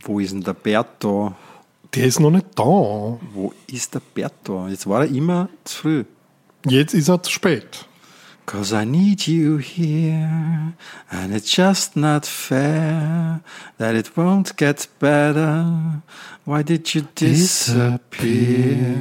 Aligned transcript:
Wo 0.00 0.20
ist 0.20 0.32
denn 0.32 0.42
der 0.42 0.54
Berto? 0.54 1.34
Der 1.94 2.06
ist 2.06 2.20
noch 2.20 2.30
nicht 2.30 2.46
da. 2.54 2.64
Wo 2.64 3.52
ist 3.66 3.94
der 3.94 4.00
Berto? 4.00 4.66
Jetzt 4.68 4.86
war 4.86 5.02
er 5.04 5.08
immer 5.08 5.48
zu 5.64 5.76
früh. 5.76 6.04
Jetzt 6.66 6.94
ist 6.94 7.08
er 7.08 7.22
zu 7.22 7.30
spät. 7.30 7.86
Cause 8.44 8.74
I 8.74 8.84
need 8.84 9.28
you 9.28 9.58
here, 9.58 10.72
and 11.08 11.32
it's 11.32 11.56
just 11.56 11.94
not 11.94 12.26
fair 12.26 13.40
that 13.78 13.94
it 13.94 14.16
won't 14.16 14.56
get 14.56 14.88
better. 14.98 16.02
Why 16.44 16.64
did 16.64 16.92
you 16.92 17.02
disappear? 17.14 18.96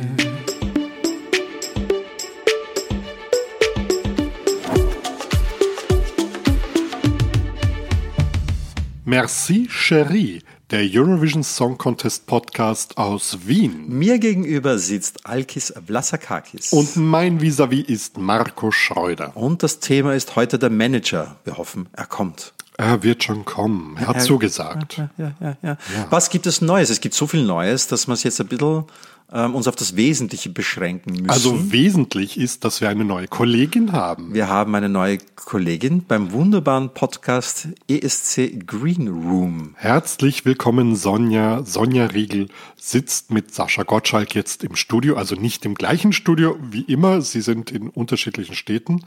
Merci, 9.04 9.68
Cherie, 9.68 10.42
der 10.72 10.88
Eurovision 10.90 11.44
Song 11.44 11.78
Contest 11.78 12.26
Podcast 12.28 12.98
aus 12.98 13.40
Wien. 13.46 13.90
Mir 13.90 14.20
gegenüber 14.20 14.78
sitzt 14.80 15.26
Alkis 15.26 15.74
Vlasakakis. 15.86 16.72
Und 16.72 16.96
mein 16.96 17.42
Vis-à-vis 17.42 17.86
ist 17.90 18.18
Marco 18.18 18.72
Schreuder. 18.72 19.36
Und 19.36 19.64
das 19.64 19.80
Thema 19.80 20.14
ist 20.16 20.38
heute 20.38 20.58
der 20.58 20.70
Manager. 20.70 21.36
Wir 21.44 21.58
hoffen, 21.58 21.88
er 21.92 22.06
kommt. 22.06 22.54
Er 22.78 23.04
wird 23.04 23.22
schon 23.24 23.44
kommen. 23.44 23.98
Er 24.00 24.08
hat 24.08 24.16
Er- 24.16 24.22
zugesagt. 24.22 24.98
Ja, 24.98 25.10
ja, 25.18 25.34
ja, 25.42 25.58
ja. 25.62 25.78
Was 26.10 26.30
gibt 26.30 26.46
es 26.48 26.62
Neues? 26.62 26.90
Es 26.90 27.02
gibt 27.02 27.16
so 27.16 27.28
viel 27.28 27.44
Neues, 27.44 27.88
dass 27.88 28.08
wir 28.08 28.14
es 28.14 28.24
jetzt 28.24 28.40
ein 28.40 28.48
bisschen 28.48 28.86
ähm, 29.34 29.56
uns 29.56 29.68
auf 29.68 29.76
das 29.76 29.96
Wesentliche 29.96 30.50
beschränken 30.50 31.14
müssen. 31.14 31.30
Also 31.30 31.72
wesentlich 31.72 32.38
ist, 32.38 32.66
dass 32.66 32.82
wir 32.82 32.90
eine 32.90 33.06
neue 33.06 33.28
Kollegin 33.28 33.92
haben. 33.92 34.34
wir 34.34 34.50
haben 34.50 34.76
eine 34.76 34.90
neue 34.90 35.20
Kollegin 35.36 36.04
beim 36.06 36.32
wunderbaren 36.32 36.94
Podcast 36.94 37.70
ESC 37.88 38.66
Green 38.68 39.08
Room. 39.08 39.76
Herzlich 39.78 40.46
willkommen, 40.46 40.96
Sonja. 40.96 41.64
Sonja 41.64 42.08
Riegel 42.08 42.50
sitzt 42.76 43.32
mit 43.32 43.54
Sascha 43.54 43.84
Gottschalk 43.84 44.36
jetzt 44.36 44.64
im 44.64 44.76
Studio, 44.76 45.16
also 45.16 45.36
nicht 45.36 45.66
im 45.66 45.76
gleichen 45.76 46.14
Studio 46.14 46.58
wie 46.62 46.82
immer. 46.82 47.22
Sie 47.22 47.42
sind 47.42 47.72
in 47.72 47.90
unterschiedlichen 47.90 48.56
Städten. 48.56 49.06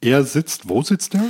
Er 0.00 0.24
sitzt, 0.24 0.68
wo 0.68 0.82
sitzt 0.82 1.14
er? 1.14 1.24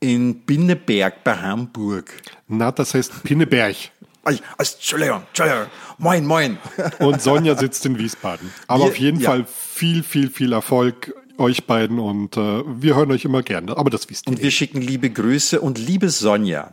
In 0.00 0.40
Binneberg 0.40 1.22
bei 1.24 1.36
Hamburg. 1.36 2.10
Na, 2.48 2.72
das 2.72 2.94
heißt 2.94 3.22
Pinneberg. 3.22 3.76
Entschuldigung, 4.24 5.22
Entschuldigung. 5.28 5.66
Moin, 5.98 6.24
moin. 6.26 6.58
Und 7.00 7.20
Sonja 7.22 7.56
sitzt 7.56 7.84
in 7.86 7.98
Wiesbaden. 7.98 8.52
Aber 8.68 8.84
Wir- 8.84 8.90
auf 8.90 8.96
jeden 8.96 9.20
ja. 9.20 9.30
Fall 9.30 9.46
viel, 9.46 10.02
viel, 10.02 10.30
viel 10.30 10.52
Erfolg 10.52 11.14
euch 11.38 11.66
beiden 11.66 11.98
und 11.98 12.36
äh, 12.36 12.62
wir 12.66 12.94
hören 12.94 13.10
euch 13.10 13.24
immer 13.24 13.42
gerne. 13.42 13.76
Aber 13.76 13.90
das 13.90 14.08
wisst 14.10 14.26
ihr. 14.26 14.30
Und 14.32 14.42
wir 14.42 14.50
schicken 14.50 14.80
liebe 14.80 15.10
Grüße 15.10 15.60
und 15.60 15.78
liebe 15.78 16.08
Sonja 16.10 16.72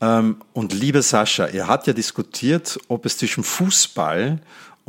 ähm, 0.00 0.36
und 0.52 0.72
liebe 0.72 1.02
Sascha. 1.02 1.48
Ihr 1.48 1.66
habt 1.66 1.86
ja 1.88 1.92
diskutiert, 1.92 2.78
ob 2.88 3.04
es 3.06 3.16
zwischen 3.18 3.42
Fußball 3.42 4.38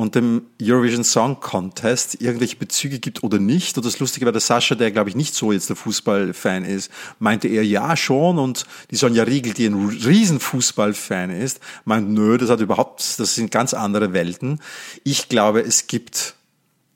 und 0.01 0.15
dem 0.15 0.43
Eurovision 0.61 1.03
Song 1.03 1.39
Contest 1.39 2.21
irgendwelche 2.21 2.55
Bezüge 2.55 2.99
gibt 2.99 3.23
oder 3.23 3.39
nicht. 3.39 3.77
Und 3.77 3.85
das 3.85 3.99
Lustige 3.99 4.25
war, 4.25 4.31
der 4.31 4.41
Sascha, 4.41 4.75
der 4.75 4.91
glaube 4.91 5.09
ich 5.09 5.15
nicht 5.15 5.35
so 5.35 5.51
jetzt 5.51 5.69
der 5.69 5.75
Fußballfan 5.75 6.65
ist, 6.65 6.91
meinte 7.19 7.47
eher 7.47 7.65
ja 7.65 7.95
schon. 7.95 8.39
Und 8.39 8.65
die 8.89 8.95
Sonja 8.95 9.23
Riegel, 9.23 9.53
die 9.53 9.67
ein 9.67 9.89
riesen 10.03 10.39
Fußballfan 10.39 11.29
ist, 11.29 11.59
meint 11.85 12.09
nö, 12.09 12.37
das 12.37 12.49
hat 12.49 12.61
überhaupt, 12.61 13.19
das 13.19 13.35
sind 13.35 13.51
ganz 13.51 13.73
andere 13.73 14.13
Welten. 14.13 14.59
Ich 15.03 15.29
glaube, 15.29 15.61
es 15.61 15.87
gibt 15.87 16.35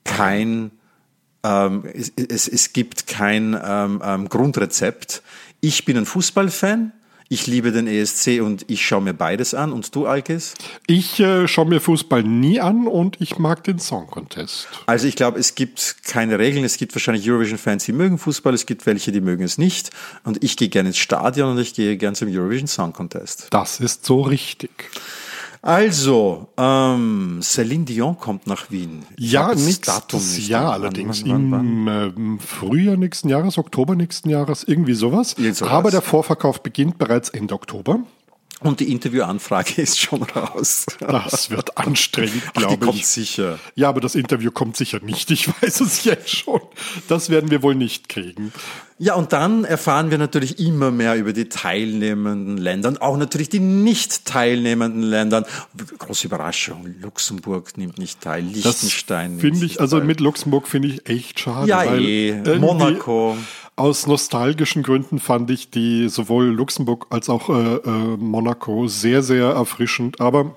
kein 0.03 0.71
ähm, 1.43 1.83
es, 1.93 2.11
es, 2.15 2.47
es 2.47 2.73
gibt 2.73 3.07
kein 3.07 3.59
ähm, 3.63 4.01
ähm, 4.03 4.29
Grundrezept. 4.29 5.21
Ich 5.61 5.85
bin 5.85 5.97
ein 5.97 6.05
Fußballfan. 6.05 6.91
Ich 7.27 7.47
liebe 7.47 7.71
den 7.71 7.87
ESC 7.87 8.39
und 8.41 8.65
ich 8.69 8.85
schaue 8.85 9.01
mir 9.01 9.13
beides 9.13 9.55
an. 9.55 9.73
Und 9.73 9.95
du, 9.95 10.05
Alkes? 10.05 10.53
Ich 10.85 11.19
äh, 11.19 11.47
schaue 11.47 11.65
mir 11.65 11.81
Fußball 11.81 12.21
nie 12.21 12.59
an 12.59 12.85
und 12.85 13.19
ich 13.19 13.39
mag 13.39 13.63
den 13.63 13.79
Song 13.79 14.05
Contest. 14.07 14.67
Also 14.85 15.07
ich 15.07 15.15
glaube, 15.15 15.39
es 15.39 15.55
gibt 15.55 16.03
keine 16.03 16.37
Regeln. 16.37 16.63
Es 16.63 16.77
gibt 16.77 16.93
wahrscheinlich 16.93 17.27
Eurovision-Fans, 17.29 17.85
die 17.85 17.93
mögen 17.93 18.19
Fußball. 18.19 18.53
Es 18.53 18.67
gibt 18.67 18.85
welche, 18.85 19.11
die 19.11 19.21
mögen 19.21 19.43
es 19.43 19.57
nicht. 19.57 19.89
Und 20.23 20.43
ich 20.43 20.55
gehe 20.55 20.69
gerne 20.69 20.89
ins 20.89 20.97
Stadion 20.97 21.51
und 21.51 21.57
ich 21.57 21.73
gehe 21.73 21.97
gerne 21.97 22.15
zum 22.15 22.29
Eurovision 22.29 22.67
Song 22.67 22.93
Contest. 22.93 23.47
Das 23.49 23.79
ist 23.79 24.05
so 24.05 24.21
richtig. 24.21 24.69
Also, 25.65 26.47
ähm, 26.57 27.39
Celine 27.41 27.85
Dion 27.85 28.19
kommt 28.19 28.45
nach 28.45 28.69
Wien. 28.69 29.03
Ich 29.17 29.31
Ja, 29.31 29.47
nächstes 29.55 30.11
nicht. 30.37 30.47
Jahr 30.47 30.65
Wann- 30.65 30.73
allerdings. 30.73 31.23
wann- 31.25 31.49
wann- 31.51 31.65
Im 31.65 31.87
ähm, 31.87 32.39
Frühjahr 32.39 32.97
nächsten 32.97 33.29
Jahres, 33.29 33.57
Oktober 33.57 33.95
nächsten 33.95 34.29
Jahres, 34.29 34.63
irgendwie 34.63 34.93
sowas. 34.93 35.31
Sowas. 35.31 35.61
Aber 35.63 35.89
der 35.89 36.03
Vorverkauf 36.03 36.61
beginnt 36.61 36.99
bereits 36.99 37.29
Ende 37.29 37.55
Oktober. 37.55 37.99
Und 38.61 38.79
die 38.79 38.91
Interviewanfrage 38.91 39.81
ist 39.81 39.99
schon 39.99 40.23
raus. 40.23 40.85
Das 40.99 41.49
wird 41.49 41.77
anstrengend, 41.77 42.41
Ach, 42.47 42.51
die 42.53 42.59
glaube 42.59 42.85
kommt 42.85 42.97
ich. 42.97 43.07
sicher. 43.07 43.59
Ja, 43.75 43.89
aber 43.89 44.01
das 44.01 44.15
Interview 44.15 44.51
kommt 44.51 44.77
sicher 44.77 44.99
nicht. 45.01 45.29
Ich 45.31 45.47
weiß 45.61 45.81
es 45.81 46.03
jetzt 46.05 46.29
schon. 46.29 46.61
Das 47.07 47.29
werden 47.29 47.51
wir 47.51 47.61
wohl 47.63 47.75
nicht 47.75 48.09
kriegen. 48.09 48.53
Ja, 48.97 49.15
und 49.15 49.33
dann 49.33 49.65
erfahren 49.65 50.09
wir 50.09 50.17
natürlich 50.17 50.57
immer 50.57 50.89
mehr 50.89 51.17
über 51.17 51.33
die 51.33 51.49
teilnehmenden 51.49 52.57
Länder 52.57 52.87
und 52.87 53.01
auch 53.01 53.17
natürlich 53.17 53.49
die 53.49 53.59
nicht 53.59 54.23
teilnehmenden 54.23 55.03
Länder. 55.03 55.45
Große 55.99 56.27
Überraschung, 56.27 56.95
Luxemburg 57.01 57.77
nimmt 57.77 57.97
nicht 57.97 58.21
teil, 58.21 58.43
Liechtenstein 58.45 59.37
finde 59.39 59.59
nicht 59.59 59.75
ich, 59.75 59.81
also 59.81 59.97
teil. 59.97 60.07
mit 60.07 60.21
Luxemburg 60.21 60.69
finde 60.69 60.87
ich 60.87 61.09
echt 61.09 61.41
schade. 61.41 61.67
Ja, 61.67 61.83
eh. 61.83 62.41
Monaco. 62.57 63.35
Aus 63.77 64.07
nostalgischen 64.07 64.83
Gründen 64.83 65.19
fand 65.19 65.49
ich 65.49 65.69
die 65.69 66.07
sowohl 66.07 66.45
Luxemburg 66.45 67.07
als 67.09 67.29
auch 67.29 67.49
äh, 67.49 67.75
äh, 67.75 68.17
Monaco 68.17 68.87
sehr, 68.87 69.21
sehr 69.21 69.47
erfrischend. 69.47 70.21
Aber 70.21 70.55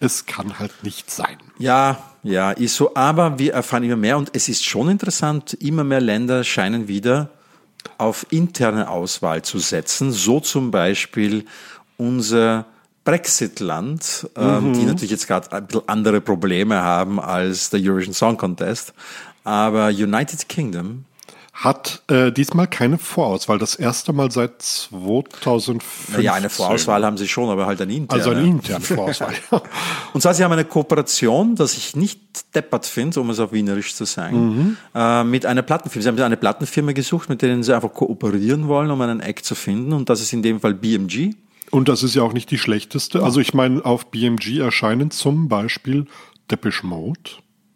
es 0.00 0.24
kann 0.24 0.58
halt 0.58 0.82
nicht 0.82 1.10
sein. 1.10 1.36
Ja, 1.58 2.02
ja, 2.22 2.52
ist 2.52 2.76
so. 2.76 2.94
Aber 2.94 3.38
wir 3.38 3.52
erfahren 3.52 3.84
immer 3.84 3.96
mehr 3.96 4.16
und 4.16 4.30
es 4.32 4.48
ist 4.48 4.64
schon 4.64 4.88
interessant, 4.88 5.54
immer 5.54 5.84
mehr 5.84 6.00
Länder 6.00 6.44
scheinen 6.44 6.88
wieder 6.88 7.30
auf 7.98 8.26
interne 8.30 8.88
Auswahl 8.90 9.42
zu 9.42 9.58
setzen. 9.58 10.10
So 10.10 10.40
zum 10.40 10.70
Beispiel 10.70 11.44
unser 11.98 12.66
Brexit-Land, 13.04 14.28
ähm, 14.36 14.72
die 14.72 14.84
natürlich 14.84 15.12
jetzt 15.12 15.28
gerade 15.28 15.52
ein 15.52 15.66
bisschen 15.66 15.88
andere 15.88 16.20
Probleme 16.20 16.82
haben 16.82 17.20
als 17.20 17.70
der 17.70 17.80
Eurovision 17.80 18.14
Song 18.14 18.36
Contest. 18.36 18.94
Aber 19.44 19.86
United 19.88 20.48
Kingdom, 20.48 21.04
Hat 21.58 22.02
äh, 22.08 22.32
diesmal 22.32 22.66
keine 22.66 22.98
Vorauswahl. 22.98 23.58
Das 23.58 23.76
erste 23.76 24.12
Mal 24.12 24.30
seit 24.30 24.60
2015. 24.60 26.20
ja, 26.22 26.34
eine 26.34 26.50
Vorauswahl 26.50 27.02
haben 27.02 27.16
sie 27.16 27.26
schon, 27.28 27.48
aber 27.48 27.64
halt 27.64 27.80
eine 27.80 27.94
interne. 27.94 28.22
Also 28.22 28.30
eine 28.36 28.46
interne 28.46 28.84
Vorauswahl. 28.84 29.32
Und 30.12 30.20
zwar, 30.20 30.34
sie 30.34 30.44
haben 30.44 30.52
eine 30.52 30.66
Kooperation, 30.66 31.56
das 31.56 31.74
ich 31.76 31.96
nicht 31.96 32.20
deppert 32.54 32.84
finde, 32.84 33.20
um 33.20 33.30
es 33.30 33.40
auf 33.40 33.52
Wienerisch 33.52 33.94
zu 33.94 34.04
sagen, 34.04 34.36
Mhm. 34.36 34.76
äh, 34.94 35.24
mit 35.24 35.46
einer 35.46 35.62
Plattenfirma. 35.62 36.02
Sie 36.02 36.08
haben 36.10 36.20
eine 36.20 36.36
Plattenfirma 36.36 36.92
gesucht, 36.92 37.30
mit 37.30 37.40
denen 37.40 37.62
sie 37.62 37.74
einfach 37.74 37.92
kooperieren 37.94 38.68
wollen, 38.68 38.90
um 38.90 39.00
einen 39.00 39.20
Act 39.20 39.46
zu 39.46 39.54
finden. 39.54 39.94
Und 39.94 40.10
das 40.10 40.20
ist 40.20 40.34
in 40.34 40.42
dem 40.42 40.60
Fall 40.60 40.74
BMG. 40.74 41.34
Und 41.70 41.88
das 41.88 42.02
ist 42.02 42.14
ja 42.14 42.22
auch 42.22 42.34
nicht 42.34 42.50
die 42.50 42.58
schlechteste. 42.58 43.22
Also 43.22 43.40
ich 43.40 43.54
meine, 43.54 43.82
auf 43.82 44.10
BMG 44.10 44.58
erscheinen 44.58 45.10
zum 45.10 45.48
Beispiel 45.48 46.04
Depeche 46.50 46.86
Mode. 46.86 47.30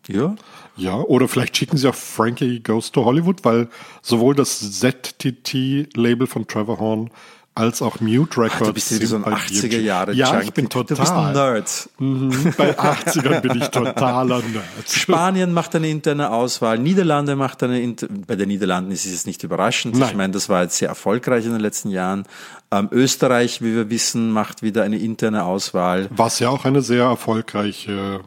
Ja. 0.06 0.34
Ja, 0.80 0.94
oder 0.96 1.28
vielleicht 1.28 1.56
schicken 1.56 1.76
sie 1.76 1.88
auch 1.88 1.94
Frankie 1.94 2.60
Goes 2.60 2.90
to 2.90 3.04
Hollywood, 3.04 3.44
weil 3.44 3.68
sowohl 4.00 4.34
das 4.34 4.80
ZTT-Label 4.80 6.26
von 6.26 6.46
Trevor 6.46 6.78
Horn 6.78 7.10
als 7.54 7.82
auch 7.82 8.00
Mute 8.00 8.40
Records. 8.40 8.66
Du 8.66 8.72
bist 8.72 8.94
wieder 8.94 9.06
so 9.06 9.16
ein 9.16 9.24
sind 9.24 9.32
bei 9.32 9.38
80er 9.38 9.68
BMG. 9.68 9.84
Jahre 9.84 10.12
Ja, 10.14 10.32
Junkie. 10.32 10.46
ich 10.46 10.52
bin 10.54 10.68
total. 10.68 10.96
Du 10.96 11.02
bist 11.02 11.12
ein 11.12 11.32
Nerd. 11.32 11.90
Mhm, 11.98 12.54
bei 12.56 12.78
80ern 12.78 13.40
bin 13.40 13.60
ich 13.60 13.68
totaler 13.68 14.38
Nerd. 14.38 14.64
Spanien 14.88 15.52
macht 15.52 15.74
eine 15.74 15.90
interne 15.90 16.30
Auswahl, 16.30 16.78
Niederlande 16.78 17.36
macht 17.36 17.62
eine, 17.62 17.80
Inter 17.80 18.06
bei 18.26 18.36
den 18.36 18.48
Niederlanden 18.48 18.92
ist 18.92 19.04
es 19.04 19.12
jetzt 19.12 19.26
nicht 19.26 19.42
überraschend. 19.42 19.94
Ich 19.94 20.00
Nein. 20.00 20.16
meine, 20.16 20.32
das 20.32 20.48
war 20.48 20.62
jetzt 20.62 20.78
sehr 20.78 20.88
erfolgreich 20.88 21.44
in 21.44 21.52
den 21.52 21.60
letzten 21.60 21.90
Jahren. 21.90 22.24
Ähm, 22.70 22.88
Österreich, 22.92 23.60
wie 23.62 23.74
wir 23.74 23.90
wissen, 23.90 24.30
macht 24.30 24.62
wieder 24.62 24.84
eine 24.84 24.98
interne 24.98 25.44
Auswahl. 25.44 26.08
Was 26.10 26.38
ja 26.38 26.48
auch 26.48 26.64
eine 26.64 26.82
sehr 26.82 27.04
erfolgreiche 27.04 28.20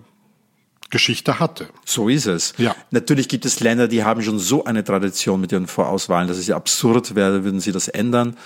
Geschichte 0.93 1.39
hatte. 1.39 1.69
So 1.85 2.07
ist 2.07 2.27
es. 2.27 2.53
Ja. 2.57 2.75
Natürlich 2.91 3.27
gibt 3.27 3.45
es 3.45 3.59
Länder, 3.59 3.87
die 3.87 4.03
haben 4.03 4.21
schon 4.21 4.37
so 4.37 4.63
eine 4.63 4.83
Tradition 4.83 5.41
mit 5.41 5.51
ihren 5.51 5.65
Vorauswahlen, 5.65 6.27
dass 6.27 6.37
es 6.37 6.45
ja 6.45 6.55
absurd 6.55 7.15
wäre, 7.15 7.43
würden 7.43 7.59
sie 7.59 7.71
das 7.71 7.87
ändern. 7.87 8.37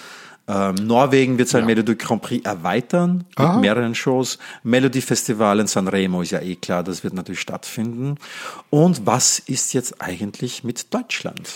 Ähm, 0.47 0.75
Norwegen 0.75 1.37
wird 1.37 1.49
sein 1.49 1.65
Melody 1.65 1.95
Grand 1.95 2.21
Prix 2.21 2.45
erweitern 2.45 3.25
mit 3.27 3.39
Aha. 3.39 3.59
mehreren 3.59 3.93
Shows. 3.93 4.39
Melody 4.63 5.01
Festival 5.01 5.59
in 5.59 5.67
Sanremo 5.67 6.21
ist 6.21 6.31
ja 6.31 6.39
eh 6.39 6.55
klar, 6.55 6.83
das 6.83 7.03
wird 7.03 7.13
natürlich 7.13 7.41
stattfinden. 7.41 8.15
Und 8.69 9.05
was 9.05 9.39
ist 9.39 9.73
jetzt 9.73 10.01
eigentlich 10.01 10.63
mit 10.63 10.93
Deutschland? 10.93 11.51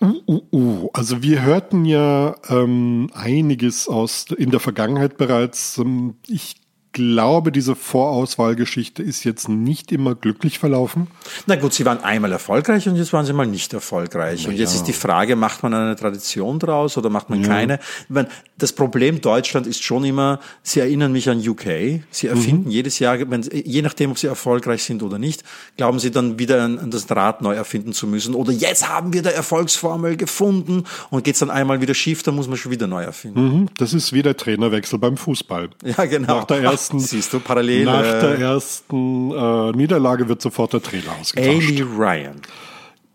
Uh, 0.00 0.22
uh, 0.26 0.40
uh. 0.52 0.90
Also 0.94 1.22
wir 1.22 1.42
hörten 1.42 1.84
ja 1.84 2.34
ähm, 2.48 3.10
einiges 3.12 3.88
aus 3.88 4.24
in 4.34 4.50
der 4.50 4.60
Vergangenheit 4.60 5.18
bereits. 5.18 5.76
Ähm, 5.76 6.14
ich 6.26 6.56
glaube, 6.92 7.52
diese 7.52 7.76
Vorauswahlgeschichte 7.76 9.02
ist 9.02 9.24
jetzt 9.24 9.48
nicht 9.48 9.92
immer 9.92 10.14
glücklich 10.14 10.58
verlaufen. 10.58 11.06
Na 11.46 11.56
gut, 11.56 11.72
sie 11.72 11.84
waren 11.84 12.02
einmal 12.02 12.32
erfolgreich 12.32 12.88
und 12.88 12.96
jetzt 12.96 13.12
waren 13.12 13.24
sie 13.24 13.32
mal 13.32 13.46
nicht 13.46 13.72
erfolgreich. 13.72 14.48
Und 14.48 14.54
jetzt 14.54 14.74
ist 14.74 14.84
die 14.84 14.92
Frage, 14.92 15.36
macht 15.36 15.62
man 15.62 15.72
eine 15.72 15.94
Tradition 15.94 16.58
draus 16.58 16.98
oder 16.98 17.08
macht 17.08 17.30
man 17.30 17.42
keine? 17.42 17.74
Ich 18.04 18.10
meine, 18.10 18.28
das 18.58 18.72
Problem 18.72 19.20
Deutschland 19.20 19.66
ist 19.66 19.82
schon 19.82 20.04
immer, 20.04 20.40
sie 20.62 20.80
erinnern 20.80 21.12
mich 21.12 21.28
an 21.28 21.38
UK. 21.38 22.02
Sie 22.10 22.26
erfinden 22.26 22.66
mhm. 22.66 22.70
jedes 22.70 22.98
Jahr, 22.98 23.18
wenn, 23.30 23.42
je 23.42 23.82
nachdem, 23.82 24.10
ob 24.10 24.18
sie 24.18 24.26
erfolgreich 24.26 24.82
sind 24.82 25.02
oder 25.02 25.18
nicht, 25.18 25.44
glauben 25.76 25.98
sie 25.98 26.10
dann 26.10 26.38
wieder 26.38 26.62
an, 26.62 26.78
an 26.78 26.90
das 26.90 27.08
Rad 27.10 27.40
neu 27.40 27.54
erfinden 27.54 27.92
zu 27.92 28.06
müssen. 28.06 28.34
Oder 28.34 28.52
jetzt 28.52 28.88
haben 28.88 29.12
wir 29.12 29.22
der 29.22 29.34
Erfolgsformel 29.34 30.16
gefunden 30.16 30.84
und 31.10 31.24
geht's 31.24 31.38
dann 31.38 31.50
einmal 31.50 31.80
wieder 31.80 31.94
schief, 31.94 32.22
dann 32.22 32.34
muss 32.34 32.48
man 32.48 32.56
schon 32.56 32.72
wieder 32.72 32.86
neu 32.86 33.02
erfinden. 33.02 33.42
Mhm, 33.42 33.68
das 33.76 33.94
ist 33.94 34.12
wie 34.12 34.22
der 34.22 34.36
Trainerwechsel 34.36 34.98
beim 34.98 35.16
Fußball. 35.16 35.70
Ja, 35.84 36.04
genau. 36.04 36.38
Nach 36.40 36.44
der 36.44 36.62
ersten, 36.62 36.79
Ach, 36.92 36.98
siehst 36.98 37.32
du, 37.32 37.40
parallel. 37.40 37.84
Nach 37.84 38.02
der 38.02 38.38
ersten 38.38 39.30
äh, 39.32 39.72
Niederlage 39.72 40.28
wird 40.28 40.40
sofort 40.40 40.72
der 40.72 40.82
Trainer 40.82 41.12
ausgetauscht. 41.20 41.68
Amy 41.68 41.80
Ryan. 41.82 42.40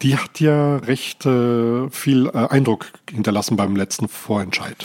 Die 0.02 0.18
hat 0.18 0.40
ja 0.40 0.78
recht 0.78 1.26
äh, 1.26 1.90
viel 1.90 2.28
äh, 2.28 2.48
Eindruck 2.50 2.88
hinterlassen 3.10 3.56
beim 3.56 3.76
letzten 3.76 4.10
Vorentscheid. 4.10 4.76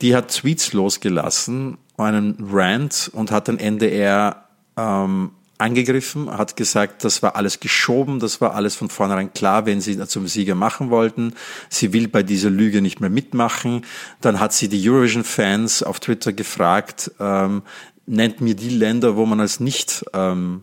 Die 0.00 0.14
hat 0.14 0.28
Tweets 0.28 0.72
losgelassen, 0.72 1.76
einen 1.96 2.36
Rant 2.50 3.10
und 3.12 3.30
hat 3.32 3.48
den 3.48 3.58
NDR 3.58 4.44
ähm, 4.76 5.32
angegriffen, 5.60 6.30
hat 6.30 6.56
gesagt, 6.56 7.04
das 7.04 7.22
war 7.22 7.36
alles 7.36 7.60
geschoben, 7.60 8.18
das 8.18 8.40
war 8.40 8.54
alles 8.54 8.74
von 8.74 8.88
vornherein 8.88 9.32
klar, 9.32 9.66
wenn 9.66 9.80
sie 9.80 9.98
zum 10.06 10.26
Sieger 10.26 10.54
machen 10.54 10.90
wollten. 10.90 11.34
Sie 11.68 11.92
will 11.92 12.08
bei 12.08 12.22
dieser 12.22 12.50
Lüge 12.50 12.80
nicht 12.80 13.00
mehr 13.00 13.10
mitmachen. 13.10 13.84
Dann 14.20 14.40
hat 14.40 14.52
sie 14.52 14.68
die 14.68 14.88
Eurovision-Fans 14.88 15.82
auf 15.82 16.00
Twitter 16.00 16.32
gefragt, 16.32 17.10
ähm, 17.20 17.62
nennt 18.10 18.40
mir 18.40 18.54
die 18.54 18.68
Länder, 18.68 19.16
wo 19.16 19.24
man 19.24 19.40
als 19.40 19.60
nicht 19.60 20.04
ähm, 20.12 20.62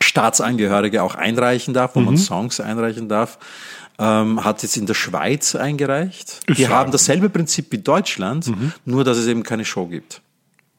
Staatsangehörige 0.00 1.02
auch 1.02 1.14
einreichen 1.14 1.74
darf, 1.74 1.96
wo 1.96 2.00
mhm. 2.00 2.06
man 2.06 2.18
Songs 2.18 2.60
einreichen 2.60 3.08
darf. 3.08 3.38
Ähm, 3.98 4.44
hat 4.44 4.62
jetzt 4.62 4.76
in 4.76 4.86
der 4.86 4.94
Schweiz 4.94 5.54
eingereicht. 5.54 6.40
Ich 6.48 6.56
die 6.56 6.68
haben 6.68 6.90
dasselbe 6.90 7.28
Prinzip 7.28 7.66
wie 7.70 7.78
Deutschland, 7.78 8.48
mhm. 8.48 8.72
nur 8.84 9.04
dass 9.04 9.18
es 9.18 9.26
eben 9.26 9.42
keine 9.42 9.64
Show 9.64 9.86
gibt. 9.86 10.22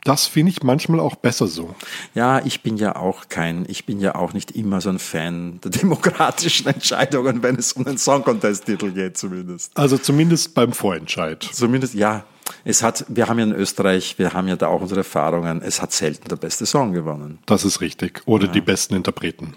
Das 0.03 0.27
finde 0.27 0.51
ich 0.51 0.63
manchmal 0.63 0.99
auch 0.99 1.15
besser 1.15 1.47
so. 1.47 1.75
Ja, 2.13 2.43
ich 2.43 2.61
bin 2.61 2.75
ja 2.75 2.97
auch 2.97 3.29
kein, 3.29 3.65
ich 3.69 3.85
bin 3.85 4.01
ja 4.01 4.15
auch 4.15 4.33
nicht 4.33 4.51
immer 4.51 4.81
so 4.81 4.89
ein 4.89 4.99
Fan 4.99 5.61
der 5.61 5.71
demokratischen 5.71 6.67
Entscheidungen, 6.73 7.41
wenn 7.41 7.55
es 7.55 7.73
um 7.73 7.85
den 7.85 7.97
Song 7.97 8.23
Contest 8.23 8.65
Titel 8.65 8.91
geht, 8.91 9.17
zumindest. 9.17 9.71
Also 9.77 9.97
zumindest 9.97 10.55
beim 10.55 10.73
Vorentscheid. 10.73 11.47
Zumindest, 11.53 11.93
ja, 11.93 12.25
es 12.65 12.83
hat, 12.83 13.05
wir 13.09 13.27
haben 13.27 13.39
ja 13.39 13.45
in 13.45 13.53
Österreich, 13.53 14.17
wir 14.17 14.33
haben 14.33 14.47
ja 14.47 14.55
da 14.55 14.67
auch 14.67 14.81
unsere 14.81 15.01
Erfahrungen, 15.01 15.61
es 15.61 15.81
hat 15.81 15.91
selten 15.91 16.27
der 16.29 16.35
beste 16.35 16.65
Song 16.65 16.93
gewonnen. 16.93 17.39
Das 17.45 17.65
ist 17.65 17.81
richtig. 17.81 18.21
Oder 18.25 18.47
ja. 18.47 18.51
die 18.51 18.61
besten 18.61 18.95
Interpreten. 18.95 19.55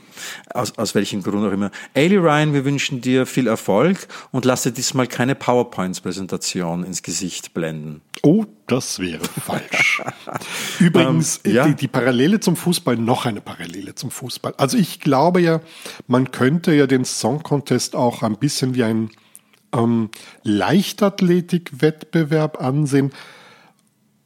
Aus, 0.52 0.76
aus 0.78 0.94
welchem 0.94 1.22
Grund 1.22 1.46
auch 1.46 1.52
immer. 1.52 1.70
Ailey 1.94 2.16
Ryan, 2.16 2.52
wir 2.52 2.64
wünschen 2.64 3.00
dir 3.00 3.26
viel 3.26 3.46
Erfolg 3.46 4.08
und 4.32 4.44
lasse 4.44 4.72
diesmal 4.72 5.06
keine 5.06 5.34
PowerPoints-Präsentation 5.34 6.84
ins 6.84 7.02
Gesicht 7.02 7.54
blenden. 7.54 8.02
Oh, 8.22 8.44
das 8.66 8.98
wäre 8.98 9.24
falsch. 9.44 10.02
Übrigens, 10.80 11.40
ähm, 11.44 11.54
ja? 11.54 11.66
die, 11.68 11.74
die 11.74 11.88
Parallele 11.88 12.40
zum 12.40 12.56
Fußball, 12.56 12.96
noch 12.96 13.26
eine 13.26 13.40
Parallele 13.40 13.94
zum 13.94 14.10
Fußball. 14.10 14.54
Also 14.56 14.76
ich 14.76 15.00
glaube 15.00 15.40
ja, 15.40 15.60
man 16.06 16.30
könnte 16.32 16.74
ja 16.74 16.86
den 16.86 17.04
Song 17.04 17.42
Contest 17.42 17.94
auch 17.94 18.22
ein 18.22 18.36
bisschen 18.36 18.74
wie 18.74 18.84
ein 18.84 19.10
ähm, 19.76 20.10
Leichtathletik-Wettbewerb 20.42 22.60
ansehen, 22.60 23.12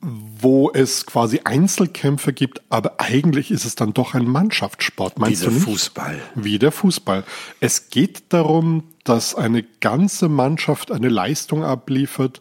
wo 0.03 0.71
es 0.73 1.05
quasi 1.05 1.43
Einzelkämpfe 1.45 2.33
gibt, 2.33 2.63
aber 2.71 2.95
eigentlich 2.99 3.51
ist 3.51 3.67
es 3.67 3.75
dann 3.75 3.93
doch 3.93 4.15
ein 4.15 4.27
Mannschaftssport. 4.27 5.19
Meinst 5.19 5.43
Wie 5.43 5.51
der 5.51 5.61
Fußball. 5.61 6.19
Wie 6.35 6.59
der 6.59 6.73
Fußball. 6.73 7.25
Es 7.61 7.91
geht 7.91 8.23
darum, 8.31 8.85
dass 9.05 9.35
eine 9.35 9.63
ganze 9.63 10.31
Mannschaft 10.31 10.91
eine 10.91 11.11
Leistung 11.11 11.65
abliefert. 11.65 12.41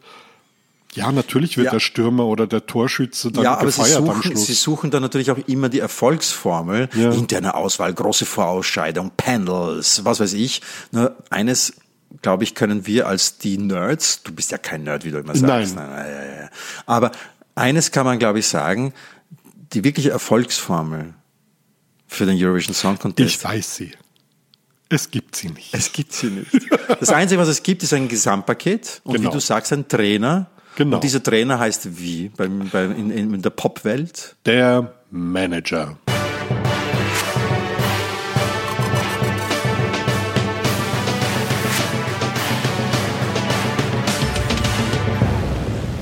Ja, 0.94 1.12
natürlich 1.12 1.56
wird 1.56 1.66
ja. 1.66 1.72
der 1.72 1.80
Stürmer 1.80 2.26
oder 2.26 2.46
der 2.46 2.66
Torschütze 2.66 3.30
dann 3.30 3.44
ja, 3.44 3.62
gefeiert 3.62 3.78
aber 3.78 3.86
sie 3.86 3.92
suchen, 3.92 4.10
am 4.10 4.22
Schluss. 4.22 4.46
Sie 4.46 4.54
suchen 4.54 4.90
dann 4.90 5.02
natürlich 5.02 5.30
auch 5.30 5.38
immer 5.46 5.68
die 5.68 5.78
Erfolgsformel, 5.78 6.88
ja. 6.94 7.12
interne 7.12 7.54
Auswahl, 7.54 7.92
große 7.92 8.24
Vorausscheidung, 8.24 9.12
Panels, 9.16 10.04
was 10.04 10.18
weiß 10.18 10.32
ich. 10.32 10.62
Nur 10.90 11.16
eines 11.28 11.74
glaube 12.22 12.44
ich, 12.44 12.54
können 12.54 12.86
wir 12.86 13.06
als 13.06 13.38
die 13.38 13.58
Nerds, 13.58 14.22
du 14.22 14.32
bist 14.32 14.50
ja 14.50 14.58
kein 14.58 14.84
Nerd, 14.84 15.04
wie 15.04 15.10
du 15.10 15.18
immer 15.18 15.34
sagst. 15.34 15.74
Nein. 15.76 15.90
Nein, 15.90 16.06
nein, 16.06 16.36
nein 16.38 16.50
Aber 16.86 17.12
eines 17.54 17.90
kann 17.90 18.06
man, 18.06 18.18
glaube 18.18 18.38
ich, 18.38 18.46
sagen, 18.46 18.92
die 19.72 19.84
wirkliche 19.84 20.10
Erfolgsformel 20.10 21.14
für 22.06 22.26
den 22.26 22.36
Eurovision 22.42 22.74
Song 22.74 22.98
Contest. 22.98 23.36
Ich 23.36 23.44
weiß 23.44 23.76
sie. 23.76 23.92
Es 24.88 25.10
gibt 25.10 25.36
sie 25.36 25.50
nicht. 25.50 25.72
Es 25.72 25.92
gibt 25.92 26.12
sie 26.12 26.26
nicht. 26.26 26.50
Das 26.98 27.10
Einzige, 27.10 27.40
was 27.40 27.48
es 27.48 27.62
gibt, 27.62 27.82
ist 27.84 27.92
ein 27.92 28.08
Gesamtpaket 28.08 29.00
und 29.04 29.14
genau. 29.14 29.30
wie 29.30 29.34
du 29.34 29.40
sagst, 29.40 29.72
ein 29.72 29.86
Trainer. 29.86 30.50
Genau. 30.76 30.96
Und 30.96 31.04
dieser 31.04 31.22
Trainer 31.22 31.60
heißt 31.60 32.00
wie 32.00 32.30
beim, 32.30 32.68
beim, 32.70 32.96
in, 32.96 33.34
in 33.34 33.42
der 33.42 33.50
Popwelt? 33.50 34.36
Der 34.46 34.94
Manager. 35.10 35.96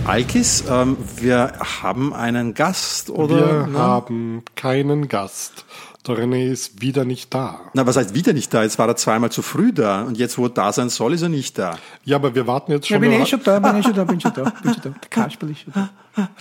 Alkis, 0.08 0.64
ähm, 0.70 0.96
wir 1.16 1.52
haben 1.82 2.14
einen 2.14 2.54
Gast, 2.54 3.10
oder? 3.10 3.66
Wir 3.66 3.66
ne? 3.66 3.78
haben 3.78 4.42
keinen 4.56 5.06
Gast. 5.06 5.66
Der 6.06 6.16
René 6.16 6.50
ist 6.50 6.80
wieder 6.80 7.04
nicht 7.04 7.34
da. 7.34 7.60
Na, 7.74 7.86
was 7.86 7.98
heißt 7.98 8.14
wieder 8.14 8.32
nicht 8.32 8.54
da? 8.54 8.62
Jetzt 8.62 8.78
war 8.78 8.88
er 8.88 8.96
zweimal 8.96 9.30
zu 9.30 9.42
früh 9.42 9.70
da 9.70 10.04
und 10.04 10.16
jetzt, 10.16 10.38
wo 10.38 10.46
er 10.46 10.48
da 10.48 10.72
sein 10.72 10.88
soll, 10.88 11.12
ist 11.12 11.20
er 11.20 11.28
nicht 11.28 11.58
da. 11.58 11.76
Ja, 12.06 12.16
aber 12.16 12.34
wir 12.34 12.46
warten 12.46 12.72
jetzt 12.72 12.88
schon. 12.88 12.94
Ja, 12.94 13.00
bin 13.00 13.20
eh 13.20 13.26
schon 13.26 13.42
da, 13.42 13.58
bin 13.58 13.76
eh 13.76 13.82
schon 13.82 13.92
da, 13.92 14.04
bin 14.04 14.18
schon 14.18 14.32
da, 14.32 14.42
bin 14.62 14.72
schon 14.72 14.82
da. 14.82 14.88
Der 14.88 15.10
Kasperl 15.10 15.50
ist 15.50 15.60
schon 15.60 15.74
da. 15.74 15.90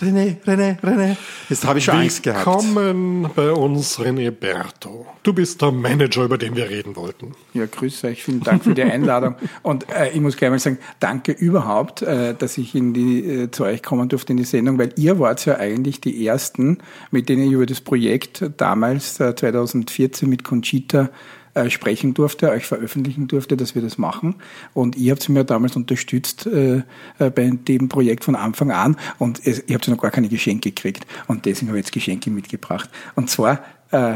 René, 0.00 0.36
René, 0.44 0.76
René. 0.82 1.16
Jetzt 1.48 1.64
habe 1.64 1.78
ich 1.78 1.84
schon 1.84 1.94
Angst 1.94 2.24
gehabt. 2.24 2.44
Willkommen 2.44 3.30
bei 3.34 3.52
uns, 3.52 4.00
René 4.00 4.32
Berto. 4.32 5.06
Du 5.22 5.32
bist 5.32 5.62
der 5.62 5.70
Manager, 5.70 6.24
über 6.24 6.36
den 6.36 6.56
wir 6.56 6.68
reden 6.68 6.96
wollten. 6.96 7.32
Ja, 7.54 7.66
grüße 7.66 8.08
euch. 8.08 8.24
Vielen 8.24 8.40
Dank 8.40 8.64
für 8.64 8.74
die 8.74 8.82
Einladung. 8.82 9.36
Und 9.62 9.88
äh, 9.90 10.10
ich 10.10 10.20
muss 10.20 10.36
gleich 10.36 10.50
mal 10.50 10.58
sagen, 10.58 10.78
danke 10.98 11.30
überhaupt, 11.30 12.02
äh, 12.02 12.34
dass 12.34 12.58
ich 12.58 12.74
in 12.74 12.92
die, 12.92 13.24
äh, 13.24 13.50
zu 13.52 13.64
euch 13.64 13.82
kommen 13.82 14.08
durfte 14.08 14.32
in 14.32 14.38
die 14.38 14.44
Sendung, 14.44 14.78
weil 14.78 14.92
ihr 14.96 15.20
wart 15.20 15.46
ja 15.46 15.58
eigentlich 15.58 16.00
die 16.00 16.26
Ersten, 16.26 16.78
mit 17.12 17.28
denen 17.28 17.44
ich 17.44 17.52
über 17.52 17.66
das 17.66 17.80
Projekt 17.80 18.50
damals, 18.56 19.20
äh, 19.20 19.36
2014 19.36 20.28
mit 20.28 20.42
Conchita, 20.42 21.10
äh, 21.58 21.70
sprechen 21.70 22.14
durfte, 22.14 22.50
euch 22.50 22.66
veröffentlichen 22.66 23.26
durfte, 23.28 23.56
dass 23.56 23.74
wir 23.74 23.82
das 23.82 23.98
machen. 23.98 24.36
Und 24.74 24.96
ihr 24.96 25.12
habt 25.12 25.28
mir 25.28 25.44
damals 25.44 25.76
unterstützt 25.76 26.46
äh, 26.46 26.82
äh, 27.18 27.30
bei 27.30 27.50
dem 27.50 27.88
Projekt 27.88 28.24
von 28.24 28.36
Anfang 28.36 28.70
an 28.70 28.96
und 29.18 29.44
es, 29.44 29.64
ihr 29.66 29.74
habt 29.74 29.88
noch 29.88 29.98
gar 29.98 30.10
keine 30.10 30.28
Geschenke 30.28 30.70
gekriegt. 30.70 31.06
Und 31.26 31.46
deswegen 31.46 31.68
habe 31.68 31.78
ich 31.78 31.86
jetzt 31.86 31.92
Geschenke 31.92 32.30
mitgebracht. 32.30 32.88
Und 33.16 33.28
zwar 33.30 33.60
äh, 33.90 34.14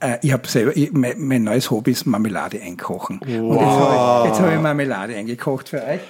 äh, 0.00 0.18
ich 0.22 0.32
habe 0.32 0.46
selber, 0.46 0.76
ich, 0.76 0.92
mein, 0.92 1.14
mein, 1.18 1.44
neues 1.44 1.70
Hobby 1.70 1.92
ist 1.92 2.06
Marmelade 2.06 2.60
einkochen. 2.60 3.20
Wow. 3.24 3.40
Und 3.40 3.56
jetzt 3.56 3.66
habe 3.66 4.28
ich, 4.28 4.40
hab 4.40 4.52
ich 4.54 4.60
Marmelade 4.60 5.16
eingekocht 5.16 5.70
für 5.70 5.82
euch. 5.82 6.00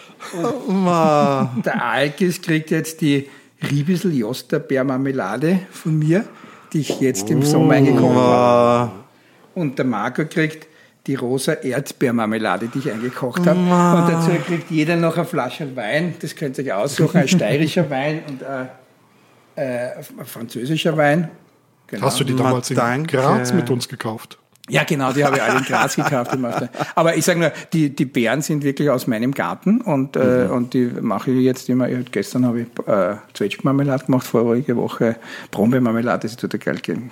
Und 0.67 1.65
der 1.65 1.85
Alkis 1.85 2.43
kriegt 2.43 2.71
jetzt 2.71 3.01
die 3.01 3.29
Riebisel 3.71 4.15
Josterbeermarmelade 4.15 5.61
von 5.71 5.99
mir, 5.99 6.25
die 6.73 6.81
ich 6.81 7.01
jetzt 7.01 7.31
im 7.31 7.43
Sommer 7.43 7.75
eingekocht 7.75 8.15
habe. 8.15 9.06
Und 9.57 9.79
der 9.79 9.87
Marco 9.87 10.25
kriegt 10.27 10.69
die 11.07 11.15
rosa 11.15 11.55
Erdbeermarmelade, 11.55 12.69
die 12.69 12.79
ich 12.79 12.91
eingekocht 12.93 13.47
habe. 13.47 13.59
Oh 13.59 13.99
und 13.99 14.13
dazu 14.13 14.31
kriegt 14.45 14.71
jeder 14.71 14.97
noch 14.97 15.17
eine 15.17 15.25
Flasche 15.25 15.75
Wein. 15.75 16.15
Das 16.21 16.37
könnt 16.37 16.59
ihr 16.59 16.65
euch 16.65 16.73
aussuchen. 16.73 17.17
Ein 17.23 17.29
steirischer 17.29 17.89
Wein 17.91 18.23
und 18.29 18.45
ein, 18.45 18.69
äh, 19.57 19.89
ein 19.97 20.27
französischer 20.27 20.97
Wein. 20.97 21.31
Genau. 21.87 22.07
Hast 22.07 22.21
du 22.21 22.25
die 22.25 22.37
damals 22.37 22.71
in 22.71 23.07
Graz 23.07 23.53
mit 23.53 23.71
uns 23.71 23.89
gekauft? 23.89 24.39
Ja, 24.69 24.83
genau, 24.83 25.13
die 25.13 25.25
habe 25.25 25.37
ich 25.37 25.43
alle 25.43 25.59
in 25.59 25.65
Graz 25.65 25.95
gekauft. 25.97 26.37
Aber 26.95 27.17
ich 27.17 27.25
sage 27.25 27.39
nur, 27.39 27.53
die, 27.73 27.95
die 27.95 28.05
Beeren 28.05 28.43
sind 28.43 28.65
wirklich 28.65 28.91
aus 28.91 29.07
meinem 29.07 29.33
Garten 29.33 29.81
und, 29.81 30.17
äh, 30.17 30.47
mhm. 30.47 30.51
und 30.51 30.75
die 30.75 30.91
mache 31.01 31.31
ich 31.31 31.45
jetzt 31.45 31.69
immer. 31.69 31.89
Gestern 31.89 32.45
habe 32.45 32.63
ich 32.63 32.89
äh, 32.89 33.17
Zwetschgenmarmelade 33.35 34.07
gemacht, 34.07 34.27
vorige 34.27 34.77
Woche 34.77 35.17
Brombeermarmelade, 35.53 36.23
das 36.23 36.33
ist 36.33 36.41
total 36.41 36.59
geil. 36.61 36.77
Gehen. 36.83 37.11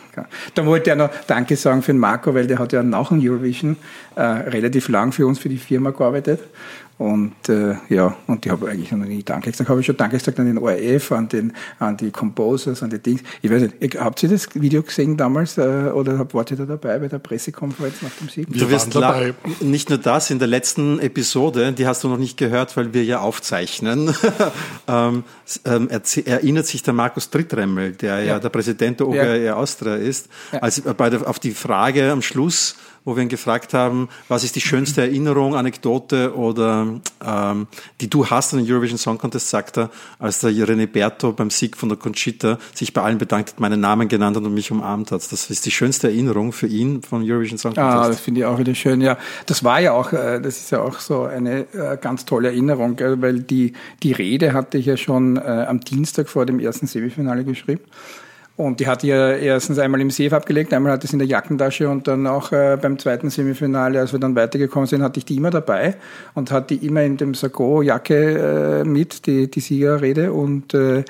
Dann 0.55 0.67
wollte 0.67 0.91
ich 0.91 0.97
noch 0.97 1.11
Danke 1.27 1.57
sagen 1.57 1.83
für 1.83 1.93
den 1.93 1.99
Marco, 1.99 2.35
weil 2.35 2.47
der 2.47 2.59
hat 2.59 2.73
ja 2.73 2.83
nach 2.83 3.09
dem 3.09 3.21
Eurovision 3.21 3.77
äh, 4.15 4.21
relativ 4.21 4.89
lang 4.89 5.11
für 5.13 5.27
uns, 5.27 5.39
für 5.39 5.49
die 5.49 5.57
Firma 5.57 5.91
gearbeitet 5.91 6.41
Und 6.97 7.49
äh, 7.49 7.75
ja, 7.89 8.17
und 8.29 8.47
ich 8.47 8.53
habe 8.53 8.69
eigentlich 8.69 8.93
noch 8.93 9.05
nie 9.05 9.25
Danke 9.25 9.51
gesagt. 9.51 9.69
Habe 9.69 9.81
ich 9.81 9.87
schon 9.87 9.97
Danke 9.97 10.17
gesagt 10.17 10.39
an 10.39 10.47
den 10.47 10.59
ORF, 10.59 11.11
an, 11.11 11.29
den, 11.29 11.53
an 11.81 11.97
die 11.97 12.13
Composers, 12.13 12.85
an 12.85 12.91
die 12.91 13.01
Dings. 13.01 13.21
Ich 13.43 13.51
weiß 13.51 13.63
nicht, 13.63 13.99
habt 13.99 14.23
ihr 14.23 14.29
das 14.29 14.55
Video 14.55 14.81
gesehen 14.83 15.17
damals 15.17 15.59
äh, 15.59 15.91
oder 15.93 16.25
wart 16.33 16.53
ihr 16.53 16.57
da 16.57 16.67
dabei 16.67 17.01
bei 17.01 17.09
der 17.09 17.19
Pressekonferenz 17.19 18.01
nach 18.01 18.13
dem 18.21 18.29
Sieg? 18.29 18.47
Du 18.49 18.71
wirst 18.71 18.95
dabei. 18.95 19.35
nicht 19.61 19.89
nur 19.89 19.99
das, 19.99 20.31
in 20.31 20.39
der 20.39 20.47
letzten 20.47 21.01
Episode, 21.01 21.73
die 21.73 21.85
hast 21.87 22.05
du 22.05 22.09
noch 22.09 22.19
nicht 22.19 22.37
gehört, 22.37 22.77
weil 22.77 22.95
wir 22.95 23.03
ja 23.03 23.19
aufzeichnen, 23.19 24.15
ähm, 24.89 25.25
ähm 25.65 25.89
erinnert 26.27 26.67
sich 26.67 26.85
der 26.85 26.95
Markus 26.95 27.29
Drittremmel, 27.29 27.93
der 27.93 28.21
ja, 28.21 28.25
ja 28.25 28.39
der 28.39 28.51
Präsident 28.51 29.01
der 29.01 29.09
OGR 29.09 29.37
ja. 29.37 29.55
Austria 29.57 29.97
ist, 29.97 30.29
ja. 30.53 30.61
als 30.61 30.81
bei 30.81 31.11
der, 31.11 31.29
auf 31.29 31.41
die 31.41 31.53
Frage 31.53 32.13
am 32.13 32.23
Schluss, 32.23 32.77
wo 33.05 33.17
wir 33.17 33.23
ihn 33.23 33.29
gefragt 33.29 33.75
haben, 33.75 34.09
was 34.29 34.45
ist 34.45 34.57
die 34.57 34.61
schönste 34.61 35.03
Erinnerung, 35.03 35.55
Anekdote 35.55 36.35
oder 36.35 37.01
ähm, 37.25 37.67
die 38.01 38.09
du 38.09 38.27
hast 38.27 38.55
an 38.55 38.61
den 38.65 38.73
Eurovision 38.73 38.99
Song 38.99 39.19
Contest, 39.19 39.51
sagt 39.51 39.79
er, 39.79 39.91
als 40.19 40.41
der 40.41 40.51
René 40.53 40.87
Berto 40.87 41.33
beim 41.33 41.51
Sieg 41.51 41.77
von 41.77 41.89
der 41.89 41.99
Conchita 41.99 42.59
sich 42.75 42.93
bei 42.93 43.03
allen 43.03 43.19
bedankt 43.19 43.51
hat, 43.51 43.61
meinen 43.61 43.81
Namen 43.81 44.09
genannt 44.09 44.37
hat 44.37 44.45
und 44.45 44.55
mich 44.55 44.71
umarmt 44.71 45.13
hat. 45.13 45.21
Das 45.33 45.51
ist 45.51 45.67
die 45.67 45.71
schönste 45.71 46.09
Erinnerung 46.09 46.53
für 46.53 46.67
ihn 46.67 47.03
vom 47.03 47.23
Eurovision 47.23 47.59
Song 47.59 47.75
Contest. 47.75 47.97
Ah, 47.97 48.09
das 48.09 48.21
finde 48.21 48.41
ich 48.41 48.47
auch 48.47 48.59
wieder 48.59 48.75
schön. 48.75 49.01
Ja, 49.01 49.19
das 49.47 49.63
war 49.65 49.81
ja 49.81 49.93
auch, 49.93 50.13
äh, 50.13 50.41
das 50.41 50.57
ist 50.59 50.71
ja 50.71 50.81
auch 50.81 50.99
so 50.99 51.25
eine 51.25 51.67
äh, 51.73 51.99
ganz 52.01 52.25
tolle 52.25 52.49
Erinnerung, 52.49 52.99
weil 52.99 53.41
die, 53.41 53.75
die 54.03 54.13
Rede 54.13 54.53
hatte 54.55 54.79
ich 54.79 54.87
ja 54.87 54.97
schon 54.97 55.37
äh, 55.37 55.41
am 55.41 55.81
Dienstag 55.81 56.29
vor 56.29 56.47
dem 56.47 56.59
ersten 56.59 56.87
Semifinale 56.87 57.45
geschrieben. 57.45 57.83
Und 58.57 58.79
die 58.79 58.87
hat 58.87 59.03
ihr 59.03 59.37
erstens 59.39 59.81
einmal 59.81 60.01
im 60.01 60.11
Safe 60.11 60.37
abgelegt, 60.37 60.73
einmal 60.73 60.93
hat 60.93 61.03
es 61.03 61.13
in 61.13 61.19
der 61.19 61.27
Jackentasche 61.27 61.89
und 61.89 62.07
dann 62.07 62.27
auch 62.29 62.53
äh, 62.53 62.79
beim 62.81 62.99
zweiten 63.01 63.29
Semifinale, 63.29 63.99
als 63.99 64.13
wir 64.13 64.21
dann 64.21 64.37
weitergekommen 64.37 64.87
sind, 64.87 65.03
hatte 65.03 65.19
ich 65.19 65.25
die 65.25 65.37
immer 65.37 65.51
dabei 65.51 65.97
und 66.35 66.53
hatte 66.53 66.77
die 66.77 66.87
immer 66.87 67.03
in 67.03 67.17
dem 67.17 67.35
Sakko-Jacke 67.35 68.83
äh, 68.83 68.85
mit, 68.85 69.27
die, 69.27 69.51
die 69.51 69.61
Siegerrede 69.61 70.33
und 70.33 70.73
äh, 70.73 71.03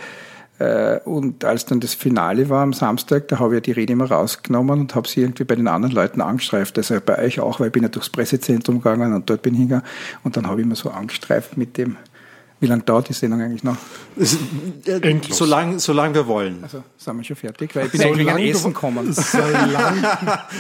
äh, 0.59 1.01
und 1.05 1.45
als 1.45 1.67
dann 1.67 1.81
das 1.81 1.95
Finale 1.95 2.49
war 2.49 2.63
am 2.63 2.73
Samstag, 2.73 3.29
da 3.29 3.39
habe 3.41 3.57
ich 3.57 3.63
die 3.63 3.73
Rede 3.73 3.93
immer 3.93 4.11
rausgenommen 4.11 4.81
und 4.81 4.95
habe 4.95 5.09
sie 5.09 5.23
irgendwie 5.23 5.45
bei 5.45 5.57
den 5.57 5.69
anderen 5.69 5.95
Leuten 5.95 6.21
angestreift. 6.21 6.79
Also 6.79 6.99
bei 7.05 7.19
euch 7.19 7.41
auch, 7.41 7.61
weil 7.61 7.69
ich 7.69 7.73
bin 7.73 7.83
ja 7.83 7.89
durchs 7.89 8.11
Pressezentrum 8.11 8.81
gegangen 8.81 9.13
und 9.15 9.29
dort 9.29 9.43
bin 9.43 9.55
ich 9.55 9.61
hingegangen. 9.61 9.87
Und 10.23 10.37
dann 10.37 10.47
habe 10.47 10.61
ich 10.61 10.67
immer 10.67 10.77
so 10.77 10.91
angestreift 10.91 11.57
mit 11.57 11.77
dem, 11.77 11.97
wie 12.65 12.69
lange 12.69 12.83
dauert 12.83 13.11
die 13.11 13.13
Sendung 13.13 13.43
eigentlich 13.43 13.63
noch? 13.63 13.77
Endlos. 14.87 15.37
Solange 15.37 15.79
so 15.79 15.93
lang 15.93 16.15
wir 16.15 16.27
wollen. 16.27 16.63
Also 16.63 16.83
sind 16.97 17.17
wir 17.19 17.25
schon 17.25 17.37
fertig, 17.37 17.77
weil 17.77 17.87
ich 17.87 17.93
bin 17.93 18.01
so 18.01 18.09
eigentlich 18.09 18.31
an 18.31 18.39
Essen 18.39 18.73
gekommen. 18.73 19.15
So 19.25 19.39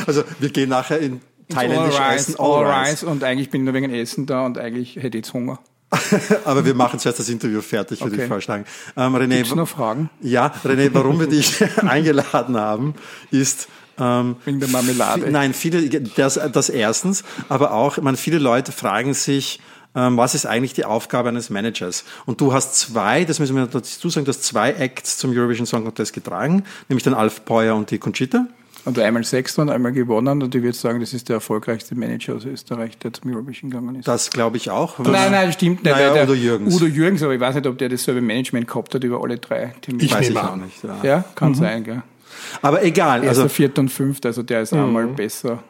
also 0.06 0.24
wir 0.38 0.50
gehen 0.50 0.68
nachher 0.68 0.98
in 0.98 1.20
thailändisch 1.48 1.98
all 1.98 2.14
essen. 2.14 2.34
All, 2.38 2.66
all 2.66 2.86
rice. 2.86 3.04
Und 3.04 3.24
eigentlich 3.24 3.50
bin 3.50 3.62
ich 3.62 3.64
nur 3.64 3.74
wegen 3.74 3.92
Essen 3.92 4.26
da 4.26 4.44
und 4.44 4.58
eigentlich 4.58 4.96
hätte 4.96 5.16
ich 5.18 5.24
jetzt 5.24 5.32
Hunger. 5.32 5.60
Aber 6.44 6.66
wir 6.66 6.74
machen 6.74 6.98
zuerst 6.98 7.18
das 7.18 7.28
Interview 7.28 7.62
fertig, 7.62 8.00
würde 8.00 8.14
okay. 8.14 8.24
ich 8.24 8.28
vorschlagen. 8.28 8.64
Ähm, 8.96 9.14
René, 9.16 9.38
Gibt's 9.38 9.54
noch 9.54 9.68
Fragen? 9.68 10.10
Ja, 10.20 10.52
René, 10.64 10.90
warum 10.92 11.20
wir 11.20 11.26
dich 11.26 11.64
eingeladen 11.78 12.56
haben, 12.56 12.94
ist, 13.30 13.68
ähm, 13.98 14.36
Wegen 14.44 14.60
der 14.60 14.68
Marmelade. 14.68 15.30
Nein, 15.30 15.54
viele, 15.54 15.88
das, 16.00 16.40
das 16.52 16.68
erstens, 16.68 17.22
aber 17.48 17.72
auch, 17.72 17.98
man, 17.98 18.16
viele 18.16 18.38
Leute 18.38 18.72
fragen 18.72 19.14
sich, 19.14 19.60
was 19.94 20.34
ist 20.34 20.44
eigentlich 20.46 20.74
die 20.74 20.84
Aufgabe 20.84 21.28
eines 21.28 21.50
Managers? 21.50 22.04
Und 22.26 22.40
du 22.40 22.52
hast 22.52 22.76
zwei, 22.76 23.24
das 23.24 23.38
müssen 23.38 23.56
wir 23.56 23.66
dazu 23.66 24.08
sagen, 24.10 24.24
du 24.24 24.30
hast 24.30 24.42
zwei 24.42 24.72
Acts 24.72 25.18
zum 25.18 25.30
Eurovision 25.30 25.66
Song 25.66 25.84
Contest 25.84 26.12
getragen, 26.12 26.64
nämlich 26.88 27.04
den 27.04 27.14
Alf 27.14 27.44
Peuer 27.44 27.76
und 27.76 27.90
die 27.90 27.98
Conchita. 27.98 28.46
Und 28.84 28.98
einmal 28.98 29.24
Sechster 29.24 29.62
und 29.62 29.70
einmal 29.70 29.92
gewonnen. 29.92 30.42
Und 30.42 30.54
ich 30.54 30.62
würde 30.62 30.76
sagen, 30.76 31.00
das 31.00 31.14
ist 31.14 31.28
der 31.28 31.36
erfolgreichste 31.36 31.94
Manager 31.94 32.34
aus 32.34 32.44
Österreich, 32.44 32.98
der 32.98 33.12
zum 33.14 33.34
Eurovision 33.34 33.70
gegangen 33.70 33.96
ist. 33.96 34.06
Das 34.06 34.30
glaube 34.30 34.58
ich 34.58 34.68
auch. 34.68 34.98
Nein, 34.98 35.32
nein, 35.32 35.52
stimmt 35.52 35.84
nicht. 35.84 35.94
Naja, 35.94 36.12
der, 36.12 36.24
Udo 36.24 36.34
Jürgens. 36.34 36.74
Udo 36.74 36.86
Jürgens, 36.86 37.22
aber 37.22 37.34
ich 37.34 37.40
weiß 37.40 37.54
nicht, 37.54 37.66
ob 37.66 37.78
der 37.78 37.88
dasselbe 37.88 38.20
Management 38.20 38.68
gehabt 38.68 38.94
hat 38.94 39.02
über 39.02 39.22
alle 39.22 39.38
drei 39.38 39.74
Termine. 39.80 40.04
Ich 40.04 40.12
weiß 40.12 40.28
ich 40.28 40.36
auch 40.36 40.56
nicht. 40.56 40.84
Ja, 40.84 40.98
ja 41.02 41.24
kann 41.34 41.50
mhm. 41.50 41.54
sein, 41.54 41.84
gell. 41.84 42.02
Aber 42.60 42.82
egal. 42.82 43.24
Erster, 43.24 43.44
also, 43.44 43.54
vierter 43.54 43.80
und 43.80 43.88
fünfter, 43.88 44.28
also 44.28 44.42
der 44.42 44.62
ist 44.62 44.72
mhm. 44.72 44.80
einmal 44.80 45.06
besser. 45.06 45.62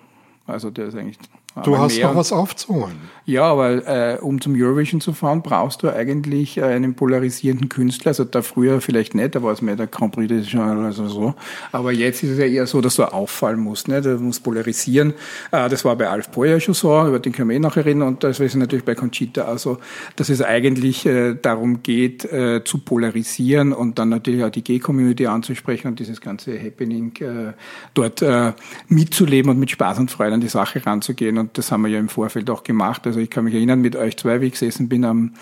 Also 0.47 0.71
der 0.71 0.87
ist 0.87 0.97
eigentlich 0.97 1.19
Du 1.63 1.79
hast 1.79 2.01
noch 2.01 2.17
was 2.17 2.33
aufzuholen. 2.33 3.15
Ja, 3.27 3.45
aber 3.45 3.87
äh, 3.87 4.19
um 4.21 4.41
zum 4.41 4.55
Eurovision 4.55 5.01
zu 5.01 5.15
fahren, 5.15 5.41
brauchst 5.43 5.83
du 5.83 5.89
eigentlich 5.89 6.59
äh, 6.59 6.65
einen 6.65 6.95
polarisierenden 6.95 7.71
Künstler. 7.71 8.09
Also 8.09 8.25
da 8.25 8.43
früher 8.43 8.83
vielleicht 8.83 9.15
nicht, 9.15 9.35
da 9.35 9.43
war 9.43 9.53
es 9.53 9.63
mehr 9.63 9.77
der 9.77 9.87
Grand 9.87 10.15
Prix 10.15 10.29
des 10.29 10.51
Genres 10.51 10.99
oder 10.99 11.09
so. 11.09 11.35
Aber 11.73 11.91
jetzt 11.91 12.23
ist 12.23 12.33
es 12.33 12.39
ja 12.39 12.45
eher 12.45 12.67
so, 12.67 12.83
dass 12.83 12.97
du 12.97 13.05
auffallen 13.05 13.61
musst. 13.61 13.89
Ne? 13.89 14.03
Du 14.03 14.19
musst 14.19 14.43
polarisieren. 14.43 15.15
Äh, 15.53 15.71
das 15.71 15.87
war 15.87 15.97
bei 15.97 16.09
Alf 16.09 16.29
Boyer 16.31 16.61
schon 16.61 16.75
so, 16.75 17.07
über 17.07 17.19
den 17.19 17.33
können 17.33 17.49
wir 17.49 17.57
eh 17.57 17.61
nachher 17.61 17.87
reden. 17.87 18.03
Und 18.03 18.25
das 18.25 18.41
ist 18.41 18.57
natürlich 18.57 18.85
bei 18.85 18.95
Conchita 18.95 19.45
also, 19.45 19.79
dass 20.17 20.29
es 20.29 20.43
eigentlich 20.43 21.07
äh, 21.07 21.35
darum 21.41 21.83
geht, 21.83 22.25
äh, 22.27 22.63
zu 22.65 22.79
polarisieren 22.79 23.73
und 23.73 23.99
dann 23.99 24.11
natürlich 24.11 24.45
auch 24.45 24.51
die 24.51 24.65
Gay-Community 24.65 25.27
anzusprechen 25.29 25.89
und 25.89 25.99
dieses 25.99 26.21
ganze 26.21 26.63
Happening 26.63 27.17
äh, 27.21 27.53
dort 27.95 28.21
äh, 28.21 28.53
mitzuleben 28.89 29.51
und 29.51 29.59
mit 29.59 29.71
Spaß 29.71 29.99
und 29.99 30.11
Freude 30.11 30.35
an 30.35 30.41
die 30.43 30.49
Sache 30.49 30.85
ranzugehen. 30.85 31.39
Und 31.39 31.44
das 31.53 31.71
haben 31.71 31.83
wir 31.83 31.91
ja 31.91 31.99
im 31.99 32.09
Vorfeld 32.09 32.49
auch 32.51 32.63
gemacht. 32.63 33.07
Also 33.07 33.21
ich 33.21 33.31
kann 33.31 33.45
mich 33.45 33.55
erinnern, 33.55 33.81
mit 33.81 33.97
euch 33.97 34.17
zwei, 34.17 34.41
wie 34.41 34.47
ich 34.47 34.53
gesessen 34.53 34.89
bin 34.89 35.05
am 35.05 35.33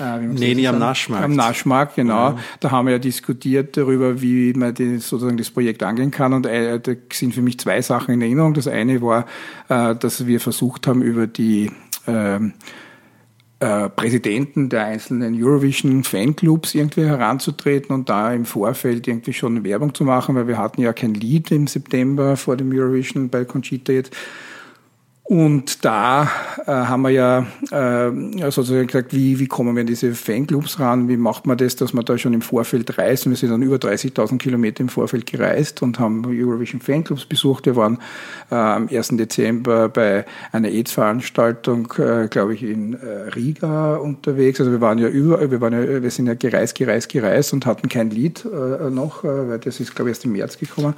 äh, 0.00 0.18
nee, 0.20 0.54
nee, 0.54 0.66
am 0.66 0.78
Naschmarkt. 0.78 1.24
Am 1.24 1.34
Naschmarkt, 1.34 1.96
genau. 1.96 2.30
Ja. 2.30 2.38
Da 2.60 2.70
haben 2.70 2.86
wir 2.86 2.92
ja 2.92 2.98
diskutiert 2.98 3.76
darüber, 3.76 4.22
wie 4.22 4.52
man 4.54 4.74
die, 4.74 4.98
sozusagen 4.98 5.36
das 5.36 5.50
Projekt 5.50 5.82
angehen 5.82 6.10
kann. 6.10 6.32
Und 6.32 6.46
äh, 6.46 6.80
da 6.80 6.92
sind 7.12 7.34
für 7.34 7.42
mich 7.42 7.58
zwei 7.58 7.82
Sachen 7.82 8.14
in 8.14 8.22
Erinnerung. 8.22 8.54
Das 8.54 8.66
eine 8.66 9.02
war, 9.02 9.26
äh, 9.68 9.94
dass 9.94 10.26
wir 10.26 10.40
versucht 10.40 10.86
haben, 10.86 11.02
über 11.02 11.26
die 11.26 11.70
äh, 12.06 12.38
äh, 13.62 13.88
Präsidenten 13.90 14.70
der 14.70 14.86
einzelnen 14.86 15.40
Eurovision 15.40 16.04
Fanclubs 16.04 16.74
irgendwie 16.74 17.04
heranzutreten 17.04 17.94
und 17.94 18.08
da 18.08 18.32
im 18.32 18.44
Vorfeld 18.44 19.06
irgendwie 19.06 19.32
schon 19.32 19.62
Werbung 19.62 19.94
zu 19.94 20.04
machen, 20.04 20.34
weil 20.34 20.48
wir 20.48 20.58
hatten 20.58 20.80
ja 20.80 20.92
kein 20.92 21.14
Lied 21.14 21.50
im 21.52 21.66
September 21.66 22.36
vor 22.36 22.56
dem 22.56 22.72
Eurovision 22.72 23.28
bei 23.28 23.44
Conchita 23.44 23.92
jetzt. 23.92 24.16
Und 25.24 25.84
da 25.84 26.24
äh, 26.66 26.72
haben 26.72 27.02
wir 27.02 27.10
ja 27.10 27.46
äh, 27.70 28.50
sozusagen 28.50 28.88
gesagt, 28.88 29.14
wie, 29.14 29.38
wie 29.38 29.46
kommen 29.46 29.76
wir 29.76 29.82
an 29.82 29.86
diese 29.86 30.14
Fanclubs 30.14 30.80
ran, 30.80 31.08
wie 31.08 31.16
macht 31.16 31.46
man 31.46 31.56
das, 31.56 31.76
dass 31.76 31.92
man 31.92 32.04
da 32.04 32.18
schon 32.18 32.34
im 32.34 32.42
Vorfeld 32.42 32.98
reist. 32.98 33.24
Und 33.24 33.32
wir 33.32 33.36
sind 33.36 33.50
dann 33.50 33.62
über 33.62 33.76
30.000 33.76 34.38
Kilometer 34.38 34.80
im 34.80 34.88
Vorfeld 34.88 35.26
gereist 35.26 35.80
und 35.80 36.00
haben 36.00 36.24
Eurovision 36.26 36.80
Fanclubs 36.80 37.24
besucht. 37.24 37.66
Wir 37.66 37.76
waren 37.76 37.98
äh, 38.50 38.56
am 38.56 38.88
1. 38.88 39.10
Dezember 39.12 39.88
bei 39.88 40.26
einer 40.50 40.68
AIDS-Veranstaltung, 40.68 41.92
äh, 41.98 42.26
glaube 42.26 42.54
ich, 42.54 42.64
in 42.64 42.94
äh, 42.94 43.30
Riga 43.34 43.96
unterwegs. 43.96 44.58
Also 44.58 44.72
wir 44.72 44.80
waren 44.80 44.98
ja 44.98 45.08
über, 45.08 45.50
wir 45.50 45.60
waren 45.60 45.72
ja, 45.72 46.02
wir 46.02 46.10
sind 46.10 46.26
ja 46.26 46.34
gereist, 46.34 46.76
gereist, 46.76 47.08
gereist 47.10 47.52
und 47.52 47.64
hatten 47.64 47.88
kein 47.88 48.10
Lied 48.10 48.44
äh, 48.44 48.90
noch, 48.90 49.22
äh, 49.22 49.48
weil 49.48 49.58
das 49.60 49.78
ist, 49.78 49.94
glaube 49.94 50.10
ich, 50.10 50.16
erst 50.16 50.24
im 50.24 50.32
März 50.32 50.58
gekommen 50.58 50.94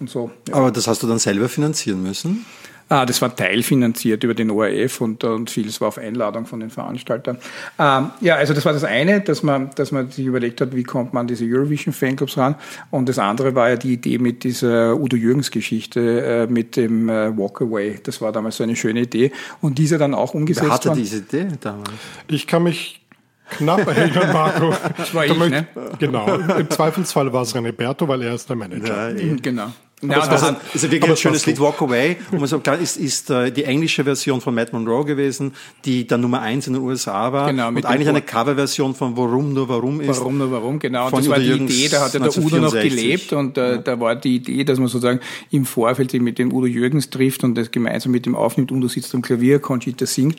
und 0.00 0.08
so. 0.08 0.30
Ja. 0.48 0.54
Aber 0.54 0.70
das 0.70 0.88
hast 0.88 1.02
du 1.02 1.06
dann 1.06 1.18
selber 1.18 1.50
finanzieren 1.50 2.02
müssen? 2.02 2.46
Ah, 2.88 3.04
das 3.04 3.20
war 3.20 3.34
teilfinanziert 3.34 4.22
über 4.22 4.34
den 4.34 4.50
ORF 4.50 5.00
und, 5.00 5.24
und 5.24 5.50
vieles 5.50 5.80
war 5.80 5.88
auf 5.88 5.98
Einladung 5.98 6.46
von 6.46 6.60
den 6.60 6.70
Veranstaltern. 6.70 7.36
Ähm, 7.80 8.10
ja, 8.20 8.36
also 8.36 8.54
das 8.54 8.64
war 8.64 8.72
das 8.72 8.84
eine, 8.84 9.20
dass 9.20 9.42
man, 9.42 9.70
dass 9.74 9.90
man 9.90 10.10
sich 10.10 10.24
überlegt 10.24 10.60
hat, 10.60 10.74
wie 10.74 10.84
kommt 10.84 11.12
man 11.12 11.22
an 11.22 11.26
diese 11.26 11.44
Eurovision 11.44 11.92
Fanclubs 11.92 12.38
ran. 12.38 12.54
Und 12.90 13.08
das 13.08 13.18
andere 13.18 13.56
war 13.56 13.70
ja 13.70 13.76
die 13.76 13.94
Idee 13.94 14.18
mit 14.18 14.44
dieser 14.44 14.96
Udo 14.96 15.16
Jürgens 15.16 15.50
Geschichte, 15.50 16.46
äh, 16.46 16.46
mit 16.46 16.76
dem 16.76 17.08
äh, 17.08 17.36
Walkaway. 17.36 17.98
Das 18.04 18.20
war 18.20 18.30
damals 18.30 18.58
so 18.58 18.62
eine 18.62 18.76
schöne 18.76 19.00
Idee. 19.00 19.32
Und 19.60 19.78
diese 19.78 19.98
dann 19.98 20.14
auch 20.14 20.34
umgesetzt 20.34 20.66
Wer 20.66 20.74
hatte 20.74 20.88
worden. 20.90 20.98
diese 20.98 21.18
Idee 21.18 21.48
damals? 21.60 21.90
Ich 22.28 22.46
kann 22.46 22.62
mich 22.62 23.04
knapp 23.50 23.84
erinnern, 23.84 24.32
Marco. 24.32 24.72
Das 24.96 25.12
war 25.12 25.26
ich, 25.26 25.36
ne? 25.36 25.66
Genau. 25.98 26.36
Im 26.36 26.70
Zweifelsfall 26.70 27.32
war 27.32 27.42
es 27.42 27.54
René 27.54 27.72
Berto, 27.72 28.06
weil 28.06 28.22
er 28.22 28.34
ist 28.34 28.48
der 28.48 28.56
Manager. 28.56 29.10
Ja, 29.10 29.34
genau. 29.42 29.72
Ja, 30.02 30.26
das 30.26 30.42
also, 30.42 30.56
ist 30.74 30.90
wirklich 30.90 31.10
ein 31.10 31.16
schönes 31.16 31.46
Lied, 31.46 31.58
Walk 31.58 31.80
Away. 31.80 32.18
Und 32.30 32.40
man 32.40 32.46
sagt, 32.46 32.66
ist, 32.82 32.98
ist 32.98 33.30
äh, 33.30 33.50
die 33.50 33.64
englische 33.64 34.04
Version 34.04 34.42
von 34.42 34.54
Matt 34.54 34.74
Monroe 34.74 35.06
gewesen, 35.06 35.54
die 35.86 36.06
dann 36.06 36.20
Nummer 36.20 36.42
eins 36.42 36.66
in 36.66 36.74
den 36.74 36.82
USA 36.82 37.32
war. 37.32 37.50
Genau, 37.50 37.68
und 37.68 37.86
eigentlich 37.86 38.08
eine 38.10 38.20
Coverversion 38.20 38.94
von 38.94 39.16
Warum 39.16 39.54
nur 39.54 39.70
Warum 39.70 40.02
ist. 40.02 40.08
Warum 40.20 40.36
nur 40.36 40.50
Warum, 40.50 40.78
genau. 40.78 41.06
Und 41.06 41.16
das 41.16 41.28
war 41.30 41.38
die 41.38 41.50
Idee, 41.50 41.88
da 41.88 42.02
hat 42.02 42.12
ja 42.12 42.20
der 42.20 42.36
Udo 42.36 42.58
noch 42.58 42.72
gelebt 42.72 43.32
und 43.32 43.56
äh, 43.56 43.70
ja. 43.72 43.78
da 43.78 43.98
war 43.98 44.16
die 44.16 44.36
Idee, 44.36 44.64
dass 44.64 44.78
man 44.78 44.88
sozusagen 44.88 45.20
im 45.50 45.64
Vorfeld 45.64 46.10
sich 46.10 46.20
mit 46.20 46.38
dem 46.38 46.52
Udo 46.52 46.66
Jürgens 46.66 47.08
trifft 47.08 47.42
und 47.42 47.54
das 47.54 47.70
gemeinsam 47.70 48.12
mit 48.12 48.26
ihm 48.26 48.34
aufnimmt. 48.34 48.72
Udo 48.72 48.88
sitzt 48.88 49.14
am 49.14 49.22
Klavier, 49.22 49.60
Conchita 49.60 50.04
singt. 50.04 50.36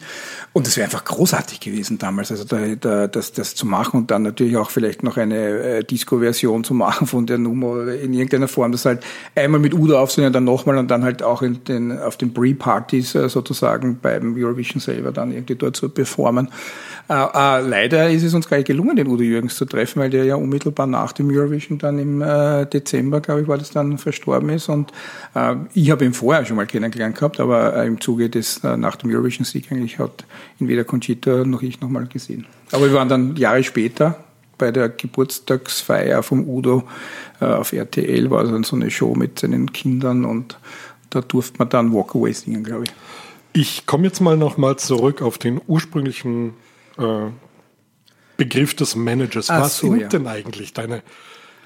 Und 0.53 0.67
das 0.67 0.77
wäre 0.77 0.85
einfach 0.85 1.03
großartig 1.03 1.59
gewesen 1.61 1.97
damals, 1.97 2.29
also 2.29 2.43
da, 2.43 2.75
da, 2.75 3.07
das, 3.07 3.31
das 3.31 3.55
zu 3.55 3.65
machen 3.65 4.01
und 4.01 4.11
dann 4.11 4.21
natürlich 4.21 4.55
auch 4.55 4.69
vielleicht 4.69 5.01
noch 5.01 5.17
eine 5.17 5.37
äh, 5.37 5.83
Disco-Version 5.83 6.63
zu 6.63 6.75
machen 6.75 7.07
von 7.07 7.25
der 7.25 7.39
Nummer 7.39 7.87
in 7.91 8.13
irgendeiner 8.13 8.47
Form, 8.47 8.71
dass 8.71 8.85
halt 8.85 9.01
einmal 9.47 9.59
mit 9.59 9.73
Udo 9.73 9.99
aufsehen, 9.99 10.31
dann 10.31 10.43
nochmal 10.43 10.77
und 10.77 10.89
dann 10.89 11.03
halt 11.03 11.23
auch 11.23 11.41
in 11.41 11.63
den, 11.63 11.97
auf 11.99 12.17
den 12.17 12.33
Pre-Partys 12.33 13.15
äh, 13.15 13.29
sozusagen 13.29 13.99
beim 13.99 14.35
Eurovision 14.37 14.79
selber 14.79 15.11
dann 15.11 15.31
irgendwie 15.31 15.55
dort 15.55 15.75
zu 15.75 15.89
performen. 15.89 16.49
Äh, 17.09 17.13
äh, 17.13 17.61
leider 17.67 18.09
ist 18.09 18.23
es 18.23 18.33
uns 18.33 18.47
gar 18.47 18.57
nicht 18.57 18.67
gelungen, 18.67 18.95
den 18.95 19.07
Udo 19.07 19.23
Jürgens 19.23 19.55
zu 19.55 19.65
treffen, 19.65 20.01
weil 20.01 20.09
der 20.09 20.25
ja 20.25 20.35
unmittelbar 20.35 20.85
nach 20.85 21.13
dem 21.13 21.29
Eurovision 21.29 21.77
dann 21.77 21.97
im 21.97 22.21
äh, 22.21 22.65
Dezember, 22.65 23.21
glaube 23.21 23.41
ich, 23.41 23.47
war 23.47 23.57
das 23.57 23.71
dann 23.71 23.97
verstorben 23.97 24.49
ist. 24.49 24.69
Und 24.69 24.91
äh, 25.33 25.55
ich 25.73 25.89
habe 25.89 26.05
ihn 26.05 26.13
vorher 26.13 26.45
schon 26.45 26.57
mal 26.57 26.67
kennengelernt 26.67 27.15
gehabt, 27.15 27.39
aber 27.39 27.75
äh, 27.75 27.87
im 27.87 27.99
Zuge 27.99 28.29
des 28.29 28.61
nach 28.63 28.95
dem 28.97 29.09
Eurovision-Sieg 29.11 29.71
eigentlich 29.71 29.99
hat 29.99 30.25
ihn 30.59 30.67
weder 30.67 30.83
Conchita 30.83 31.45
noch 31.45 31.61
ich 31.61 31.81
noch 31.81 31.89
mal 31.89 32.05
gesehen. 32.05 32.45
Aber 32.71 32.85
wir 32.85 32.93
waren 32.93 33.09
dann 33.09 33.35
Jahre 33.35 33.63
später 33.63 34.26
bei 34.57 34.71
der 34.71 34.89
Geburtstagsfeier 34.89 36.23
vom 36.23 36.47
Udo 36.47 36.83
äh, 37.39 37.45
auf 37.45 37.73
RTL, 37.73 38.29
war 38.29 38.43
dann 38.43 38.63
so 38.63 38.75
eine 38.75 38.91
Show 38.91 39.15
mit 39.15 39.39
seinen 39.39 39.71
Kindern 39.71 40.25
und 40.25 40.57
da 41.09 41.21
durfte 41.21 41.59
man 41.59 41.69
dann 41.69 41.93
Walk 41.93 42.15
Away 42.15 42.33
singen, 42.33 42.63
glaube 42.63 42.85
ich. 42.85 42.91
Ich 43.53 43.85
komme 43.85 44.05
jetzt 44.05 44.19
mal 44.19 44.37
nochmal 44.37 44.77
zurück 44.77 45.21
auf 45.21 45.37
den 45.37 45.61
ursprünglichen 45.67 46.53
äh, 46.97 47.27
Begriff 48.35 48.75
des 48.75 48.95
Managers. 48.95 49.49
Ach 49.49 49.61
Was 49.61 49.77
so, 49.77 49.87
sind 49.89 50.01
ja. 50.01 50.07
denn 50.07 50.27
eigentlich 50.27 50.73
deine 50.73 51.01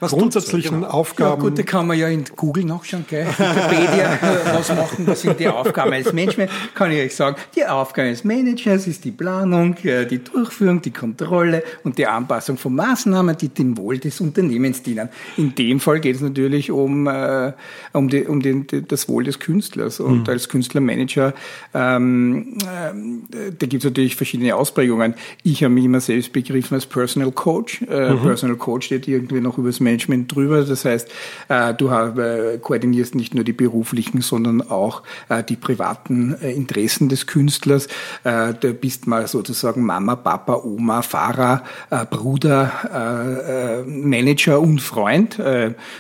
Was 0.02 0.12
grundsätzlichen? 0.12 0.78
Genau. 0.78 0.88
Ja, 0.88 0.94
Aufgaben? 0.94 1.42
gut, 1.42 1.60
da 1.60 1.62
kann 1.62 1.86
man 1.86 1.98
ja 1.98 2.08
in 2.08 2.24
Google 2.36 2.66
nachschauen, 2.66 3.06
gell? 3.08 3.28
Wikipedia, 3.28 4.14
äh, 4.22 4.54
was 4.54 4.70
machen, 4.70 5.06
was 5.06 5.22
sind 5.22 5.40
die 5.40 5.48
Aufgaben 5.48 5.94
als 5.94 6.12
Management? 6.12 6.50
Kann 6.74 6.92
ich 6.92 7.00
euch 7.00 7.16
sagen, 7.16 7.36
die 7.56 7.64
Aufgabe 7.66 8.10
des 8.10 8.24
Managers 8.24 8.88
ist 8.88 9.06
die 9.06 9.12
Planung, 9.12 9.78
äh, 9.84 10.08
die 10.08 10.24
Durchführung, 10.24 10.82
die 10.82 10.90
Kontrolle 10.90 11.64
und 11.84 12.00
die 12.00 12.08
Anpassung 12.08 12.58
von 12.58 12.74
Maßnahmen, 12.74 13.38
die 13.38 13.50
dem 13.50 13.78
Wohl 13.78 14.00
des 14.00 14.20
Unternehmens 14.22 14.82
dienen. 14.82 15.10
In 15.38 15.54
dem 15.54 15.80
Fall 15.80 16.00
geht 16.00 16.16
es 16.16 16.22
natürlich 16.22 16.72
um, 16.72 17.06
äh, 17.06 17.54
um, 17.94 18.10
die, 18.10 18.24
um 18.24 18.42
den, 18.42 18.66
das 18.88 19.08
Wohl 19.08 19.24
des 19.24 19.38
Künstlers. 19.38 20.00
Und 20.00 20.28
als 20.28 20.50
Künstlermanager, 20.50 21.36
ähm, 21.76 22.58
ähm, 22.68 23.24
da 23.30 23.68
gibt 23.68 23.84
es 23.84 23.84
natürlich 23.84 24.16
verschiedene 24.16 24.56
Ausprägungen. 24.56 25.14
Ich 25.44 25.64
habe 25.64 25.76
mich 25.76 25.86
immer 25.86 26.02
selbst 26.02 26.34
begriffen 26.34 26.74
als 26.74 26.88
Personal 26.88 27.32
Coach. 27.32 27.84
Äh, 27.84 28.16
Personal 28.16 28.58
Coach 28.58 28.88
steht 28.88 29.08
irgendwie 29.08 29.42
noch 29.42 29.60
über 29.60 29.70
das 29.70 29.80
Management 29.92 30.34
drüber. 30.34 30.64
Das 30.64 30.86
heißt, 30.86 31.10
äh, 31.50 31.74
du 31.74 31.90
äh, 31.90 32.58
koordinierst 32.60 33.16
nicht 33.16 33.36
nur 33.36 33.44
die 33.44 33.54
beruflichen, 33.54 34.22
sondern 34.22 34.62
auch 34.62 35.04
äh, 35.30 35.44
die 35.44 35.56
privaten 35.56 36.34
Interessen 36.36 37.10
des 37.10 37.28
Künstlers. 37.28 37.88
Du 38.24 38.74
bist 38.74 39.08
mal 39.08 39.28
sozusagen 39.28 39.86
Mama, 39.86 40.16
Papa, 40.16 40.62
Oma, 40.64 41.02
Fahrer, 41.02 41.64
Bruder, 42.10 43.84
Manager 43.86 44.60
und 44.60 44.82
Freund. 44.82 45.42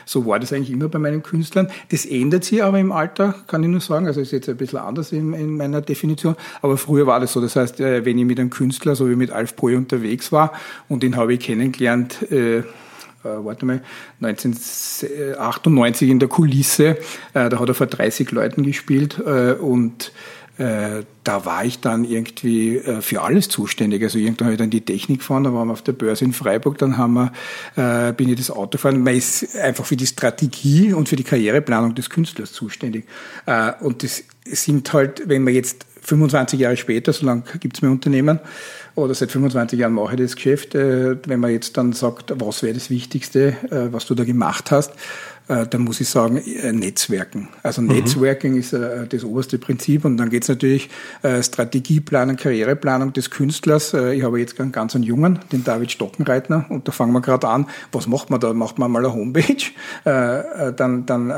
So 0.05 0.25
war 0.25 0.39
das 0.39 0.53
eigentlich 0.53 0.71
immer 0.71 0.88
bei 0.88 1.00
meinen 1.00 1.24
Künstlern. 1.24 1.69
Das 1.89 2.05
ändert 2.05 2.43
sich 2.43 2.63
aber 2.63 2.79
im 2.79 2.91
Alter, 2.91 3.36
kann 3.48 3.63
ich 3.63 3.69
nur 3.69 3.81
sagen. 3.81 4.07
Also 4.07 4.21
ist 4.21 4.31
jetzt 4.31 4.50
ein 4.50 4.57
bisschen 4.57 4.79
anders 4.79 5.12
in, 5.12 5.33
in 5.33 5.57
meiner 5.57 5.81
Definition. 5.81 6.36
Aber 6.62 6.77
früher 6.77 7.07
war 7.07 7.19
das 7.19 7.33
so. 7.33 7.41
Das 7.41 7.55
heißt, 7.55 7.79
wenn 7.79 8.17
ich 8.17 8.25
mit 8.25 8.39
einem 8.39 8.50
Künstler, 8.50 8.95
so 8.95 9.10
wie 9.10 9.15
mit 9.15 9.31
Alf 9.31 9.55
Poy 9.55 9.75
unterwegs 9.75 10.31
war 10.31 10.53
und 10.89 11.03
den 11.03 11.15
habe 11.15 11.33
ich 11.33 11.39
kennengelernt, 11.39 12.25
äh, 13.23 13.43
warte 13.43 13.65
mal, 13.65 13.81
1998 14.21 16.09
in 16.09 16.19
der 16.19 16.29
Kulisse, 16.29 16.97
äh, 17.33 17.49
da 17.49 17.59
hat 17.59 17.67
er 17.67 17.75
vor 17.75 17.87
30 17.87 18.31
Leuten 18.31 18.63
gespielt 18.63 19.19
äh, 19.19 19.53
und 19.53 20.11
äh, 20.57 21.03
da 21.23 21.45
war 21.45 21.65
ich 21.65 21.79
dann 21.79 22.03
irgendwie 22.03 22.77
äh, 22.77 23.01
für 23.01 23.21
alles 23.21 23.49
zuständig. 23.49 24.03
Also 24.03 24.19
irgendwann 24.19 24.47
habe 24.47 24.53
ich 24.53 24.59
dann 24.59 24.69
die 24.69 24.81
Technik 24.81 25.19
gefahren, 25.19 25.43
da 25.43 25.53
waren 25.53 25.69
wir 25.69 25.73
auf 25.73 25.81
der 25.81 25.93
Börse 25.93 26.25
in 26.25 26.33
Freiburg, 26.33 26.77
dann 26.77 26.97
haben 26.97 27.13
wir, 27.13 28.09
äh, 28.09 28.13
bin 28.13 28.29
ich 28.29 28.37
das 28.37 28.51
Auto 28.51 28.71
gefahren. 28.71 29.01
Man 29.01 29.15
ist 29.15 29.55
einfach 29.55 29.85
für 29.85 29.95
die 29.95 30.05
Strategie 30.05 30.93
und 30.93 31.09
für 31.09 31.15
die 31.15 31.23
Karriereplanung 31.23 31.95
des 31.95 32.09
Künstlers 32.09 32.51
zuständig. 32.51 33.05
Und 33.79 34.03
das 34.03 34.23
sind 34.45 34.91
halt, 34.93 35.23
wenn 35.25 35.43
man 35.43 35.53
jetzt 35.53 35.85
25 36.01 36.59
Jahre 36.59 36.77
später, 36.77 37.13
so 37.13 37.25
lange 37.25 37.43
gibt 37.59 37.77
es 37.77 37.81
mein 37.81 37.91
Unternehmen, 37.91 38.39
oder 38.95 39.13
seit 39.13 39.31
25 39.31 39.79
Jahren 39.79 39.93
mache 39.93 40.15
ich 40.15 40.21
das 40.21 40.36
Geschäft, 40.36 40.75
äh, 40.75 41.15
wenn 41.27 41.39
man 41.39 41.51
jetzt 41.51 41.77
dann 41.77 41.93
sagt, 41.93 42.33
was 42.36 42.63
wäre 42.63 42.74
das 42.74 42.89
Wichtigste, 42.89 43.55
äh, 43.69 43.91
was 43.91 44.05
du 44.05 44.15
da 44.15 44.24
gemacht 44.24 44.71
hast, 44.71 44.93
äh, 45.48 45.67
dann 45.67 45.81
muss 45.81 46.00
ich 46.00 46.07
sagen, 46.07 46.38
äh, 46.38 46.71
Netzwerken. 46.71 47.50
Also 47.63 47.81
Netzwerking 47.81 48.55
ist 48.57 48.74
äh, 48.74 49.07
das 49.07 49.24
oberste 49.24 49.57
Prinzip 49.57 50.05
und 50.05 50.17
dann 50.17 50.29
geht 50.29 50.43
es 50.43 50.50
natürlich 50.50 50.89
Strategieplanung, 51.41 52.36
Karriereplanung 52.36 53.13
des 53.13 53.29
Künstlers. 53.29 53.93
Ich 53.93 54.24
habe 54.24 54.39
jetzt 54.39 54.60
einen 54.60 54.71
ganz 54.71 54.95
einen 54.95 55.03
Jungen, 55.03 55.39
den 55.51 55.63
David 55.63 55.91
Stockenreitner 55.91 56.65
und 56.69 56.88
da 56.88 56.91
fangen 56.91 57.13
wir 57.13 57.21
gerade 57.21 57.48
an, 57.48 57.67
was 57.91 58.07
macht 58.07 58.29
man 58.29 58.39
da? 58.39 58.53
Macht 58.53 58.79
man 58.79 58.91
mal 58.91 59.05
eine 59.05 59.13
Homepage, 59.13 59.71
dann, 60.75 61.05
dann 61.05 61.33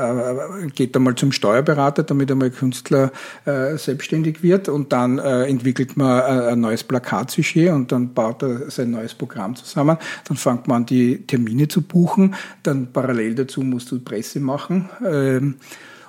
geht 0.74 0.96
er 0.96 1.00
mal 1.00 1.14
zum 1.14 1.32
Steuerberater, 1.32 2.02
damit 2.02 2.30
er 2.30 2.36
mal 2.36 2.50
Künstler 2.50 3.12
selbstständig 3.44 4.42
wird 4.42 4.68
und 4.68 4.92
dann 4.92 5.18
entwickelt 5.18 5.96
man 5.96 6.22
ein 6.22 6.60
neues 6.60 6.84
Plakatsujet 6.84 7.72
und 7.72 7.92
dann 7.92 8.14
baut 8.14 8.42
er 8.42 8.70
sein 8.70 8.90
neues 8.90 9.14
Programm 9.14 9.56
zusammen. 9.56 9.98
Dann 10.24 10.36
fängt 10.36 10.66
man 10.68 10.84
an, 10.84 10.86
die 10.86 11.26
Termine 11.26 11.68
zu 11.68 11.82
buchen. 11.82 12.34
Dann 12.62 12.92
parallel 12.92 13.34
dazu 13.34 13.62
musst 13.62 13.90
du 13.90 13.93
Presse 14.00 14.40
machen. 14.40 14.88
Ähm, 15.04 15.56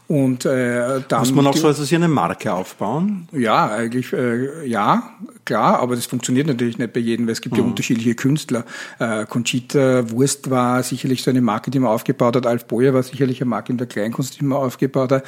und 0.08 0.46
äh, 0.46 1.02
dann 1.08 1.20
Muss 1.20 1.34
man 1.34 1.48
auch 1.48 1.56
so 1.56 1.68
also 1.68 1.96
eine 1.96 2.08
Marke 2.08 2.54
aufbauen? 2.54 3.28
ja, 3.32 3.72
eigentlich 3.72 4.14
äh, 4.14 4.64
ja, 4.68 5.10
klar, 5.46 5.80
aber 5.80 5.96
das 5.96 6.06
funktioniert 6.06 6.46
natürlich 6.46 6.78
nicht 6.78 6.94
bei 6.94 7.00
jedem, 7.00 7.26
weil 7.26 7.34
es 7.34 7.42
gibt 7.42 7.58
ja 7.58 7.64
unterschiedliche 7.64 8.14
Künstler. 8.14 8.66
Äh, 9.00 9.26
Conchita 9.26 10.12
Wurst 10.12 10.52
war 10.52 10.84
sicherlich 10.84 11.24
so 11.24 11.32
eine 11.32 11.42
Marke, 11.42 11.72
die 11.72 11.80
man 11.80 11.90
aufgebaut 11.90 12.36
hat. 12.36 12.46
Alf 12.46 12.66
Boyer 12.66 12.94
war 12.94 13.02
sicherlich 13.02 13.42
eine 13.42 13.50
Marke 13.50 13.72
in 13.72 13.80
der 13.80 13.88
Kleinkunst, 13.88 14.40
die 14.40 14.46
man 14.46 14.60
aufgebaut 14.60 15.12
hat. 15.12 15.24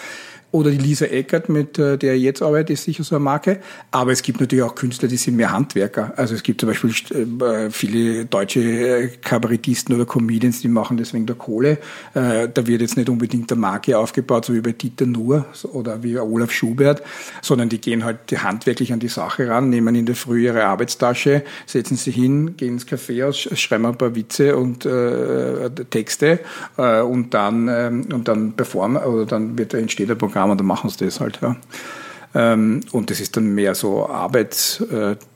Oder 0.58 0.72
die 0.72 0.78
Lisa 0.78 1.06
Eckert, 1.06 1.50
mit 1.50 1.78
äh, 1.78 2.00
der 2.00 2.16
ich 2.16 2.24
jetzt 2.24 2.42
arbeite, 2.42 2.74
ist 2.74 2.84
sicher 2.84 3.04
so 3.04 3.16
eine 3.16 3.24
Marke. 3.24 3.60
Aber 3.92 4.12
es 4.12 4.24
gibt 4.24 4.42
natürlich 4.42 4.64
auch 4.64 4.74
Künstler, 4.74 5.08
die 5.08 5.18
sind 5.18 5.36
mehr 5.36 5.52
Handwerker. 5.52 6.14
Also 6.16 6.34
es 6.34 6.42
gibt 6.42 6.62
zum 6.62 6.70
Beispiel 6.70 6.90
äh, 6.90 7.70
viele 7.70 8.26
deutsche 8.26 8.62
äh, 8.62 9.08
Kabarettisten 9.22 9.94
oder 9.94 10.08
Comedians, 10.08 10.62
die 10.62 10.68
machen 10.68 10.98
das 10.98 11.14
wegen 11.14 11.28
der 11.28 11.36
Kohle. 11.36 11.78
Da 12.14 12.66
wird 12.66 12.82
jetzt 12.82 12.98
nicht 12.98 13.10
unbedingt 13.10 13.52
eine 13.52 13.62
Marke 13.62 13.98
aufgebaut, 13.98 14.46
so 14.46 14.54
wie 14.56 14.62
bei 14.62 14.72
Dieter 14.72 15.06
Nuhr 15.06 15.46
oder 15.74 16.02
wie 16.02 16.18
Olaf 16.18 16.52
Schubert, 16.52 17.04
sondern 17.42 17.70
die 17.70 17.80
gehen 17.80 18.04
halt 18.04 18.20
handwerklich 18.36 18.92
an 18.94 19.00
die 19.00 19.08
Sache 19.08 19.48
ran, 19.48 19.70
nehmen 19.70 19.94
in 19.94 20.06
der 20.06 20.16
Früh 20.16 20.46
ihre 20.46 20.66
Arbeitstasche, 20.66 21.44
setzen 21.68 21.98
sie 21.98 22.12
hin, 22.12 22.58
gehen 22.58 22.74
ins 22.74 22.88
Café 22.88 23.28
aus, 23.28 23.38
schreiben 23.38 23.86
ein 23.86 23.98
paar 23.98 24.16
Witze 24.16 24.58
und 24.58 24.86
äh, 24.86 25.70
Texte 25.90 26.40
äh, 26.78 27.02
und 27.02 27.34
dann 27.34 27.68
ähm, 27.70 28.08
und 28.12 28.28
dann 28.28 28.54
performen 28.54 29.04
oder 29.04 29.26
dann 29.26 29.58
wird 29.58 29.74
entsteht 29.74 30.10
ein 30.10 30.18
Programm 30.18 30.47
und 30.52 30.60
dann 30.60 30.68
machen 30.68 30.90
sie 30.90 31.06
das 31.06 31.20
halt. 31.20 31.40
Ja. 31.42 31.56
Ähm, 32.36 32.82
und 32.92 33.10
das 33.10 33.20
ist 33.20 33.38
dann 33.38 33.56
mehr 33.56 33.74
so 33.76 34.08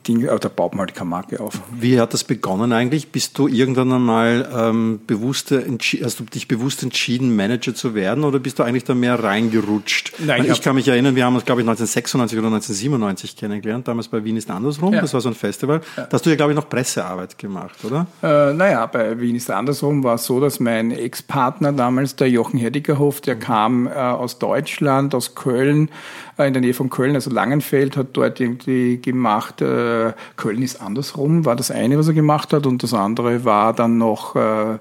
Arbeitsding, 0.02 0.28
aber 0.28 0.38
da 0.38 0.48
baut 0.48 0.72
man 0.74 0.80
halt 0.86 0.94
keine 0.94 1.10
Marke 1.10 1.40
auf. 1.40 1.60
Wie 1.78 2.00
hat 2.00 2.12
das 2.12 2.24
begonnen 2.24 2.72
eigentlich? 2.72 3.08
Bist 3.10 3.38
du 3.38 3.48
irgendwann 3.48 3.92
einmal 3.92 4.48
ähm, 4.54 5.00
bewusst, 5.06 5.52
hast 5.52 6.20
du 6.20 6.24
dich 6.24 6.48
bewusst 6.48 6.82
entschieden, 6.82 7.34
Manager 7.36 7.74
zu 7.74 7.94
werden 7.94 8.24
oder 8.24 8.38
bist 8.38 8.58
du 8.58 8.62
eigentlich 8.62 8.84
da 8.84 8.94
mehr 8.94 9.22
reingerutscht? 9.22 10.14
Nein, 10.18 10.44
ich, 10.44 10.50
ich 10.50 10.62
kann 10.62 10.74
mich 10.74 10.88
erinnern, 10.88 11.14
wir 11.16 11.24
haben 11.24 11.34
uns, 11.34 11.44
glaube 11.44 11.60
ich, 11.60 11.66
1996 11.68 12.38
oder 12.38 12.48
1997 12.48 13.36
kennengelernt, 13.36 13.88
damals 13.88 14.08
bei 14.08 14.22
Wien 14.24 14.36
ist 14.36 14.50
andersrum, 14.50 14.94
Ja. 14.94 15.00
das 15.00 15.14
war 15.14 15.20
so 15.20 15.28
ein 15.28 15.34
Festival. 15.34 15.80
Da 15.96 16.08
hast 16.12 16.26
du 16.26 16.30
ja, 16.30 16.36
glaube 16.36 16.52
ich, 16.52 16.56
noch 16.56 16.68
Pressearbeit 16.68 17.38
gemacht, 17.38 17.76
oder? 17.84 18.06
Äh, 18.22 18.52
naja, 18.54 18.86
bei 18.86 19.20
Wien 19.20 19.36
ist 19.36 19.50
andersrum 19.50 20.02
war 20.04 20.16
es 20.16 20.24
so, 20.24 20.40
dass 20.40 20.60
mein 20.60 20.90
Ex-Partner 20.90 21.72
damals, 21.72 22.16
der 22.16 22.28
Jochen 22.28 22.58
Herdigerhof, 22.58 23.20
der 23.20 23.36
kam 23.36 23.86
äh, 23.86 23.90
aus 23.90 24.38
Deutschland, 24.38 25.14
aus 25.14 25.34
Köln, 25.34 25.90
äh, 26.38 26.46
in 26.46 26.52
der 26.54 26.60
Nähe 26.62 26.74
von 26.74 26.90
Köln, 26.90 27.14
also 27.14 27.30
Langenfeld, 27.30 27.96
hat 27.96 28.08
dort 28.14 28.40
irgendwie 28.40 28.98
gemacht, 28.98 29.60
äh, 29.60 29.91
Köln 30.36 30.62
ist 30.62 30.80
andersrum, 30.80 31.44
war 31.44 31.56
das 31.56 31.70
eine, 31.70 31.98
was 31.98 32.08
er 32.08 32.14
gemacht 32.14 32.52
hat, 32.52 32.66
und 32.66 32.82
das 32.82 32.94
andere 32.94 33.44
war 33.44 33.72
dann 33.72 33.98
noch, 33.98 34.36
äh, 34.36 34.74
äh, 34.74 34.78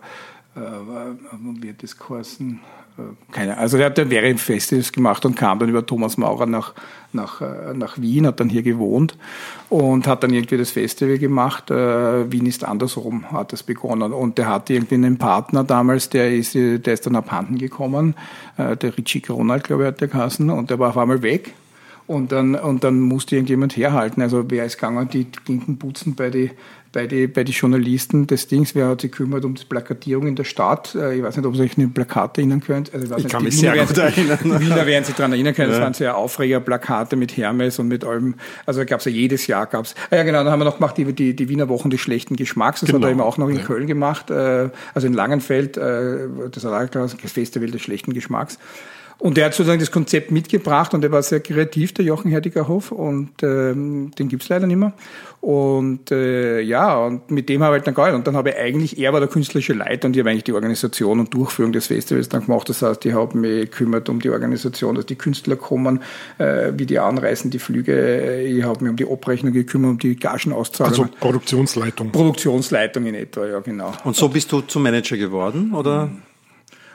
wird 1.61 1.83
das 1.83 1.97
geheißen? 1.97 2.59
Äh, 2.97 3.01
Keine, 3.31 3.57
also 3.57 3.77
der 3.77 3.87
hat 3.87 3.97
dann 3.97 4.09
während 4.09 4.39
Festivals 4.39 4.91
gemacht 4.91 5.25
und 5.25 5.35
kam 5.35 5.59
dann 5.59 5.69
über 5.69 5.85
Thomas 5.85 6.17
Maurer 6.17 6.45
nach, 6.45 6.73
nach, 7.13 7.41
äh, 7.41 7.73
nach 7.73 7.97
Wien, 7.99 8.27
hat 8.27 8.39
dann 8.39 8.49
hier 8.49 8.63
gewohnt 8.63 9.17
und 9.69 10.07
hat 10.07 10.23
dann 10.23 10.33
irgendwie 10.33 10.57
das 10.57 10.71
Festival 10.71 11.17
gemacht. 11.17 11.71
Äh, 11.71 12.31
Wien 12.31 12.45
ist 12.45 12.63
andersrum, 12.63 13.31
hat 13.31 13.53
das 13.53 13.63
begonnen. 13.63 14.11
Und 14.13 14.37
der 14.37 14.47
hatte 14.47 14.73
irgendwie 14.73 14.95
einen 14.95 15.17
Partner 15.17 15.63
damals, 15.63 16.09
der 16.09 16.33
ist, 16.33 16.55
äh, 16.55 16.79
der 16.79 16.93
ist 16.93 17.05
dann 17.05 17.15
abhanden 17.15 17.57
gekommen. 17.57 18.15
Äh, 18.57 18.75
der 18.77 18.97
Richie 18.97 19.23
Ronald, 19.29 19.63
glaube 19.63 19.83
ich, 19.83 19.87
hat 19.87 20.01
der 20.01 20.07
geheißen. 20.09 20.49
Und 20.49 20.69
der 20.69 20.79
war 20.79 20.89
auf 20.89 20.97
einmal 20.97 21.21
weg. 21.21 21.53
Und 22.11 22.33
dann, 22.33 22.55
und 22.55 22.83
dann 22.83 22.99
musste 22.99 23.37
irgendjemand 23.37 23.77
herhalten. 23.77 24.21
Also 24.21 24.43
wer 24.49 24.65
ist 24.65 24.75
gegangen, 24.75 25.07
die 25.07 25.31
Klinken 25.31 25.79
putzen 25.79 26.13
bei 26.13 26.29
die, 26.29 26.51
bei 26.91 27.07
den 27.07 27.31
bei 27.31 27.45
die 27.45 27.53
Journalisten 27.53 28.27
des 28.27 28.49
Dings, 28.49 28.75
wer 28.75 28.89
hat 28.89 28.99
sich 28.99 29.11
gekümmert 29.11 29.45
um 29.45 29.55
die 29.55 29.63
Plakatierung 29.63 30.27
in 30.27 30.35
der 30.35 30.43
Stadt. 30.43 30.93
Äh, 30.93 31.15
ich 31.15 31.23
weiß 31.23 31.37
nicht, 31.37 31.45
ob 31.45 31.55
ihr 31.55 31.61
euch 31.61 31.77
an 31.77 31.85
die 31.85 31.87
Plakate 31.87 32.41
erinnern 32.41 32.59
könnt. 32.59 32.93
Also 32.93 33.05
ich, 33.05 33.11
ich 33.11 33.17
nicht, 33.23 33.31
kann 33.31 33.43
mich 33.45 33.57
sehr 33.57 33.75
Wiener 33.75 33.85
gut 33.85 33.97
erinnern. 33.97 34.39
Wiener 34.59 34.85
werden 34.85 35.05
sich 35.05 35.15
daran 35.15 35.31
erinnern 35.31 35.55
können. 35.55 35.69
Ja. 35.69 35.77
Das 35.77 35.83
waren 35.85 35.93
sehr 35.93 36.17
Aufreger-Plakate 36.17 37.15
mit 37.15 37.37
Hermes 37.37 37.79
und 37.79 37.87
mit 37.87 38.03
allem. 38.03 38.35
Also 38.65 38.81
da 38.81 38.83
gab 38.83 38.99
es 38.99 39.05
ja 39.05 39.11
jedes 39.13 39.47
Jahr 39.47 39.65
gab's. 39.65 39.95
Ah, 40.09 40.17
ja 40.17 40.23
genau, 40.23 40.43
dann 40.43 40.51
haben 40.51 40.59
wir 40.59 40.65
noch 40.65 40.79
gemacht 40.79 40.97
die, 40.97 41.13
die, 41.13 41.33
die 41.33 41.47
Wiener 41.47 41.69
Wochen 41.69 41.91
des 41.91 42.01
schlechten 42.01 42.35
Geschmacks. 42.35 42.81
Das 42.81 42.87
genau. 42.87 42.99
hat 42.99 43.05
er 43.05 43.11
eben 43.11 43.21
auch 43.21 43.37
noch 43.37 43.47
in 43.47 43.55
ja. 43.55 43.63
Köln 43.63 43.87
gemacht. 43.87 44.29
Äh, 44.29 44.69
also 44.93 45.07
in 45.07 45.13
Langenfeld, 45.13 45.77
äh, 45.77 46.27
das 46.51 46.65
Festival 47.31 47.71
des 47.71 47.81
schlechten 47.81 48.11
Geschmacks. 48.11 48.59
Und 49.21 49.37
er 49.37 49.45
hat 49.45 49.53
sozusagen 49.53 49.79
das 49.79 49.91
Konzept 49.91 50.31
mitgebracht 50.31 50.95
und 50.95 51.03
er 51.03 51.11
war 51.11 51.21
sehr 51.21 51.41
kreativ, 51.41 51.93
der 51.93 52.03
Jochen 52.05 52.31
Herdigerhof, 52.31 52.91
und 52.91 53.43
ähm, 53.43 54.09
den 54.17 54.29
gibt's 54.29 54.49
leider 54.49 54.65
nicht 54.65 54.77
mehr. 54.77 54.93
Und 55.41 56.09
äh, 56.09 56.59
ja, 56.61 56.97
und 56.97 57.29
mit 57.29 57.47
dem 57.47 57.61
habe 57.61 57.75
ich 57.75 57.79
halt 57.81 57.87
dann 57.87 57.93
gearbeitet. 57.93 58.17
Und 58.17 58.25
dann 58.25 58.35
habe 58.35 58.49
ich 58.49 58.57
eigentlich, 58.57 58.97
er 58.97 59.13
war 59.13 59.19
der 59.19 59.29
künstlerische 59.29 59.73
Leiter 59.73 60.07
und 60.07 60.15
ich 60.15 60.21
habe 60.21 60.31
eigentlich 60.31 60.45
die 60.45 60.53
Organisation 60.53 61.19
und 61.19 61.31
Durchführung 61.35 61.71
des 61.71 61.85
Festivals 61.87 62.29
dann 62.29 62.47
gemacht. 62.47 62.67
Das 62.67 62.81
heißt, 62.81 63.05
ich 63.05 63.13
habe 63.13 63.37
mich 63.37 63.69
gekümmert 63.69 64.09
um 64.09 64.19
die 64.19 64.31
Organisation, 64.31 64.95
dass 64.95 65.05
die 65.05 65.15
Künstler 65.15 65.55
kommen, 65.55 66.01
äh, 66.39 66.71
wie 66.75 66.87
die 66.87 66.97
anreisen, 66.97 67.51
die 67.51 67.59
Flüge. 67.59 68.41
Ich 68.41 68.63
habe 68.63 68.83
mich 68.83 68.89
um 68.89 68.95
die 68.95 69.07
Abrechnung 69.07 69.53
gekümmert, 69.53 69.91
um 69.91 69.99
die 69.99 70.15
Gagenauszahlung. 70.15 70.93
Also 70.93 71.07
Produktionsleitung. 71.19 72.11
Produktionsleitung 72.11 73.05
in 73.05 73.13
etwa, 73.13 73.45
ja 73.45 73.59
genau. 73.59 73.93
Und 74.03 74.15
so 74.15 74.29
bist 74.29 74.51
du 74.51 74.61
zum 74.61 74.81
Manager 74.81 75.17
geworden, 75.17 75.73
oder? 75.75 76.07
Mhm. 76.07 76.30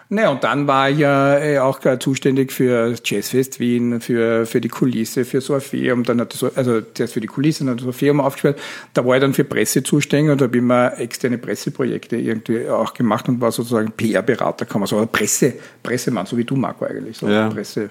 Naja, 0.09 0.31
und 0.31 0.45
dann 0.45 0.69
war 0.69 0.89
ich 0.89 0.99
ja 0.99 1.37
äh, 1.37 1.59
auch 1.59 1.81
zuständig 1.99 2.53
für 2.53 2.95
Jazzfest 3.03 3.59
Wien, 3.59 4.01
für, 4.01 4.47
für 4.47 4.61
die 4.61 4.69
Kulisse, 4.69 5.25
für 5.25 5.41
so 5.41 5.55
Orpheum. 5.55 6.05
Dann 6.05 6.21
hat 6.21 6.33
das, 6.33 6.57
also 6.57 6.81
zuerst 6.81 7.15
für 7.15 7.21
die 7.21 7.27
Kulisse, 7.27 7.65
dann 7.65 7.73
hat 7.73 7.81
das 7.81 7.87
Orpheum 7.89 8.21
aufgespielt. 8.21 8.57
Da 8.95 9.05
war 9.05 9.17
ich 9.17 9.21
dann 9.21 9.35
für 9.35 9.43
Presse 9.43 9.83
zuständig 9.83 10.31
und 10.31 10.41
da 10.41 10.45
habe 10.45 10.57
ich 10.57 10.63
immer 10.63 10.97
externe 11.01 11.39
Presseprojekte 11.39 12.17
irgendwie 12.17 12.69
auch 12.69 12.95
gemacht 12.95 13.29
und 13.29 13.41
war 13.41 13.51
sozusagen 13.51 13.91
PR-Berater, 13.91 14.65
kann 14.65 14.81
man 14.81 14.87
sagen, 14.87 15.09
Presse, 15.11 15.55
Pressemann, 15.83 16.27
so 16.27 16.37
wie 16.37 16.45
du, 16.45 16.55
Marco, 16.55 16.85
eigentlich. 16.85 17.19
So 17.19 17.29
ja. 17.29 17.49
Presse. 17.49 17.91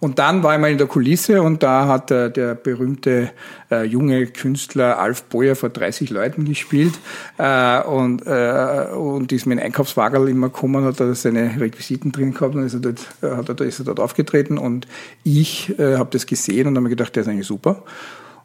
Und 0.00 0.18
dann 0.18 0.42
war 0.42 0.54
ich 0.54 0.60
mal 0.60 0.72
in 0.72 0.78
der 0.78 0.88
Kulisse 0.88 1.42
und 1.42 1.62
da 1.62 1.86
hat 1.86 2.10
der, 2.10 2.28
der 2.28 2.56
berühmte 2.56 3.30
äh, 3.70 3.84
junge 3.84 4.26
Künstler 4.26 4.98
Alf 4.98 5.22
Boyer 5.24 5.54
vor 5.54 5.68
30 5.68 6.10
Leuten 6.10 6.44
gespielt 6.44 6.94
äh, 7.38 7.82
und, 7.82 8.26
äh, 8.26 8.88
und 8.92 9.30
ist 9.30 9.46
mit 9.46 9.58
einem 9.58 9.66
Einkaufswagen 9.66 10.26
immer 10.26 10.48
gekommen, 10.48 10.84
hat 10.84 10.98
er 10.98 11.14
seine 11.14 11.35
seine 11.36 11.60
Requisiten 11.60 12.12
drin 12.12 12.32
gehabt 12.32 12.54
und 12.54 12.64
ist 12.64 12.74
er 12.74 12.80
dort, 12.80 13.06
äh, 13.22 13.36
hat 13.36 13.48
er, 13.48 13.66
ist 13.66 13.78
er 13.78 13.84
dort 13.84 14.00
aufgetreten 14.00 14.58
und 14.58 14.86
ich 15.24 15.78
äh, 15.78 15.96
habe 15.96 16.10
das 16.12 16.26
gesehen 16.26 16.66
und 16.66 16.76
habe 16.76 16.84
mir 16.84 16.90
gedacht, 16.90 17.14
der 17.16 17.22
ist 17.22 17.28
eigentlich 17.28 17.46
super. 17.46 17.82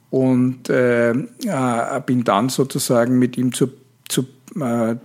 Und 0.10 0.70
äh, 0.70 1.12
äh, 1.12 2.02
bin 2.06 2.24
dann 2.24 2.50
sozusagen 2.50 3.18
mit 3.18 3.38
ihm 3.38 3.54
zu, 3.54 3.70
zu, 4.10 4.24
äh, 4.60 4.96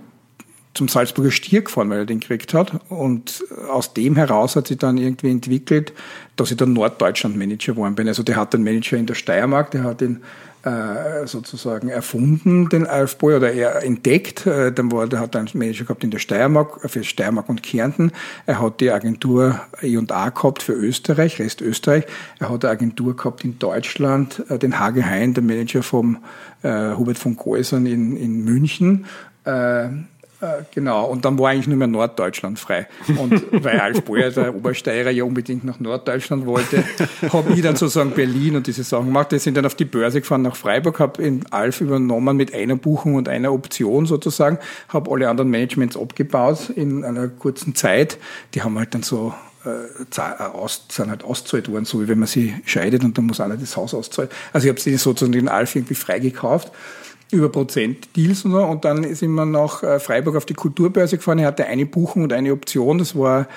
zum 0.74 0.88
Salzburger 0.88 1.30
Stier 1.30 1.62
gefahren, 1.62 1.90
weil 1.90 2.00
er 2.00 2.06
den 2.06 2.18
gekriegt 2.18 2.52
hat. 2.54 2.72
Und 2.88 3.44
aus 3.70 3.94
dem 3.94 4.16
heraus 4.16 4.56
hat 4.56 4.66
sich 4.66 4.78
dann 4.78 4.98
irgendwie 4.98 5.30
entwickelt, 5.30 5.92
dass 6.34 6.50
ich 6.50 6.56
dann 6.56 6.72
Norddeutschland-Manager 6.72 7.74
geworden 7.74 7.94
bin. 7.94 8.08
Also 8.08 8.24
der 8.24 8.34
hat 8.34 8.52
einen 8.54 8.64
Manager 8.64 8.96
in 8.96 9.06
der 9.06 9.14
Steiermark, 9.14 9.70
der 9.70 9.84
hat 9.84 10.00
den 10.00 10.22
sozusagen 11.26 11.88
erfunden, 11.88 12.68
den 12.68 12.86
Alfboy, 12.86 13.36
oder 13.36 13.52
er 13.52 13.84
entdeckt. 13.84 14.46
Äh, 14.46 14.72
dann 14.72 14.90
war, 14.90 15.06
der 15.06 15.20
hat 15.20 15.36
einen 15.36 15.48
Manager 15.54 15.84
gehabt 15.84 16.02
in 16.02 16.10
der 16.10 16.18
Steiermark, 16.18 16.90
für 16.90 17.04
Steiermark 17.04 17.48
und 17.48 17.62
Kärnten. 17.62 18.12
Er 18.46 18.60
hat 18.60 18.80
die 18.80 18.90
Agentur 18.90 19.60
E&A 19.80 20.30
gehabt 20.30 20.62
für 20.62 20.72
Österreich, 20.72 21.38
Rest 21.38 21.60
Österreich. 21.60 22.04
Er 22.40 22.50
hat 22.50 22.64
eine 22.64 22.72
Agentur 22.72 23.16
gehabt 23.16 23.44
in 23.44 23.58
Deutschland, 23.58 24.42
äh, 24.48 24.58
den 24.58 24.78
Hage 24.80 25.04
Hein, 25.04 25.34
der 25.34 25.44
Manager 25.44 25.82
vom 25.82 26.18
äh, 26.62 26.94
Hubert 26.96 27.18
von 27.18 27.36
Geusern 27.36 27.86
in, 27.86 28.16
in 28.16 28.44
München. 28.44 29.06
Äh, 29.44 29.46
äh, 29.46 29.88
genau, 30.74 31.06
und 31.06 31.24
dann 31.24 31.38
war 31.38 31.50
eigentlich 31.50 31.66
nur 31.66 31.76
mehr 31.76 31.86
Norddeutschland 31.86 32.58
frei. 32.58 32.86
Und 33.16 33.42
weil 33.64 33.80
Alf 33.80 34.02
Boyer, 34.02 34.30
der 34.30 34.54
Obersteirer, 34.54 35.10
ja 35.10 35.24
unbedingt 35.24 35.64
nach 35.64 35.80
Norddeutschland 35.80 36.46
wollte, 36.46 36.84
habe 37.32 37.52
ich 37.54 37.62
dann 37.62 37.76
sozusagen 37.76 38.10
Berlin 38.10 38.56
und 38.56 38.66
diese 38.66 38.84
Sachen 38.84 39.06
gemacht. 39.06 39.32
Wir 39.32 39.38
sind 39.38 39.56
dann 39.56 39.66
auf 39.66 39.74
die 39.74 39.84
Börse 39.84 40.20
gefahren 40.20 40.42
nach 40.42 40.56
Freiburg, 40.56 41.00
habe 41.00 41.22
in 41.22 41.46
Alf 41.50 41.80
übernommen 41.80 42.36
mit 42.36 42.54
einer 42.54 42.76
Buchung 42.76 43.14
und 43.14 43.28
einer 43.28 43.52
Option 43.52 44.06
sozusagen, 44.06 44.58
habe 44.88 45.10
alle 45.10 45.28
anderen 45.28 45.50
Managements 45.50 45.96
abgebaut 45.96 46.70
in 46.74 47.04
einer 47.04 47.28
kurzen 47.28 47.74
Zeit. 47.74 48.18
Die 48.54 48.62
haben 48.62 48.78
halt 48.78 48.94
dann 48.94 49.02
so 49.02 49.32
äh, 49.64 50.20
aus, 50.20 50.84
sind 50.88 51.10
halt 51.10 51.24
auszahlt 51.24 51.70
worden, 51.70 51.84
so 51.84 52.00
wie 52.02 52.08
wenn 52.08 52.18
man 52.18 52.28
sie 52.28 52.54
scheidet 52.64 53.04
und 53.04 53.16
dann 53.16 53.26
muss 53.26 53.40
einer 53.40 53.56
das 53.56 53.76
Haus 53.76 53.94
auszahlen. 53.94 54.30
Also 54.52 54.66
ich 54.66 54.70
habe 54.70 54.80
sie 54.80 54.96
sozusagen 54.96 55.32
den 55.32 55.48
Alf 55.48 55.74
irgendwie 55.74 55.94
freigekauft 55.94 56.72
über 57.30 57.48
Prozent-Deals 57.50 58.44
und 58.44 58.52
so. 58.52 58.62
Und 58.62 58.84
dann 58.84 59.14
sind 59.14 59.32
wir 59.32 59.44
nach 59.44 59.82
äh, 59.82 59.98
Freiburg 59.98 60.36
auf 60.36 60.46
die 60.46 60.54
Kulturbörse 60.54 61.16
gefahren. 61.16 61.38
Er 61.38 61.48
hatte 61.48 61.66
eine 61.66 61.86
Buchung 61.86 62.22
und 62.22 62.32
eine 62.32 62.52
Option. 62.52 62.98
Das 62.98 63.16
war 63.16 63.48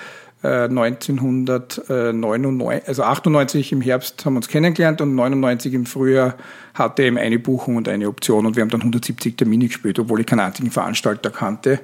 1999, 0.42 1.90
äh, 1.90 2.88
also 2.88 3.02
98 3.02 3.72
im 3.72 3.82
Herbst 3.82 4.24
haben 4.24 4.32
wir 4.34 4.38
uns 4.38 4.48
kennengelernt 4.48 5.02
und 5.02 5.14
99 5.14 5.74
im 5.74 5.84
Frühjahr 5.84 6.34
hatte 6.72 7.02
eben 7.02 7.18
eine 7.18 7.38
Buchung 7.38 7.76
und 7.76 7.88
eine 7.88 8.08
Option 8.08 8.46
und 8.46 8.56
wir 8.56 8.62
haben 8.62 8.70
dann 8.70 8.80
170 8.80 9.36
Termine 9.36 9.66
gespielt, 9.66 9.98
obwohl 9.98 10.20
ich 10.20 10.26
keinen 10.26 10.40
einzigen 10.40 10.70
Veranstalter 10.70 11.28
kannte 11.28 11.80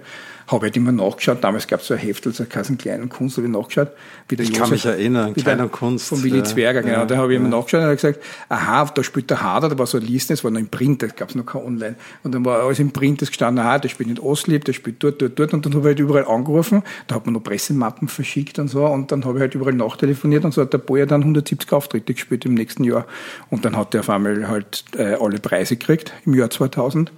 habe 0.49 0.67
halt 0.67 0.77
immer 0.77 0.93
nachgeschaut. 0.93 1.43
Damals 1.43 1.67
gab 1.67 1.81
es 1.81 1.89
so 1.89 1.95
ein 1.95 2.01
Heftel, 2.01 2.33
so 2.33 2.45
einen 2.45 2.79
kleinen 2.79 3.09
Kunst, 3.09 3.37
habe 3.37 3.47
ich 3.47 3.53
nachgeschaut. 3.53 3.89
Wie 4.29 4.37
der 4.37 4.45
ich 4.45 4.51
Josef, 4.51 4.63
kann 4.63 4.71
mich 4.71 4.87
erinnern, 4.87 5.35
kleiner 5.35 5.69
Kunst. 5.69 6.09
Von 6.09 6.23
Willi 6.23 6.43
Zwerger, 6.45 6.83
genau. 6.83 6.99
Ja, 6.99 7.05
da 7.05 7.17
habe 7.17 7.33
ich 7.33 7.41
immer 7.41 7.51
ja. 7.51 7.57
nachgeschaut 7.57 7.81
und 7.81 7.87
habe 7.87 7.97
gesagt, 7.97 8.21
aha, 8.49 8.85
da 8.95 9.03
spielt 9.03 9.29
der 9.31 9.43
Hader, 9.43 9.69
da 9.69 9.79
war 9.79 9.87
so 9.87 9.99
ein 9.99 10.05
Listen, 10.05 10.35
das 10.35 10.45
war 10.45 10.51
noch 10.51 10.61
im 10.61 10.69
Print, 10.69 11.03
da 11.03 11.09
gab 11.09 11.31
es 11.31 11.35
noch 11.35 11.47
kein 11.47 11.63
Online. 11.63 11.97
Und 12.23 12.35
dann 12.35 12.45
war 12.45 12.63
alles 12.63 12.79
im 12.79 12.93
Print, 12.93 13.23
das 13.23 13.29
gestanden, 13.29 13.65
aha, 13.65 13.79
der 13.79 13.89
spielt 13.89 14.09
in 14.09 14.19
Oslieb, 14.21 14.65
der 14.65 14.73
spielt 14.73 15.03
dort, 15.03 15.21
dort, 15.21 15.39
dort. 15.39 15.53
Und 15.53 15.67
dann 15.67 15.75
habe 15.75 15.83
ich 15.83 15.87
halt 15.97 16.01
überall 16.01 16.27
angerufen, 16.27 16.83
da 17.09 17.17
hat 17.17 17.27
man 17.27 17.35
noch 17.35 17.43
Pressemappen 17.43 18.09
verschickt 18.09 18.59
und 18.59 18.69
so. 18.69 18.87
Und 18.87 19.11
dann 19.11 19.25
habe 19.25 19.39
ich 19.39 19.41
halt 19.41 19.55
überall 19.55 19.75
nachtelefoniert 19.75 20.45
und 20.45 20.55
so 20.55 20.63
hat 20.63 20.73
der 20.73 20.79
Boyer 20.79 21.07
dann 21.07 21.23
170 21.23 21.73
Auftritte 21.73 22.15
gespielt 22.15 22.45
im 22.45 22.55
nächsten 22.55 22.85
Jahr. 22.85 23.07
Und 23.51 23.65
dann 23.65 23.77
hat 23.77 23.95
er 23.95 24.01
auf 24.01 24.11
einmal 24.11 24.49
halt 24.49 24.85
äh, 24.97 25.15
alle 25.15 25.39
Preise 25.39 25.77
gekriegt 25.77 26.13
im 26.25 26.35
Jahr 26.35 26.51
2000 26.51 27.11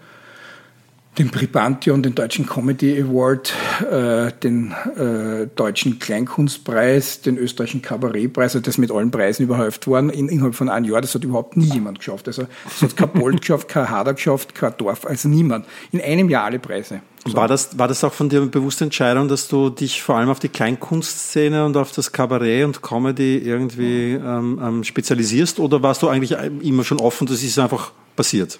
den 1.18 1.30
Pribantion, 1.30 2.02
den 2.02 2.14
Deutschen 2.14 2.46
Comedy 2.46 3.02
Award, 3.02 3.52
äh, 3.90 4.32
den 4.42 4.72
äh, 4.96 5.48
Deutschen 5.54 5.98
Kleinkunstpreis, 5.98 7.22
den 7.22 7.36
österreichischen 7.36 7.82
Kabarettpreis, 7.82 8.54
also 8.54 8.60
das 8.60 8.78
mit 8.78 8.92
allen 8.92 9.10
Preisen 9.10 9.42
überhäuft 9.42 9.86
worden 9.86 10.10
in, 10.10 10.28
innerhalb 10.28 10.54
von 10.54 10.68
einem 10.68 10.86
Jahr. 10.86 11.00
Das 11.00 11.14
hat 11.14 11.24
überhaupt 11.24 11.56
nie 11.56 11.70
jemand 11.72 11.98
geschafft. 11.98 12.28
Also 12.28 12.46
es 12.66 12.82
hat 12.82 12.96
kein 12.96 13.10
Bolt 13.10 13.40
geschafft, 13.40 13.68
kein 13.68 13.90
Hader 13.90 14.14
geschafft, 14.14 14.54
kein 14.54 14.72
Dorf, 14.78 15.06
also 15.06 15.28
niemand. 15.28 15.66
In 15.90 16.00
einem 16.00 16.28
Jahr 16.28 16.44
alle 16.44 16.58
Preise. 16.58 17.00
So. 17.26 17.34
War, 17.34 17.48
das, 17.48 17.76
war 17.78 17.88
das 17.88 18.04
auch 18.04 18.12
von 18.12 18.28
dir 18.28 18.40
eine 18.40 18.46
bewusste 18.48 18.84
Entscheidung, 18.84 19.28
dass 19.28 19.48
du 19.48 19.70
dich 19.70 20.02
vor 20.02 20.16
allem 20.16 20.30
auf 20.30 20.38
die 20.38 20.48
Kleinkunstszene 20.48 21.64
und 21.64 21.76
auf 21.76 21.92
das 21.92 22.12
Kabarett 22.12 22.64
und 22.64 22.80
Comedy 22.80 23.38
irgendwie 23.38 24.12
ähm, 24.12 24.60
ähm, 24.62 24.84
spezialisierst 24.84 25.58
oder 25.58 25.82
warst 25.82 26.02
du 26.02 26.08
eigentlich 26.08 26.36
immer 26.62 26.84
schon 26.84 27.00
offen, 27.00 27.26
das 27.26 27.42
ist 27.42 27.58
einfach 27.58 27.92
passiert? 28.14 28.58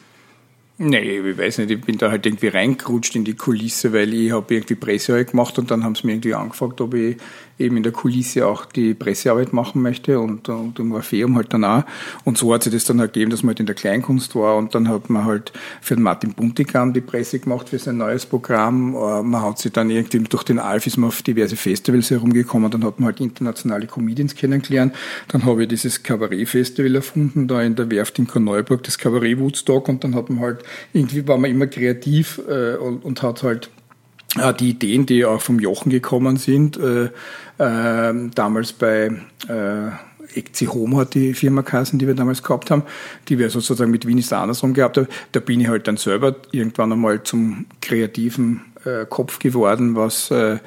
Nee, 0.81 1.19
ich 1.19 1.37
weiß 1.37 1.59
nicht, 1.59 1.73
ich 1.73 1.81
bin 1.81 1.99
da 1.99 2.09
halt 2.09 2.25
irgendwie 2.25 2.47
reingerutscht 2.47 3.17
in 3.17 3.25
die 3.25 3.35
Kulisse, 3.35 3.93
weil 3.93 4.15
ich 4.15 4.31
habe 4.31 4.55
irgendwie 4.55 4.77
Pressearbeit 4.77 5.33
gemacht 5.33 5.59
und 5.59 5.73
dann 5.73 5.83
haben 5.83 5.97
sie 5.97 6.07
mir 6.07 6.13
irgendwie 6.13 6.35
angefragt, 6.35 6.81
ob 6.81 6.95
ich 6.95 7.17
eben 7.59 7.77
in 7.77 7.83
der 7.83 7.93
Kulisse 7.93 8.47
auch 8.47 8.65
die 8.67 8.95
Pressearbeit 8.95 9.53
machen 9.53 9.83
möchte 9.83 10.21
und, 10.21 10.49
und 10.49 10.79
im 10.79 10.93
Orpheum 10.93 11.37
halt 11.37 11.53
dann 11.53 11.65
auch. 11.65 11.83
Und 12.25 12.39
so 12.39 12.53
hat 12.55 12.63
sich 12.63 12.73
das 12.73 12.85
dann 12.85 12.99
gegeben, 12.99 13.31
dass 13.31 13.43
man 13.43 13.51
halt 13.51 13.61
in 13.61 13.67
der 13.67 13.75
Kleinkunst 13.75 14.35
war 14.35 14.57
und 14.57 14.75
dann 14.75 14.89
hat 14.89 15.11
man 15.11 15.25
halt 15.25 15.53
für 15.81 15.95
den 15.95 16.03
Martin 16.03 16.35
Buntigam 16.35 16.93
die 16.93 17.01
Presse 17.01 17.39
gemacht 17.39 17.69
für 17.69 17.79
sein 17.79 17.99
neues 17.99 18.27
Programm. 18.27 18.95
Äh, 18.95 19.23
man 19.23 19.43
hat 19.43 19.59
sich 19.59 19.73
dann 19.73 19.91
irgendwie 19.91 20.19
durch 20.21 20.45
den 20.45 20.59
Alf 20.59 20.87
ist 20.87 20.97
man 20.97 21.09
auf 21.09 21.23
diverse 21.23 21.57
Festivals 21.57 22.11
herumgekommen, 22.11 22.71
dann 22.71 22.85
hat 22.85 23.01
man 23.01 23.07
halt 23.07 23.21
internationale 23.21 23.87
Comedians 23.87 24.35
kennengelernt. 24.35 24.95
Dann 25.29 25.45
habe 25.45 25.63
ich 25.63 25.69
dieses 25.69 26.03
Kabarett-Festival 26.03 26.95
erfunden, 26.95 27.49
da 27.49 27.63
in 27.63 27.75
der 27.75 27.91
Werft 27.91 28.19
in 28.19 28.27
Korneuburg, 28.27 28.83
das 28.85 28.99
Kabarett 28.99 29.39
Woodstock 29.39 29.89
und 29.89 30.05
dann 30.05 30.15
hat 30.15 30.31
man 30.31 30.41
halt, 30.41 30.63
irgendwie 30.93 31.27
war 31.27 31.39
man 31.39 31.51
immer 31.51 31.67
kreativ 31.67 32.41
äh, 32.49 32.77
und, 32.77 33.05
und 33.05 33.23
hat 33.23 33.43
halt 33.43 33.71
die 34.37 34.71
Ideen, 34.71 35.07
die 35.07 35.25
auch 35.25 35.41
vom 35.41 35.59
Jochen 35.59 35.91
gekommen 35.91 36.37
sind, 36.37 36.79
äh, 36.79 37.05
äh, 37.59 38.31
damals 38.35 38.73
bei 38.73 39.11
äh, 39.49 39.91
Eczi 40.35 40.67
Homo 40.67 40.99
hat 40.99 41.15
die 41.15 41.33
Firma 41.33 41.63
Kassen, 41.63 41.99
die 41.99 42.07
wir 42.07 42.15
damals 42.15 42.43
gehabt 42.43 42.71
haben, 42.71 42.83
die 43.29 43.39
wir 43.39 43.49
sozusagen 43.49 43.91
mit 43.91 44.07
Wien 44.07 44.19
ist 44.19 44.33
andersrum 44.33 44.75
gehabt 44.75 44.99
haben. 44.99 45.09
Da 45.33 45.41
bin 45.41 45.61
ich 45.61 45.69
halt 45.69 45.89
dann 45.89 45.97
selber 45.97 46.37
irgendwann 46.53 46.93
einmal 46.93 47.23
zum 47.23 47.67
kreativen 47.81 48.61
äh, 48.85 49.07
Kopf 49.07 49.39
geworden, 49.39 49.97
was, 49.97 50.31
äh, 50.31 50.59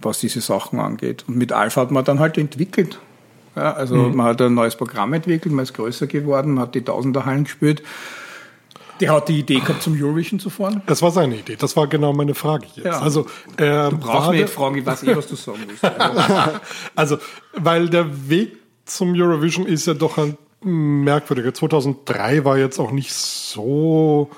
was 0.00 0.20
diese 0.20 0.40
Sachen 0.40 0.78
angeht. 0.78 1.24
Und 1.26 1.36
mit 1.36 1.52
Alpha 1.52 1.80
hat 1.80 1.90
man 1.90 2.04
dann 2.04 2.20
halt 2.20 2.38
entwickelt. 2.38 3.00
Ja, 3.56 3.72
also 3.72 3.96
mhm. 3.96 4.16
man 4.16 4.26
hat 4.26 4.40
ein 4.40 4.54
neues 4.54 4.76
Programm 4.76 5.12
entwickelt, 5.12 5.52
man 5.52 5.64
ist 5.64 5.74
größer 5.74 6.06
geworden, 6.06 6.52
man 6.52 6.62
hat 6.62 6.76
die 6.76 6.82
Tausenderhallen 6.82 7.44
gespielt 7.44 7.82
der 9.00 9.12
hat 9.12 9.28
die 9.28 9.38
Idee 9.38 9.60
gehabt, 9.60 9.82
zum 9.82 10.00
Eurovision 10.00 10.38
zu 10.38 10.50
fahren? 10.50 10.82
Das 10.86 11.02
war 11.02 11.10
seine 11.10 11.36
Idee. 11.36 11.56
Das 11.56 11.76
war 11.76 11.86
genau 11.86 12.12
meine 12.12 12.34
Frage 12.34 12.66
jetzt. 12.74 12.84
Ja. 12.84 13.00
Also, 13.00 13.26
äh, 13.56 13.90
du 13.90 13.98
brauchst 13.98 14.30
mir 14.30 14.42
nicht 14.42 14.50
fragen, 14.50 14.76
ich 14.76 14.86
weiß 14.86 15.02
eh, 15.04 15.16
was 15.16 15.26
du 15.26 15.36
sagen 15.36 15.60
willst. 15.66 15.84
also, 16.94 17.18
weil 17.54 17.88
der 17.88 18.28
Weg 18.28 18.56
zum 18.84 19.14
Eurovision 19.14 19.66
ist 19.66 19.86
ja 19.86 19.94
doch 19.94 20.18
ein 20.18 20.36
merkwürdiger. 20.62 21.54
2003 21.54 22.44
war 22.44 22.58
jetzt 22.58 22.78
auch 22.78 22.90
nicht 22.90 23.12
so 23.12 24.30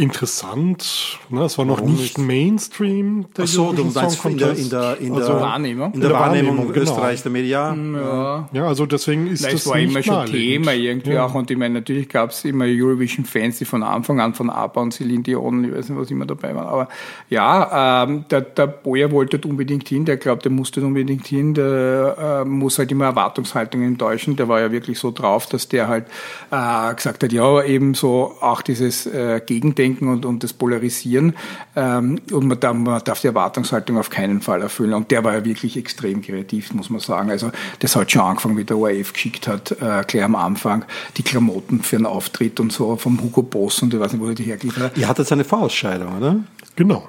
interessant. 0.00 1.18
Ne? 1.28 1.42
Es 1.44 1.58
war 1.58 1.64
noch 1.64 1.78
Warum 1.80 1.94
nicht 1.94 2.18
Mainstream. 2.18 3.26
Ach 3.38 3.46
so, 3.46 3.72
du 3.72 3.84
meinst 3.84 4.20
Song 4.20 4.32
in 4.32 4.38
der, 4.38 4.48
Contest. 4.48 4.64
in 4.64 4.70
der, 4.70 4.98
in 4.98 5.12
der, 5.14 5.16
Also, 5.22 5.40
Wahrnehmung. 5.40 5.92
in 5.92 6.00
der 6.00 6.10
der 6.10 6.18
Wahrnehmung 6.18 6.56
Wahrnehmung, 6.58 6.72
genau. 6.72 6.82
Österreichs 6.90 7.22
der 7.22 7.32
Media. 7.32 7.74
Ja. 7.74 8.48
Ja, 8.52 8.66
also 8.66 8.86
deswegen 8.86 9.26
ist 9.28 9.42
Nein, 9.42 9.52
das 9.52 9.60
es 9.62 9.66
war 9.68 9.76
nicht 9.76 9.90
immer 9.90 10.02
schon 10.02 10.14
naheliegend. 10.14 10.66
Thema 10.66 10.72
irgendwie 10.76 11.10
Ja. 11.12 11.26
auch. 11.26 11.34
Und 11.34 11.50
ich 11.50 11.56
meine, 11.56 11.74
natürlich 11.74 12.08
gab 12.08 12.30
es 12.30 12.44
immer 12.44 12.64
Eurovision-Fans, 12.66 13.58
die 13.58 13.64
von 13.64 13.82
Anfang 13.82 14.20
an 14.20 14.34
von 14.34 14.48
ABBA 14.50 14.80
und 14.80 14.92
Celine 14.94 15.22
Dion, 15.22 15.64
ich 15.64 15.74
weiß 15.74 15.88
nicht, 15.90 15.98
was 16.00 16.10
immer 16.10 16.26
dabei 16.26 16.54
waren. 16.54 16.66
Aber 16.66 16.88
ja, 17.28 18.04
ähm, 18.04 18.24
der, 18.30 18.40
der 18.40 18.66
Boyer 18.66 19.10
wollte 19.10 19.38
unbedingt 19.46 19.88
hin, 19.88 20.04
der 20.04 20.16
glaubt, 20.16 20.44
der 20.44 20.52
musste 20.52 20.80
unbedingt 20.84 21.26
hin, 21.26 21.54
der 21.54 22.42
äh, 22.42 22.48
muss 22.48 22.78
halt 22.78 22.90
immer 22.92 23.06
Erwartungshaltungen 23.06 23.86
enttäuschen. 23.86 24.36
Der 24.36 24.48
war 24.48 24.60
ja 24.60 24.72
wirklich 24.72 24.98
so 24.98 25.10
drauf, 25.10 25.46
dass 25.46 25.68
der 25.68 25.88
halt 25.88 26.06
äh, 26.50 26.94
gesagt 26.94 27.22
hat, 27.22 27.32
ja, 27.32 27.62
eben 27.62 27.94
so 27.94 28.34
auch 28.40 28.62
dieses 28.62 29.06
äh, 29.06 29.40
Gegendenken 29.44 29.89
und, 29.98 30.24
und 30.24 30.42
das 30.42 30.52
Polarisieren. 30.52 31.34
Ähm, 31.76 32.20
und 32.32 32.46
man 32.46 32.58
darf, 32.60 32.74
man 32.74 33.02
darf 33.04 33.20
die 33.20 33.28
Erwartungshaltung 33.28 33.98
auf 33.98 34.10
keinen 34.10 34.40
Fall 34.40 34.62
erfüllen. 34.62 34.94
Und 34.94 35.10
der 35.10 35.24
war 35.24 35.34
ja 35.34 35.44
wirklich 35.44 35.76
extrem 35.76 36.22
kreativ, 36.22 36.72
muss 36.74 36.90
man 36.90 37.00
sagen. 37.00 37.30
Also 37.30 37.50
das 37.80 37.96
hat 37.96 38.10
schon 38.10 38.22
angefangen, 38.22 38.56
wie 38.56 38.64
der 38.64 38.78
ORF 38.78 39.12
geschickt 39.12 39.48
hat, 39.48 39.72
äh, 39.72 40.04
gleich 40.06 40.22
am 40.22 40.36
Anfang, 40.36 40.84
die 41.16 41.22
Klamotten 41.22 41.82
für 41.82 41.96
einen 41.96 42.06
Auftritt 42.06 42.60
und 42.60 42.72
so 42.72 42.96
vom 42.96 43.20
Hugo 43.20 43.42
Boss 43.42 43.82
und 43.82 43.94
ich 43.94 44.00
weiß 44.00 44.12
nicht, 44.12 44.22
wo 44.22 44.28
er 44.28 44.34
die 44.34 44.44
hergeliefert 44.44 44.84
hat. 44.84 44.98
Ihr 44.98 45.08
hattet 45.08 45.30
eine 45.32 45.44
Vorausscheidung, 45.44 46.16
oder? 46.16 46.36
Genau. 46.76 47.08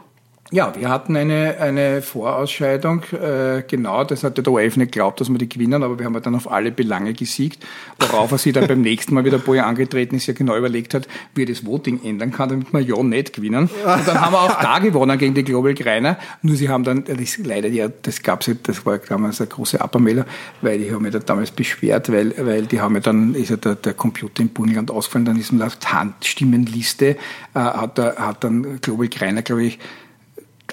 Ja, 0.54 0.76
wir 0.76 0.90
hatten 0.90 1.16
eine, 1.16 1.56
eine 1.62 2.02
Vorausscheidung, 2.02 3.04
äh, 3.14 3.64
genau, 3.66 4.04
das 4.04 4.26
hat 4.26 4.38
der 4.38 4.46
ORF 4.46 4.76
nicht 4.76 4.92
geglaubt, 4.92 5.22
dass 5.22 5.30
wir 5.30 5.38
die 5.38 5.48
gewinnen, 5.48 5.82
aber 5.82 5.98
wir 5.98 6.06
haben 6.06 6.22
dann 6.22 6.36
auf 6.36 6.52
alle 6.52 6.74
Belange 6.74 7.14
gesiegt, 7.14 7.66
worauf 7.98 8.34
er 8.34 8.38
sich 8.38 8.52
dann 8.52 8.68
beim 8.68 8.82
nächsten 8.82 9.14
Mal 9.14 9.24
wieder 9.24 9.38
Boyer 9.38 9.66
angetreten 9.66 10.16
ist, 10.16 10.28
ja 10.28 10.34
genau 10.34 10.58
überlegt 10.58 10.94
hat, 10.94 11.08
wie 11.36 11.44
er 11.44 11.46
das 11.46 11.66
Voting 11.66 12.02
ändern 12.04 12.34
kann, 12.34 12.50
damit 12.50 12.74
wir 12.74 12.82
ja 12.82 13.02
nicht 13.02 13.32
gewinnen. 13.32 13.70
Und 13.70 14.08
dann 14.08 14.20
haben 14.20 14.34
wir 14.34 14.42
auch 14.42 14.60
da 14.62 14.80
gewonnen 14.80 15.18
gegen 15.18 15.34
die 15.34 15.46
Global 15.46 15.74
Greiner, 15.74 16.18
nur 16.42 16.58
sie 16.58 16.68
haben 16.68 16.84
dann, 16.84 17.06
das 17.06 17.38
leider, 17.38 17.70
ja, 17.70 17.88
das 17.88 18.22
gab's 18.22 18.48
ja, 18.48 18.56
das 18.62 18.86
war 18.86 18.98
damals 18.98 19.40
eine 19.40 19.48
große 19.48 19.80
Abermailer, 19.80 20.26
weil 20.62 20.80
die 20.80 20.92
haben 20.92 21.04
mich 21.04 21.14
da 21.14 21.20
damals 21.20 21.52
beschwert, 21.52 22.12
weil, 22.12 22.34
weil 22.38 22.64
die 22.64 22.82
haben 22.82 22.96
ja 22.96 23.00
dann, 23.00 23.36
ist 23.36 23.52
ja 23.52 23.56
der, 23.56 23.76
der 23.76 23.94
Computer 23.94 24.42
im 24.42 24.50
Burgenland 24.50 24.92
ausgefallen, 24.92 25.24
dann 25.24 25.40
ist 25.40 25.54
laut 25.54 25.78
Handstimmenliste, 25.94 27.12
äh, 27.12 27.16
hat, 27.54 27.98
der, 27.98 28.18
hat 28.18 28.44
dann 28.44 28.82
Global 28.82 29.08
Greiner, 29.08 29.44
glaube 29.44 29.64
ich, 29.64 29.80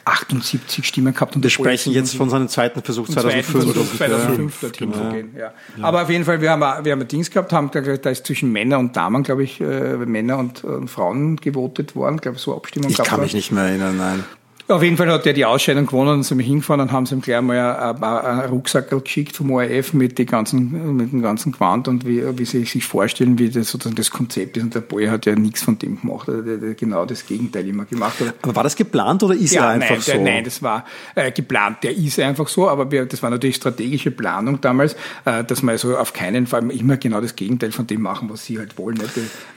78 0.08 0.86
Stimmen 0.86 1.14
gehabt. 1.14 1.36
Und 1.36 1.42
Wir 1.42 1.50
sprechen 1.50 1.92
jetzt 1.92 2.14
von 2.14 2.30
seinem 2.30 2.48
zweiten 2.48 2.82
Versuch 2.82 3.08
im 3.08 3.14
zweiten 3.14 3.42
2005. 3.42 3.74
Versuch 3.74 3.96
2005 3.96 4.60
dorthin 4.60 4.94
zu 4.94 5.00
gehen. 5.10 5.36
Ja. 5.36 5.52
Aber 5.82 6.02
auf 6.02 6.10
jeden 6.10 6.24
Fall, 6.24 6.40
wir 6.40 6.50
haben, 6.50 6.84
wir 6.84 6.92
haben 6.92 7.00
ein 7.00 7.08
Dings 7.08 7.30
gehabt, 7.30 7.52
haben 7.52 7.70
gesagt, 7.70 8.06
da 8.06 8.10
ist 8.10 8.26
zwischen 8.26 8.52
Männer 8.52 8.78
und 8.78 8.96
Damen, 8.96 9.22
glaube 9.22 9.44
ich, 9.44 9.60
äh, 9.60 9.96
Männer 9.96 10.38
und, 10.38 10.64
und 10.64 10.88
Frauen 10.88 11.36
gewotet 11.36 11.94
worden, 11.94 12.18
glaube 12.18 12.36
ich, 12.36 12.42
so 12.42 12.56
Abstimmung 12.56 12.90
Ich 12.90 12.96
kann 12.98 13.20
mich 13.20 13.34
nicht 13.34 13.52
mehr 13.52 13.64
erinnern, 13.64 13.96
nein. 13.96 14.24
Auf 14.68 14.82
jeden 14.82 14.98
Fall 14.98 15.10
hat 15.10 15.24
er 15.24 15.32
die 15.32 15.46
Ausscheidung 15.46 15.86
gewonnen 15.86 16.10
und 16.10 16.24
sind 16.24 16.36
wir 16.36 16.44
hingefahren 16.44 16.82
und 16.82 16.92
haben 16.92 17.06
sie 17.06 17.14
ihm 17.14 17.22
gleich 17.22 17.40
mal 17.40 17.94
einen, 17.94 18.50
Rucksack 18.50 18.90
geschickt 18.90 19.34
vom 19.34 19.50
ORF 19.52 19.94
mit, 19.94 20.18
die 20.18 20.26
ganzen, 20.26 20.94
mit 20.94 21.10
dem 21.10 21.22
ganzen 21.22 21.52
Gewand 21.52 21.88
und 21.88 22.06
wie, 22.06 22.22
wie 22.38 22.44
sie 22.44 22.66
sich 22.66 22.84
vorstellen, 22.84 23.38
wie 23.38 23.48
das 23.48 23.70
sozusagen 23.70 23.96
das 23.96 24.10
Konzept 24.10 24.58
ist. 24.58 24.64
Und 24.64 24.74
der 24.74 24.82
Boy 24.82 25.06
hat 25.06 25.24
ja 25.24 25.34
nichts 25.34 25.62
von 25.62 25.78
dem 25.78 25.98
gemacht. 25.98 26.28
Er 26.28 26.36
hat 26.36 26.76
genau 26.76 27.06
das 27.06 27.24
Gegenteil 27.24 27.66
immer 27.66 27.86
gemacht. 27.86 28.16
Aber 28.42 28.56
war 28.56 28.62
das 28.62 28.76
geplant 28.76 29.22
oder 29.22 29.34
ist 29.34 29.54
er 29.54 29.68
einfach 29.68 29.88
nein, 29.88 30.00
so? 30.02 30.12
Der, 30.12 30.20
nein, 30.20 30.44
das 30.44 30.62
war 30.62 30.84
äh, 31.14 31.32
geplant. 31.32 31.78
Der 31.82 31.96
ist 31.96 32.20
einfach 32.20 32.48
so, 32.48 32.68
aber 32.68 32.90
wir, 32.90 33.06
das 33.06 33.22
war 33.22 33.30
natürlich 33.30 33.56
strategische 33.56 34.10
Planung 34.10 34.60
damals, 34.60 34.96
äh, 35.24 35.44
dass 35.44 35.62
wir 35.62 35.70
also 35.70 35.96
auf 35.96 36.12
keinen 36.12 36.46
Fall 36.46 36.70
immer 36.72 36.98
genau 36.98 37.22
das 37.22 37.36
Gegenteil 37.36 37.72
von 37.72 37.86
dem 37.86 38.02
machen, 38.02 38.28
was 38.28 38.44
sie 38.44 38.58
halt 38.58 38.76
wollen. 38.76 38.98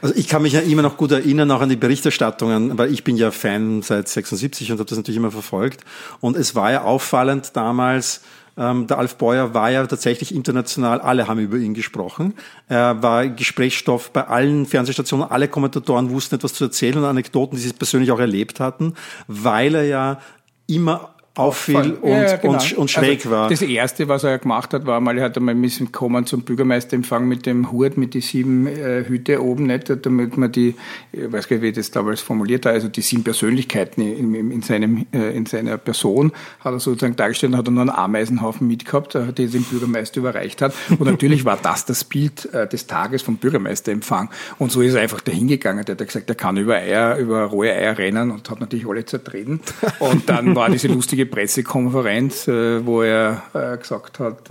Also 0.01 0.15
ich 0.15 0.29
kann 0.29 0.41
mich 0.41 0.53
ja 0.53 0.61
immer 0.61 0.83
noch 0.83 0.95
gut 0.95 1.11
erinnern, 1.11 1.51
auch 1.51 1.59
an 1.59 1.67
die 1.67 1.75
Berichterstattungen, 1.75 2.77
weil 2.77 2.93
ich 2.93 3.03
bin 3.03 3.17
ja 3.17 3.31
Fan 3.31 3.81
seit 3.81 4.07
76 4.07 4.71
und 4.71 4.79
habe 4.79 4.89
das 4.89 5.00
natürlich 5.01 5.17
immer 5.17 5.31
verfolgt. 5.31 5.83
Und 6.19 6.37
es 6.37 6.55
war 6.55 6.71
ja 6.71 6.83
auffallend 6.83 7.55
damals, 7.55 8.21
ähm, 8.57 8.87
der 8.87 8.97
Alf 8.97 9.15
Beuer 9.15 9.53
war 9.53 9.71
ja 9.71 9.85
tatsächlich 9.87 10.35
international, 10.35 10.99
alle 10.99 11.27
haben 11.27 11.39
über 11.39 11.57
ihn 11.57 11.73
gesprochen. 11.73 12.33
Er 12.67 13.01
war 13.01 13.27
Gesprächsstoff 13.27 14.11
bei 14.11 14.27
allen 14.27 14.65
Fernsehstationen, 14.65 15.29
alle 15.29 15.47
Kommentatoren 15.47 16.09
wussten 16.09 16.35
etwas 16.35 16.53
zu 16.53 16.65
erzählen 16.65 16.97
und 16.97 17.05
Anekdoten, 17.05 17.55
die 17.55 17.61
sie 17.61 17.73
persönlich 17.73 18.11
auch 18.11 18.19
erlebt 18.19 18.59
hatten, 18.59 18.95
weil 19.27 19.75
er 19.75 19.85
ja 19.85 20.21
immer 20.67 21.15
auffiel 21.35 21.97
und, 22.01 22.09
Ja, 22.09 22.23
ja, 22.23 22.35
genau. 22.37 22.53
und, 22.53 22.73
und 22.73 22.91
schräg 22.91 23.19
also, 23.19 23.31
war. 23.31 23.49
Das 23.49 23.61
erste, 23.61 24.07
was 24.07 24.23
er 24.23 24.37
gemacht 24.37 24.73
hat, 24.73 24.85
war 24.85 24.99
mal, 24.99 25.17
er 25.17 25.25
hat 25.25 25.37
einmal 25.37 25.55
müssen 25.55 25.91
kommen 25.91 26.25
zum 26.25 26.41
Bürgermeisterempfang 26.41 27.25
mit 27.27 27.45
dem 27.45 27.71
Hut, 27.71 27.97
mit 27.97 28.13
die 28.13 28.21
sieben 28.21 28.67
äh, 28.67 29.05
Hüte 29.07 29.41
oben, 29.41 29.67
nicht, 29.67 29.89
damit 30.05 30.35
man 30.37 30.51
die, 30.51 30.75
ich 31.13 31.31
weiß 31.31 31.47
gar 31.47 31.57
nicht, 31.57 31.63
wie 31.63 31.71
das 31.71 31.91
damals 31.91 32.21
formuliert 32.21 32.65
hat, 32.65 32.73
also 32.73 32.89
die 32.89 33.01
sieben 33.01 33.23
Persönlichkeiten 33.23 34.01
in, 34.01 34.33
in, 34.35 34.51
in 34.51 34.61
seinem, 34.61 35.05
äh, 35.13 35.35
in 35.35 35.45
seiner 35.45 35.77
Person 35.77 36.31
hat 36.59 36.73
er 36.73 36.79
sozusagen 36.79 37.15
dargestellt, 37.15 37.53
und 37.53 37.59
hat 37.59 37.67
er 37.67 37.71
nur 37.71 37.81
einen 37.81 37.89
Ameisenhaufen 37.91 38.67
mitgehabt, 38.67 39.15
äh, 39.15 39.31
den 39.31 39.51
dem 39.51 39.63
Bürgermeister 39.63 40.19
überreicht 40.19 40.61
hat. 40.61 40.73
Und 40.89 41.05
natürlich 41.05 41.45
war 41.45 41.57
das 41.61 41.85
das 41.85 42.03
Bild 42.03 42.53
äh, 42.53 42.67
des 42.67 42.87
Tages 42.87 43.21
vom 43.21 43.37
Bürgermeisterempfang. 43.37 44.29
Und 44.57 44.71
so 44.71 44.81
ist 44.81 44.93
er 44.93 45.01
einfach 45.01 45.21
dahin 45.21 45.47
gegangen. 45.47 45.85
Der 45.85 45.95
hat 45.95 46.05
gesagt, 46.05 46.29
er 46.29 46.35
kann 46.35 46.57
über 46.57 46.75
Eier, 46.75 47.17
über 47.17 47.43
rohe 47.45 47.71
Eier 47.71 47.97
rennen 47.97 48.31
und 48.31 48.49
hat 48.49 48.59
natürlich 48.59 48.87
alle 48.87 49.05
zertreten. 49.05 49.59
Und 49.99 50.29
dann 50.29 50.55
war 50.55 50.69
diese 50.69 50.87
lustige 50.87 51.25
Pressekonferenz, 51.31 52.47
äh, 52.47 52.85
wo 52.85 53.01
er 53.01 53.43
äh, 53.53 53.77
gesagt 53.77 54.19
hat, 54.19 54.49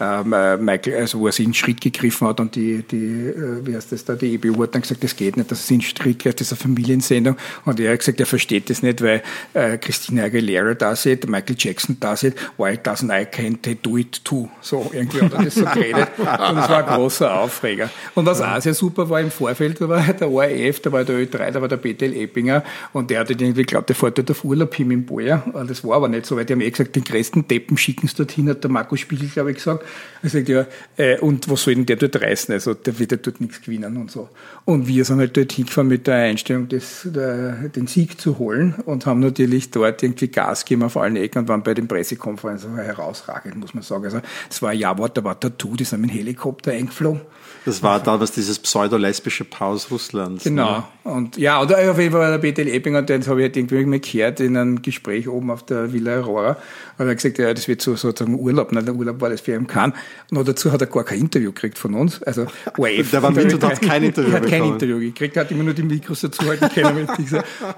äh, 0.00 0.08
ähm, 0.08 0.32
äh, 0.32 0.56
Michael, 0.56 0.96
also 0.96 1.20
wo 1.20 1.26
er 1.26 1.32
sich 1.32 1.46
in 1.46 1.54
Schritt 1.54 1.80
gegriffen 1.80 2.28
hat 2.28 2.40
und 2.40 2.54
die, 2.54 2.82
die 2.82 2.96
äh, 2.96 3.66
wie 3.66 3.74
heißt 3.74 3.92
das 3.92 4.04
da, 4.04 4.14
die 4.14 4.34
EBU 4.34 4.62
hat 4.62 4.74
dann 4.74 4.82
gesagt, 4.82 5.02
das 5.02 5.16
geht 5.16 5.36
nicht, 5.36 5.50
das 5.50 5.60
ist 5.60 5.70
in 5.70 5.80
Schritt 5.80 6.24
das 6.24 6.40
ist 6.40 6.52
eine 6.52 6.60
Familiensendung. 6.60 7.36
Und 7.64 7.80
er 7.80 7.92
hat 7.92 8.00
gesagt, 8.00 8.20
er 8.20 8.26
versteht 8.26 8.70
das 8.70 8.82
nicht, 8.82 9.02
weil 9.02 9.22
äh, 9.54 9.78
Christina 9.78 10.24
Aguilera 10.24 10.74
da 10.74 10.94
sieht, 10.96 11.28
Michael 11.28 11.56
Jackson 11.58 11.96
da 12.00 12.16
sieht, 12.16 12.34
why 12.56 12.70
doesn't 12.74 13.10
I 13.10 13.24
can't 13.24 13.76
do 13.82 13.96
it 13.96 14.24
too? 14.24 14.48
So, 14.60 14.90
irgendwie 14.92 15.20
hat 15.22 15.32
er 15.32 15.44
das 15.44 15.54
so 15.54 15.64
geredet. 15.64 16.08
Und 16.18 16.58
es 16.58 16.68
war 16.68 16.88
ein 16.88 16.96
großer 16.96 17.32
Aufreger. 17.34 17.90
Und 18.14 18.26
was 18.26 18.40
auch 18.40 18.60
sehr 18.60 18.74
super 18.74 19.08
war 19.08 19.20
im 19.20 19.30
Vorfeld, 19.30 19.80
da 19.80 19.88
war 19.88 20.02
der 20.02 20.30
ORF, 20.30 20.80
da 20.80 20.92
war 20.92 21.04
der 21.04 21.16
Ö3, 21.16 21.50
da 21.50 21.60
war 21.60 21.68
der 21.68 21.76
BTL 21.76 22.14
Eppinger 22.14 22.64
und 22.92 23.10
der 23.10 23.20
hat 23.20 23.30
irgendwie 23.30 23.52
geglaubt, 23.62 23.88
der 23.88 23.96
fährt 23.96 24.18
dort 24.18 24.30
auf 24.30 24.44
Urlaub 24.44 24.74
hin 24.74 24.90
im. 24.90 25.08
Und 25.08 25.70
das 25.70 25.82
war 25.84 25.96
aber 25.96 26.08
nicht 26.08 26.26
so, 26.26 26.36
weil 26.36 26.44
die 26.44 26.52
haben 26.52 26.60
eh 26.60 26.70
gesagt, 26.70 26.94
den 26.94 27.04
größten 27.04 27.48
Deppen 27.48 27.78
schicken 27.78 28.06
sie 28.08 28.14
dorthin, 28.14 28.48
hat 28.48 28.62
der 28.62 28.70
Markus 28.70 29.00
Spiegel, 29.00 29.28
glaube 29.28 29.50
ich, 29.50 29.56
gesagt. 29.56 29.84
Sagt, 30.22 30.48
ja, 30.48 30.66
äh, 30.96 31.18
und 31.18 31.48
was 31.48 31.62
soll 31.62 31.76
denn 31.76 31.86
der 31.86 31.96
dort 31.96 32.20
reißen? 32.20 32.52
Also 32.52 32.74
der 32.74 32.98
wird 32.98 33.12
ja 33.12 33.18
dort 33.18 33.40
nichts 33.40 33.60
gewinnen 33.62 33.96
und 33.96 34.10
so. 34.10 34.28
Und 34.64 34.88
wir 34.88 35.04
sind 35.04 35.18
halt 35.20 35.36
dort 35.36 35.52
hingefahren 35.52 35.88
mit 35.88 36.06
der 36.06 36.16
Einstellung, 36.16 36.68
das, 36.68 37.02
der, 37.04 37.68
den 37.68 37.86
Sieg 37.86 38.20
zu 38.20 38.38
holen 38.38 38.74
und 38.84 39.06
haben 39.06 39.20
natürlich 39.20 39.70
dort 39.70 40.02
irgendwie 40.02 40.28
Gas 40.28 40.64
gegeben 40.64 40.82
auf 40.82 40.96
allen 40.96 41.16
Ecken 41.16 41.38
und 41.38 41.48
waren 41.48 41.62
bei 41.62 41.74
den 41.74 41.86
Pressekonferenzen 41.86 42.74
herausragend, 42.76 43.56
muss 43.56 43.74
man 43.74 43.84
sagen. 43.84 44.04
Also 44.04 44.20
es 44.50 44.60
war 44.60 44.70
ein 44.70 44.78
Jawort, 44.78 45.16
da 45.16 45.22
war 45.22 45.38
Tattoo, 45.38 45.76
die 45.76 45.84
sind 45.84 46.00
mit 46.00 46.10
dem 46.10 46.16
Helikopter 46.16 46.72
eingeflogen. 46.72 47.20
Das 47.64 47.82
war 47.82 48.00
damals 48.00 48.32
dieses 48.32 48.58
pseudo-lesbische 48.58 49.44
Paar 49.44 49.68
aus 49.68 49.90
Russland. 49.90 50.42
Genau. 50.42 50.88
Und 51.04 51.36
ja, 51.36 51.60
und 51.60 51.74
auf 51.74 51.98
jeden 51.98 52.12
Fall 52.12 52.20
war 52.20 52.30
der 52.30 52.38
BTL 52.38 52.68
Eppinger, 52.68 53.02
den 53.02 53.26
habe 53.26 53.40
ich 53.40 53.44
halt 53.44 53.56
irgendwie 53.56 53.84
mal 53.84 54.00
gehört 54.00 54.40
in 54.40 54.56
einem 54.56 54.82
Gespräch 54.82 55.28
oben 55.28 55.50
auf 55.50 55.64
der 55.64 55.92
Villa 55.92 56.20
Aurora. 56.20 56.56
Und 56.98 57.06
er 57.06 57.10
hat 57.10 57.16
gesagt, 57.16 57.38
ja, 57.38 57.52
das 57.54 57.68
wird 57.68 57.80
so 57.80 57.94
sozusagen 57.94 58.38
Urlaub. 58.38 58.72
Nein, 58.72 58.84
der 58.84 58.94
Urlaub 58.94 59.20
war 59.20 59.30
das 59.30 59.40
für 59.40 59.54
ihn 59.54 59.66
kein. 59.66 59.92
Und 60.30 60.48
dazu 60.48 60.72
hat 60.72 60.80
er 60.80 60.86
gar 60.86 61.04
kein 61.04 61.20
Interview 61.20 61.52
gekriegt 61.52 61.78
von 61.78 61.94
uns. 61.94 62.22
Also, 62.22 62.46
ORF. 62.76 63.10
Der 63.10 63.22
war 63.22 63.30
mit 63.30 63.52
und 63.52 63.62
hat 63.62 63.80
kein 63.80 64.02
Interview 64.02 64.32
hat 64.32 64.42
kein 64.42 64.50
bekommen. 64.50 64.72
Interview 64.72 64.98
gekriegt, 64.98 65.36
hat 65.36 65.50
immer 65.50 65.64
nur 65.64 65.74
die 65.74 65.82
Mikros 65.82 66.22
dazu 66.22 66.46
halten 66.46 66.68
können. 66.74 67.08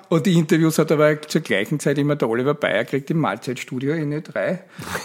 und 0.09 0.26
die 0.26 0.35
Interviews 0.35 0.78
hat 0.78 0.90
aber 0.90 1.20
zur 1.22 1.40
gleichen 1.42 1.78
Zeit 1.78 1.98
immer 1.98 2.16
der 2.16 2.28
Oliver 2.28 2.54
Bayer 2.54 2.85
gekriegt 2.85 3.11
im 3.11 3.18
Mahlzeitstudio 3.18 3.94
in 3.94 4.12
Ö3. 4.14 4.59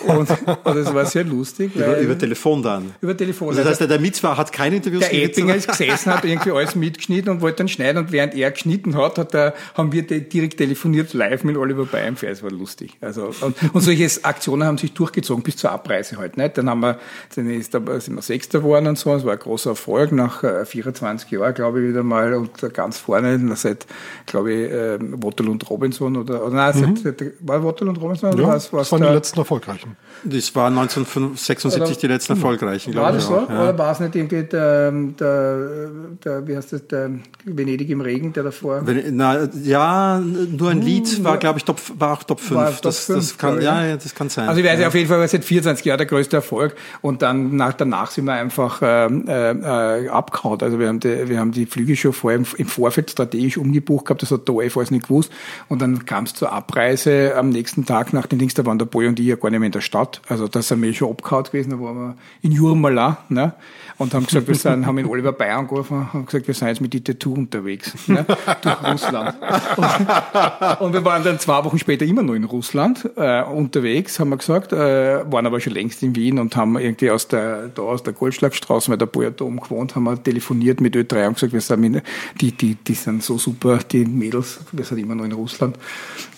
Und, 0.07 0.29
und 0.63 0.75
das 0.75 0.93
war 0.93 1.05
sehr 1.05 1.23
lustig. 1.23 1.75
Über, 1.75 1.99
über 1.99 2.17
Telefon 2.17 2.63
dann. 2.63 2.95
über 3.01 3.15
Telefon. 3.15 3.49
Also 3.49 3.61
das 3.61 3.71
heißt, 3.71 3.81
der, 3.81 3.87
der 3.87 3.99
Mitzwa 3.99 4.37
hat 4.37 4.51
keine 4.55 4.77
Interviews 4.77 5.01
Der. 5.09 5.23
Eppinger 5.25 5.55
ist 5.55 5.67
gesessen, 5.67 6.13
hat 6.13 6.23
irgendwie 6.25 6.51
alles 6.51 6.75
mitgeschnitten 6.75 7.31
und 7.31 7.41
wollte 7.41 7.57
dann 7.57 7.67
schneiden 7.67 7.97
und 8.03 8.11
während 8.11 8.33
er 8.35 8.49
geschnitten 8.51 8.95
hat, 8.95 9.17
hat 9.17 9.33
er, 9.35 9.53
haben 9.75 9.91
wir 9.91 10.01
direkt 10.03 10.57
telefoniert 10.57 11.13
live 11.13 11.43
mit 11.43 11.57
Oliver 11.57 11.85
Bayern 11.85 12.15
Es 12.21 12.41
war 12.41 12.51
lustig. 12.51 12.97
Also, 13.01 13.31
und, 13.41 13.55
und 13.73 13.81
solche 13.81 14.09
Aktionen 14.23 14.63
haben 14.67 14.77
sich 14.77 14.93
durchgezogen 14.93 15.43
bis 15.43 15.57
zur 15.57 15.71
Abreise 15.71 16.17
halt, 16.17 16.37
nicht? 16.37 16.57
Dann 16.57 16.69
haben 16.69 16.79
wir, 16.79 16.97
dann 17.35 17.49
ist, 17.49 17.73
da 17.73 17.81
sind 17.99 18.15
wir 18.15 18.21
Sechster 18.21 18.59
geworden 18.59 18.87
und 18.87 18.97
so, 18.97 19.13
es 19.13 19.25
war 19.25 19.33
ein 19.33 19.39
großer 19.39 19.71
Erfolg 19.71 20.11
nach 20.13 20.43
äh, 20.43 20.65
24 20.65 21.29
Jahren, 21.31 21.53
glaube 21.53 21.81
ich, 21.81 21.89
wieder 21.89 22.03
mal 22.03 22.33
und 22.33 22.73
ganz 22.73 22.97
vorne, 22.97 23.39
seit, 23.55 23.85
glaube 24.25 24.53
ich, 24.53 24.71
ähm, 24.71 25.21
Waterloo 25.23 25.51
und 25.51 25.69
Robinson 25.69 26.15
oder, 26.17 26.45
oder 26.45 26.55
nein, 26.55 26.95
seit, 27.03 27.19
seit, 27.19 27.33
war 27.41 27.63
Waterloo 27.63 27.91
und 27.91 28.01
Robinson 28.01 28.33
oder 28.33 28.43
Ja, 28.43 28.49
was, 28.49 28.71
was 28.71 28.83
das 28.83 28.91
waren 28.93 29.01
die 29.01 29.05
der- 29.07 29.15
letzten 29.15 29.39
erfolgreichen. 29.39 29.97
Das 30.23 30.55
war 30.55 30.67
1976 30.67 31.97
die 31.97 32.07
letzten 32.07 32.33
erfolgreichen, 32.33 32.93
War 32.95 33.11
glaube 33.11 33.17
ich. 33.17 33.23
das 33.23 33.47
so? 33.47 33.53
ja. 33.53 33.61
Oder 33.63 33.77
war 33.77 33.91
es 33.91 33.99
nicht 33.99 34.15
irgendwie 34.15 34.44
der, 34.53 34.91
der, 34.91 35.89
der, 36.23 36.47
wie 36.47 36.55
heißt 36.55 36.73
das, 36.73 36.87
der 36.87 37.11
Venedig 37.43 37.89
im 37.89 38.01
Regen, 38.01 38.33
der 38.33 38.43
davor? 38.43 38.83
Na, 39.11 39.47
ja, 39.61 40.19
nur 40.19 40.69
ein 40.69 40.81
Lied 40.81 41.23
war, 41.23 41.37
glaube 41.37 41.59
ich, 41.59 41.65
Top, 41.65 41.79
war 41.97 42.13
auch 42.13 42.23
Top 42.23 42.39
5. 42.39 42.51
War 42.51 42.71
Top 42.71 42.81
das, 42.83 43.05
fünf, 43.05 43.19
das 43.19 43.37
kann, 43.37 43.61
ja, 43.61 43.85
ja. 43.85 43.97
das 43.97 44.15
kann 44.15 44.29
sein. 44.29 44.47
Also 44.47 44.61
ich 44.61 44.65
weiß 44.65 44.79
ja 44.79 44.85
ja. 44.85 44.87
auf 44.87 44.95
jeden 44.95 45.07
Fall 45.07 45.19
war 45.19 45.27
seit 45.27 45.43
24 45.43 45.85
Jahren 45.85 45.97
der 45.97 46.07
größte 46.07 46.37
Erfolg 46.37 46.75
Und 47.01 47.21
dann 47.21 47.55
nach, 47.55 47.73
danach 47.73 48.11
sind 48.11 48.25
wir 48.25 48.33
einfach 48.33 48.81
äh, 48.81 49.05
äh, 49.05 50.09
abgehauen. 50.09 50.61
Also 50.61 50.79
wir 50.79 50.87
haben 50.87 50.99
die, 50.99 51.27
wir 51.27 51.39
haben 51.39 51.51
die 51.51 51.65
Flüge 51.65 51.95
schon 51.95 52.13
vorher 52.13 52.39
im, 52.39 52.45
im 52.57 52.67
Vorfeld 52.67 53.11
strategisch 53.11 53.57
umgebucht 53.57 54.05
gehabt, 54.05 54.21
das 54.21 54.31
hat 54.31 54.47
der 54.47 54.55
OF 54.55 54.77
alles 54.77 54.91
nicht 54.91 55.07
gewusst. 55.07 55.31
Und 55.67 55.81
dann 55.81 56.05
kam 56.05 56.25
es 56.25 56.33
zur 56.33 56.51
Abreise 56.51 57.33
am 57.35 57.49
nächsten 57.49 57.85
Tag 57.85 58.13
nach 58.13 58.27
den 58.27 58.39
Dings, 58.39 58.53
da 58.53 58.65
waren 58.65 58.79
der 58.79 58.85
Boy 58.85 59.07
und 59.07 59.19
ich 59.19 59.25
ja 59.25 59.35
gar 59.35 59.49
nicht 59.49 59.59
mehr 59.59 59.67
in 59.67 59.71
der 59.71 59.81
Stadt. 59.81 60.21
Also 60.27 60.47
da 60.47 60.61
sind 60.61 60.81
wir 60.81 60.93
schon 60.93 61.09
abgehauen 61.09 61.43
gewesen, 61.43 61.71
da 61.71 61.79
waren 61.79 61.95
wir 61.95 62.15
in 62.41 62.51
Jurmala, 62.51 63.17
ne? 63.29 63.53
Und 63.97 64.13
haben 64.13 64.25
gesagt, 64.25 64.34
wir 64.35 64.55
sind, 64.55 64.85
haben 64.85 64.97
in 64.97 65.05
Oliver 65.05 65.31
Bayer 65.31 65.57
angerufen, 65.57 66.11
haben 66.13 66.25
gesagt, 66.25 66.47
wir 66.47 66.53
sind 66.53 66.67
jetzt 66.67 66.81
mit 66.81 66.93
die 66.93 67.03
Tattoo 67.03 67.33
unterwegs, 67.33 67.93
ne? 68.07 68.25
durch 68.61 68.83
Russland. 68.83 69.35
Und, 69.77 70.81
und, 70.81 70.93
wir 70.93 71.05
waren 71.05 71.23
dann 71.23 71.39
zwei 71.39 71.63
Wochen 71.63 71.79
später 71.79 72.05
immer 72.05 72.23
noch 72.23 72.33
in 72.33 72.43
Russland 72.43 73.09
äh, 73.15 73.43
unterwegs, 73.43 74.19
haben 74.19 74.29
wir 74.29 74.37
gesagt, 74.37 74.73
äh, 74.73 75.31
waren 75.31 75.45
aber 75.45 75.59
schon 75.59 75.73
längst 75.73 76.03
in 76.03 76.15
Wien 76.15 76.39
und 76.39 76.55
haben 76.55 76.77
irgendwie 76.77 77.09
aus 77.09 77.27
der, 77.27 77.67
da 77.69 77.81
aus 77.81 78.03
der 78.03 78.13
Goldschlagstraße, 78.13 78.89
weil 78.91 78.97
der 78.97 79.05
Boyer 79.05 79.31
oben 79.41 79.59
gewohnt, 79.59 79.95
haben 79.95 80.03
wir 80.03 80.21
telefoniert 80.21 80.81
mit 80.81 80.95
Ö3 80.95 81.27
und 81.27 81.33
gesagt, 81.35 81.53
wir 81.53 81.61
sind 81.61 81.79
mit, 81.81 82.03
die, 82.41 82.51
die, 82.51 82.75
die 82.75 82.93
sind 82.93 83.23
so 83.23 83.37
super, 83.37 83.79
die 83.91 84.05
Mädels, 84.05 84.59
wir 84.71 84.85
sind 84.85 84.97
immer 84.97 85.15
noch 85.15 85.25
in 85.25 85.33
Russland. 85.33 85.77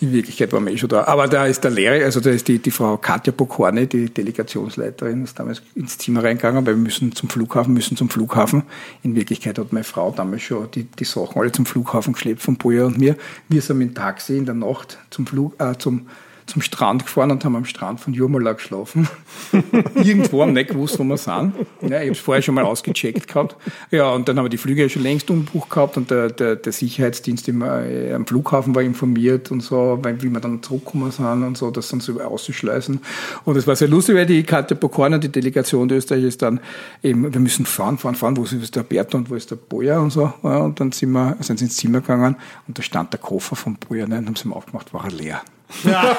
In 0.01 0.11
Wirklichkeit 0.11 0.53
waren 0.53 0.65
wir 0.65 0.73
eh 0.73 0.77
schon 0.77 0.89
da. 0.89 1.05
Aber 1.05 1.27
da 1.27 1.45
ist 1.45 1.63
der 1.63 1.71
Lehrer, 1.71 2.03
also 2.03 2.19
da 2.19 2.29
ist 2.29 2.47
die, 2.47 2.59
die 2.59 2.71
Frau 2.71 2.97
Katja 2.97 3.33
Bokorne, 3.35 3.87
die 3.87 4.13
Delegationsleiterin, 4.13 5.23
ist 5.23 5.39
damals 5.39 5.61
ins 5.75 5.97
Zimmer 5.97 6.23
reingegangen, 6.23 6.65
weil 6.65 6.75
wir 6.75 6.83
müssen 6.83 7.13
zum 7.13 7.29
Flughafen, 7.29 7.73
müssen 7.73 7.86
zum 7.95 8.09
Flughafen. 8.09 8.63
In 9.03 9.15
Wirklichkeit 9.15 9.57
hat 9.57 9.71
meine 9.71 9.83
Frau 9.83 10.11
damals 10.11 10.41
schon 10.41 10.69
die, 10.71 10.83
die 10.83 11.05
Sachen 11.05 11.39
alle 11.39 11.51
zum 11.51 11.65
Flughafen 11.65 12.13
geschleppt 12.13 12.41
von 12.41 12.57
Boyer 12.57 12.87
und 12.87 12.97
mir. 12.97 13.15
Wir 13.47 13.61
sind 13.61 13.77
mit 13.77 13.89
dem 13.89 13.95
Taxi 13.95 14.37
in 14.37 14.45
der 14.45 14.55
Nacht 14.55 14.97
zum 15.09 15.27
Flug, 15.27 15.53
äh, 15.59 15.77
zum 15.77 16.07
zum 16.47 16.61
Strand 16.61 17.05
gefahren 17.05 17.29
und 17.31 17.43
haben 17.43 17.55
am 17.55 17.65
Strand 17.65 17.99
von 17.99 18.13
Jurmala 18.13 18.53
geschlafen. 18.53 19.07
Irgendwo 19.95 20.41
haben 20.41 20.53
nicht 20.53 20.69
gewusst, 20.69 20.97
wo 20.97 21.03
wir 21.03 21.17
sind. 21.17 21.53
Ja, 21.81 21.87
ich 21.87 21.93
habe 21.93 22.11
es 22.11 22.19
vorher 22.19 22.41
schon 22.41 22.55
mal 22.55 22.63
ausgecheckt 22.63 23.27
gehabt. 23.27 23.55
Ja, 23.91 24.11
und 24.11 24.27
dann 24.27 24.37
haben 24.37 24.45
wir 24.45 24.49
die 24.49 24.57
Flüge 24.57 24.83
ja 24.83 24.89
schon 24.89 25.03
längst 25.03 25.29
umbucht 25.29 25.69
gehabt 25.69 25.97
und 25.97 26.09
der, 26.09 26.29
der, 26.29 26.55
der 26.55 26.71
Sicherheitsdienst 26.71 27.49
im, 27.49 27.61
äh, 27.61 28.13
am 28.13 28.25
Flughafen 28.25 28.73
war 28.73 28.81
informiert 28.81 29.51
und 29.51 29.61
so, 29.61 29.99
weil, 30.01 30.21
wie 30.21 30.29
wir 30.29 30.39
dann 30.39 30.63
zurückgekommen 30.63 31.11
sind 31.11 31.43
und 31.43 31.57
so, 31.57 31.69
das 31.69 31.89
dann 31.89 31.99
so 31.99 32.19
auszuschleusen. 32.19 33.01
Und 33.43 33.57
es 33.57 33.67
war 33.67 33.75
sehr 33.75 33.89
lustig, 33.89 34.15
weil 34.15 34.25
die 34.25 34.43
Katja 34.43 34.77
Pokorner, 34.77 35.19
die 35.19 35.29
Delegation 35.29 35.89
der 35.89 35.97
Österreich, 35.97 36.23
ist 36.23 36.41
dann 36.41 36.61
eben, 37.03 37.33
wir 37.33 37.41
müssen 37.41 37.65
fahren, 37.65 37.97
fahren, 37.97 38.15
fahren, 38.15 38.37
wo 38.37 38.43
ist 38.43 38.75
der 38.75 38.83
Bertha 38.83 39.17
und 39.17 39.29
wo 39.29 39.35
ist 39.35 39.51
der 39.51 39.57
Boja 39.57 39.99
und 39.99 40.11
so. 40.11 40.33
Ja, 40.43 40.59
und 40.59 40.79
dann 40.79 40.93
sind 40.93 41.11
wir, 41.11 41.35
sind 41.41 41.59
sie 41.59 41.65
ins 41.65 41.75
Zimmer 41.75 41.99
gegangen 41.99 42.37
und 42.67 42.77
da 42.77 42.81
stand 42.81 43.11
der 43.11 43.19
Koffer 43.19 43.57
vom 43.57 43.75
Boja, 43.75 44.07
ne, 44.07 44.19
und 44.19 44.27
haben 44.27 44.35
sie 44.35 44.47
ihm 44.47 44.53
aufgemacht, 44.53 44.93
war 44.93 45.03
er 45.03 45.11
leer. 45.11 45.41
das 45.83 46.17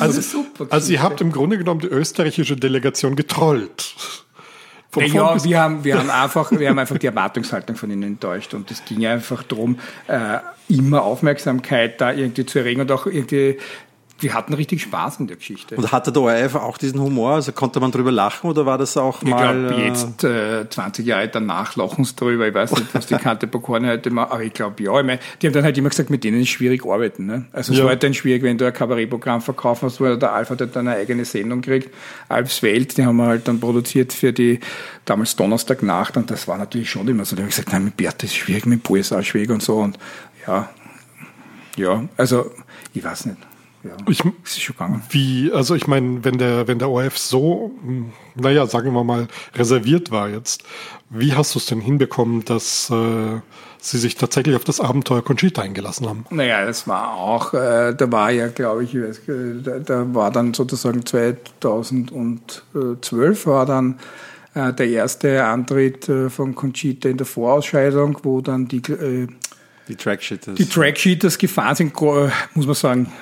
also, 0.00 0.20
ist 0.20 0.30
super. 0.30 0.66
Also 0.70 0.92
ihr 0.92 1.02
habt 1.02 1.20
im 1.20 1.32
Grunde 1.32 1.58
genommen 1.58 1.80
die 1.80 1.88
österreichische 1.88 2.56
Delegation 2.56 3.16
getrollt. 3.16 3.94
ja, 4.96 5.42
wir 5.42 5.60
haben, 5.60 5.84
wir 5.84 5.98
haben 5.98 6.10
einfach, 6.10 6.52
wir 6.52 6.68
haben 6.68 6.78
einfach 6.78 6.98
die 6.98 7.06
Erwartungshaltung 7.06 7.76
von 7.76 7.90
ihnen 7.90 8.02
enttäuscht 8.02 8.52
und 8.54 8.70
es 8.70 8.84
ging 8.84 9.06
einfach 9.06 9.42
darum, 9.42 9.78
äh, 10.06 10.38
immer 10.68 11.02
Aufmerksamkeit 11.02 12.00
da 12.00 12.12
irgendwie 12.12 12.46
zu 12.46 12.58
erregen 12.58 12.82
und 12.82 12.92
auch 12.92 13.06
irgendwie 13.06 13.58
wir 14.20 14.32
hatten 14.32 14.54
richtig 14.54 14.82
Spaß 14.82 15.18
in 15.20 15.26
der 15.26 15.36
Geschichte. 15.36 15.76
Und 15.76 15.90
hatte 15.90 16.12
der 16.12 16.22
ORF 16.22 16.54
auch 16.54 16.78
diesen 16.78 17.00
Humor? 17.00 17.32
Also 17.32 17.52
konnte 17.52 17.80
man 17.80 17.90
drüber 17.90 18.12
lachen 18.12 18.48
oder 18.48 18.64
war 18.64 18.78
das 18.78 18.96
auch 18.96 19.22
ich 19.22 19.28
mal... 19.28 19.64
Ich 19.64 19.68
glaube, 19.68 19.82
jetzt 19.82 20.24
äh, 20.24 20.70
20 20.70 21.04
Jahre 21.04 21.28
danach 21.28 21.74
lachen 21.74 22.04
sie 22.04 22.14
drüber. 22.14 22.46
Ich 22.46 22.54
weiß 22.54 22.72
nicht, 22.72 22.94
was 22.94 23.06
die 23.06 23.16
Kante 23.16 23.46
Pokorne 23.48 23.88
heute 23.88 24.10
mal, 24.10 24.24
aber 24.24 24.42
ich 24.42 24.52
glaube, 24.52 24.82
ja. 24.82 24.98
Ich 25.00 25.04
mein, 25.04 25.18
die 25.42 25.46
haben 25.48 25.54
dann 25.54 25.64
halt 25.64 25.76
immer 25.76 25.88
gesagt, 25.88 26.10
mit 26.10 26.22
denen 26.22 26.40
ist 26.40 26.50
schwierig 26.50 26.86
arbeiten. 26.86 27.26
Ne? 27.26 27.46
Also 27.52 27.72
es 27.72 27.78
ja. 27.78 27.84
war 27.84 27.90
halt 27.90 28.04
dann 28.04 28.14
schwierig, 28.14 28.42
wenn 28.44 28.56
du 28.56 28.66
ein 28.66 28.72
Kabarettprogramm 28.72 29.40
verkaufen 29.40 29.86
hast, 29.86 30.00
wo 30.00 30.14
der 30.14 30.32
Alpha 30.32 30.56
hat 30.56 30.76
dann 30.76 30.86
eine 30.86 30.96
eigene 30.96 31.24
Sendung 31.24 31.60
kriegt. 31.60 31.92
Alps 32.28 32.62
Welt, 32.62 32.96
die 32.96 33.04
haben 33.04 33.16
wir 33.16 33.26
halt 33.26 33.48
dann 33.48 33.58
produziert 33.58 34.12
für 34.12 34.32
die 34.32 34.60
damals 35.04 35.34
Donnerstagnacht 35.34 36.16
und 36.16 36.30
das 36.30 36.46
war 36.46 36.56
natürlich 36.56 36.88
schon 36.88 37.08
immer 37.08 37.24
so. 37.24 37.34
Da 37.34 37.42
habe 37.42 37.50
ich 37.50 37.56
gesagt, 37.56 37.72
nein, 37.72 37.84
mit 37.84 37.96
Bert 37.96 38.22
ist 38.22 38.36
schwierig, 38.36 38.64
mit 38.66 38.84
Paul 38.84 39.00
ist 39.00 39.12
auch 39.12 39.22
schwierig 39.22 39.50
und 39.50 39.62
so 39.62 39.78
und 39.78 39.98
ja, 40.46 40.70
ja, 41.76 42.04
also 42.16 42.50
ich 42.94 43.02
weiß 43.02 43.26
nicht 43.26 43.38
ja, 43.84 43.92
ich, 44.08 44.24
ist 44.44 44.62
schon 44.62 44.74
gegangen. 44.74 45.02
Wie, 45.10 45.52
also 45.52 45.74
ich 45.74 45.86
meine, 45.86 46.24
wenn 46.24 46.38
der, 46.38 46.66
wenn 46.66 46.78
der 46.78 46.88
ORF 46.88 47.18
so, 47.18 47.72
naja, 48.34 48.66
sagen 48.66 48.94
wir 48.94 49.04
mal, 49.04 49.28
reserviert 49.54 50.10
war 50.10 50.30
jetzt, 50.30 50.64
wie 51.10 51.34
hast 51.34 51.54
du 51.54 51.58
es 51.58 51.66
denn 51.66 51.82
hinbekommen, 51.82 52.46
dass 52.46 52.88
äh, 52.90 53.42
sie 53.78 53.98
sich 53.98 54.14
tatsächlich 54.16 54.56
auf 54.56 54.64
das 54.64 54.80
Abenteuer 54.80 55.22
Conchita 55.22 55.60
eingelassen 55.60 56.08
haben? 56.08 56.24
Naja, 56.30 56.64
das 56.64 56.88
war 56.88 57.12
auch, 57.14 57.52
äh, 57.52 57.94
da 57.94 58.10
war 58.10 58.30
ja, 58.30 58.48
glaube 58.48 58.84
ich, 58.84 58.94
weiß, 58.94 59.20
da, 59.62 59.80
da, 59.80 60.14
war 60.14 60.30
dann 60.30 60.54
sozusagen 60.54 61.04
2012 61.04 63.46
war 63.46 63.66
dann 63.66 63.98
äh, 64.54 64.72
der 64.72 64.88
erste 64.88 65.44
Antritt 65.44 66.08
äh, 66.08 66.30
von 66.30 66.54
Conchita 66.54 67.10
in 67.10 67.18
der 67.18 67.26
Vorausscheidung, 67.26 68.16
wo 68.22 68.40
dann 68.40 68.66
die 68.66 68.78
äh, 68.78 69.26
die 69.88 69.96
Tracksheeters. 69.96 70.54
Die 70.54 70.66
Tracksheeters 70.66 71.36
gefahren 71.36 71.76
sind, 71.76 72.00
muss 72.00 72.66
man 72.66 72.74
sagen, 72.74 73.12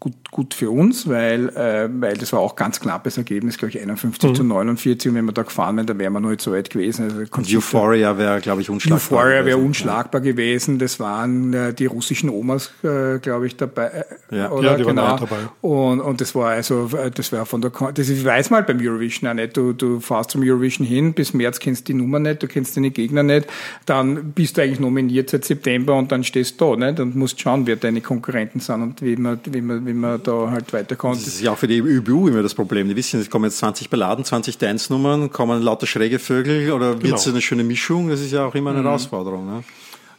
gut, 0.00 0.29
gut 0.30 0.54
für 0.54 0.70
uns, 0.70 1.08
weil, 1.08 1.48
äh, 1.50 1.88
weil 1.92 2.16
das 2.16 2.32
war 2.32 2.40
auch 2.40 2.54
ganz 2.54 2.80
knappes 2.80 3.16
Ergebnis, 3.16 3.58
glaube 3.58 3.70
ich, 3.70 3.80
51 3.80 4.30
mhm. 4.30 4.34
zu 4.34 4.44
49. 4.44 5.10
Und 5.10 5.16
wenn 5.16 5.24
wir 5.24 5.32
da 5.32 5.42
gefahren 5.42 5.76
wären, 5.76 5.86
dann 5.86 5.98
wären 5.98 6.12
wir 6.12 6.20
noch 6.20 6.30
nicht 6.30 6.40
so 6.40 6.52
weit 6.52 6.70
gewesen. 6.70 7.04
Also 7.04 7.56
Euphoria 7.56 8.16
wäre, 8.16 8.40
glaube 8.40 8.62
ich, 8.62 8.70
unschlagbar. 8.70 9.18
Euphoria 9.18 9.44
wäre 9.44 9.58
unschlagbar 9.58 10.24
ja. 10.24 10.32
gewesen. 10.32 10.78
Das 10.78 11.00
waren 11.00 11.52
äh, 11.52 11.74
die 11.74 11.86
russischen 11.86 12.30
Omas, 12.30 12.72
äh, 12.82 13.18
glaube 13.18 13.46
ich, 13.46 13.56
dabei. 13.56 14.04
Äh, 14.30 14.36
ja, 14.36 14.50
oder? 14.50 14.72
ja 14.72 14.76
die 14.76 14.84
genau. 14.84 15.02
waren 15.02 15.12
auch 15.12 15.20
dabei. 15.20 15.38
Und, 15.60 16.00
und 16.00 16.20
das 16.20 16.34
war 16.34 16.50
also, 16.50 16.88
äh, 16.96 17.10
das 17.10 17.32
war 17.32 17.44
von 17.46 17.60
der, 17.60 17.72
das 17.94 18.08
ich 18.08 18.24
weiß 18.24 18.50
mal 18.50 18.62
beim 18.62 18.78
Eurovision 18.80 19.30
auch 19.30 19.34
nicht. 19.34 19.56
Du, 19.56 19.72
du 19.72 20.00
fährst 20.00 20.30
zum 20.30 20.42
Eurovision 20.42 20.86
hin, 20.86 21.12
bis 21.12 21.34
März 21.34 21.58
kennst 21.58 21.88
du 21.88 21.92
die 21.92 21.98
Nummer 21.98 22.18
nicht, 22.18 22.42
du 22.42 22.46
kennst 22.46 22.76
deine 22.76 22.90
Gegner 22.90 23.22
nicht, 23.22 23.48
dann 23.86 24.32
bist 24.32 24.56
du 24.56 24.62
eigentlich 24.62 24.80
nominiert 24.80 25.30
seit 25.30 25.44
September 25.44 25.96
und 25.96 26.12
dann 26.12 26.24
stehst 26.24 26.60
du 26.60 26.76
da, 26.76 26.86
nicht? 26.86 27.00
Und 27.00 27.16
musst 27.16 27.40
schauen, 27.40 27.66
wer 27.66 27.76
deine 27.76 28.00
Konkurrenten 28.00 28.60
sind 28.60 28.82
und 28.82 29.02
wie 29.02 29.16
man, 29.16 29.40
wie 29.44 29.60
man, 29.60 29.86
wie 29.86 29.92
man 29.92 30.19
da 30.26 30.50
halt 30.50 30.72
weiterkommt. 30.72 31.16
Das 31.16 31.26
ist 31.26 31.40
ja 31.40 31.52
auch 31.52 31.58
für 31.58 31.68
die 31.68 31.78
ÖBU 31.78 32.28
immer 32.28 32.42
das 32.42 32.54
Problem. 32.54 32.88
Die 32.88 32.96
wissen, 32.96 33.20
es 33.20 33.30
kommen 33.30 33.46
jetzt 33.46 33.58
20 33.58 33.90
Balladen, 33.90 34.24
20 34.24 34.58
Dance-Nummern, 34.58 35.30
kommen 35.30 35.62
lauter 35.62 35.86
schräge 35.86 36.18
Vögel 36.18 36.72
oder 36.72 37.02
wird 37.02 37.16
es 37.16 37.24
genau. 37.24 37.34
eine 37.34 37.42
schöne 37.42 37.64
Mischung? 37.64 38.08
Das 38.08 38.20
ist 38.20 38.32
ja 38.32 38.46
auch 38.46 38.54
immer 38.54 38.70
eine 38.70 38.80
mhm. 38.80 38.86
Herausforderung. 38.86 39.46
Ne? 39.46 39.64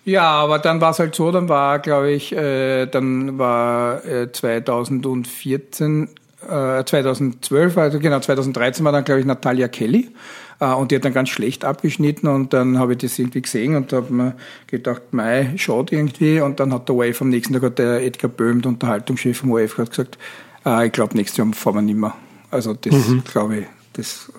Ja, 0.03 0.23
aber 0.23 0.59
dann 0.59 0.81
war 0.81 0.91
es 0.91 0.99
halt 0.99 1.13
so, 1.13 1.31
dann 1.31 1.47
war, 1.47 1.79
glaube 1.79 2.11
ich, 2.11 2.33
äh, 2.33 2.87
dann 2.87 3.37
war 3.37 4.03
äh, 4.05 4.31
2014, 4.31 6.09
äh, 6.49 6.83
2012, 6.83 7.77
also 7.77 7.99
genau, 7.99 8.19
2013 8.19 8.83
war 8.83 8.91
dann, 8.91 9.03
glaube 9.03 9.19
ich, 9.19 9.27
Natalia 9.27 9.67
Kelly. 9.67 10.09
Äh, 10.61 10.73
und 10.73 10.91
die 10.91 10.95
hat 10.95 11.03
dann 11.03 11.13
ganz 11.13 11.29
schlecht 11.29 11.65
abgeschnitten 11.65 12.27
und 12.27 12.53
dann 12.53 12.77
habe 12.77 12.93
ich 12.93 12.99
das 12.99 13.19
irgendwie 13.19 13.41
gesehen 13.41 13.75
und 13.75 13.91
habe 13.91 14.13
mir 14.13 14.35
gedacht, 14.67 15.01
mei, 15.11 15.51
schaut 15.57 15.91
irgendwie. 15.91 16.39
Und 16.39 16.61
dann 16.61 16.71
hat 16.71 16.87
der 16.87 16.95
ORF 16.95 17.21
am 17.21 17.29
nächsten 17.29 17.53
Tag, 17.53 17.63
hat 17.63 17.79
der 17.79 18.05
Edgar 18.05 18.29
Böhm, 18.29 18.61
der 18.61 18.69
Unterhaltungschef 18.69 19.39
vom 19.39 19.51
ORF, 19.51 19.75
gesagt, 19.75 20.17
äh, 20.65 20.85
ich 20.85 20.93
glaube, 20.93 21.17
nächstes 21.17 21.37
Jahr 21.37 21.51
fahren 21.51 21.75
wir 21.75 21.81
nicht 21.81 21.97
mehr. 21.97 22.13
Also 22.51 22.73
das 22.73 22.93
mhm. 22.93 23.23
glaube 23.23 23.57
ich, 23.57 23.65
das 23.93 24.31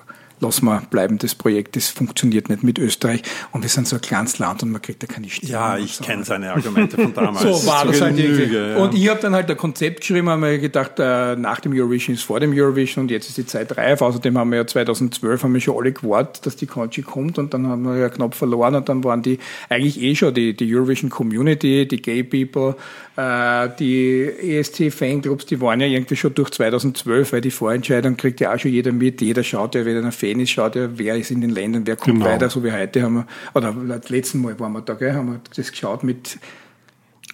lassen 0.42 0.66
wir 0.66 0.83
bleiben, 0.90 1.18
das 1.18 1.35
Projekt, 1.35 1.76
das 1.76 1.88
funktioniert 1.88 2.48
nicht 2.48 2.62
mit 2.62 2.78
Österreich 2.78 3.22
und 3.52 3.62
wir 3.62 3.70
sind 3.70 3.87
so 3.88 3.96
ein 3.96 4.02
kleines 4.02 4.38
Land 4.38 4.62
und 4.62 4.72
man 4.72 4.83
kriegt 4.83 5.02
da 5.02 5.07
keine 5.07 5.31
Stimme. 5.31 5.52
Ja, 5.52 5.78
ich 5.78 5.94
so. 5.94 6.05
kenne 6.05 6.24
seine 6.24 6.52
Argumente 6.52 6.96
von 6.96 7.14
damals. 7.14 7.42
so 7.42 7.66
war 7.66 7.87
das 7.87 8.00
halt 8.00 8.18
irgendwie. 8.18 8.55
Ja. 8.55 8.76
Und 8.76 8.94
ich 8.94 9.09
habe 9.09 9.20
dann 9.20 9.35
halt 9.35 9.50
ein 9.50 9.57
Konzept 9.57 10.00
geschrieben, 10.00 10.28
haben 10.28 10.42
wir 10.42 10.59
gedacht, 10.59 10.98
äh, 10.98 11.37
nach 11.37 11.61
dem 11.61 11.72
Eurovision 11.72 12.14
ist 12.14 12.24
vor 12.24 12.40
dem 12.40 12.52
Eurovision 12.52 13.05
und 13.05 13.11
jetzt 13.11 13.28
ist 13.28 13.38
die 13.38 13.46
Zeit 13.46 13.76
reif. 13.76 14.02
Außerdem 14.02 14.37
haben 14.37 14.50
wir 14.50 14.59
ja 14.59 14.66
2012 14.66 15.44
haben 15.44 15.55
wir 15.55 15.61
schon 15.61 15.78
alle 15.78 15.92
gewartet, 15.92 16.44
dass 16.44 16.57
die 16.57 16.66
Conchi 16.66 17.02
kommt 17.02 17.38
und 17.38 17.55
dann 17.55 17.66
haben 17.68 17.83
wir 17.83 17.96
ja 17.96 18.09
knapp 18.09 18.35
verloren 18.35 18.74
und 18.74 18.88
dann 18.88 19.05
waren 19.05 19.22
die 19.22 19.38
eigentlich 19.68 20.02
eh 20.02 20.14
schon 20.14 20.35
die, 20.35 20.55
die 20.55 20.74
Eurovision 20.74 21.09
Community, 21.09 21.87
die 21.87 22.02
Gay 22.02 22.24
People, 22.24 22.76
die 23.14 24.25
ESC-Fanclubs, 24.25 25.44
die 25.44 25.61
waren 25.61 25.81
ja 25.81 25.87
irgendwie 25.87 26.16
schon 26.16 26.35
durch 26.35 26.51
2012, 26.51 27.33
weil 27.33 27.40
die 27.42 27.51
Vorentscheidung 27.51 28.16
kriegt 28.16 28.40
ja 28.40 28.55
auch 28.55 28.59
schon 28.59 28.70
jeder 28.70 28.92
mit. 28.92 29.20
Jeder 29.20 29.44
schaut 29.44 29.75
ja, 29.75 29.85
wenn 29.85 29.96
er 29.96 30.05
ein 30.05 30.12
Fan 30.12 30.40
ist, 30.40 30.51
schaut 30.51 30.77
ja, 30.77 30.88
wer 30.94 31.16
ist 31.16 31.31
in 31.31 31.42
den 31.42 31.51
Ländern, 31.51 31.87
wer 31.87 31.96
kommt 31.96 32.20
genau. 32.20 32.31
weiter. 32.31 32.48
So 32.48 32.64
wie 32.64 32.72
heute 32.72 33.03
haben 33.03 33.14
wir, 33.14 33.27
oder 33.53 33.75
letzten 34.09 34.40
Mal 34.40 34.59
waren 34.59 34.72
wir 34.72 34.81
da, 34.81 34.94
gell, 34.94 35.12
haben 35.12 35.33
wir 35.33 35.40
das 35.55 35.70
geschaut 35.70 36.05
mit 36.05 36.38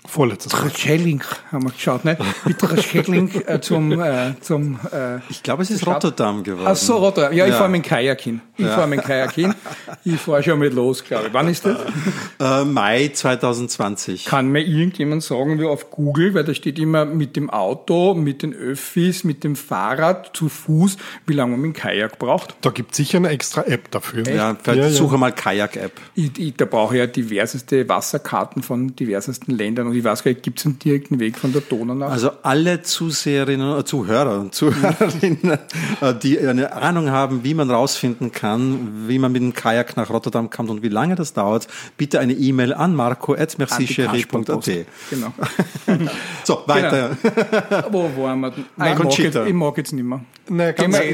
Vorletztes 0.09 0.53
Mal. 0.53 0.62
Traschelling 0.62 1.23
haben 1.53 1.64
wir 1.64 1.71
geschaut, 1.71 2.05
ne? 2.07 2.17
Mit 2.47 2.59
Traschelling 2.59 3.31
äh, 3.47 3.61
zum, 3.61 4.01
äh, 4.01 4.33
zum 4.41 4.81
äh, 4.91 5.19
Ich 5.29 5.43
glaube, 5.43 5.62
es 5.62 5.71
ist 5.71 5.87
Rotterdam 5.87 6.43
geworden. 6.43 6.67
Ach 6.67 6.77
so, 6.77 6.97
Rotterdam. 6.97 7.35
Ja, 7.35 7.45
ich 7.45 7.53
ja. 7.53 7.59
fahre 7.59 7.69
mit 7.69 7.85
dem 7.85 7.88
Kajak 7.88 8.21
hin. 8.23 8.41
Ich 8.59 8.66
ja. 8.66 8.75
fahre 8.75 8.88
mit 8.88 9.01
dem 9.01 9.05
Kajak 9.05 9.33
hin. 9.33 9.55
Ich 10.05 10.16
fahre 10.16 10.42
schon 10.42 10.59
mit 10.59 10.75
los, 10.75 11.05
glaube 11.05 11.29
ich. 11.29 11.33
Wann 11.33 11.49
ist 11.49 11.64
das? 11.64 11.79
Äh, 12.40 12.64
Mai 12.64 13.09
2020. 13.09 14.25
Kann 14.25 14.49
mir 14.49 14.62
irgendjemand 14.62 15.23
sagen, 15.23 15.61
wie 15.61 15.64
auf 15.64 15.90
Google, 15.90 16.35
weil 16.35 16.44
da 16.44 16.55
steht 16.55 16.79
immer 16.79 17.05
mit 17.05 17.37
dem 17.37 17.51
Auto, 17.51 18.14
mit 18.14 18.42
den 18.42 18.53
Öffis, 18.53 19.23
mit 19.25 19.44
dem 19.44 19.57
Fahrrad, 19.57 20.37
zu 20.37 20.49
Fuß, 20.49 20.97
wie 21.27 21.35
lange 21.35 21.53
man 21.53 21.61
mit 21.61 21.77
dem 21.77 21.81
Kajak 21.81 22.18
braucht. 22.18 22.57
Da 22.61 22.71
gibt 22.71 22.92
es 22.92 22.97
sicher 22.97 23.18
eine 23.18 23.29
extra 23.29 23.62
App 23.62 23.90
dafür. 23.90 24.27
Echt? 24.27 24.37
Ja, 24.37 24.57
vielleicht 24.61 24.83
ja, 24.83 24.90
suche 24.90 25.18
mal 25.18 25.33
Kajak-App. 25.33 25.92
da 26.57 26.64
brauche 26.64 26.94
ich 26.94 26.99
ja 26.99 27.07
diverseste 27.07 27.88
Wasserkarten 27.88 28.62
von 28.62 28.94
diversesten 28.97 29.57
Ländern 29.57 29.87
und 29.87 29.94
ich 29.94 30.05
weiß 30.05 30.25
gar 30.25 30.31
nicht, 30.31 30.42
gibt 30.42 30.59
es 30.59 30.66
einen 30.66 30.79
direkten 30.79 31.21
Weg 31.21 31.38
von 31.38 31.53
der 31.53 31.62
Donau 31.62 31.94
nach? 31.94 32.11
Also 32.11 32.31
alle 32.42 32.83
Zuseherinnen, 32.83 33.79
äh, 33.79 33.85
Zuhörer 33.85 34.40
und 34.40 34.55
Zuhörerinnen, 34.55 35.59
äh, 36.01 36.14
die 36.23 36.38
eine 36.38 36.73
Ahnung 36.73 37.11
haben, 37.11 37.44
wie 37.44 37.55
man 37.55 37.71
rausfinden 37.71 38.33
kann, 38.33 38.47
wie 38.56 39.18
man 39.18 39.32
mit 39.32 39.42
dem 39.42 39.52
Kajak 39.54 39.96
nach 39.96 40.11
Rotterdam 40.11 40.50
kommt 40.50 40.70
und 40.70 40.82
wie 40.82 40.88
lange 40.88 41.14
das 41.14 41.32
dauert, 41.32 41.66
bitte 41.96 42.20
eine 42.20 42.32
E-Mail 42.32 42.72
an 42.74 42.94
marco.mercicherie.at. 42.94 44.87
Genau. 45.11 45.32
so, 46.44 46.62
weiter. 46.66 47.16
Genau. 47.22 47.84
Wo 47.90 48.22
waren 48.22 48.40
wir 48.40 48.50
denn? 48.50 48.64
Ah, 48.78 48.92
ich, 48.92 48.98
mag 48.98 49.18
jetzt, 49.18 49.37
ich 49.37 49.54
mag 49.54 49.76
jetzt 49.78 49.92
nicht 49.92 50.04
mehr. 50.04 50.20
Nein, 50.50 50.74
ganz 50.74 50.96
ein 50.98 51.11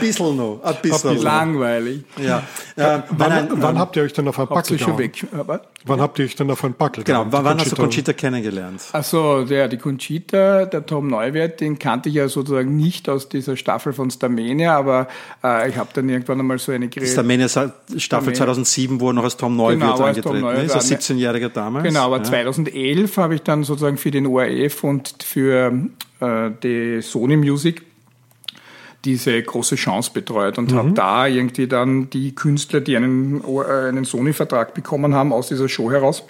bisschen 0.00 0.36
noch, 0.36 0.60
ein 0.62 0.76
bisschen. 0.82 1.14
noch. 1.14 1.22
Langweilig. 1.22 2.04
Ja. 2.22 2.42
Äh, 2.76 3.00
Wann, 3.10 3.28
nein, 3.30 3.48
wann 3.52 3.74
ähm, 3.76 3.78
habt 3.80 3.96
ihr 3.96 4.02
euch 4.02 4.12
denn 4.12 4.28
auf 4.28 4.38
ein 4.38 4.46
Backel 4.48 4.78
schon 4.78 4.98
weg? 4.98 5.26
Aber- 5.36 5.62
Wann 5.84 6.00
habt 6.00 6.18
ihr 6.18 6.24
euch 6.26 6.34
denn 6.36 6.50
auf 6.50 6.62
ein 6.64 6.74
Backel 6.74 7.04
Genau, 7.04 7.26
wann, 7.30 7.44
wann 7.44 7.58
hast 7.58 7.72
du 7.72 7.76
Conchita- 7.76 8.12
kennengelernt? 8.12 8.82
Also 8.92 9.44
der, 9.44 9.68
die 9.68 9.78
Conchita, 9.78 10.66
der 10.66 10.84
Tom 10.84 11.06
Neuwirth, 11.08 11.60
den 11.60 11.78
kannte 11.78 12.08
ich 12.10 12.16
ja 12.16 12.28
sozusagen 12.28 12.76
nicht 12.76 13.08
aus 13.08 13.28
dieser 13.28 13.56
Staffel 13.56 13.92
von 13.92 14.10
Starmania, 14.10 14.76
aber 14.76 15.08
äh, 15.44 15.68
ich 15.68 15.76
habe 15.76 15.88
dann 15.94 16.08
irgendwann 16.08 16.40
einmal 16.40 16.58
so 16.58 16.72
eine 16.72 16.88
Das 16.88 17.02
ist 17.04 17.16
der 17.16 17.24
Staffel 17.24 18.00
Starmania. 18.00 18.34
2007, 18.34 19.00
wo 19.00 19.10
er 19.10 19.12
noch 19.12 19.24
als 19.24 19.36
Tom 19.36 19.56
Neuwirth 19.56 19.80
Genau, 19.80 19.96
Tom 19.96 20.06
angetreten 20.06 20.40
Neuwirth 20.40 20.64
ist, 20.66 20.74
als 20.74 20.92
an- 20.92 20.98
17-Jähriger 20.98 21.48
damals. 21.48 21.84
Genau, 21.84 22.06
aber 22.06 22.18
ja. 22.18 22.22
2011 22.24 23.16
habe 23.16 23.34
ich 23.36 23.42
dann 23.42 23.64
sozusagen 23.64 23.96
für 23.98 24.10
den 24.10 24.26
ORF 24.26 24.84
und 24.84 25.14
für 25.24 25.72
äh, 26.20 26.50
die 26.62 27.00
Sony 27.02 27.36
Music 27.36 27.82
diese 29.04 29.40
große 29.40 29.76
Chance 29.76 30.10
betreut 30.12 30.58
und 30.58 30.72
habe 30.74 30.90
da 30.90 31.26
irgendwie 31.28 31.68
dann 31.68 32.10
die 32.10 32.34
Künstler, 32.34 32.80
die 32.80 32.96
einen, 32.96 33.42
äh, 33.44 33.88
einen 33.88 34.04
Sony-Vertrag 34.04 34.74
bekommen 34.74 35.14
haben, 35.14 35.32
aus 35.32 35.48
dieser 35.48 35.68
Show 35.68 35.90
heraus. 35.90 36.24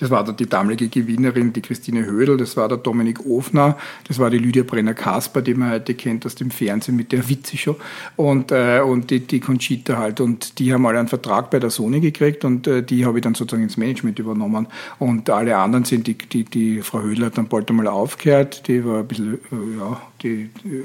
Das 0.00 0.08
war 0.08 0.24
die 0.32 0.46
damalige 0.46 0.88
Gewinnerin, 0.88 1.52
die 1.52 1.60
Christine 1.60 2.06
Hödel, 2.06 2.38
das 2.38 2.56
war 2.56 2.68
der 2.68 2.78
Dominik 2.78 3.26
Ofner, 3.26 3.76
das 4.08 4.18
war 4.18 4.30
die 4.30 4.38
Lydia 4.38 4.62
Brenner-Kasper, 4.62 5.42
die 5.42 5.52
man 5.52 5.72
heute 5.72 5.94
kennt 5.94 6.24
aus 6.24 6.34
dem 6.34 6.50
Fernsehen 6.50 6.96
mit 6.96 7.12
der 7.12 7.28
Witze-Show 7.28 7.76
und, 8.16 8.50
äh, 8.50 8.80
und 8.80 9.10
die, 9.10 9.20
die 9.20 9.40
Conchita 9.40 9.98
halt. 9.98 10.20
Und 10.20 10.58
die 10.58 10.72
haben 10.72 10.86
alle 10.86 10.98
einen 10.98 11.08
Vertrag 11.08 11.50
bei 11.50 11.58
der 11.58 11.68
Sony 11.68 12.00
gekriegt 12.00 12.46
und 12.46 12.66
äh, 12.66 12.82
die 12.82 13.04
habe 13.04 13.18
ich 13.18 13.22
dann 13.22 13.34
sozusagen 13.34 13.62
ins 13.62 13.76
Management 13.76 14.18
übernommen. 14.18 14.68
Und 14.98 15.28
alle 15.28 15.58
anderen 15.58 15.84
sind, 15.84 16.06
die, 16.06 16.16
die, 16.16 16.44
die 16.44 16.80
Frau 16.80 17.02
Hödel 17.02 17.26
hat 17.26 17.36
dann 17.36 17.48
bald 17.48 17.68
einmal 17.68 17.86
aufgehört, 17.86 18.66
die 18.68 18.82
war 18.82 19.00
ein 19.00 19.06
bisschen, 19.06 19.34
äh, 19.34 19.78
ja, 19.78 20.00
die, 20.22 20.48
die 20.64 20.82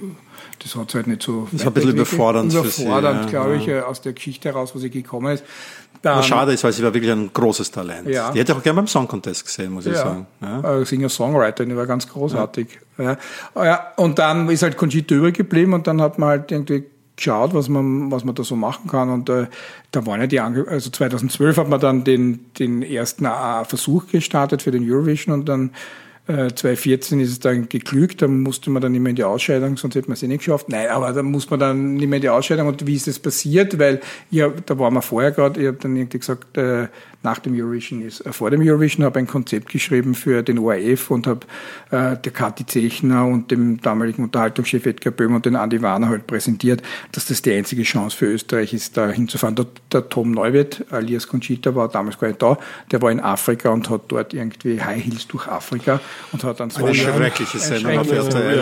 das 0.59 0.76
hat 0.76 0.91
sie 0.91 0.97
halt 0.97 1.07
nicht 1.07 1.22
so 1.22 1.47
Das 1.51 1.61
war 1.61 1.72
ein 1.72 1.74
bisschen 1.74 1.91
überfordernd 1.91 2.53
Überfordernd, 2.53 3.30
glaube 3.30 3.57
ich, 3.57 3.68
äh, 3.68 3.82
aus 3.82 4.01
der 4.01 4.13
Geschichte 4.13 4.49
heraus, 4.49 4.74
wo 4.74 4.80
sie 4.80 4.89
gekommen 4.89 5.34
ist. 5.34 5.43
Dann, 6.06 6.20
Was 6.20 6.28
schade 6.28 6.53
ist, 6.53 6.64
weil 6.64 6.72
sie 6.72 6.84
war 6.84 6.93
wirklich 6.93 7.12
ein 7.12 7.32
großes 7.34 7.72
Talent. 7.72 8.08
Ja. 8.08 8.30
Die 8.30 8.39
hätte 8.39 8.51
ich 8.51 8.58
auch 8.60 8.62
gerne 8.62 8.76
beim 8.76 8.88
Song 8.88 9.08
Contest 9.08 9.43
gesehen, 9.43 9.72
muss 9.72 9.88
ich 9.88 9.95
sagen. 9.95 10.28
Ja. 10.39 10.78
Äh, 10.82 10.86
Singer-Songwriter, 10.86 11.66
die 11.66 11.76
war 11.76 11.88
ganz 11.88 12.08
großartig. 12.08 12.78
Ja. 12.99 13.18
Ja. 13.56 13.88
Und 13.95 14.20
dann 14.20 14.47
ist 14.49 14.62
halt 14.62 14.78
Conchita 14.78 15.16
übrig 15.16 15.36
geblieben 15.36 15.74
und 15.74 15.88
dann 15.88 15.99
hat 16.03 16.20
man 16.20 16.30
halt 16.30 16.51
irgendwie 16.51 16.84
geschaut, 17.16 17.56
was 17.56 17.70
man, 17.70 18.12
was 18.12 18.24
man 18.24 18.36
da 18.36 18.43
so 18.43 18.56
machen 18.56 18.88
kann. 18.88 19.10
Und 19.10 19.30
äh, 19.30 19.47
da 19.89 20.06
waren 20.06 20.22
ja 20.22 20.28
die, 20.28 20.39
Ange 20.39 20.68
also 20.68 20.91
2012 20.91 21.58
hat 21.58 21.70
man 21.70 21.80
dann 21.80 22.03
den, 22.03 22.51
den 22.60 22.84
ersten 22.84 23.26
äh, 23.26 23.66
Versuch 23.66 24.06
gestartet 24.06 24.62
für 24.62 24.70
den 24.70 24.88
Eurovision 24.88 25.34
und 25.34 25.49
dann 25.49 25.72
äh, 26.28 26.47
2014 26.53 27.19
ist 27.19 27.30
es 27.30 27.39
dann 27.39 27.69
geglückt, 27.69 28.21
da 28.21 28.28
musste 28.28 28.71
man 28.71 28.82
dann 28.82 28.91
nicht 28.91 29.01
mehr 29.01 29.11
in 29.11 29.15
die 29.15 29.23
Ausscheidung, 29.23 29.78
sonst 29.78 29.93
hätte 29.95 30.07
man 30.07 30.13
es 30.13 30.23
eh 30.23 30.28
nicht 30.28 30.39
geschafft. 30.39 30.69
Nein, 30.69 30.88
aber 30.89 31.13
da 31.13 31.21
muss 31.21 31.49
man 31.49 31.59
dann 31.59 31.93
nicht 31.95 32.07
mehr 32.07 32.17
in 32.17 32.21
die 32.21 32.30
Ausscheidung. 32.30 32.67
Und 32.67 32.88
wie 32.88 32.95
ist 32.95 33.07
das 33.07 33.19
passiert? 33.19 33.78
Weil 33.78 34.01
ja, 34.32 34.49
da 34.65 34.80
waren 34.80 34.93
wir 34.95 35.03
vorher 35.03 35.32
gerade, 35.32 35.61
ich 35.61 35.67
habe 35.67 35.78
dann 35.80 35.95
irgendwie 35.95 36.19
gesagt, 36.19 36.57
äh, 36.57 36.88
nach 37.21 37.39
dem 37.39 37.59
Eurovision 37.59 38.01
ist, 38.01 38.26
äh, 38.26 38.34
vor 38.34 38.49
dem 38.49 38.61
Eurovision 38.61 39.05
habe 39.05 39.19
ein 39.19 39.28
Konzept 39.28 39.69
geschrieben 39.69 40.15
für 40.15 40.41
den 40.41 40.59
ORF 40.59 41.11
und 41.11 41.28
habe 41.28 41.41
äh, 41.91 42.17
der 42.17 42.32
Kathi 42.32 42.65
Zechner 42.65 43.26
und 43.26 43.51
dem 43.51 43.82
damaligen 43.82 44.23
Unterhaltungschef 44.23 44.86
Edgar 44.86 45.11
Böhm 45.11 45.36
und 45.36 45.45
den 45.45 45.55
Andi 45.55 45.82
Warner 45.82 46.09
halt 46.09 46.26
präsentiert, 46.26 46.82
dass 47.11 47.26
das 47.26 47.41
die 47.43 47.53
einzige 47.53 47.84
Chance 47.84 48.17
für 48.17 48.26
Österreich 48.26 48.73
ist, 48.73 48.97
da 48.97 49.09
hinzufahren. 49.09 49.55
Der, 49.55 49.67
der 49.91 50.09
Tom 50.09 50.32
Neuwirth, 50.32 50.86
alias 50.89 51.28
Conchita, 51.28 51.76
war 51.76 51.88
damals 51.88 52.17
gar 52.17 52.30
nicht 52.30 52.41
da. 52.41 52.57
Der 52.91 53.01
war 53.01 53.11
in 53.11 53.19
Afrika 53.19 53.69
und 53.69 53.89
hat 53.89 54.03
dort 54.07 54.34
irgendwie 54.34 54.82
High 54.82 55.03
Heels 55.03 55.28
durch 55.28 55.47
Afrika 55.47 55.99
und 56.32 56.43
hat 56.43 56.59
dann 56.59 56.70
so 56.70 56.84
Eine 56.84 56.95
schreckliche 56.95 57.59
Sendung 57.59 57.99
auf 57.99 58.11
RTL. 58.11 58.57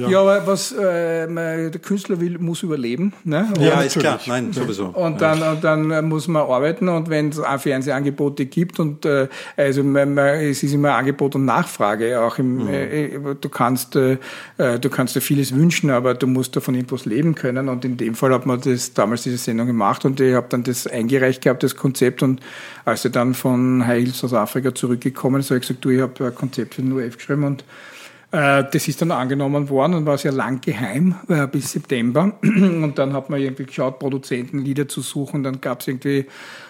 Ja. 0.00 0.08
ja, 0.08 0.20
aber 0.20 0.46
was 0.46 0.72
äh, 0.72 1.26
der 1.26 1.80
Künstler 1.80 2.20
will, 2.20 2.38
muss 2.38 2.62
überleben. 2.62 3.12
Ne? 3.24 3.48
Ja, 3.58 3.80
ist 3.82 3.98
klar. 3.98 4.20
Nein, 4.26 4.52
sowieso. 4.52 4.86
und 4.86 5.20
dann, 5.20 5.42
und 5.42 5.64
dann 5.64 5.90
äh, 5.90 6.02
muss 6.02 6.28
man 6.28 6.42
arbeiten 6.42 6.88
und 6.88 7.08
wenn 7.10 7.30
es 7.30 7.40
Fernsehangebote 7.58 8.46
gibt 8.46 8.80
und 8.80 9.04
äh, 9.04 9.28
also 9.56 9.82
man, 9.82 10.14
man, 10.14 10.34
es 10.40 10.62
ist 10.62 10.72
immer 10.72 10.94
Angebot 10.94 11.34
und 11.34 11.44
Nachfrage 11.44 12.20
auch 12.20 12.38
im, 12.38 12.68
äh, 12.68 13.10
du 13.40 13.48
kannst 13.48 13.96
äh, 13.96 14.18
äh, 14.58 14.78
du 14.78 14.90
kannst 14.90 15.16
dir 15.16 15.20
vieles 15.20 15.54
wünschen, 15.54 15.90
aber 15.90 16.14
du 16.14 16.26
musst 16.26 16.56
davon 16.56 16.74
irgendwas 16.74 17.04
leben 17.04 17.34
können 17.34 17.68
und 17.68 17.84
in 17.84 17.96
dem 17.96 18.14
Fall 18.14 18.32
hat 18.32 18.46
man 18.46 18.60
das 18.60 18.94
damals 18.94 19.22
diese 19.22 19.38
Sendung 19.38 19.66
gemacht 19.66 20.04
und 20.04 20.20
ich 20.20 20.34
habe 20.34 20.46
dann 20.48 20.62
das 20.62 20.86
eingereicht 20.86 21.42
gehabt 21.42 21.62
das 21.62 21.76
Konzept 21.76 22.22
und 22.22 22.40
als 22.84 23.04
er 23.04 23.10
dann 23.10 23.34
von 23.34 23.86
High 23.86 24.04
Heels 24.04 24.24
aus 24.24 24.34
Afrika 24.34 24.74
zurückgekommen 24.74 25.40
ist, 25.40 25.50
habe 25.50 25.58
ich 25.58 25.68
gesagt, 25.68 25.84
du, 25.84 25.90
ich 25.90 26.00
habe 26.00 26.26
ein 26.26 26.34
Konzept 26.34 26.74
für 26.74 26.82
den 26.82 26.92
UF 26.92 27.16
geschrieben 27.16 27.44
und 27.44 27.64
äh, 28.32 28.64
das 28.72 28.88
ist 28.88 29.00
dann 29.02 29.10
angenommen 29.10 29.68
worden 29.68 29.94
und 29.94 30.06
war 30.06 30.16
sehr 30.16 30.32
lang 30.32 30.60
geheim 30.62 31.16
äh, 31.28 31.46
bis 31.46 31.72
September. 31.72 32.32
Und 32.42 32.94
dann 32.96 33.12
hat 33.12 33.28
man 33.28 33.38
irgendwie 33.38 33.66
geschaut, 33.66 33.98
Produzentenlieder 33.98 34.88
zu 34.88 35.02
suchen. 35.02 35.42
Dann 35.42 35.60
gab 35.60 35.80
es 35.80 35.88
irgendwie 35.88 36.24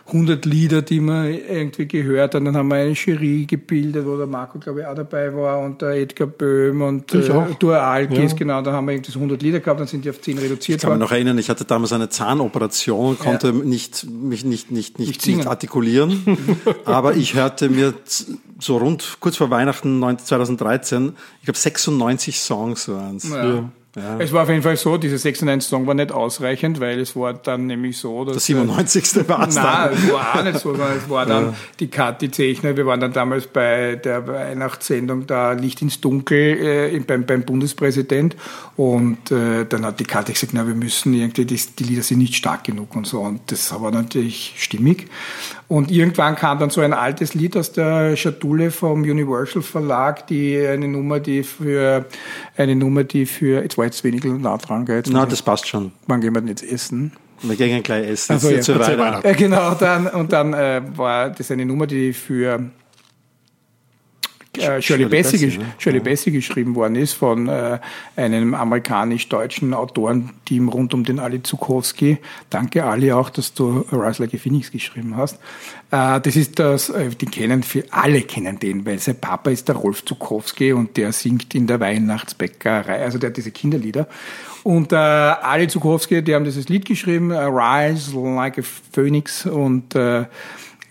100 0.06 0.44
Lieder, 0.44 0.82
die 0.82 1.00
man 1.00 1.32
irgendwie 1.32 1.86
gehört 1.86 2.34
hat. 2.34 2.44
Dann 2.44 2.56
haben 2.56 2.68
wir 2.68 2.76
eine 2.76 2.92
Jury 2.92 3.46
gebildet, 3.46 4.04
wo 4.04 4.16
der 4.16 4.26
Marco, 4.26 4.58
glaube 4.58 4.80
ich, 4.80 4.86
auch 4.86 4.94
dabei 4.94 5.34
war 5.34 5.60
und 5.60 5.80
der 5.80 5.90
Edgar 5.90 6.26
Böhm 6.26 6.82
und 6.82 7.14
Ich 7.14 7.28
äh, 7.28 7.44
Dua 7.58 7.78
Alkes, 7.78 8.32
Ja. 8.32 8.36
genau. 8.36 8.62
Da 8.62 8.72
haben 8.72 8.86
wir 8.86 8.94
irgendwie 8.94 9.12
so 9.12 9.18
100 9.18 9.40
Lieder 9.42 9.60
gehabt, 9.60 9.80
dann 9.80 9.86
sind 9.86 10.04
die 10.04 10.10
auf 10.10 10.20
10 10.20 10.38
reduziert 10.38 10.78
Ich 10.78 10.82
kann 10.82 10.92
mich 10.92 11.00
noch 11.00 11.12
erinnern, 11.12 11.38
ich 11.38 11.48
hatte 11.48 11.64
damals 11.64 11.92
eine 11.92 12.08
Zahnoperation, 12.08 13.18
konnte 13.18 13.52
nicht, 13.52 14.04
mich 14.10 14.44
nicht, 14.44 14.70
nicht, 14.70 14.98
nicht, 14.98 15.08
Nicht 15.08 15.26
nicht 15.26 15.46
artikulieren. 15.46 16.38
aber 16.84 17.14
ich 17.14 17.34
hörte 17.34 17.68
mir 17.68 17.94
so 18.58 18.76
rund 18.78 19.18
kurz 19.20 19.36
vor 19.36 19.50
Weihnachten 19.50 19.98
19 20.00 20.26
2013, 20.26 21.12
ich 21.40 21.44
glaube 21.44 21.58
96 21.58 22.40
Songs 22.40 22.88
waren 22.88 23.16
es. 23.16 23.28
Ja. 23.30 23.70
Es 23.94 24.32
war 24.32 24.44
auf 24.44 24.48
jeden 24.48 24.62
Fall 24.62 24.76
so, 24.78 24.96
diese 24.96 25.18
96 25.18 25.68
Song 25.68 25.86
war 25.86 25.92
nicht 25.92 26.12
ausreichend, 26.12 26.80
weil 26.80 26.98
es 26.98 27.14
war 27.14 27.34
dann 27.34 27.66
nämlich 27.66 27.98
so, 27.98 28.24
dass... 28.24 28.34
Der 28.34 28.40
97. 28.40 29.28
war 29.28 29.46
es 29.46 29.54
Nein, 29.54 29.64
dann. 29.64 29.92
es 29.92 30.12
war 30.12 30.34
auch 30.34 30.44
nicht 30.44 30.58
so, 30.60 30.70
sondern 30.70 30.96
es 30.96 31.10
war 31.10 31.26
dann 31.26 31.54
die 31.78 31.88
Kathi 31.88 32.30
Zechner. 32.30 32.74
Wir 32.74 32.86
waren 32.86 33.00
dann 33.00 33.12
damals 33.12 33.46
bei 33.46 33.96
der 33.96 34.26
Weihnachtssendung 34.26 35.26
da 35.26 35.52
Licht 35.52 35.82
ins 35.82 36.00
Dunkel 36.00 36.38
äh, 36.94 36.98
beim, 37.00 37.26
beim 37.26 37.42
Bundespräsident 37.42 38.34
und 38.76 39.30
äh, 39.30 39.66
dann 39.66 39.84
hat 39.84 40.00
die 40.00 40.04
Kathi 40.04 40.32
gesagt, 40.32 40.54
na, 40.54 40.66
wir 40.66 40.74
müssen 40.74 41.12
irgendwie, 41.12 41.44
die, 41.44 41.60
die 41.78 41.84
Lieder 41.84 42.02
sind 42.02 42.18
nicht 42.18 42.34
stark 42.34 42.64
genug 42.64 42.96
und 42.96 43.06
so 43.06 43.20
und 43.20 43.52
das 43.52 43.78
war 43.78 43.90
natürlich 43.90 44.54
stimmig. 44.56 45.08
Und 45.68 45.90
irgendwann 45.90 46.36
kam 46.36 46.58
dann 46.58 46.68
so 46.68 46.82
ein 46.82 46.92
altes 46.92 47.32
Lied 47.32 47.56
aus 47.56 47.72
der 47.72 48.14
Schatulle 48.16 48.70
vom 48.70 49.04
Universal 49.04 49.62
Verlag, 49.62 50.26
die 50.26 50.58
eine 50.66 50.86
Nummer, 50.86 51.18
die 51.18 51.42
für 51.42 52.04
eine 52.58 52.76
Nummer, 52.76 53.04
die 53.04 53.24
für 53.24 53.62
jetzt 53.62 53.78
war 53.82 53.86
jetzt 53.86 54.04
wenig 54.04 54.22
nah 54.24 54.56
dran, 54.58 54.86
gell? 54.86 54.98
Jetzt 54.98 55.10
Na, 55.12 55.26
das 55.26 55.42
passt 55.42 55.66
schon. 55.66 55.90
wann 56.06 56.20
gehen 56.20 56.32
wir 56.34 56.40
denn 56.40 56.48
jetzt 56.48 56.62
essen? 56.62 57.12
Wir 57.42 57.56
gehen 57.56 57.82
gleich 57.82 58.06
essen. 58.06 58.34
Also, 58.34 58.50
Jetzt 58.50 58.68
ja. 58.68 58.78
weiter. 58.78 58.96
weiter. 58.98 59.28
Ja, 59.28 59.34
genau, 59.34 59.74
dann, 59.74 60.06
und 60.06 60.32
dann 60.32 60.54
äh, 60.54 60.80
war 60.94 61.30
das 61.30 61.50
eine 61.50 61.66
Nummer, 61.66 61.88
die 61.88 62.12
für 62.12 62.70
äh, 64.58 64.82
Shirley 64.82 65.06
Bassey, 65.06 65.38
gesch- 65.38 65.58
ne? 65.58 65.64
Shirley 65.78 66.00
Bassey 66.00 66.30
geschrieben 66.30 66.74
worden 66.74 66.96
ist 66.96 67.14
von 67.14 67.48
äh, 67.48 67.78
einem 68.16 68.54
amerikanisch-deutschen 68.54 69.72
Autorenteam 69.74 70.68
rund 70.68 70.92
um 70.94 71.04
den 71.04 71.18
Ali 71.18 71.42
Zukowski. 71.42 72.18
Danke 72.50 72.84
Ali 72.84 73.12
auch, 73.12 73.30
dass 73.30 73.54
du 73.54 73.84
Rise 73.90 74.22
Like 74.22 74.34
a 74.34 74.38
Phoenix 74.38 74.70
geschrieben 74.70 75.16
hast. 75.16 75.38
Äh, 75.90 76.20
das 76.20 76.36
ist 76.36 76.58
das, 76.58 76.90
äh, 76.90 77.08
die 77.10 77.26
kennen 77.26 77.62
für 77.62 77.84
alle 77.90 78.22
kennen 78.22 78.58
den, 78.58 78.84
weil 78.84 78.98
sein 78.98 79.18
Papa 79.18 79.50
ist 79.50 79.68
der 79.68 79.76
Rolf 79.76 80.04
Zukowski 80.04 80.72
und 80.72 80.96
der 80.96 81.12
singt 81.12 81.54
in 81.54 81.66
der 81.66 81.80
Weihnachtsbäckerei, 81.80 83.02
also 83.02 83.18
der 83.18 83.30
hat 83.30 83.36
diese 83.36 83.50
Kinderlieder. 83.50 84.06
Und 84.64 84.92
äh, 84.92 84.96
Ali 84.96 85.66
Zukowski, 85.66 86.22
die 86.22 86.34
haben 86.34 86.44
dieses 86.44 86.68
Lied 86.68 86.84
geschrieben, 86.84 87.30
äh, 87.32 87.38
Rise 87.38 88.14
Like 88.16 88.58
a 88.58 88.62
Phoenix 88.92 89.44
und 89.44 89.94
äh, 89.96 90.26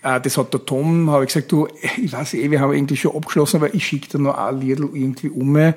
das 0.02 0.36
hat 0.36 0.52
der 0.52 0.64
Tom, 0.64 1.10
habe 1.10 1.24
ich 1.24 1.32
gesagt, 1.32 1.52
du, 1.52 1.68
ich 2.02 2.12
weiß 2.12 2.34
eh, 2.34 2.50
wir 2.50 2.60
haben 2.60 2.72
irgendwie 2.72 2.96
schon 2.96 3.14
abgeschlossen, 3.14 3.56
aber 3.56 3.72
ich 3.72 3.86
schicke 3.86 4.08
dir 4.08 4.18
noch 4.18 4.36
ein 4.36 4.60
Lied 4.60 4.80
irgendwie 4.80 5.28
um, 5.28 5.56
Äh, 5.56 5.74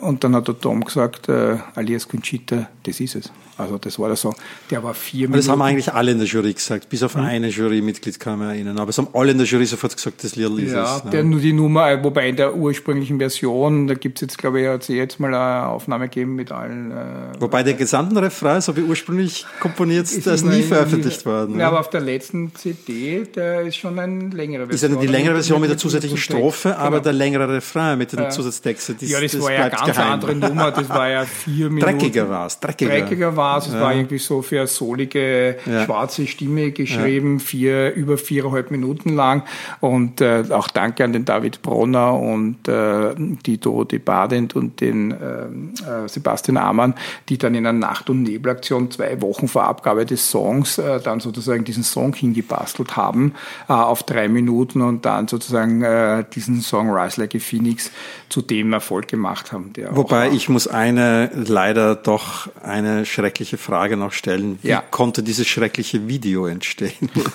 und 0.00 0.24
dann 0.24 0.34
hat 0.34 0.48
der 0.48 0.58
Tom 0.58 0.84
gesagt, 0.84 1.28
äh, 1.28 1.56
alias 1.74 2.08
Conchita, 2.08 2.68
das 2.82 2.98
ist 3.00 3.14
es. 3.14 3.32
Also 3.58 3.78
das 3.78 3.98
war 3.98 4.08
der 4.08 4.16
Song. 4.16 4.34
Der 4.70 4.82
war 4.82 4.94
vier 4.94 5.28
Minuten. 5.28 5.38
Das 5.38 5.48
haben 5.48 5.62
eigentlich 5.62 5.92
alle 5.92 6.12
in 6.12 6.18
der 6.18 6.26
Jury 6.26 6.52
gesagt, 6.52 6.88
bis 6.88 7.02
auf 7.02 7.16
mhm. 7.16 7.22
eine 7.22 7.48
Jurymitglied 7.48 8.18
kann 8.18 8.38
man 8.38 8.50
erinnern. 8.50 8.78
Aber 8.78 8.90
es 8.90 8.98
haben 8.98 9.08
alle 9.12 9.32
in 9.32 9.38
der 9.38 9.46
Jury 9.46 9.66
sofort 9.66 9.94
gesagt, 9.94 10.24
das 10.24 10.36
Lied 10.36 10.58
ist 10.58 10.72
ja, 10.72 10.96
es. 10.96 11.04
Ja, 11.04 11.10
der, 11.10 11.24
nur 11.24 11.38
die 11.38 11.52
Nummer, 11.52 12.02
wobei 12.02 12.28
in 12.28 12.36
der 12.36 12.56
ursprünglichen 12.56 13.18
Version, 13.18 13.86
da 13.86 13.94
gibt 13.94 14.18
es 14.18 14.22
jetzt, 14.22 14.38
glaube 14.38 14.62
ich, 14.62 14.68
hat 14.68 14.82
sie 14.84 14.96
jetzt 14.96 15.20
mal 15.20 15.34
eine 15.34 15.68
Aufnahme 15.68 16.08
gegeben 16.08 16.34
mit 16.34 16.50
allen. 16.50 16.90
Äh, 16.90 17.40
wobei 17.40 17.62
der 17.62 17.74
gesamten 17.74 18.16
Refrain, 18.16 18.60
so 18.60 18.76
wie 18.76 18.82
ursprünglich 18.82 19.46
komponiert, 19.60 20.10
ist 20.10 20.26
ist 20.26 20.44
nie 20.44 20.62
veröffentlicht 20.62 21.24
worden. 21.26 21.60
Ja, 21.60 21.68
aber 21.68 21.80
auf 21.80 21.90
der 21.90 22.00
letzten 22.00 22.54
CD, 22.54 23.24
der 23.24 23.62
ist 23.62 23.76
schon 23.76 23.98
eine 23.98 24.30
längere 24.30 24.66
Version. 24.66 24.90
Ist 24.90 24.96
eine 24.96 25.06
die 25.06 25.12
längere 25.12 25.34
Version 25.34 25.60
mit 25.60 25.70
der 25.70 25.78
zusätzlichen 25.78 26.18
Strophe, 26.18 26.76
aber 26.78 26.96
genau. 26.96 27.02
der 27.04 27.12
längere 27.12 27.48
Refrain 27.48 27.98
mit 27.98 28.12
den 28.12 28.20
äh, 28.20 28.30
Zusatztexten. 28.30 28.96
ja, 29.00 29.20
das, 29.20 29.32
das 29.32 29.42
war 29.42 29.51
ja 29.52 29.62
eine 29.62 29.70
ganz 29.70 29.96
geheim. 29.96 30.12
andere 30.12 30.34
Nummer, 30.34 30.70
das 30.70 30.88
war 30.88 31.08
ja 31.08 31.24
vier 31.24 31.70
Minuten. 31.70 31.98
Dreckiger 31.98 32.28
war 32.28 32.46
es, 32.46 32.60
dreckiger. 32.60 32.90
Dreckiger 32.90 33.36
war 33.36 33.58
es, 33.58 33.66
es 33.66 33.74
ja. 33.74 33.80
war 33.80 33.94
irgendwie 33.94 34.18
so 34.18 34.42
für 34.42 34.58
eine 34.58 34.66
solige, 34.66 35.56
ja. 35.66 35.84
schwarze 35.84 36.26
Stimme 36.26 36.72
geschrieben, 36.72 37.38
ja. 37.38 37.44
vier, 37.44 37.94
über 37.94 38.18
viereinhalb 38.18 38.70
Minuten 38.70 39.10
lang. 39.14 39.42
Und 39.80 40.20
äh, 40.20 40.44
auch 40.50 40.68
danke 40.68 41.04
an 41.04 41.12
den 41.12 41.24
David 41.24 41.62
Bronner 41.62 42.18
und 42.18 42.68
äh, 42.68 43.14
die 43.16 43.58
Dorothee 43.58 43.98
Badent 43.98 44.56
und 44.56 44.80
den 44.80 45.12
äh, 45.12 46.04
äh, 46.04 46.08
Sebastian 46.08 46.56
Amann, 46.56 46.94
die 47.28 47.38
dann 47.38 47.54
in 47.54 47.66
einer 47.66 47.78
Nacht- 47.78 48.10
und 48.10 48.22
Nebelaktion 48.22 48.90
zwei 48.90 49.20
Wochen 49.20 49.48
vor 49.48 49.64
Abgabe 49.64 50.06
des 50.06 50.30
Songs 50.30 50.78
äh, 50.78 51.00
dann 51.00 51.20
sozusagen 51.20 51.64
diesen 51.64 51.82
Song 51.82 52.14
hingebastelt 52.14 52.96
haben 52.96 53.34
äh, 53.68 53.72
auf 53.72 54.02
drei 54.02 54.28
Minuten 54.28 54.82
und 54.82 55.04
dann 55.04 55.28
sozusagen 55.28 55.82
äh, 55.82 56.24
diesen 56.34 56.60
Song 56.60 56.90
Rise 56.90 57.20
Like 57.20 57.34
a 57.34 57.38
Phoenix 57.38 57.90
zu 58.28 58.42
dem 58.42 58.72
Erfolg 58.72 59.08
gemacht 59.08 59.41
haben. 59.50 59.72
Wobei 59.90 60.30
ich 60.30 60.48
muss 60.48 60.68
eine 60.68 61.30
leider 61.34 61.96
doch 61.96 62.48
eine 62.62 63.04
schreckliche 63.06 63.56
Frage 63.56 63.96
noch 63.96 64.12
stellen. 64.12 64.58
Wie 64.62 64.68
ja. 64.68 64.84
konnte 64.90 65.22
dieses 65.22 65.48
schreckliche 65.48 66.06
Video 66.06 66.46
entstehen? 66.46 67.10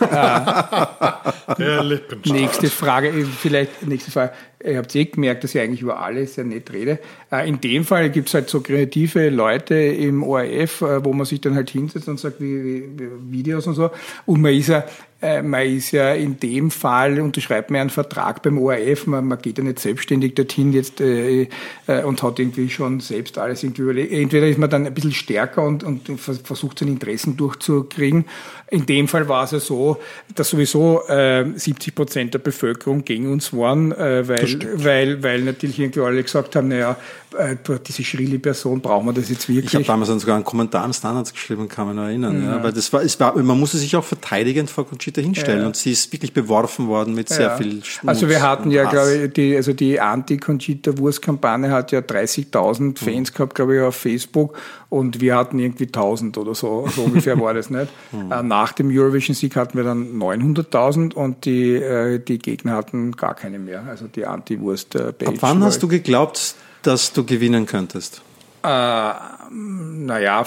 Der 1.57 1.83
nächste 2.25 2.69
Frage, 2.69 3.11
vielleicht 3.25 3.85
nächste 3.85 4.11
Frage. 4.11 4.31
Ihr 4.63 4.77
habt 4.77 4.95
eh 4.95 5.05
gemerkt, 5.05 5.43
dass 5.43 5.53
ich 5.53 5.61
eigentlich 5.61 5.81
über 5.81 5.99
alles 5.99 6.35
sehr 6.35 6.43
nett 6.43 6.73
rede. 6.73 6.99
Äh, 7.31 7.47
in 7.47 7.61
dem 7.61 7.85
Fall 7.85 8.09
gibt 8.09 8.27
es 8.27 8.33
halt 8.33 8.49
so 8.49 8.61
kreative 8.61 9.29
Leute 9.29 9.75
im 9.75 10.23
ORF, 10.23 10.81
äh, 10.81 11.05
wo 11.05 11.13
man 11.13 11.27
sich 11.27 11.41
dann 11.41 11.53
halt 11.53 11.69
hinsetzt 11.69 12.07
und 12.07 12.19
sagt, 12.19 12.41
wie, 12.41 12.83
wie, 12.97 13.09
Videos 13.29 13.67
und 13.67 13.75
so. 13.75 13.91
Und 14.25 14.41
man 14.41 14.53
ist 14.53 14.69
ja 14.69 14.79
äh, 14.79 14.83
man 15.19 15.65
ist 15.65 15.91
ja 15.91 16.13
in 16.13 16.39
dem 16.39 16.69
Fall, 16.69 17.19
unterschreibt 17.19 17.71
man 17.71 17.81
einen 17.81 17.89
Vertrag 17.89 18.43
beim 18.43 18.59
ORF, 18.59 19.07
man, 19.07 19.25
man 19.25 19.39
geht 19.39 19.57
ja 19.57 19.63
nicht 19.63 19.79
selbstständig 19.79 20.35
dorthin 20.35 20.73
jetzt 20.73 21.01
äh, 21.01 21.47
äh, 21.87 22.03
und 22.03 22.21
hat 22.21 22.37
irgendwie 22.37 22.69
schon 22.69 22.99
selbst 22.99 23.39
alles 23.39 23.63
irgendwie 23.63 23.81
überlegt. 23.81 24.11
Entweder 24.11 24.47
ist 24.47 24.59
man 24.59 24.69
dann 24.69 24.85
ein 24.85 24.93
bisschen 24.93 25.13
stärker 25.13 25.63
und, 25.63 25.83
und 25.83 26.19
versucht 26.19 26.79
seine 26.79 26.91
Interessen 26.91 27.35
durchzukriegen. 27.35 28.25
In 28.69 28.85
dem 28.85 29.07
Fall 29.07 29.27
war 29.29 29.45
es 29.45 29.51
ja 29.51 29.59
so, 29.59 29.97
dass 30.35 30.49
sowieso 30.49 31.01
äh, 31.07 31.45
70 31.55 31.95
Prozent 31.95 32.33
der 32.33 32.39
Bevölkerung 32.39 33.03
gegen 33.05 33.31
uns 33.31 33.53
waren, 33.53 33.93
äh, 33.93 34.27
weil, 34.27 34.83
weil, 34.83 35.23
weil 35.23 35.41
natürlich 35.41 35.79
irgendwie 35.79 36.01
alle 36.01 36.21
gesagt 36.21 36.55
haben, 36.55 36.67
naja, 36.67 36.97
äh, 37.37 37.55
diese 37.85 38.03
schrille 38.03 38.39
Person, 38.39 38.81
brauchen 38.81 39.05
wir 39.05 39.13
das 39.13 39.29
jetzt 39.29 39.47
wirklich? 39.47 39.67
Ich 39.67 39.75
habe 39.75 39.85
damals 39.85 40.09
sogar 40.09 40.35
einen 40.35 40.43
Kommentar 40.43 40.83
am 40.83 40.93
Standards 40.93 41.31
geschrieben, 41.31 41.67
kann 41.69 41.87
man 41.87 41.95
noch 41.95 42.03
erinnern. 42.03 42.43
Ja. 42.43 42.57
ja. 42.57 42.63
weil 42.63 42.73
das 42.73 42.91
war, 42.91 43.01
es 43.01 43.19
war, 43.19 43.37
man 43.37 43.59
musste 43.59 43.77
sich 43.77 43.95
auch 43.95 44.03
verteidigend 44.03 44.69
vor 44.69 44.85
Conchita 44.85 45.06
hinstellen 45.15 45.61
ja. 45.61 45.67
und 45.67 45.75
sie 45.75 45.91
ist 45.91 46.11
wirklich 46.11 46.33
beworfen 46.33 46.87
worden 46.87 47.13
mit 47.13 47.29
sehr 47.29 47.57
viel 47.57 47.83
Schmutz 47.83 48.07
Also 48.07 48.29
wir 48.29 48.41
hatten 48.41 48.71
ja, 48.71 48.89
glaube 48.89 49.13
ich, 49.13 49.33
die, 49.33 49.55
also 49.55 49.73
die 49.73 49.99
Anti-Conchita-Wurst-Kampagne 49.99 51.71
hat 51.71 51.91
ja 51.91 51.99
30.000 51.99 52.81
mhm. 52.81 52.95
Fans 52.95 53.31
mhm. 53.31 53.35
gehabt, 53.35 53.55
glaube 53.55 53.75
ich, 53.75 53.81
auf 53.81 53.95
Facebook 53.95 54.57
und 54.89 55.21
wir 55.21 55.35
hatten 55.35 55.59
irgendwie 55.59 55.85
1000 55.85 56.37
oder 56.37 56.55
so, 56.55 56.87
so 56.93 57.03
ungefähr 57.03 57.39
war 57.39 57.53
das 57.53 57.69
nicht. 57.69 57.87
Mhm. 58.11 58.27
Nach 58.47 58.73
dem 58.73 58.89
Eurovision-Sieg 58.89 59.55
hatten 59.55 59.77
wir 59.77 59.83
dann 59.83 60.19
900.000 60.19 61.13
und 61.13 61.45
die, 61.45 61.75
äh, 61.75 62.19
die 62.19 62.39
Gegner 62.39 62.73
hatten 62.73 63.13
gar 63.13 63.35
keine 63.35 63.59
mehr, 63.59 63.83
also 63.87 64.07
die 64.07 64.25
Anti-Wurst-Page. 64.25 65.27
Ab 65.27 65.35
wann 65.39 65.63
hast 65.63 65.81
du 65.81 65.87
geglaubt, 65.87 66.55
dass 66.83 67.13
du 67.13 67.23
gewinnen 67.23 67.65
könntest? 67.65 68.21
Äh, 68.63 69.13
naja, 69.51 70.45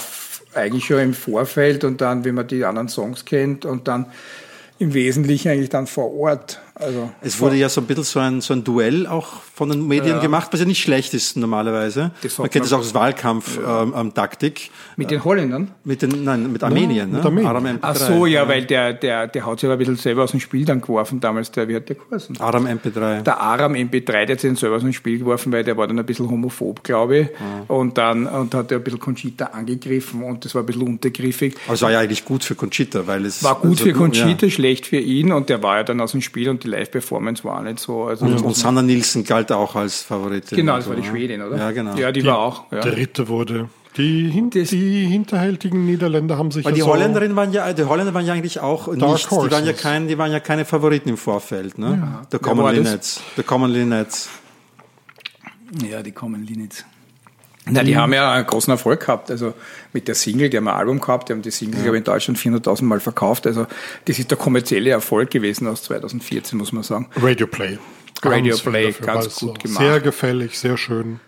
eigentlich 0.55 0.85
schon 0.85 0.99
im 1.01 1.15
Vorfeld 1.15 1.85
und 1.85 2.01
dann, 2.01 2.25
wenn 2.25 2.35
man 2.35 2.47
die 2.47 2.65
anderen 2.65 2.89
Songs 2.89 3.25
kennt 3.25 3.65
und 3.65 3.89
dann 3.89 4.07
im 4.81 4.95
Wesentlichen 4.95 5.51
eigentlich 5.51 5.69
dann 5.69 5.87
vor 5.87 6.13
Ort. 6.15 6.61
Also 6.81 7.11
es 7.21 7.41
wurde 7.41 7.57
ja 7.57 7.69
so 7.69 7.81
ein 7.81 7.87
bisschen 7.87 8.05
so 8.05 8.21
ein, 8.21 8.41
so 8.41 8.55
ein 8.55 8.65
Duell 8.65 9.07
auch 9.07 9.29
von 9.55 9.69
den 9.69 9.87
Medien 9.87 10.17
ja. 10.17 10.21
gemacht, 10.21 10.49
was 10.53 10.61
ja 10.61 10.67
nicht 10.67 10.81
schlecht 10.81 11.13
ist 11.13 11.37
normalerweise. 11.37 12.13
man 12.39 12.51
kennt 12.51 12.65
das 12.65 12.73
auch 12.73 12.79
als 12.79 12.95
Wahlkampf-Taktik. 12.95 14.59
Ja. 14.61 14.67
Ähm, 14.67 14.73
mit 14.97 15.11
den 15.11 15.25
Holländern? 15.25 15.71
Mit 15.85 16.03
den, 16.03 16.25
nein, 16.25 16.51
mit 16.51 16.63
Armenien. 16.63 17.13
Ja, 17.13 17.25
ne? 17.25 17.31
mit 17.31 17.45
Armenien. 17.45 17.79
Ach 17.83 17.95
so, 17.95 18.27
ja, 18.27 18.49
weil 18.49 18.65
der, 18.65 18.95
der, 18.95 19.27
der 19.27 19.47
hat 19.47 19.61
sich 19.61 19.67
aber 19.67 19.75
ein 19.75 19.79
bisschen 19.79 19.97
selber 19.97 20.25
aus 20.25 20.31
dem 20.31 20.41
Spiel 20.41 20.65
dann 20.65 20.81
geworfen 20.81 21.21
damals, 21.21 21.51
der, 21.51 21.69
wie 21.69 21.77
hat 21.77 21.89
der 21.89 21.97
geheißen? 21.97 22.41
Aram 22.41 22.67
MP3. 22.67 23.23
Der 23.23 23.39
Aram 23.39 23.75
MP3, 23.75 24.25
der 24.25 24.29
hat 24.31 24.41
sich 24.41 24.59
selber 24.59 24.77
aus 24.77 24.83
dem 24.83 24.93
Spiel 24.93 25.19
geworfen, 25.19 25.53
weil 25.53 25.65
der 25.65 25.77
war 25.77 25.87
dann 25.87 25.99
ein 25.99 26.07
bisschen 26.07 26.31
homophob, 26.31 26.83
glaube 26.83 27.19
ich. 27.19 27.29
Und 27.69 27.99
dann, 27.99 28.27
und 28.27 28.55
hat 28.55 28.73
er 28.73 28.79
ein 28.79 28.85
bisschen 28.85 29.01
Conchita 29.01 29.47
angegriffen 29.47 30.23
und 30.23 30.45
das 30.45 30.55
war 30.55 30.63
ein 30.63 30.67
bisschen 30.67 30.83
untergriffig. 30.83 31.57
Aber 31.67 31.75
es 31.75 31.83
war 31.83 31.93
ja 31.93 32.01
eigentlich 32.01 32.25
gut 32.25 32.45
für 32.45 32.55
Conchita, 32.55 33.07
weil 33.07 33.27
es... 33.27 33.43
War 33.43 33.57
gut 33.57 33.73
also, 33.73 33.85
für 33.85 33.93
Conchita, 33.93 34.49
schlecht 34.49 34.87
für 34.87 34.99
ihn 34.99 35.33
und 35.33 35.49
der 35.51 35.63
war 35.63 35.77
ja 35.77 35.83
dann 35.85 36.01
aus 36.01 36.13
dem 36.13 36.23
Spiel 36.23 36.49
und 36.49 36.65
die 36.65 36.70
Live-Performance 36.71 37.45
war 37.45 37.63
nicht 37.63 37.79
so. 37.79 38.05
Also 38.05 38.25
und, 38.25 38.43
und 38.43 38.57
Sanna 38.57 38.83
Nielsen 38.83 39.25
galt 39.25 39.53
auch 39.53 39.77
als 39.77 40.03
Favoritin. 40.03 40.57
Genau, 40.57 40.77
das 40.77 40.89
war 40.89 40.97
die 40.97 41.05
Schwedin, 41.05 41.43
oder? 41.43 41.57
Ja, 41.57 41.71
genau. 41.71 41.97
Ja, 41.97 42.13
die, 42.13 42.21
die 42.21 42.27
war 42.27 42.39
auch. 42.39 42.71
Ja. 42.73 42.81
Dritte 42.81 43.29
wurde. 43.29 43.69
Die, 43.97 44.31
hin 44.31 44.51
die 44.51 45.07
hinterhältigen 45.07 45.85
Niederländer 45.85 46.39
haben 46.39 46.53
sich 46.53 46.65
Aber 46.65 46.75
die 46.75 46.83
so 46.83 46.87
Holländerinnen 46.87 47.37
waren 47.37 47.53
ja, 47.53 47.73
die 47.73 47.85
Holländer 47.85 48.15
waren 48.15 48.25
ja 48.25 48.35
eigentlich 48.35 48.61
auch 48.61 48.87
nicht, 48.87 49.03
die 49.03 49.51
waren 49.51 49.67
ja 49.67 49.73
kein, 49.73 50.07
die 50.07 50.17
waren 50.17 50.31
ja 50.31 50.39
keine 50.39 50.65
Favoriten 50.65 51.09
im 51.09 51.17
Vorfeld, 51.17 51.77
ne? 51.77 51.99
Ja. 52.01 52.23
Der 52.31 52.39
Common 52.39 52.73
Linnets. 52.73 53.21
Der 53.37 53.43
Common 53.43 53.71
Linnets. 53.71 54.29
Ja, 55.91 56.03
die 56.03 56.13
Common 56.13 56.45
Linnets. 56.45 56.85
Na, 57.67 57.83
die 57.83 57.93
mhm. 57.93 57.99
haben 57.99 58.13
ja 58.15 58.33
einen 58.33 58.47
großen 58.47 58.71
Erfolg 58.71 59.01
gehabt. 59.01 59.31
Also 59.31 59.55
mit 59.93 60.09
der 60.09 60.15
Single, 60.15 60.49
die 60.49 60.57
haben 60.57 60.69
ein 60.69 60.75
Album 60.75 61.01
gehabt, 61.01 61.29
die 61.29 61.33
haben 61.33 61.43
die 61.43 61.51
Single, 61.51 61.77
ja. 61.77 61.83
glaube 61.83 61.97
ich, 61.97 62.01
in 62.01 62.05
Deutschland 62.05 62.39
400.000 62.39 62.85
Mal 62.85 63.01
verkauft. 63.01 63.47
Also 63.47 63.67
das 64.07 64.19
ist 64.19 64.31
der 64.31 64.39
kommerzielle 64.39 64.91
Erfolg 64.91 65.31
gewesen 65.31 65.67
aus 65.69 65.83
2014, 65.85 66.59
muss 66.59 66.73
man 66.73 66.83
sagen. 66.83 67.09
Radio 67.17 67.47
Play. 67.47 67.79
Radio 68.23 68.57
Play, 68.57 68.93
ganz 68.93 69.37
gut 69.37 69.61
gemacht. 69.61 69.83
Sehr 69.83 70.01
gefällig, 70.01 70.59
sehr 70.59 70.77
schön. 70.77 71.21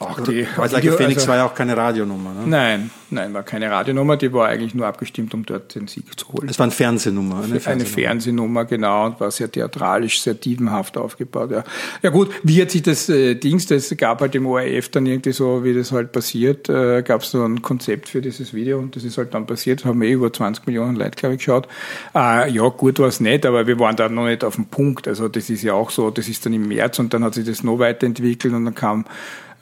Auch 0.00 0.20
die, 0.20 0.46
Weil 0.54 0.70
Video, 0.70 0.92
Phoenix 0.92 1.22
also, 1.22 1.28
war 1.28 1.36
ja 1.38 1.44
auch 1.44 1.54
keine 1.54 1.76
Radionummer, 1.76 2.32
ne? 2.32 2.42
Nein, 2.46 2.90
nein, 3.10 3.34
war 3.34 3.42
keine 3.42 3.68
Radionummer, 3.68 4.16
die 4.16 4.32
war 4.32 4.46
eigentlich 4.46 4.72
nur 4.72 4.86
abgestimmt, 4.86 5.34
um 5.34 5.44
dort 5.44 5.74
den 5.74 5.88
Sieg 5.88 6.04
zu 6.16 6.28
holen. 6.28 6.48
Es 6.48 6.56
war 6.56 6.64
eine 6.64 6.72
Fernsehnummer, 6.72 7.42
eine 7.42 7.58
Fernsehnummer. 7.58 7.72
Eine 7.72 7.84
Fernsehnummer, 7.84 8.64
genau, 8.64 9.06
und 9.06 9.20
war 9.20 9.32
sehr 9.32 9.50
theatralisch, 9.50 10.20
sehr 10.20 10.38
tiefenhaft 10.38 10.96
aufgebaut, 10.96 11.50
ja. 11.50 11.64
Ja 12.00 12.10
gut, 12.10 12.30
wie 12.44 12.62
hat 12.62 12.70
sich 12.70 12.82
das 12.82 13.08
äh, 13.08 13.34
Dings, 13.34 13.66
das 13.66 13.92
gab 13.96 14.20
halt 14.20 14.36
im 14.36 14.46
ORF 14.46 14.88
dann 14.90 15.04
irgendwie 15.04 15.32
so, 15.32 15.64
wie 15.64 15.74
das 15.74 15.90
halt 15.90 16.12
passiert, 16.12 16.68
äh, 16.68 17.02
gab 17.02 17.22
es 17.22 17.32
so 17.32 17.44
ein 17.44 17.60
Konzept 17.60 18.08
für 18.08 18.22
dieses 18.22 18.54
Video 18.54 18.78
und 18.78 18.94
das 18.94 19.02
ist 19.02 19.18
halt 19.18 19.34
dann 19.34 19.46
passiert, 19.46 19.84
haben 19.84 20.00
wir 20.00 20.08
eh 20.08 20.12
über 20.12 20.32
20 20.32 20.64
Millionen 20.68 20.94
Leute, 20.94 21.16
glaube 21.16 21.34
ich, 21.34 21.40
geschaut. 21.40 21.66
Äh, 22.14 22.48
ja, 22.52 22.68
gut 22.68 23.00
war 23.00 23.08
es 23.08 23.18
nicht, 23.18 23.44
aber 23.44 23.66
wir 23.66 23.80
waren 23.80 23.96
da 23.96 24.08
noch 24.08 24.26
nicht 24.26 24.44
auf 24.44 24.54
dem 24.54 24.66
Punkt, 24.66 25.08
also 25.08 25.26
das 25.26 25.50
ist 25.50 25.64
ja 25.64 25.72
auch 25.72 25.90
so, 25.90 26.10
das 26.10 26.28
ist 26.28 26.46
dann 26.46 26.52
im 26.52 26.68
März 26.68 27.00
und 27.00 27.12
dann 27.12 27.24
hat 27.24 27.34
sich 27.34 27.44
das 27.44 27.64
noch 27.64 27.80
weiterentwickelt 27.80 28.54
und 28.54 28.64
dann 28.64 28.76
kam 28.76 29.04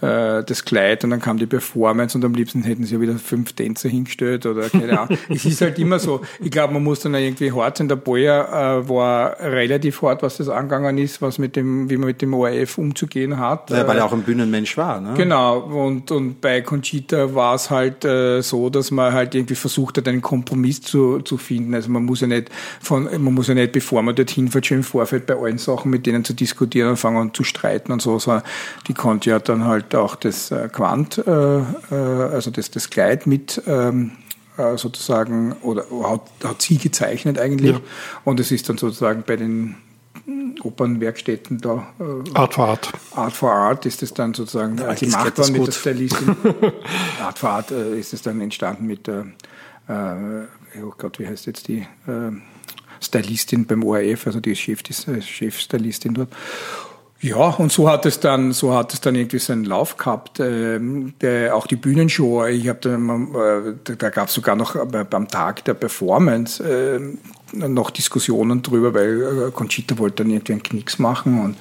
äh, 0.00 0.44
das 0.44 0.64
Kleid 0.64 1.04
und 1.04 1.10
dann 1.10 1.20
kam 1.20 1.38
die 1.38 1.46
Performance 1.46 2.16
und 2.18 2.24
am 2.24 2.34
liebsten 2.34 2.62
hätten 2.62 2.84
sie 2.84 2.94
ja 2.94 3.00
wieder 3.00 3.14
fünf 3.14 3.54
Tänzer 3.54 3.88
hingestellt 3.88 4.44
oder 4.44 4.68
keine 4.68 5.00
Ahnung. 5.00 5.18
es 5.30 5.44
ist 5.46 5.60
halt 5.62 5.78
immer 5.78 5.98
so. 5.98 6.20
Ich 6.40 6.50
glaube, 6.50 6.74
man 6.74 6.84
muss 6.84 7.00
dann 7.00 7.14
irgendwie 7.14 7.50
hart 7.52 7.78
sein. 7.78 7.88
Der 7.88 7.96
Boyer 7.96 8.48
äh, 8.48 8.88
war 8.88 9.40
relativ 9.40 10.02
hart, 10.02 10.22
was 10.22 10.36
das 10.36 10.48
angegangen 10.48 10.98
ist, 10.98 11.22
was 11.22 11.38
mit 11.38 11.56
dem, 11.56 11.88
wie 11.88 11.96
man 11.96 12.08
mit 12.08 12.20
dem 12.20 12.34
ORF 12.34 12.76
umzugehen 12.76 13.38
hat. 13.38 13.70
Ja, 13.70 13.88
weil 13.88 13.96
er 13.96 14.04
auch 14.04 14.12
ein 14.12 14.22
Bühnenmensch 14.22 14.76
war, 14.76 15.00
ne? 15.00 15.14
Genau. 15.16 15.60
Und, 15.60 16.10
und 16.10 16.40
bei 16.40 16.60
Conchita 16.60 17.34
war 17.34 17.54
es 17.54 17.70
halt 17.70 18.04
äh, 18.04 18.42
so, 18.42 18.68
dass 18.68 18.90
man 18.90 19.14
halt 19.14 19.34
irgendwie 19.34 19.54
versucht 19.54 19.96
hat, 19.96 20.08
einen 20.08 20.20
Kompromiss 20.20 20.82
zu, 20.82 21.20
zu 21.20 21.38
finden. 21.38 21.74
Also 21.74 21.90
man 21.90 22.04
muss 22.04 22.20
ja 22.20 22.26
nicht 22.26 22.50
von, 22.80 23.04
man 23.04 23.32
muss 23.32 23.48
ja 23.48 23.54
nicht, 23.54 23.72
bevor 23.72 24.02
man 24.02 24.14
dorthin 24.14 24.48
fährt, 24.48 24.66
schon 24.66 24.78
im 24.78 24.84
Vorfeld 24.84 25.26
bei 25.26 25.36
allen 25.36 25.58
Sachen 25.58 25.90
mit 25.90 26.04
denen 26.04 26.24
zu 26.24 26.34
diskutieren 26.34 26.90
und 26.90 26.96
fangen 26.96 27.16
an 27.16 27.34
zu 27.34 27.44
streiten 27.44 27.92
und 27.92 28.02
so, 28.02 28.18
sondern 28.18 28.42
die 28.88 28.94
konnte 28.94 29.30
ja 29.30 29.38
dann 29.38 29.64
halt 29.64 29.85
auch 29.94 30.16
das 30.16 30.50
äh, 30.50 30.68
Quant, 30.70 31.18
äh, 31.18 31.58
äh, 31.58 31.64
also 31.90 32.50
das, 32.50 32.70
das 32.70 32.90
Kleid 32.90 33.26
mit 33.26 33.62
ähm, 33.66 34.12
sozusagen, 34.76 35.52
oder 35.60 35.84
hat, 36.04 36.22
hat 36.42 36.62
sie 36.62 36.78
gezeichnet 36.78 37.38
eigentlich. 37.38 37.72
Ja. 37.72 37.80
Und 38.24 38.40
es 38.40 38.50
ist 38.50 38.68
dann 38.70 38.78
sozusagen 38.78 39.22
bei 39.26 39.36
den 39.36 39.76
Opernwerkstätten 40.62 41.60
da. 41.60 41.86
Art 42.32 42.54
for 42.54 42.68
Art. 42.68 42.92
Art 43.14 43.32
for 43.34 43.52
Art 43.52 43.84
ist 43.84 44.02
es 44.02 44.14
dann 44.14 44.32
sozusagen 44.32 44.78
ja, 44.78 44.94
gemacht 44.94 45.36
worden 45.36 45.52
mit 45.52 45.66
der 45.66 45.72
Stylistin. 45.72 46.36
Art 47.22 47.38
for 47.38 47.50
Art 47.50 47.70
ist 47.70 48.14
es 48.14 48.22
dann 48.22 48.40
entstanden 48.40 48.86
mit 48.86 49.06
der, 49.06 49.26
oh 49.88 50.94
Gott, 50.96 51.18
wie 51.18 51.26
heißt 51.26 51.44
jetzt 51.44 51.68
die 51.68 51.86
Stylistin 53.02 53.66
beim 53.66 53.84
ORF, 53.84 54.26
also 54.26 54.40
die 54.40 54.56
Chef, 54.56 54.82
die 54.82 54.94
Chefstylistin 54.94 56.14
dort. 56.14 56.30
Ja, 57.20 57.48
und 57.48 57.72
so 57.72 57.88
hat 57.88 58.04
es 58.04 58.20
dann, 58.20 58.52
so 58.52 58.74
hat 58.74 58.92
es 58.92 59.00
dann 59.00 59.14
irgendwie 59.14 59.38
seinen 59.38 59.64
Lauf 59.64 59.96
gehabt. 59.96 60.38
Äh, 60.38 60.78
der, 61.20 61.56
auch 61.56 61.66
die 61.66 61.76
Bühnenshow. 61.76 62.44
Ich 62.46 62.68
habe 62.68 62.78
dann, 62.80 63.34
äh, 63.34 63.74
da, 63.84 63.94
da 63.94 64.10
gab 64.10 64.28
es 64.28 64.34
sogar 64.34 64.54
noch 64.54 64.76
beim 64.86 65.28
Tag 65.28 65.64
der 65.64 65.74
Performance 65.74 66.62
äh, 66.62 67.00
noch 67.56 67.90
Diskussionen 67.90 68.62
drüber, 68.62 68.92
weil 68.92 69.48
äh, 69.48 69.50
Conchita 69.50 69.98
wollte 69.98 70.24
dann 70.24 70.32
irgendwie 70.32 70.52
einen 70.52 70.62
Knicks 70.62 70.98
machen 70.98 71.40
und 71.42 71.56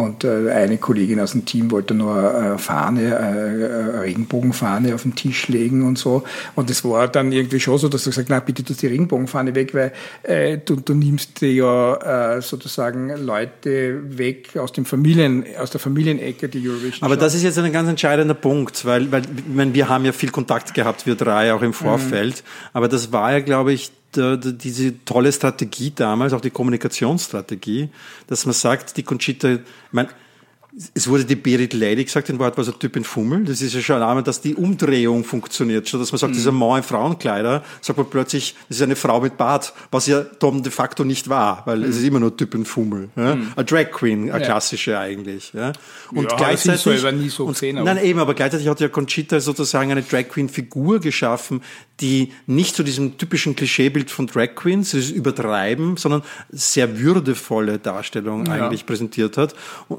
und 0.00 0.24
äh, 0.24 0.50
eine 0.50 0.78
Kollegin 0.78 1.20
aus 1.20 1.32
dem 1.32 1.44
Team 1.44 1.70
wollte 1.70 1.94
nur 1.94 2.34
eine 2.34 2.58
Fahne, 2.58 3.10
äh, 3.10 3.16
eine 3.16 4.02
Regenbogenfahne 4.02 4.94
auf 4.94 5.02
den 5.02 5.14
Tisch 5.14 5.48
legen 5.48 5.86
und 5.86 5.98
so. 5.98 6.24
Und 6.54 6.70
es 6.70 6.84
war 6.84 7.08
dann 7.08 7.32
irgendwie 7.32 7.60
schon 7.60 7.78
so, 7.78 7.88
dass 7.88 8.04
du 8.04 8.10
gesagt 8.10 8.30
hast, 8.30 8.36
na 8.36 8.40
bitte 8.40 8.64
tu 8.64 8.74
die 8.74 8.86
Regenbogenfahne 8.86 9.54
weg, 9.54 9.74
weil 9.74 9.92
äh, 10.22 10.58
du, 10.58 10.76
du 10.76 10.94
nimmst 10.94 11.40
dir 11.40 11.52
ja 11.52 12.36
äh, 12.36 12.42
sozusagen 12.42 13.10
Leute 13.24 14.00
weg 14.16 14.56
aus 14.56 14.72
dem 14.72 14.84
Familien, 14.84 15.44
aus 15.58 15.70
der 15.70 15.80
Familienecke, 15.80 16.48
die 16.48 16.68
Eurovision. 16.68 17.02
Aber 17.02 17.16
das 17.16 17.34
ist 17.34 17.42
jetzt 17.42 17.58
ein 17.58 17.72
ganz 17.72 17.88
entscheidender 17.88 18.34
Punkt, 18.34 18.84
weil, 18.84 19.10
weil 19.12 19.22
ich 19.22 19.54
meine, 19.54 19.74
wir 19.74 19.88
haben 19.88 20.04
ja 20.04 20.12
viel 20.12 20.30
Kontakt 20.30 20.74
gehabt, 20.74 21.06
wir 21.06 21.14
drei 21.14 21.52
auch 21.52 21.62
im 21.62 21.72
Vorfeld. 21.72 22.36
Mhm. 22.36 22.70
Aber 22.72 22.88
das 22.88 23.12
war 23.12 23.32
ja, 23.32 23.40
glaube 23.40 23.72
ich, 23.72 23.92
diese 24.16 25.04
tolle 25.04 25.32
Strategie 25.32 25.92
damals, 25.94 26.32
auch 26.32 26.40
die 26.40 26.50
Kommunikationsstrategie, 26.50 27.88
dass 28.26 28.46
man 28.46 28.54
sagt, 28.54 28.96
die 28.96 29.02
Conchita, 29.02 29.52
ich 29.52 29.60
meine, 29.92 30.08
es 30.94 31.08
wurde 31.08 31.24
die 31.24 31.36
Berit 31.36 31.72
Lady 31.72 32.04
gesagt, 32.04 32.28
den 32.28 32.38
Wort 32.38 32.56
war 32.56 32.64
so 32.64 32.72
Typ 32.72 32.96
in 32.96 33.04
Fummel. 33.04 33.44
Das 33.44 33.60
ist 33.60 33.74
ja 33.74 33.80
schon 33.80 34.02
einmal, 34.02 34.22
dass 34.22 34.40
die 34.40 34.54
Umdrehung 34.54 35.24
funktioniert. 35.24 35.88
Statt 35.88 36.00
dass 36.00 36.12
man 36.12 36.18
sagt, 36.18 36.32
mhm. 36.32 36.36
dieser 36.36 36.52
Mann 36.52 36.78
in 36.78 36.82
Frauenkleider, 36.82 37.64
sagt 37.80 37.98
man 37.98 38.08
plötzlich, 38.08 38.54
das 38.68 38.78
ist 38.78 38.82
eine 38.82 38.96
Frau 38.96 39.20
mit 39.20 39.36
Bart, 39.36 39.72
was 39.90 40.06
ja 40.06 40.22
Tom 40.22 40.62
de 40.62 40.70
facto 40.70 41.04
nicht 41.04 41.28
war, 41.28 41.62
weil 41.66 41.78
mhm. 41.78 41.84
es 41.84 41.96
ist 41.96 42.04
immer 42.04 42.20
nur 42.20 42.36
Typ 42.36 42.54
in 42.54 42.64
Fummel. 42.64 43.08
Ja? 43.16 43.34
Mhm. 43.34 43.52
Eine 43.56 43.64
Drag 43.64 43.90
Queen, 43.90 44.30
eine 44.30 44.40
ja. 44.40 44.46
klassische 44.46 44.98
eigentlich. 44.98 45.52
Ja? 45.52 45.72
Und 46.12 46.30
ja, 46.30 46.36
gleichzeitig, 46.36 46.82
selber 46.82 47.12
nie 47.12 47.30
so 47.30 47.46
gesehen, 47.46 47.78
und, 47.78 47.84
nein, 47.84 48.02
eben, 48.02 48.20
aber 48.20 48.34
gleichzeitig 48.34 48.68
hat 48.68 48.80
ja 48.80 48.88
Conchita 48.88 49.40
sozusagen 49.40 49.90
eine 49.90 50.02
Drag 50.02 50.28
Queen 50.28 50.48
Figur 50.48 51.00
geschaffen, 51.00 51.62
die 52.00 52.32
nicht 52.46 52.76
zu 52.76 52.82
diesem 52.82 53.18
typischen 53.18 53.56
Klischeebild 53.56 54.10
von 54.10 54.26
Drag 54.26 54.54
Queens, 54.54 54.94
ist 54.94 55.10
übertreiben, 55.10 55.96
sondern 55.96 56.22
sehr 56.50 56.98
würdevolle 56.98 57.78
Darstellung 57.78 58.48
eigentlich 58.48 58.86
präsentiert 58.86 59.36
hat. 59.36 59.54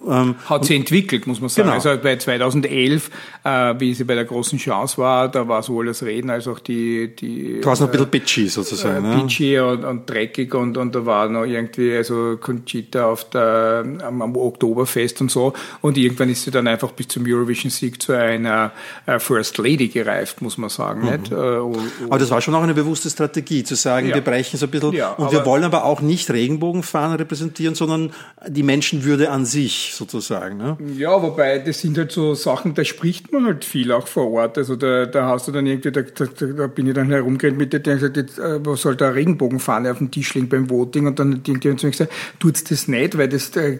Ähm, 0.07 0.35
hat 0.45 0.65
sie 0.65 0.75
entwickelt, 0.75 1.27
muss 1.27 1.39
man 1.39 1.49
sagen. 1.49 1.69
Genau. 1.69 1.75
Also 1.75 2.01
bei 2.01 2.15
2011, 2.15 3.09
äh, 3.43 3.75
wie 3.79 3.93
sie 3.93 4.03
bei 4.03 4.15
der 4.15 4.25
großen 4.25 4.57
Chance 4.57 4.97
war, 4.97 5.29
da 5.29 5.47
war 5.47 5.63
sowohl 5.63 5.87
das 5.87 6.03
Reden 6.03 6.29
als 6.29 6.47
auch 6.47 6.59
die... 6.59 7.15
die 7.15 7.59
du 7.61 7.65
warst 7.65 7.81
noch 7.81 7.87
ein 7.87 7.91
bisschen 7.91 8.09
bitchy 8.09 8.47
sozusagen. 8.47 9.05
Äh, 9.05 9.15
bitchy 9.21 9.53
ne? 9.53 9.67
und, 9.67 9.85
und, 9.85 10.09
dreckig 10.09 10.53
und, 10.53 10.77
und 10.77 10.95
da 10.95 11.05
war 11.05 11.29
noch 11.29 11.45
irgendwie, 11.45 11.95
also 11.95 12.37
Conchita 12.37 13.05
auf 13.05 13.29
der, 13.29 13.85
am, 14.03 14.21
am 14.21 14.35
Oktoberfest 14.35 15.21
und 15.21 15.31
so 15.31 15.53
und 15.81 15.97
irgendwann 15.97 16.29
ist 16.29 16.43
sie 16.43 16.51
dann 16.51 16.67
einfach 16.67 16.91
bis 16.91 17.09
zum 17.09 17.23
Eurovision-Sieg 17.25 18.01
zu 18.01 18.13
einer 18.13 18.71
äh, 19.05 19.19
First 19.19 19.57
Lady 19.57 19.87
gereift, 19.87 20.41
muss 20.41 20.57
man 20.57 20.69
sagen. 20.69 21.01
Mhm. 21.01 21.11
Nicht? 21.11 21.31
Äh, 21.31 21.35
und, 21.35 21.90
aber 22.05 22.19
das 22.19 22.29
war 22.29 22.41
schon 22.41 22.55
auch 22.55 22.63
eine 22.63 22.73
bewusste 22.73 23.09
Strategie, 23.09 23.63
zu 23.63 23.75
sagen, 23.75 24.09
ja. 24.09 24.15
wir 24.15 24.21
brechen 24.21 24.57
so 24.57 24.65
ein 24.65 24.71
bisschen 24.71 24.93
ja, 24.93 25.11
und 25.11 25.31
wir 25.31 25.45
wollen 25.45 25.63
aber 25.63 25.85
auch 25.85 26.01
nicht 26.01 26.29
Regenbogenfahnen 26.29 27.17
repräsentieren, 27.17 27.75
sondern 27.75 28.11
die 28.47 28.63
Menschenwürde 28.63 29.29
an 29.29 29.45
sich 29.45 29.93
sozusagen 29.93 30.41
sagen. 30.41 30.57
Ne? 30.57 30.77
Ja, 30.97 31.21
wobei 31.21 31.59
das 31.59 31.79
sind 31.79 31.97
halt 31.97 32.11
so 32.11 32.33
Sachen, 32.35 32.73
da 32.73 32.83
spricht 32.83 33.31
man 33.31 33.45
halt 33.45 33.65
viel 33.65 33.91
auch 33.91 34.07
vor 34.07 34.31
Ort. 34.31 34.57
Also 34.57 34.75
da, 34.75 35.05
da 35.05 35.27
hast 35.27 35.47
du 35.47 35.51
dann 35.51 35.65
irgendwie, 35.65 35.91
da, 35.91 36.01
da, 36.01 36.25
da 36.25 36.67
bin 36.67 36.87
ich 36.87 36.93
dann 36.93 37.09
herumgerannt 37.09 37.57
mit 37.57 37.73
dir, 37.73 37.79
der 37.79 37.95
gesagt, 37.95 38.17
jetzt, 38.17 38.39
äh, 38.39 38.65
was 38.65 38.81
soll 38.81 38.95
da 38.95 39.09
Regenbogenfahne 39.09 39.91
auf 39.91 39.97
dem 39.97 40.11
Tisch 40.11 40.33
liegen 40.33 40.49
beim 40.49 40.69
Voting? 40.69 41.07
Und 41.07 41.19
dann 41.19 41.35
hat 41.35 41.47
irgendjemand 41.47 41.79
zu 41.81 41.87
mir 41.87 41.91
gesagt, 41.91 42.11
tut's 42.39 42.63
das 42.63 42.87
nicht, 42.87 43.17
weil 43.17 43.29
das, 43.29 43.55
äh, 43.55 43.79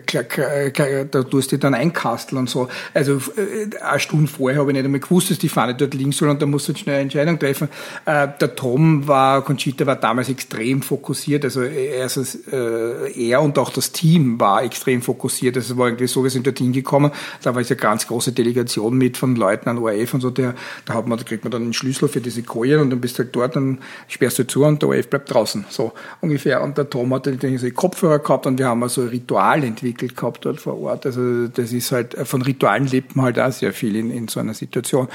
da 1.09 1.24
tust 1.24 1.51
du 1.51 1.57
dann 1.57 1.74
einkasteln 1.74 2.39
und 2.39 2.49
so. 2.49 2.68
Also 2.93 3.18
äh, 3.38 3.76
eine 3.82 3.99
Stunde 3.99 4.28
vorher 4.28 4.59
habe 4.59 4.72
ich 4.72 4.76
nicht 4.76 4.86
einmal 4.86 4.99
gewusst, 4.99 5.32
dass 5.32 5.39
die 5.39 5.49
Fahne 5.49 5.76
dort 5.76 5.93
liegen 5.93 6.12
soll 6.12 6.30
und 6.30 6.41
da 6.41 6.45
musst 6.45 6.68
du 6.68 6.76
schnell 6.76 6.95
eine 6.95 7.03
Entscheidung 7.03 7.39
treffen. 7.39 7.70
Äh, 8.06 8.30
der 8.39 8.56
Tom 8.56 9.08
war, 9.08 9.43
Conchita 9.43 9.86
war 9.86 9.95
damals 9.95 10.30
extrem 10.30 10.82
fokussiert, 10.82 11.43
also 11.43 11.62
erstens 11.62 12.36
äh, 12.52 13.30
er 13.30 13.41
und 13.41 13.60
auch 13.60 13.70
das 13.70 13.91
Team 13.91 14.39
war 14.39 14.64
extrem 14.64 15.02
fokussiert. 15.02 15.56
Also 15.56 15.74
es 15.74 15.78
war 15.78 15.88
irgendwie 15.88 16.08
so, 16.08 16.24
wir 16.24 16.32
sind 16.32 16.47
dort 16.47 16.58
hingekommen. 16.58 17.12
Da 17.43 17.54
war 17.54 17.62
es 17.62 17.70
eine 17.70 17.78
ganz 17.80 18.08
große 18.08 18.32
Delegation 18.32 18.97
mit 18.97 19.18
von 19.18 19.36
Leuten 19.36 19.70
an 19.70 19.78
ORF 19.78 20.16
und 20.16 20.22
so. 20.22 20.32
Der, 20.32 20.56
da, 20.86 20.95
hat 20.95 21.08
man, 21.08 21.18
da 21.18 21.24
kriegt 21.24 21.43
man 21.43 21.52
dann 21.52 21.62
einen 21.62 21.74
Schlüssel 21.74 22.10
für 22.10 22.22
diese 22.22 22.41
Kojen 22.41 22.80
und 22.80 22.89
dann 22.89 23.02
bist 23.02 23.20
du 23.20 23.24
halt 23.24 23.36
dort, 23.36 23.56
dann 23.56 23.80
sperrst 24.08 24.39
du 24.39 24.47
zu 24.47 24.66
und 24.66 24.82
der 24.82 24.89
ORF 24.89 25.08
bleibt 25.08 25.32
draußen. 25.32 25.66
So 25.70 25.93
ungefähr. 26.22 26.62
Und 26.64 26.78
der 26.78 26.89
Tom 26.89 27.14
hat 27.14 27.28
dann 27.28 27.38
diese 27.39 27.72
Kopfhörer 27.72 28.20
gehabt 28.20 28.47
und 28.47 28.58
wir 28.58 28.68
haben 28.68 28.82
also 28.82 29.02
ein 29.02 29.10
Ritual 29.10 29.64
entwickelt 29.64 30.16
gehabt 30.16 30.45
dort 30.45 30.60
vor 30.60 30.80
Ort. 30.80 31.06
Also 31.06 31.47
das 31.47 31.72
ist 31.72 31.91
halt, 31.91 32.16
von 32.24 32.41
Ritualen 32.41 32.88
lebt 32.88 33.16
man 33.16 33.26
halt 33.26 33.39
auch 33.39 33.52
sehr 33.52 33.74
viel 33.74 33.95
in, 33.95 34.10
in 34.10 34.28
so 34.28 34.39
einer 34.39 34.54
Situation 34.56 35.08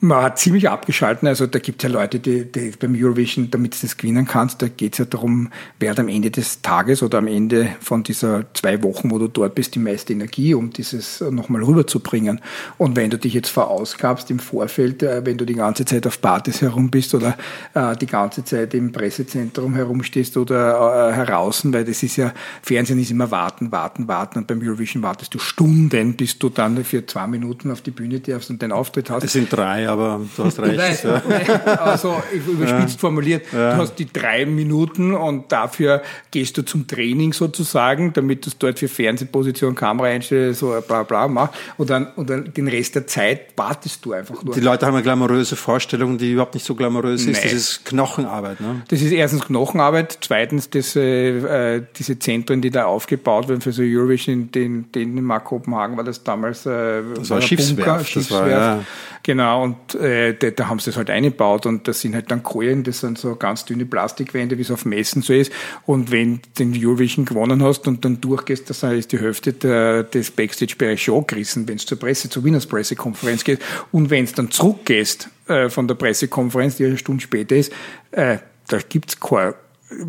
man 0.00 0.22
hat 0.22 0.38
ziemlich 0.38 0.68
abgeschalten. 0.68 1.28
Also 1.28 1.46
da 1.46 1.58
gibt 1.58 1.82
es 1.82 1.90
ja 1.90 1.94
Leute, 1.94 2.18
die, 2.18 2.50
die 2.50 2.72
beim 2.78 2.94
Eurovision, 2.94 3.50
damit 3.50 3.74
du 3.74 3.78
das 3.82 3.96
gewinnen 3.96 4.26
kannst, 4.26 4.62
da 4.62 4.68
geht 4.68 4.94
es 4.94 4.98
ja 4.98 5.04
darum, 5.04 5.50
wer 5.78 5.90
hat 5.90 6.00
am 6.00 6.08
Ende 6.08 6.30
des 6.30 6.62
Tages 6.62 7.02
oder 7.02 7.18
am 7.18 7.26
Ende 7.26 7.68
von 7.80 8.02
dieser 8.02 8.44
zwei 8.54 8.82
Wochen, 8.82 9.10
wo 9.10 9.18
du 9.18 9.28
dort 9.28 9.54
bist, 9.54 9.74
die 9.74 9.78
meiste 9.78 10.12
Energie, 10.12 10.54
um 10.54 10.70
dieses 10.70 11.20
nochmal 11.20 11.62
rüberzubringen. 11.62 12.40
Und 12.78 12.96
wenn 12.96 13.10
du 13.10 13.18
dich 13.18 13.34
jetzt 13.34 13.48
verausgabst 13.48 14.30
im 14.30 14.38
Vorfeld, 14.38 15.02
äh, 15.02 15.24
wenn 15.24 15.38
du 15.38 15.44
die 15.44 15.54
ganze 15.54 15.84
Zeit 15.84 16.06
auf 16.06 16.20
Partys 16.20 16.60
herum 16.60 16.90
bist 16.90 17.14
oder 17.14 17.36
äh, 17.74 17.96
die 17.96 18.06
ganze 18.06 18.44
Zeit 18.44 18.74
im 18.74 18.92
Pressezentrum 18.92 19.74
herumstehst 19.74 20.36
oder 20.36 21.10
äh, 21.10 21.14
heraußen, 21.14 21.72
weil 21.72 21.84
das 21.84 22.02
ist 22.02 22.16
ja, 22.16 22.32
Fernsehen 22.62 23.00
ist 23.00 23.10
immer 23.10 23.30
warten, 23.30 23.72
warten, 23.72 24.08
warten 24.08 24.38
und 24.40 24.46
beim 24.46 24.60
Eurovision 24.60 25.02
wartest 25.02 25.34
du 25.34 25.38
Stunden, 25.38 26.16
bis 26.16 26.38
du 26.38 26.48
dann 26.48 26.84
für 26.84 27.06
zwei 27.06 27.26
Minuten 27.26 27.70
auf 27.70 27.80
die 27.80 27.90
Bühne 27.90 28.20
darfst 28.20 28.50
und 28.50 28.62
deinen 28.62 28.72
Auftritt 28.72 29.10
hast. 29.10 29.22
Das 29.22 29.32
sind 29.32 29.52
drei 29.52 29.85
aber 29.86 30.20
du 30.36 30.44
hast 30.44 30.58
recht. 30.60 30.78
Weiß, 30.78 31.02
ja. 31.04 31.22
Also 31.76 32.16
überspitzt 32.32 33.00
formuliert, 33.00 33.46
ja. 33.52 33.74
du 33.74 33.82
hast 33.82 33.96
die 33.96 34.10
drei 34.10 34.46
Minuten 34.46 35.14
und 35.14 35.50
dafür 35.52 36.02
gehst 36.30 36.56
du 36.58 36.62
zum 36.62 36.86
Training 36.86 37.32
sozusagen, 37.32 38.12
damit 38.12 38.44
du 38.44 38.50
es 38.50 38.58
dort 38.58 38.78
für 38.78 38.88
Fernsehposition, 38.88 39.74
Kamera 39.74 40.08
einstelle, 40.08 40.54
so 40.54 40.74
bla 40.86 41.02
bla 41.02 41.28
machst 41.28 41.54
und 41.76 41.90
dann, 41.90 42.08
und 42.16 42.30
dann 42.30 42.52
den 42.52 42.68
Rest 42.68 42.94
der 42.94 43.06
Zeit 43.06 43.56
wartest 43.56 44.04
du 44.04 44.12
einfach 44.12 44.42
nur. 44.42 44.54
Die 44.54 44.60
Leute 44.60 44.86
haben 44.86 44.94
eine 44.94 45.02
glamouröse 45.02 45.56
Vorstellung, 45.56 46.18
die 46.18 46.32
überhaupt 46.32 46.54
nicht 46.54 46.66
so 46.66 46.74
glamourös 46.74 47.26
ist. 47.26 47.44
Das 47.44 47.52
ist 47.52 47.84
Knochenarbeit. 47.84 48.60
Ne? 48.60 48.82
Das 48.88 49.00
ist 49.00 49.12
erstens 49.12 49.44
Knochenarbeit, 49.46 50.18
zweitens 50.20 50.70
das, 50.70 50.96
äh, 50.96 51.82
diese 51.96 52.18
Zentren, 52.18 52.60
die 52.60 52.70
da 52.70 52.84
aufgebaut 52.84 53.48
werden 53.48 53.60
für 53.60 53.72
so 53.72 53.82
Eurovision 53.82 54.50
in 54.54 54.92
Dänemark, 54.92 55.44
Kopenhagen 55.44 55.96
war 55.96 56.04
das 56.04 56.22
damals 56.22 56.66
äh, 56.66 57.02
das 57.14 57.30
war 57.30 57.40
Schiffswerft. 57.40 58.08
Schiffswerft. 58.08 58.30
Das 58.30 58.58
war, 58.60 58.76
ja. 58.76 58.84
Genau, 59.22 59.64
und 59.64 59.75
äh, 59.94 60.34
da, 60.34 60.50
da 60.50 60.68
haben 60.68 60.78
sie 60.78 60.86
das 60.86 60.96
halt 60.96 61.10
eingebaut 61.10 61.66
und 61.66 61.88
das 61.88 62.00
sind 62.00 62.14
halt 62.14 62.30
dann 62.30 62.42
Kohlen, 62.42 62.82
das 62.82 63.00
sind 63.00 63.18
so 63.18 63.36
ganz 63.36 63.64
dünne 63.64 63.86
Plastikwände, 63.86 64.58
wie 64.58 64.62
es 64.62 64.70
auf 64.70 64.84
Messen 64.84 65.22
so 65.22 65.32
ist. 65.32 65.52
Und 65.84 66.10
wenn 66.10 66.36
du 66.36 66.48
den 66.58 66.74
Eurovision 66.76 67.24
gewonnen 67.24 67.62
hast 67.62 67.86
und 67.88 68.04
dann 68.04 68.20
durchgehst, 68.20 68.68
das 68.70 68.82
ist 68.82 69.12
die 69.12 69.18
Hälfte 69.18 69.52
der, 69.52 70.02
des 70.04 70.30
Backstage-Bereichs 70.30 71.02
schon 71.02 71.26
gerissen, 71.26 71.68
wenn 71.68 71.76
es 71.76 71.86
zur 71.86 71.98
Presse, 71.98 72.28
zur 72.28 72.44
Winners 72.44 72.66
Pressekonferenz 72.66 73.44
geht. 73.44 73.60
Und 73.92 74.10
wenn 74.10 74.24
es 74.24 74.32
dann 74.32 74.50
zurückgehst 74.50 75.28
äh, 75.48 75.68
von 75.68 75.88
der 75.88 75.94
Pressekonferenz, 75.94 76.76
die 76.76 76.86
eine 76.86 76.98
Stunde 76.98 77.22
später 77.22 77.56
ist, 77.56 77.72
äh, 78.10 78.38
da 78.68 78.78
gibt's 78.78 79.20
keine 79.20 79.54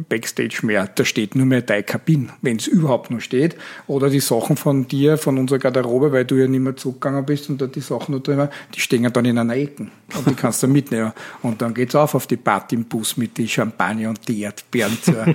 Backstage 0.09 0.59
mehr. 0.63 0.87
Da 0.87 1.05
steht 1.05 1.35
nur 1.35 1.45
mehr 1.45 1.61
deine 1.61 1.83
Kabine, 1.83 2.29
wenn 2.41 2.57
es 2.57 2.67
überhaupt 2.67 3.11
noch 3.11 3.19
steht. 3.19 3.55
Oder 3.85 4.09
die 4.09 4.19
Sachen 4.19 4.57
von 4.57 4.87
dir, 4.87 5.17
von 5.17 5.37
unserer 5.37 5.59
Garderobe, 5.59 6.11
weil 6.11 6.25
du 6.25 6.35
ja 6.35 6.47
nicht 6.47 6.61
mehr 6.61 6.75
zurückgegangen 6.75 7.25
bist 7.25 7.49
und 7.49 7.61
da 7.61 7.67
die 7.67 7.81
Sachen 7.81 8.15
noch 8.15 8.23
drin 8.23 8.49
die 8.73 8.79
stehen 8.79 9.11
dann 9.11 9.25
in 9.25 9.37
einer 9.37 9.55
Ecke. 9.55 9.87
Und 10.15 10.27
die 10.27 10.33
kannst 10.33 10.63
du 10.63 10.67
mitnehmen. 10.67 11.13
Und 11.43 11.61
dann 11.61 11.73
geht's 11.73 11.95
auf 11.95 12.15
auf 12.15 12.27
die 12.27 12.37
Party 12.37 12.75
im 12.75 12.85
Bus 12.85 13.17
mit 13.17 13.37
die 13.37 13.47
Champagner 13.47 14.09
und 14.09 14.27
die 14.27 14.41
Erdbeeren 14.41 14.97
zur, 15.01 15.25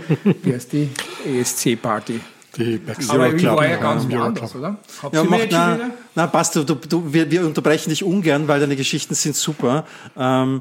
wie 0.43 0.53
heißt 0.53 0.72
die? 0.72 0.88
ESC-Party. 1.24 2.20
Die 2.57 2.80
Aber 3.09 3.32
ich 3.32 3.47
war 3.47 3.66
ja 3.66 3.76
ganz 3.76 4.05
ja, 4.11 4.18
woanders, 4.18 4.55
oder? 4.55 4.76
Habt 5.03 5.14
ja, 5.14 5.24
macht, 5.24 5.49
na, 5.51 5.90
na, 6.14 6.26
passt, 6.26 6.55
du, 6.57 6.64
du, 6.64 7.12
wir, 7.12 7.30
wir 7.30 7.47
unterbrechen 7.47 7.88
dich 7.88 8.05
ungern, 8.05 8.47
weil 8.47 8.61
deine 8.61 8.76
Geschichten 8.76 9.14
sind 9.14 9.36
super. 9.36 9.86
Ähm, 10.18 10.61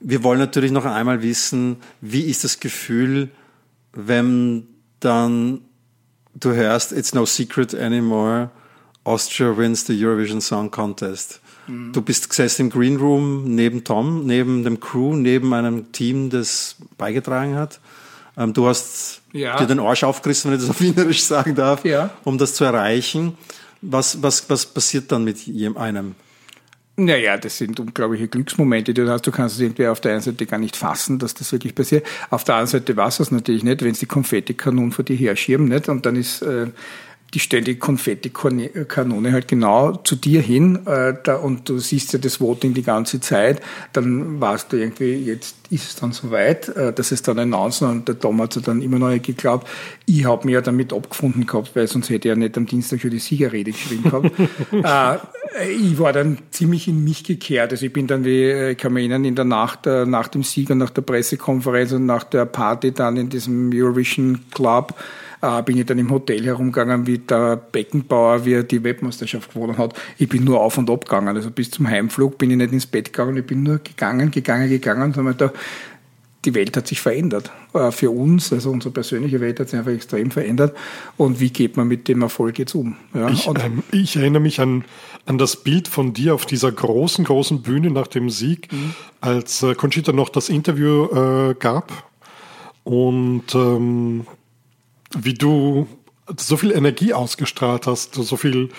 wir 0.00 0.22
wollen 0.22 0.38
natürlich 0.38 0.72
noch 0.72 0.84
einmal 0.84 1.22
wissen, 1.22 1.76
wie 2.00 2.22
ist 2.22 2.44
das 2.44 2.60
Gefühl, 2.60 3.30
wenn 3.92 4.66
dann 5.00 5.62
du 6.34 6.52
hörst, 6.52 6.92
it's 6.92 7.14
no 7.14 7.26
secret 7.26 7.74
anymore, 7.74 8.50
Austria 9.04 9.56
wins 9.56 9.86
the 9.86 10.04
Eurovision 10.04 10.40
Song 10.40 10.70
Contest. 10.70 11.40
Mhm. 11.66 11.92
Du 11.92 12.02
bist 12.02 12.28
gesessen 12.28 12.62
im 12.62 12.70
Green 12.70 12.96
Room 12.96 13.54
neben 13.54 13.84
Tom, 13.84 14.26
neben 14.26 14.62
dem 14.64 14.80
Crew, 14.80 15.16
neben 15.16 15.52
einem 15.54 15.92
Team, 15.92 16.30
das 16.30 16.76
beigetragen 16.98 17.56
hat. 17.56 17.80
Ähm, 18.36 18.52
du 18.52 18.66
hast 18.66 19.22
ja. 19.32 19.56
dir 19.56 19.66
den 19.66 19.80
Arsch 19.80 20.04
aufgerissen, 20.04 20.50
wenn 20.50 20.58
ich 20.58 20.66
das 20.66 20.70
auf 20.70 20.80
Wienerisch 20.80 21.22
sagen 21.22 21.54
darf, 21.54 21.84
ja. 21.84 22.10
um 22.24 22.38
das 22.38 22.54
zu 22.54 22.64
erreichen. 22.64 23.36
Was, 23.82 24.22
was, 24.22 24.48
was 24.50 24.66
passiert 24.66 25.10
dann 25.10 25.24
mit 25.24 25.38
einem? 25.76 26.14
Naja, 27.02 27.38
das 27.38 27.56
sind 27.56 27.80
unglaubliche 27.80 28.28
Glücksmomente, 28.28 28.92
die 28.92 29.00
du 29.00 29.10
hast. 29.10 29.26
Du 29.26 29.30
kannst 29.30 29.54
es 29.54 29.60
irgendwie 29.62 29.86
auf 29.86 30.02
der 30.02 30.12
einen 30.12 30.20
Seite 30.20 30.44
gar 30.44 30.58
nicht 30.58 30.76
fassen, 30.76 31.18
dass 31.18 31.32
das 31.32 31.50
wirklich 31.50 31.74
passiert. 31.74 32.06
Auf 32.28 32.44
der 32.44 32.56
anderen 32.56 32.70
Seite 32.80 32.94
war 32.94 33.08
es 33.08 33.30
natürlich 33.30 33.64
nicht, 33.64 33.82
wenn 33.82 33.92
es 33.92 34.00
die 34.00 34.06
Konfettikanonen 34.06 34.92
vor 34.92 35.02
dir 35.02 35.16
herschirmen, 35.16 35.68
nicht? 35.68 35.88
Und 35.88 36.04
dann 36.04 36.16
ist, 36.16 36.42
äh, 36.42 36.66
die 37.34 37.38
stellen 37.38 37.64
die 37.64 37.76
Konfetti-Kanone 37.76 39.32
halt 39.32 39.48
genau 39.48 39.92
zu 39.96 40.16
dir 40.16 40.40
hin 40.40 40.86
äh, 40.86 41.14
da, 41.22 41.36
und 41.36 41.68
du 41.68 41.78
siehst 41.78 42.12
ja 42.12 42.18
das 42.18 42.40
Voting 42.40 42.74
die 42.74 42.82
ganze 42.82 43.20
Zeit, 43.20 43.60
dann 43.92 44.40
warst 44.40 44.72
du 44.72 44.76
irgendwie, 44.76 45.14
jetzt 45.14 45.56
ist 45.70 45.88
es 45.88 45.96
dann 45.96 46.12
soweit, 46.12 46.68
äh, 46.70 46.92
dass 46.92 47.12
es 47.12 47.22
dann 47.22 47.38
announcen 47.38 47.88
und 47.88 48.08
der 48.08 48.18
Tom 48.18 48.40
hat 48.42 48.66
dann 48.66 48.82
immer 48.82 48.98
noch 48.98 49.22
geglaubt. 49.22 49.68
Ich 50.06 50.24
habe 50.24 50.46
mir 50.46 50.54
ja 50.54 50.60
damit 50.60 50.92
abgefunden 50.92 51.46
gehabt, 51.46 51.70
weil 51.74 51.86
sonst 51.86 52.10
hätte 52.10 52.28
er 52.28 52.36
nicht 52.36 52.56
am 52.56 52.66
Dienstag 52.66 53.00
schon 53.00 53.10
die 53.10 53.20
Siegerrede 53.20 53.70
geschrieben 53.70 54.02
gehabt. 54.04 54.32
äh, 55.60 55.70
ich 55.70 55.98
war 55.98 56.12
dann 56.12 56.38
ziemlich 56.50 56.88
in 56.88 57.04
mich 57.04 57.22
gekehrt. 57.22 57.70
Also 57.70 57.86
ich 57.86 57.92
bin 57.92 58.08
dann, 58.08 58.24
wie 58.24 58.42
äh, 58.42 58.70
ich 58.72 58.78
kann 58.78 58.92
mich 58.92 59.02
erinnern, 59.02 59.24
in 59.24 59.36
der 59.36 59.44
Nacht 59.44 59.86
äh, 59.86 60.04
nach 60.04 60.26
dem 60.26 60.42
Sieg 60.42 60.70
und 60.70 60.78
nach 60.78 60.90
der 60.90 61.02
Pressekonferenz 61.02 61.92
und 61.92 62.06
nach 62.06 62.24
der 62.24 62.44
Party 62.46 62.92
dann 62.92 63.16
in 63.16 63.28
diesem 63.28 63.70
Eurovision 63.72 64.40
Club 64.50 64.94
äh, 65.42 65.62
bin 65.62 65.78
ich 65.78 65.86
dann 65.86 65.98
im 65.98 66.10
Hotel 66.10 66.44
herumgegangen, 66.44 67.06
wie 67.06 67.18
der 67.18 67.56
Beckenbauer, 67.56 68.44
wie 68.44 68.54
er 68.54 68.62
die 68.62 68.82
Weltmeisterschaft 68.82 69.54
gewonnen 69.54 69.78
hat. 69.78 69.94
Ich 70.18 70.28
bin 70.28 70.44
nur 70.44 70.60
auf 70.60 70.78
und 70.78 70.90
ab 70.90 71.04
gegangen. 71.04 71.36
Also 71.36 71.50
bis 71.50 71.70
zum 71.70 71.88
Heimflug 71.88 72.38
bin 72.38 72.50
ich 72.50 72.56
nicht 72.56 72.72
ins 72.72 72.86
Bett 72.86 73.12
gegangen, 73.12 73.36
ich 73.36 73.46
bin 73.46 73.62
nur 73.62 73.78
gegangen, 73.78 74.30
gegangen, 74.30 74.68
gegangen 74.68 75.14
und 75.14 75.40
da 75.40 75.52
die 76.44 76.54
Welt 76.54 76.76
hat 76.76 76.86
sich 76.86 77.00
verändert. 77.00 77.50
Äh, 77.74 77.90
für 77.90 78.10
uns, 78.10 78.52
also 78.52 78.70
unsere 78.70 78.92
persönliche 78.92 79.40
Welt 79.40 79.60
hat 79.60 79.68
sich 79.68 79.78
einfach 79.78 79.92
extrem 79.92 80.30
verändert. 80.30 80.76
Und 81.16 81.40
wie 81.40 81.50
geht 81.50 81.76
man 81.76 81.86
mit 81.86 82.08
dem 82.08 82.22
Erfolg 82.22 82.58
jetzt 82.58 82.74
um? 82.74 82.96
Ja, 83.14 83.28
ich, 83.28 83.46
ähm, 83.46 83.82
ich, 83.92 84.16
erinnere 84.16 84.40
mich 84.40 84.60
an, 84.60 84.84
an 85.26 85.38
das 85.38 85.56
Bild 85.56 85.86
von 85.86 86.14
dir 86.14 86.34
auf 86.34 86.46
dieser 86.46 86.72
großen, 86.72 87.24
großen 87.24 87.62
Bühne 87.62 87.90
nach 87.90 88.06
dem 88.06 88.30
Sieg, 88.30 88.72
mhm. 88.72 88.94
als 89.20 89.62
äh, 89.62 89.74
Conchita 89.74 90.12
noch 90.12 90.30
das 90.30 90.48
Interview 90.48 91.50
äh, 91.50 91.54
gab. 91.58 92.10
Und 92.84 93.54
ähm, 93.54 94.26
wie 95.16 95.34
du 95.34 95.86
so 96.38 96.56
viel 96.56 96.72
Energie 96.72 97.12
ausgestrahlt 97.12 97.86
hast, 97.86 98.14
so 98.14 98.36
viel 98.36 98.70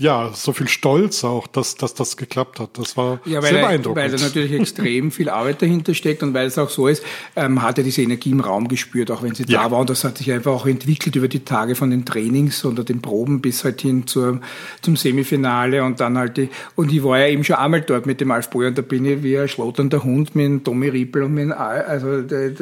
ja, 0.00 0.30
so 0.32 0.54
viel 0.54 0.66
Stolz 0.66 1.24
auch, 1.24 1.46
dass, 1.46 1.76
dass 1.76 1.92
das 1.92 2.16
geklappt 2.16 2.58
hat. 2.58 2.70
Das 2.78 2.96
war 2.96 3.20
ja, 3.26 3.42
sehr 3.42 3.52
beeindruckend. 3.52 4.02
Weil 4.02 4.10
da 4.10 4.16
natürlich 4.16 4.52
extrem 4.52 5.10
viel 5.10 5.28
Arbeit 5.28 5.60
dahinter 5.60 5.92
steckt 5.92 6.22
und 6.22 6.32
weil 6.32 6.46
es 6.46 6.56
auch 6.56 6.70
so 6.70 6.88
ist, 6.88 7.04
ähm, 7.36 7.60
hat 7.60 7.76
er 7.76 7.84
diese 7.84 8.00
Energie 8.00 8.30
im 8.30 8.40
Raum 8.40 8.66
gespürt, 8.66 9.10
auch 9.10 9.22
wenn 9.22 9.34
sie 9.34 9.44
ja. 9.46 9.64
da 9.64 9.70
war. 9.70 9.80
Und 9.80 9.90
das 9.90 10.02
hat 10.02 10.16
sich 10.16 10.32
einfach 10.32 10.52
auch 10.52 10.66
entwickelt 10.66 11.16
über 11.16 11.28
die 11.28 11.40
Tage 11.40 11.74
von 11.74 11.90
den 11.90 12.06
Trainings 12.06 12.64
oder 12.64 12.82
den 12.82 13.02
Proben 13.02 13.42
bis 13.42 13.62
halt 13.62 13.82
hin 13.82 14.06
zur, 14.06 14.40
zum 14.80 14.96
Semifinale 14.96 15.84
und 15.84 16.00
dann 16.00 16.16
halt 16.16 16.38
die, 16.38 16.48
und 16.76 16.90
ich 16.90 17.04
war 17.04 17.18
ja 17.18 17.26
eben 17.26 17.44
schon 17.44 17.56
einmal 17.56 17.82
dort 17.82 18.06
mit 18.06 18.22
dem 18.22 18.30
Alf 18.30 18.48
Boy 18.48 18.68
und 18.68 18.78
da 18.78 18.82
bin 18.82 19.04
ich 19.04 19.22
wie 19.22 19.38
ein 19.38 19.48
schlotternder 19.48 20.02
Hund 20.02 20.34
mit 20.34 20.46
dem 20.46 20.64
Tommy 20.64 20.88
Rippel 20.88 21.24
und 21.24 21.34
mit, 21.34 21.52
also 21.52 22.06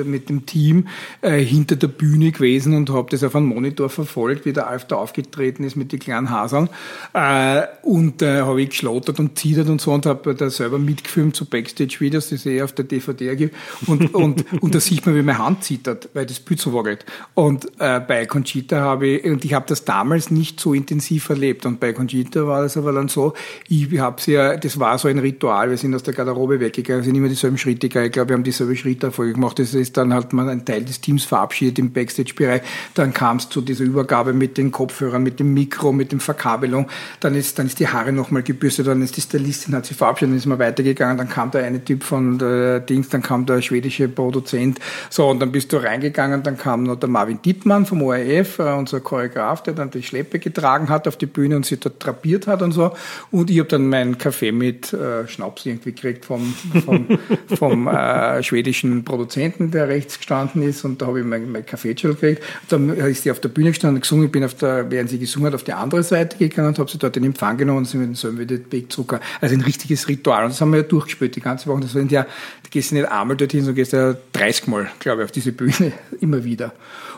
mit 0.04 0.28
dem 0.28 0.44
Team 0.44 0.88
äh, 1.22 1.38
hinter 1.38 1.76
der 1.76 1.88
Bühne 1.88 2.32
gewesen 2.32 2.74
und 2.74 2.90
habe 2.90 3.08
das 3.10 3.22
auf 3.22 3.36
einem 3.36 3.46
Monitor 3.46 3.88
verfolgt, 3.90 4.44
wie 4.44 4.52
der 4.52 4.66
Alf 4.66 4.86
da 4.86 4.96
aufgetreten 4.96 5.62
ist 5.62 5.76
mit 5.76 5.92
den 5.92 6.00
kleinen 6.00 6.30
Hasern. 6.30 6.68
Äh, 7.14 7.27
äh, 7.28 7.66
und 7.82 8.22
äh, 8.22 8.40
habe 8.40 8.62
ich 8.62 8.70
geschlottert 8.70 9.20
und 9.20 9.38
zittert 9.38 9.68
und 9.68 9.82
so 9.82 9.92
und 9.92 10.06
habe 10.06 10.34
da 10.34 10.48
selber 10.48 10.78
mitgefilmt, 10.78 11.36
so 11.36 11.44
Backstage-Videos, 11.44 12.28
die 12.28 12.36
es 12.36 12.46
eh 12.46 12.62
auf 12.62 12.72
der 12.72 12.86
DVD 12.86 13.36
gibt. 13.36 13.54
Und, 13.86 14.14
und, 14.14 14.50
und 14.62 14.74
da 14.74 14.80
sieht 14.80 15.04
man, 15.04 15.14
wie 15.14 15.22
meine 15.22 15.36
Hand 15.36 15.62
zittert, 15.62 16.08
weil 16.14 16.24
das 16.24 16.40
Bild 16.40 16.58
so 16.58 16.72
wackelt. 16.72 17.04
Und 17.34 17.66
äh, 17.78 18.00
bei 18.00 18.24
Conchita 18.24 18.80
habe 18.80 19.08
ich, 19.08 19.24
und 19.24 19.44
ich 19.44 19.52
habe 19.52 19.66
das 19.68 19.84
damals 19.84 20.30
nicht 20.30 20.58
so 20.58 20.72
intensiv 20.72 21.28
erlebt. 21.28 21.66
Und 21.66 21.80
bei 21.80 21.92
Conchita 21.92 22.46
war 22.46 22.62
das 22.62 22.78
aber 22.78 22.92
dann 22.92 23.08
so, 23.08 23.34
ich 23.68 23.98
habe 23.98 24.22
sie 24.22 24.32
ja, 24.32 24.56
das 24.56 24.78
war 24.78 24.96
so 24.98 25.08
ein 25.08 25.18
Ritual, 25.18 25.68
wir 25.68 25.76
sind 25.76 25.94
aus 25.94 26.04
der 26.04 26.14
Garderobe 26.14 26.60
weggegangen, 26.60 27.04
sind 27.04 27.14
immer 27.14 27.28
dieselben 27.28 27.58
Schritte 27.58 27.88
gegangen. 27.88 28.06
Ich 28.06 28.12
glaube, 28.12 28.30
wir 28.30 28.36
haben 28.36 28.44
dieselbe 28.44 28.74
Schritterfolge 28.74 29.34
gemacht. 29.34 29.58
Das 29.58 29.74
ist 29.74 29.98
dann 29.98 30.14
halt 30.14 30.32
man 30.32 30.48
ein 30.48 30.64
Teil 30.64 30.84
des 30.84 31.02
Teams 31.02 31.24
verabschiedet 31.24 31.78
im 31.78 31.92
Backstage-Bereich. 31.92 32.62
Dann 32.94 33.12
kam 33.12 33.36
es 33.36 33.50
zu 33.50 33.60
dieser 33.60 33.84
Übergabe 33.84 34.32
mit 34.32 34.56
den 34.56 34.72
Kopfhörern, 34.72 35.22
mit 35.22 35.40
dem 35.40 35.52
Mikro, 35.52 35.92
mit 35.92 36.10
dem 36.12 36.20
Verkabelung 36.20 36.88
dann 37.20 37.34
ist, 37.34 37.58
dann 37.58 37.66
ist 37.66 37.78
die 37.80 37.88
Haare 37.88 38.12
nochmal 38.12 38.42
gebürstet, 38.42 38.86
dann 38.86 39.02
ist 39.02 39.16
die 39.16 39.20
Stylistin, 39.20 39.74
hat 39.74 39.86
sich 39.86 39.96
verabschiedet, 39.96 40.32
dann 40.32 40.38
ist 40.38 40.46
man 40.46 40.58
weitergegangen, 40.58 41.18
dann 41.18 41.28
kam 41.28 41.50
der 41.50 41.64
eine 41.64 41.84
Typ 41.84 42.04
von 42.04 42.38
der 42.38 42.80
Dings, 42.80 43.08
dann 43.08 43.22
kam 43.22 43.46
der 43.46 43.62
schwedische 43.62 44.08
Produzent, 44.08 44.78
so, 45.10 45.28
und 45.28 45.40
dann 45.40 45.52
bist 45.52 45.72
du 45.72 45.78
reingegangen, 45.78 46.42
dann 46.42 46.56
kam 46.56 46.84
noch 46.84 46.96
der 46.96 47.08
Marvin 47.08 47.40
Dittmann 47.42 47.86
vom 47.86 48.02
ORF, 48.02 48.58
äh, 48.58 48.72
unser 48.72 49.00
Choreograf, 49.00 49.62
der 49.62 49.74
dann 49.74 49.90
die 49.90 50.02
Schleppe 50.02 50.38
getragen 50.38 50.88
hat 50.88 51.08
auf 51.08 51.16
die 51.16 51.26
Bühne 51.26 51.56
und 51.56 51.66
sie 51.66 51.78
dort 51.78 52.04
drapiert 52.04 52.46
hat 52.46 52.62
und 52.62 52.72
so, 52.72 52.92
und 53.30 53.50
ich 53.50 53.58
habe 53.58 53.68
dann 53.68 53.88
meinen 53.88 54.18
Kaffee 54.18 54.52
mit 54.52 54.92
äh, 54.92 55.26
Schnaps 55.26 55.66
irgendwie 55.66 55.92
gekriegt 55.92 56.24
vom, 56.24 56.54
vom, 56.84 57.18
vom 57.56 57.88
äh, 57.88 58.42
schwedischen 58.42 59.04
Produzenten, 59.04 59.70
der 59.70 59.88
rechts 59.88 60.18
gestanden 60.18 60.62
ist, 60.62 60.84
und 60.84 61.02
da 61.02 61.06
habe 61.06 61.20
ich 61.20 61.26
mein, 61.26 61.50
mein 61.50 61.66
Kaffee 61.66 61.94
gekriegt, 61.94 62.42
dann 62.68 62.90
ist 62.90 63.22
sie 63.22 63.30
auf 63.30 63.40
der 63.40 63.48
Bühne 63.48 63.70
gestanden, 63.70 64.00
gesungen, 64.00 64.26
ich 64.26 64.32
bin 64.32 64.44
auf 64.44 64.54
der, 64.54 64.90
während 64.90 65.10
sie 65.10 65.18
gesungen 65.18 65.48
hat, 65.48 65.54
auf 65.54 65.64
die 65.64 65.72
andere 65.72 66.02
Seite 66.02 66.36
gegangen 66.36 66.68
und 66.68 66.78
habe 66.78 66.90
sie 66.90 66.98
dort 66.98 67.07
in 67.16 67.24
Empfang 67.24 67.56
genommen 67.56 67.78
und 67.78 67.84
sind 67.86 68.00
mit 68.00 68.22
dem 68.22 68.38
wieder 68.38 68.72
Weg 68.72 68.92
zurück. 68.92 69.20
Also 69.40 69.54
ein 69.54 69.60
richtiges 69.60 70.08
Ritual. 70.08 70.44
Und 70.44 70.50
das 70.50 70.60
haben 70.60 70.70
wir 70.72 70.80
ja 70.80 70.86
durchgespielt 70.86 71.36
die 71.36 71.40
ganze 71.40 71.66
Woche. 71.66 71.80
Das 71.80 71.92
sind 71.92 72.12
ja, 72.12 72.22
du 72.22 72.70
gehst 72.70 72.92
nicht 72.92 73.08
einmal 73.08 73.36
dorthin, 73.36 73.60
sondern 73.60 73.76
gehst 73.76 73.92
ja 73.92 74.14
30 74.32 74.66
Mal, 74.68 74.88
glaube 74.98 75.22
ich, 75.22 75.24
auf 75.26 75.32
diese 75.32 75.52
Bühne, 75.52 75.92
immer 76.20 76.44
wieder. 76.44 76.72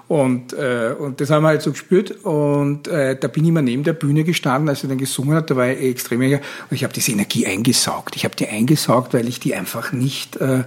Und, 0.08 0.54
äh, 0.54 0.94
und 0.98 1.20
das 1.20 1.30
haben 1.30 1.44
wir 1.44 1.48
halt 1.48 1.62
so 1.62 1.70
gespürt. 1.70 2.24
Und 2.24 2.88
äh, 2.88 3.16
da 3.16 3.28
bin 3.28 3.44
ich 3.44 3.50
immer 3.50 3.62
neben 3.62 3.84
der 3.84 3.92
Bühne 3.92 4.24
gestanden, 4.24 4.68
als 4.68 4.82
er 4.82 4.88
dann 4.88 4.98
gesungen 4.98 5.36
hat. 5.36 5.50
Da 5.50 5.56
war 5.56 5.68
ich 5.68 5.82
extrem. 5.82 6.20
Und 6.20 6.40
ich 6.70 6.82
habe 6.82 6.92
diese 6.92 7.12
Energie 7.12 7.46
eingesaugt. 7.46 8.16
Ich 8.16 8.24
habe 8.24 8.34
die 8.34 8.48
eingesaugt, 8.48 9.14
weil 9.14 9.28
ich 9.28 9.38
die 9.38 9.54
einfach 9.54 9.92
nicht 9.92 10.36
äh, 10.36 10.64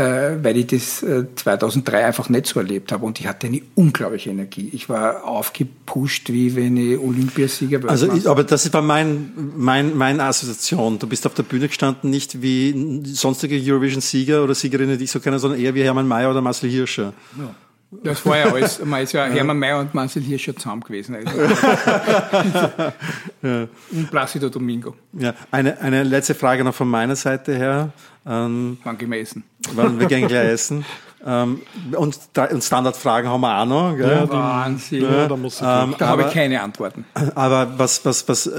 weil 0.00 0.56
ich 0.56 0.66
das 0.66 1.02
äh, 1.02 1.24
2003 1.34 2.04
einfach 2.04 2.28
nicht 2.28 2.46
so 2.46 2.58
erlebt 2.58 2.90
habe 2.90 3.04
und 3.06 3.20
ich 3.20 3.28
hatte 3.28 3.46
eine 3.46 3.62
unglaubliche 3.76 4.30
Energie. 4.30 4.70
Ich 4.72 4.88
war 4.88 5.24
aufgepusht, 5.24 6.30
wie 6.30 6.56
wenn 6.56 6.76
ich 6.76 6.98
Olympiasieger 6.98 7.82
war. 7.82 7.90
Also, 7.90 8.12
ich, 8.12 8.28
aber 8.28 8.42
das 8.42 8.72
war 8.72 8.82
mein, 8.82 9.32
mein, 9.56 9.96
meine 9.96 10.24
Assoziation. 10.24 10.98
Du 10.98 11.06
bist 11.06 11.26
auf 11.26 11.34
der 11.34 11.44
Bühne 11.44 11.68
gestanden, 11.68 12.10
nicht 12.10 12.42
wie 12.42 13.02
sonstige 13.04 13.56
Eurovision-Sieger 13.56 14.42
oder 14.42 14.54
Siegerinnen, 14.54 14.98
die 14.98 15.04
ich 15.04 15.12
so 15.12 15.20
kenne, 15.20 15.38
sondern 15.38 15.60
eher 15.60 15.74
wie 15.74 15.84
Hermann 15.84 16.08
Mayer 16.08 16.30
oder 16.30 16.40
Marcel 16.40 16.70
Hirscher. 16.70 17.12
Ja. 17.38 17.54
Das 18.02 18.26
war 18.26 18.36
ja 18.36 18.52
alles, 18.52 18.84
man 18.84 19.02
ist 19.02 19.12
ja 19.12 19.26
Hermann 19.26 19.58
Mayer 19.58 19.78
und 19.78 19.94
Marcel 19.94 20.22
Hirscher 20.22 20.56
zusammen 20.56 20.82
gewesen. 20.82 21.14
Also. 21.14 21.30
ja. 23.42 23.68
Und 23.92 24.10
Placido 24.10 24.48
Domingo. 24.48 24.96
Ja, 25.12 25.34
eine, 25.50 25.80
eine 25.80 26.02
letzte 26.02 26.34
Frage 26.34 26.64
noch 26.64 26.74
von 26.74 26.88
meiner 26.88 27.14
Seite 27.14 27.54
her. 27.54 27.92
Ähm, 28.26 28.78
wann 28.84 28.98
gehen 28.98 29.10
wir 29.10 29.20
essen? 29.20 29.44
Wann 29.74 30.00
wir 30.00 30.06
gehen 30.06 30.26
gleich 30.28 30.48
essen. 30.48 30.84
Ähm, 31.26 31.62
und, 31.96 32.18
und 32.50 32.64
Standardfragen 32.64 33.30
haben 33.30 33.40
wir 33.40 33.58
auch 33.58 33.64
noch. 33.64 33.96
Gell? 33.96 34.10
Ja, 34.10 34.28
Wahnsinn. 34.28 35.02
Ja, 35.02 35.26
da 35.26 35.36
muss 35.36 35.60
ähm, 35.60 35.94
da 35.96 36.08
habe 36.08 36.24
ich 36.24 36.32
keine 36.32 36.60
Antworten. 36.60 37.06
Aber 37.34 37.78
was, 37.78 38.04
was, 38.04 38.28
was, 38.28 38.50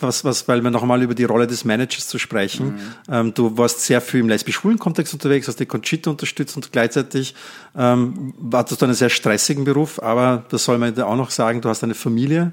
was, 0.00 0.24
was, 0.24 0.46
weil 0.46 0.62
wir 0.62 0.70
noch 0.70 0.82
einmal 0.82 1.02
über 1.02 1.14
die 1.14 1.24
Rolle 1.24 1.46
des 1.46 1.64
Managers 1.64 2.06
zu 2.06 2.18
sprechen. 2.18 2.74
Mhm. 2.74 2.80
Ähm, 3.10 3.34
du 3.34 3.56
warst 3.56 3.80
sehr 3.80 4.02
viel 4.02 4.20
im 4.20 4.28
lesbisch-schwulen 4.28 4.78
Kontext 4.78 5.14
unterwegs, 5.14 5.48
hast 5.48 5.60
die 5.60 5.66
Conchita 5.66 6.10
unterstützt 6.10 6.56
und 6.56 6.72
gleichzeitig 6.72 7.34
ähm, 7.76 8.34
hattest 8.52 8.82
du 8.82 8.86
einen 8.86 8.94
sehr 8.94 9.10
stressigen 9.10 9.64
Beruf, 9.64 10.02
aber 10.02 10.44
das 10.50 10.64
soll 10.64 10.76
man 10.76 10.94
dir 10.94 11.06
auch 11.06 11.16
noch 11.16 11.30
sagen, 11.30 11.62
du 11.62 11.70
hast 11.70 11.82
eine 11.84 11.94
Familie. 11.94 12.52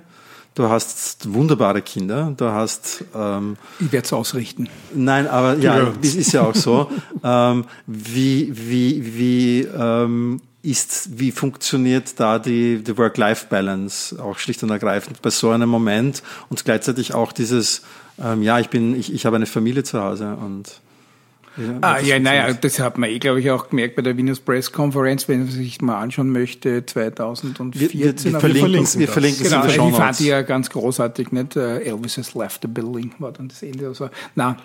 Du 0.54 0.68
hast 0.68 1.34
wunderbare 1.34 1.82
Kinder. 1.82 2.34
Du 2.36 2.46
hast. 2.46 3.06
Ähm, 3.16 3.58
ich 3.80 3.92
werde 3.92 4.06
es 4.06 4.14
ausrichten. 4.14 4.68
Nein, 4.94 5.28
aber 5.28 5.58
ja, 5.58 5.94
es 6.02 6.16
ist 6.16 6.34
ja 6.34 6.42
auch 6.42 6.56
so. 6.56 6.92
ähm, 7.24 7.66
wie 7.88 8.52
wie 8.54 9.16
wie 9.16 9.62
ähm, 9.62 10.42
ist, 10.64 11.20
wie 11.20 11.32
funktioniert 11.32 12.20
da 12.20 12.38
die, 12.38 12.84
die 12.84 12.98
Work-Life-Balance 12.98 14.22
auch 14.22 14.38
schlicht 14.38 14.62
und 14.64 14.70
ergreifend 14.70 15.22
bei 15.22 15.30
so 15.30 15.50
einem 15.50 15.70
Moment 15.70 16.22
und 16.50 16.64
gleichzeitig 16.64 17.14
auch 17.14 17.32
dieses, 17.32 17.82
ähm, 18.24 18.44
ja, 18.44 18.60
ich 18.60 18.70
bin, 18.70 18.96
ich, 18.96 19.12
ich 19.12 19.26
habe 19.26 19.38
eine 19.38 19.48
Familie 19.48 19.84
zu 19.84 20.02
Hause 20.02 20.36
und 20.36 20.82
ja, 21.58 21.78
ah, 21.82 22.00
ja, 22.00 22.20
naja, 22.20 22.54
das 22.54 22.80
hat 22.80 22.98
man 22.98 23.10
eh, 23.10 23.20
glaube 23.20 23.42
ich, 23.42 23.52
auch 23.52 23.70
gemerkt 23.70 23.96
bei 23.96 24.02
der 24.02 24.16
Venus 24.18 24.40
Press 24.40 24.72
Conference, 24.72 25.28
wenn 25.28 25.40
man 25.40 25.50
sich 25.50 25.82
mal 25.82 26.00
anschauen 26.00 26.32
möchte, 26.32 26.86
2014. 26.86 27.74
Wir, 27.74 27.94
wir, 27.94 28.24
wir 28.24 28.40
verlinken, 28.40 29.00
wir 29.00 29.08
verlinken 29.08 29.44
genau, 29.44 29.66
es 29.66 29.76
in 29.76 29.84
Ich 29.90 29.96
fand 29.96 30.20
die 30.20 30.28
ja 30.28 30.42
ganz 30.44 30.70
großartig, 30.70 31.32
nicht? 31.32 31.56
Äh, 31.56 31.80
Elvis 31.80 32.18
has 32.18 32.34
left 32.36 32.62
the 32.62 32.68
building, 32.68 33.14
war 33.20 33.32
dann 33.32 33.50
das 33.50 33.64
Ende. 33.64 33.88
Also, 33.88 34.10
na, 34.36 34.58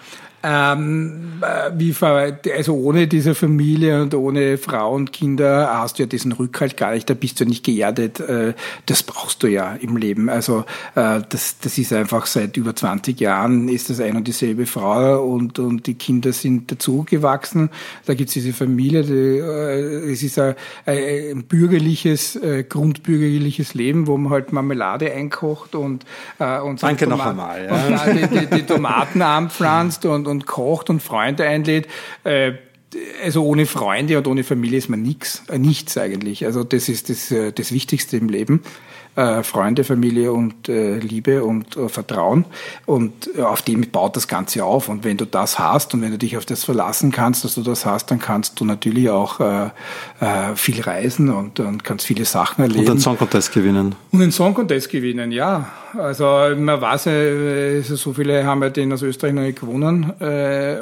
ähm, 0.49 1.42
äh, 1.42 1.72
wie, 1.76 1.92
also 2.57 2.74
ohne 2.76 3.09
diese 3.09 3.34
Familie 3.34 4.01
und 4.01 4.14
ohne 4.14 4.59
Frau 4.59 4.94
und 4.94 5.12
Kinder 5.12 5.68
hast 5.72 5.99
du 5.99 6.05
ja 6.05 6.07
diesen 6.07 6.30
Rückhalt 6.30 6.76
gar 6.76 6.92
nicht, 6.92 7.11
da 7.11 7.14
bist 7.14 7.40
du 7.40 7.44
nicht 7.44 7.64
geerdet. 7.64 8.20
Äh, 8.20 8.55
das 8.86 9.03
brauchst 9.03 9.42
du 9.42 9.49
ja 9.49 9.74
im 9.74 9.97
Leben. 9.97 10.28
Also 10.28 10.61
äh, 10.94 11.20
das, 11.28 11.59
das 11.61 11.76
ist 11.78 11.92
einfach 11.92 12.26
seit 12.26 12.57
über 12.57 12.76
20 12.76 13.20
Jahren 13.20 13.68
ist 13.68 13.90
das 13.90 13.99
ein 13.99 14.16
und 14.16 14.28
dieselbe 14.28 14.66
Frau 14.66 15.24
und, 15.24 15.59
und 15.59 15.88
die 15.88 15.94
Kinder 15.94 16.32
sind 16.32 16.70
dazugewachsen. 16.70 17.70
Da 18.05 18.14
gibt 18.14 18.28
es 18.28 18.34
diese 18.34 18.53
Familie, 18.53 19.03
die, 19.03 20.12
es 20.12 20.22
ist 20.22 20.38
ein, 20.38 20.55
ein 20.86 21.42
bürgerliches, 21.44 22.38
grundbürgerliches 22.68 23.74
Leben, 23.74 24.07
wo 24.07 24.16
man 24.16 24.32
halt 24.32 24.53
Marmelade 24.53 25.12
einkocht 25.12 25.74
und, 25.74 26.05
und 26.38 26.82
Danke 26.82 27.09
noch 27.09 27.24
einmal. 27.24 27.64
Ja. 27.64 28.05
Und 28.05 28.16
die, 28.16 28.38
die, 28.38 28.47
die 28.47 28.62
Tomaten 28.62 29.22
anpflanzt 29.22 30.07
und, 30.07 30.26
und 30.26 30.36
und 30.37 30.47
kocht 30.47 30.91
und 30.91 31.03
Freunde 31.03 31.45
einlädt, 31.45 31.89
äh, 32.24 32.53
also 33.24 33.45
ohne 33.45 33.66
Freunde 33.66 34.18
und 34.18 34.26
ohne 34.26 34.45
Familie 34.45 34.78
ist 34.78 34.89
man 34.89 35.03
nichts, 35.03 35.43
äh, 35.49 35.59
nichts 35.59 35.99
eigentlich. 35.99 36.45
Also 36.45 36.62
das 36.62 36.89
ist 36.89 37.09
das, 37.09 37.30
äh, 37.30 37.53
das 37.53 37.72
Wichtigste 37.72 38.16
im 38.16 38.28
Leben. 38.28 38.62
Äh, 39.16 39.42
Freunde, 39.42 39.82
Familie 39.82 40.30
und 40.30 40.68
äh, 40.68 40.98
Liebe 40.98 41.42
und 41.42 41.74
äh, 41.74 41.88
Vertrauen. 41.88 42.44
Und 42.84 43.40
auf 43.40 43.62
dem 43.62 43.90
baut 43.90 44.14
das 44.14 44.28
Ganze 44.28 44.62
auf. 44.62 44.90
Und 44.90 45.04
wenn 45.04 45.16
du 45.16 45.24
das 45.24 45.58
hast 45.58 45.94
und 45.94 46.02
wenn 46.02 46.10
du 46.10 46.18
dich 46.18 46.36
auf 46.36 46.44
das 46.44 46.64
verlassen 46.64 47.12
kannst, 47.12 47.42
dass 47.42 47.54
du 47.54 47.62
das 47.62 47.86
hast, 47.86 48.10
dann 48.10 48.18
kannst 48.18 48.60
du 48.60 48.64
natürlich 48.66 49.08
auch 49.08 49.40
viel 50.54 50.80
reisen 50.80 51.30
und, 51.30 51.60
und 51.60 51.84
kannst 51.84 52.06
viele 52.06 52.24
Sachen 52.24 52.62
erleben. 52.62 52.80
Und 52.80 52.90
einen 52.90 53.00
Song 53.00 53.16
Contest 53.16 53.52
gewinnen. 53.52 53.94
Und 54.12 54.22
einen 54.22 54.32
Song 54.32 54.54
Contest 54.54 54.90
gewinnen, 54.90 55.32
ja. 55.32 55.70
Also 55.96 56.24
man 56.56 56.80
weiß 56.80 57.06
ja, 57.06 57.82
so 57.82 58.12
viele 58.12 58.44
haben 58.44 58.62
ja 58.62 58.70
den 58.70 58.92
aus 58.92 59.02
Österreich 59.02 59.32
noch 59.32 59.42
nicht 59.42 59.60
gewonnen. 59.60 60.10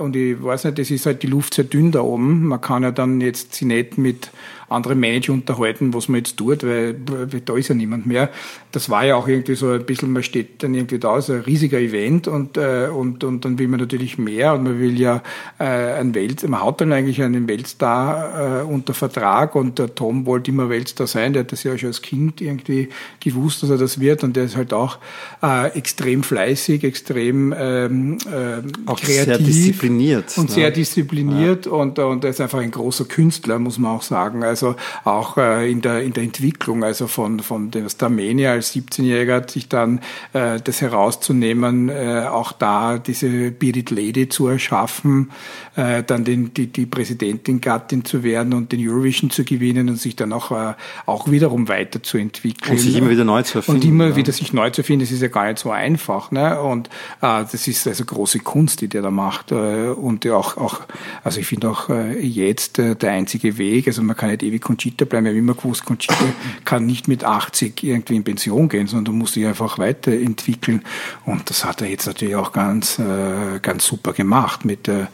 Und 0.01 0.17
ich 0.17 0.43
weiß 0.43 0.65
nicht, 0.65 0.79
das 0.79 0.91
ist 0.91 1.07
halt 1.07 1.23
die 1.23 1.29
Luft 1.29 1.55
sehr 1.55 1.65
dünn 1.65 1.93
da 1.93 2.01
oben. 2.01 2.47
Man 2.47 2.61
kann 2.61 2.83
ja 2.83 2.91
dann 2.91 3.21
jetzt 3.21 3.55
sie 3.55 3.65
nicht 3.65 3.99
mit 3.99 4.31
andere 4.69 4.95
Manager 4.95 5.33
unterhalten, 5.33 5.95
was 5.95 6.09
man 6.09 6.19
jetzt 6.19 6.37
tut, 6.37 6.65
weil, 6.65 6.95
da 6.95 7.57
ist 7.57 7.69
ja 7.69 7.75
niemand 7.75 8.07
mehr. 8.07 8.31
Das 8.73 8.91
war 8.91 9.05
ja 9.05 9.17
auch 9.17 9.29
irgendwie 9.29 9.55
so 9.55 9.71
ein 9.71 9.85
bisschen, 9.85 10.13
man 10.13 10.23
steht 10.23 10.63
dann 10.63 10.75
irgendwie 10.75 10.99
da, 10.99 11.21
so 11.21 11.33
ein 11.33 11.41
riesiger 11.41 11.79
Event 11.79 12.29
und, 12.29 12.57
äh, 12.57 12.89
und, 12.89 13.25
und 13.25 13.45
dann 13.45 13.59
will 13.59 13.69
man 13.69 13.81
natürlich 13.81 14.19
mehr 14.19 14.55
und 14.55 14.65
man 14.65 14.81
will 14.81 14.99
ja 14.99 15.23
äh, 15.59 15.65
ein 15.65 16.15
Welt, 16.15 16.49
man 16.49 16.65
hat 16.65 16.81
dann 16.81 16.93
eigentlich 16.93 17.23
einen 17.23 17.49
Weltstar 17.49 18.61
äh, 18.61 18.65
unter 18.65 18.95
Vertrag 18.95 19.55
und 19.55 19.79
der 19.79 19.95
Tom 19.95 20.27
wollte 20.27 20.51
immer 20.51 20.69
Weltstar 20.69 21.07
sein, 21.07 21.33
der 21.33 21.41
hat 21.41 21.53
das 21.53 21.63
ja 21.63 21.77
schon 21.79 21.89
als 21.89 22.03
Kind 22.03 22.41
irgendwie 22.41 22.89
gewusst, 23.21 23.63
dass 23.63 23.71
er 23.71 23.79
das 23.79 24.01
wird 24.01 24.25
und 24.25 24.37
der 24.37 24.45
ist 24.45 24.57
halt 24.57 24.73
auch 24.73 24.99
äh, 25.43 25.69
extrem 25.77 26.23
fleißig, 26.23 26.85
extrem 26.85 27.55
ähm, 27.57 28.19
äh, 28.27 28.63
auch 28.87 29.01
kreativ. 29.01 29.25
Sehr 29.25 29.39
diszipliniert. 29.39 30.39
Und 30.39 30.49
ne? 30.49 30.55
sehr 30.55 30.71
diszipliniert 30.71 31.67
ja. 31.67 31.73
und, 31.73 31.99
und 31.99 32.25
er 32.25 32.31
ist 32.31 32.41
einfach 32.41 32.59
ein 32.59 32.71
großer 32.71 33.05
Künstler, 33.05 33.59
muss 33.59 33.79
man 33.79 33.93
auch 33.93 34.03
sagen. 34.03 34.43
Also 34.43 34.64
also 34.65 34.77
auch 35.05 35.37
äh, 35.37 35.71
in, 35.71 35.81
der, 35.83 36.03
in 36.03 36.13
der 36.13 36.23
Entwicklung, 36.23 36.85
also 36.85 37.07
von, 37.07 37.41
von 37.41 37.71
der 37.71 37.89
Starmania 37.89 38.53
als 38.53 38.75
17-Jähriger 38.75 39.51
sich 39.51 39.69
dann 39.69 40.01
äh, 40.33 40.61
das 40.63 40.81
herauszunehmen, 40.81 41.89
äh, 41.89 42.27
auch 42.31 42.53
da 42.53 42.99
diese 42.99 43.51
Bearded 43.51 43.91
Lady 43.91 44.29
zu 44.29 44.49
erschaffen, 44.49 45.31
äh, 45.77 46.03
dann 46.03 46.25
den, 46.25 46.55
die, 46.55 46.69
die 46.69 46.87
Präsidentin, 46.87 47.61
Gattin 47.61 48.05
zu 48.05 48.23
werden 48.23 48.55
und 48.55 48.73
den 48.73 48.89
Eurovision 48.89 49.31
zu 49.31 49.45
gewinnen 49.45 49.89
und 49.89 49.97
sich 49.97 50.17
dann 50.17 50.33
auch, 50.33 50.51
äh, 50.51 50.75
auch 51.07 51.31
wiederum 51.31 51.69
weiterzuentwickeln. 51.69 52.73
Und 52.73 52.79
sich 52.79 52.97
immer 52.97 53.11
wieder 53.11 53.25
neu 53.25 53.43
zu 53.43 53.59
erfinden. 53.59 53.83
Und 53.83 53.89
immer 53.89 54.09
ja. 54.09 54.17
wieder 54.17 54.33
sich 54.33 54.53
neu 54.53 54.71
zu 54.71 54.83
finden, 54.83 55.05
das 55.05 55.13
ist 55.13 55.23
ja 55.23 55.29
gar 55.29 55.47
nicht 55.47 55.59
so 55.59 55.71
einfach. 55.71 56.31
Ne? 56.31 56.61
Und 56.61 56.89
äh, 57.21 57.45
das 57.51 57.67
ist 57.67 57.87
also 57.87 58.05
große 58.05 58.41
Kunst, 58.41 58.81
die 58.81 58.89
der 58.89 59.03
da 59.03 59.11
macht. 59.11 59.53
Äh, 59.53 59.89
und 59.89 60.27
auch, 60.29 60.57
auch 60.57 60.81
also 61.23 61.41
ich 61.41 61.47
finde 61.47 61.69
auch 61.71 61.89
äh, 61.91 62.19
jetzt 62.21 62.79
äh, 62.79 62.95
der 62.95 63.13
einzige 63.13 63.59
Weg, 63.59 63.87
also 63.87 64.03
man 64.03 64.17
kann 64.17 64.31
nicht 64.31 64.44
ewig 64.45 64.63
Conchita 64.63 65.05
bleiben. 65.05 65.27
Ich 65.27 65.31
habe 65.31 65.39
immer 65.39 65.55
gewusst, 65.55 65.85
Conchita 65.85 66.15
kann 66.65 66.87
nicht 66.87 67.09
mit 67.09 67.25
80 67.25 67.83
irgendwie 67.83 68.17
in 68.17 68.25
Pension 68.25 68.69
gehen, 68.69 68.87
sondern 68.87 69.07
du 69.07 69.13
musst 69.13 69.37
dich 69.37 69.47
einfach 69.47 69.79
weiterentwickeln. 69.79 70.83
Und 71.25 71.51
das 71.51 71.65
hat 71.65 71.81
er 71.81 71.89
jetzt 71.89 72.07
natürlich 72.07 72.37
auch 72.37 72.53
ganz, 72.53 72.99
äh, 72.99 73.59
ganz 73.61 73.85
super 73.87 74.13
gemacht 74.13 74.65
mit, 74.65 74.89
äh, 74.89 75.07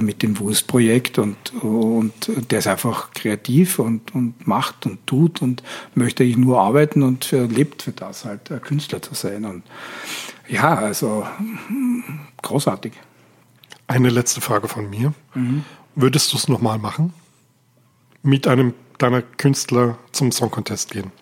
mit 0.00 0.22
dem 0.22 0.38
Wurstprojekt 0.38 1.18
und, 1.18 1.36
und 1.62 2.12
der 2.50 2.58
ist 2.58 2.66
einfach 2.66 3.12
kreativ 3.12 3.78
und, 3.78 4.14
und 4.14 4.46
macht 4.46 4.86
und 4.86 5.06
tut 5.06 5.42
und 5.42 5.62
möchte 5.94 6.24
eigentlich 6.24 6.36
nur 6.36 6.60
arbeiten 6.60 7.02
und 7.02 7.30
lebt 7.32 7.82
für 7.82 7.92
das 7.92 8.24
halt, 8.24 8.50
Künstler 8.62 9.02
zu 9.02 9.14
sein. 9.14 9.44
Und 9.44 9.62
ja, 10.48 10.74
also 10.74 11.26
großartig. 12.42 12.92
Eine 13.86 14.10
letzte 14.10 14.40
Frage 14.40 14.68
von 14.68 14.88
mir. 14.88 15.12
Mhm. 15.34 15.64
Würdest 15.94 16.32
du 16.32 16.36
es 16.36 16.48
nochmal 16.48 16.78
machen? 16.78 17.12
Mit 18.22 18.46
einem 18.46 18.74
deiner 18.98 19.22
Künstler 19.22 19.98
zum 20.12 20.32
Song 20.32 20.50
Contest 20.50 20.90
gehen? 20.90 21.12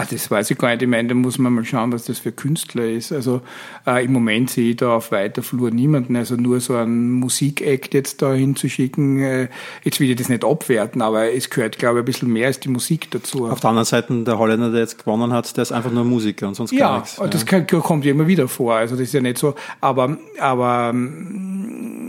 Ach, 0.00 0.06
das 0.06 0.30
weiß 0.30 0.52
ich 0.52 0.58
gar 0.58 0.68
nicht. 0.68 0.82
Ich 0.82 0.88
meine, 0.88 1.08
da 1.08 1.14
muss 1.16 1.38
man 1.38 1.52
mal 1.52 1.64
schauen, 1.64 1.90
was 1.90 2.04
das 2.04 2.20
für 2.20 2.30
Künstler 2.30 2.84
ist. 2.84 3.10
Also 3.10 3.40
äh, 3.84 4.04
im 4.04 4.12
Moment 4.12 4.48
sehe 4.48 4.70
ich 4.70 4.76
da 4.76 4.94
auf 4.94 5.10
weiter 5.10 5.42
Flur 5.42 5.72
niemanden. 5.72 6.14
Also 6.14 6.36
nur 6.36 6.60
so 6.60 6.76
einen 6.76 7.14
Musikakt 7.14 7.94
jetzt 7.94 8.22
da 8.22 8.32
hinzuschicken. 8.32 9.18
Äh, 9.18 9.48
jetzt 9.82 9.98
will 9.98 10.08
ich 10.08 10.14
das 10.14 10.28
nicht 10.28 10.44
abwerten, 10.44 11.02
aber 11.02 11.32
es 11.32 11.50
gehört, 11.50 11.80
glaube 11.80 11.98
ich, 11.98 12.02
ein 12.02 12.04
bisschen 12.04 12.32
mehr 12.32 12.46
als 12.46 12.60
die 12.60 12.68
Musik 12.68 13.10
dazu. 13.10 13.48
Auf 13.48 13.58
der 13.58 13.70
anderen 13.70 13.86
Seite, 13.86 14.22
der 14.22 14.38
Holländer, 14.38 14.70
der 14.70 14.82
jetzt 14.82 15.00
gewonnen 15.00 15.32
hat, 15.32 15.56
der 15.56 15.62
ist 15.62 15.72
einfach 15.72 15.90
nur 15.90 16.04
Musiker 16.04 16.46
und 16.46 16.54
sonst 16.54 16.70
ja, 16.70 16.78
gar 16.78 16.98
nichts. 17.00 17.16
Ja, 17.16 17.26
das 17.26 17.44
kann, 17.44 17.66
kommt 17.66 18.04
ja 18.04 18.12
immer 18.12 18.28
wieder 18.28 18.46
vor. 18.46 18.76
Also 18.76 18.94
das 18.94 19.02
ist 19.08 19.14
ja 19.14 19.20
nicht 19.20 19.38
so. 19.38 19.56
Aber, 19.80 20.16
aber 20.38 20.94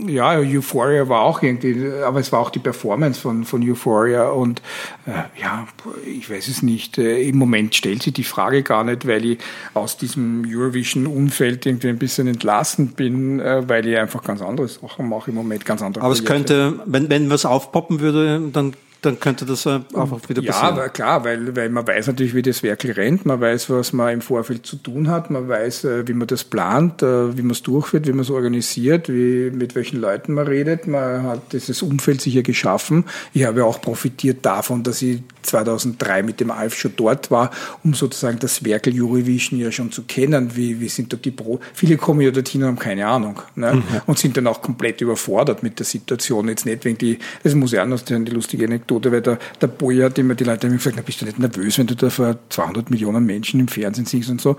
ja, 0.06 0.38
Euphoria 0.38 1.08
war 1.08 1.22
auch 1.22 1.42
irgendwie, 1.42 1.90
aber 2.06 2.20
es 2.20 2.30
war 2.30 2.38
auch 2.38 2.50
die 2.50 2.60
Performance 2.60 3.20
von, 3.20 3.44
von 3.44 3.68
Euphoria 3.68 4.28
und 4.28 4.62
äh, 5.06 5.40
ja, 5.40 5.66
ich 6.06 6.30
weiß 6.30 6.46
es 6.46 6.62
nicht. 6.62 6.96
Äh, 6.96 7.22
Im 7.22 7.36
Moment 7.36 7.79
stellt 7.80 8.02
sich 8.02 8.12
die 8.12 8.24
Frage 8.24 8.62
gar 8.62 8.84
nicht, 8.84 9.06
weil 9.06 9.24
ich 9.24 9.38
aus 9.74 9.96
diesem 9.96 10.44
Eurovision-Umfeld 10.46 11.66
irgendwie 11.66 11.88
ein 11.88 11.98
bisschen 11.98 12.26
entlassen 12.28 12.88
bin, 12.92 13.40
äh, 13.40 13.68
weil 13.68 13.86
ich 13.86 13.98
einfach 13.98 14.22
ganz 14.22 14.42
andere 14.42 14.68
Sachen 14.68 15.08
mache 15.08 15.30
im 15.30 15.36
Moment, 15.36 15.64
ganz 15.64 15.82
andere 15.82 16.04
Aber 16.04 16.14
Projekte. 16.14 16.32
es 16.32 16.36
könnte, 16.36 16.82
wenn, 16.84 17.08
wenn 17.08 17.30
was 17.30 17.44
aufpoppen 17.44 18.00
würde, 18.00 18.40
dann 18.52 18.74
dann 19.02 19.18
könnte 19.18 19.46
das 19.46 19.66
auch 19.66 19.80
wieder 20.28 20.42
passieren. 20.42 20.76
Ja, 20.76 20.88
klar, 20.88 21.24
weil, 21.24 21.56
weil 21.56 21.70
man 21.70 21.86
weiß 21.86 22.08
natürlich, 22.08 22.34
wie 22.34 22.42
das 22.42 22.62
Werkel 22.62 22.92
rennt, 22.92 23.24
man 23.24 23.40
weiß, 23.40 23.70
was 23.70 23.92
man 23.92 24.12
im 24.12 24.20
Vorfeld 24.20 24.66
zu 24.66 24.76
tun 24.76 25.08
hat, 25.08 25.30
man 25.30 25.48
weiß, 25.48 25.84
äh, 25.84 26.08
wie 26.08 26.12
man 26.12 26.28
das 26.28 26.44
plant, 26.44 27.02
äh, 27.02 27.36
wie 27.36 27.42
man 27.42 27.52
es 27.52 27.62
durchführt, 27.62 28.06
wie 28.06 28.12
man 28.12 28.20
es 28.20 28.30
organisiert, 28.30 29.08
wie, 29.08 29.50
mit 29.50 29.74
welchen 29.74 30.00
Leuten 30.00 30.34
man 30.34 30.46
redet. 30.46 30.86
Man 30.86 31.22
hat 31.22 31.52
dieses 31.52 31.82
Umfeld 31.82 32.20
sicher 32.20 32.42
geschaffen. 32.42 33.04
Ich 33.32 33.44
habe 33.44 33.64
auch 33.64 33.80
profitiert 33.80 34.44
davon, 34.44 34.82
dass 34.82 35.00
ich 35.02 35.22
2003 35.42 36.22
mit 36.22 36.40
dem 36.40 36.50
Alf 36.50 36.74
schon 36.74 36.92
dort 36.96 37.30
war, 37.30 37.50
um 37.84 37.94
sozusagen 37.94 38.38
das 38.38 38.64
Werkel 38.64 38.94
Eurovision 39.00 39.58
ja 39.58 39.70
schon 39.70 39.92
zu 39.92 40.02
kennen. 40.02 40.56
Wie, 40.56 40.80
wie 40.80 40.88
sind 40.88 41.12
dort 41.12 41.24
die 41.24 41.30
Pro? 41.30 41.60
Viele 41.74 41.96
kommen 41.96 42.20
ja 42.20 42.30
dorthin 42.30 42.62
und 42.62 42.68
haben 42.68 42.78
keine 42.78 43.06
Ahnung 43.06 43.40
ne? 43.54 43.74
Mhm. 43.74 43.82
und 44.06 44.18
sind 44.18 44.36
dann 44.36 44.46
auch 44.46 44.62
komplett 44.62 45.00
überfordert 45.00 45.62
mit 45.62 45.78
der 45.78 45.86
Situation. 45.86 46.48
Jetzt 46.48 46.66
nicht 46.66 46.84
wegen 46.84 46.98
die, 46.98 47.18
das 47.42 47.54
muss 47.54 47.74
auch 47.74 47.86
noch 47.86 47.98
sagen, 47.98 48.24
die 48.24 48.32
lustige 48.32 48.64
Anekdote, 48.64 49.12
weil 49.12 49.22
der, 49.22 49.38
der 49.60 49.66
Boy 49.66 49.98
hat 49.98 50.18
immer 50.18 50.34
die 50.34 50.44
Leute 50.44 50.66
haben 50.66 50.76
gesagt, 50.76 50.96
na, 50.96 51.02
bist 51.02 51.20
du 51.20 51.24
nicht 51.24 51.38
nervös, 51.38 51.78
wenn 51.78 51.86
du 51.86 51.96
da 51.96 52.10
vor 52.10 52.38
200 52.48 52.90
Millionen 52.90 53.24
Menschen 53.24 53.60
im 53.60 53.68
Fernsehen 53.68 54.06
singst 54.06 54.30
und 54.30 54.40
so. 54.40 54.56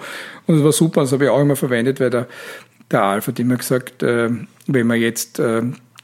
Und 0.47 0.55
das 0.55 0.63
war 0.63 0.71
super, 0.71 1.01
das 1.01 1.11
habe 1.11 1.25
ich 1.25 1.29
auch 1.29 1.41
immer 1.41 1.55
verwendet, 1.55 1.99
weil 1.99 2.09
der, 2.09 2.27
der 2.89 3.03
Alf 3.03 3.27
hat 3.27 3.39
immer 3.39 3.55
gesagt, 3.55 4.03
äh, 4.03 4.29
wenn 4.67 4.87
man 4.87 4.99
jetzt 4.99 5.39
äh, 5.39 5.61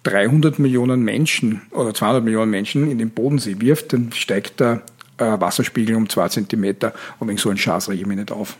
300 0.08 0.58
Millionen 0.58 1.02
Menschen 1.04 1.62
oder 1.72 1.94
200 1.94 2.24
Millionen 2.24 2.50
Menschen 2.50 2.90
in 2.90 2.98
den 2.98 3.10
Bodensee 3.10 3.58
wirft, 3.60 3.92
dann 3.92 4.14
steigt 4.14 4.62
der 4.62 4.82
äh, 5.18 5.26
Wasserspiegel 5.26 5.96
um 5.96 6.08
zwei 6.08 6.30
Zentimeter 6.30 6.94
und 7.20 7.28
wegen 7.28 7.38
so 7.38 7.50
ein 7.50 7.58
Schatz 7.58 7.90
rege 7.90 8.02
ich 8.02 8.08
mich 8.08 8.18
nicht 8.18 8.32
auf. 8.32 8.58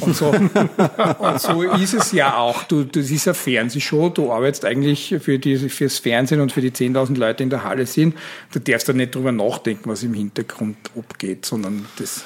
Und 0.00 0.14
so, 0.14 0.26
und 1.18 1.40
so 1.40 1.62
ist 1.62 1.94
es 1.94 2.12
ja 2.12 2.36
auch. 2.36 2.64
Du, 2.64 2.84
das 2.84 3.10
ist 3.10 3.26
eine 3.26 3.34
Fernsehshow, 3.34 4.10
du 4.10 4.30
arbeitest 4.30 4.64
eigentlich 4.64 5.16
für 5.20 5.38
die, 5.38 5.56
fürs 5.56 5.98
Fernsehen 5.98 6.40
und 6.40 6.52
für 6.52 6.60
die 6.60 6.70
10.000 6.70 7.16
Leute 7.18 7.42
in 7.42 7.50
der 7.50 7.64
Halle 7.64 7.86
sind. 7.86 8.14
Du 8.52 8.60
darfst 8.60 8.88
da 8.88 8.92
nicht 8.92 9.14
drüber 9.14 9.32
nachdenken, 9.32 9.90
was 9.90 10.02
im 10.02 10.14
Hintergrund 10.14 10.76
abgeht, 10.96 11.46
sondern 11.46 11.86
das 11.98 12.24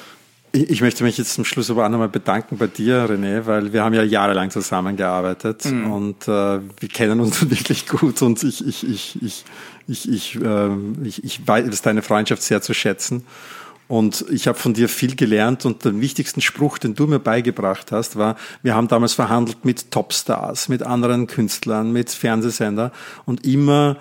ich 0.55 0.81
möchte 0.81 1.03
mich 1.03 1.17
jetzt 1.17 1.33
zum 1.33 1.45
Schluss 1.45 1.69
aber 1.69 1.85
auch 1.85 1.89
nochmal 1.89 2.09
bedanken 2.09 2.57
bei 2.57 2.67
dir, 2.67 3.05
René, 3.09 3.45
weil 3.45 3.73
wir 3.73 3.83
haben 3.83 3.93
ja 3.93 4.03
jahrelang 4.03 4.49
zusammengearbeitet 4.49 5.65
mhm. 5.65 5.91
und 5.91 6.27
äh, 6.27 6.59
wir 6.79 6.89
kennen 6.91 7.19
uns 7.19 7.49
wirklich 7.49 7.87
gut 7.87 8.21
und 8.21 8.41
ich, 8.43 8.65
ich, 8.65 8.87
ich, 8.87 9.21
ich, 9.21 9.45
ich, 9.87 10.09
ich, 10.09 10.35
äh, 10.41 10.69
ich, 11.03 11.23
ich 11.23 11.47
weiß 11.47 11.81
deine 11.81 12.01
Freundschaft 12.01 12.41
sehr 12.41 12.61
zu 12.61 12.73
schätzen. 12.73 13.25
Und 13.87 14.25
ich 14.31 14.47
habe 14.47 14.57
von 14.57 14.73
dir 14.73 14.89
viel 14.89 15.15
gelernt 15.15 15.63
und 15.63 15.85
den 15.85 16.01
wichtigsten 16.01 16.41
Spruch, 16.41 16.79
den 16.79 16.95
du 16.95 17.05
mir 17.05 17.19
beigebracht 17.19 17.91
hast, 17.91 18.15
war, 18.15 18.35
wir 18.63 18.73
haben 18.73 18.87
damals 18.87 19.13
verhandelt 19.13 19.63
mit 19.63 19.91
Topstars, 19.91 20.69
mit 20.69 20.81
anderen 20.81 21.27
Künstlern, 21.27 21.91
mit 21.91 22.09
Fernsehsender 22.09 22.91
und 23.25 23.45
immer 23.45 23.97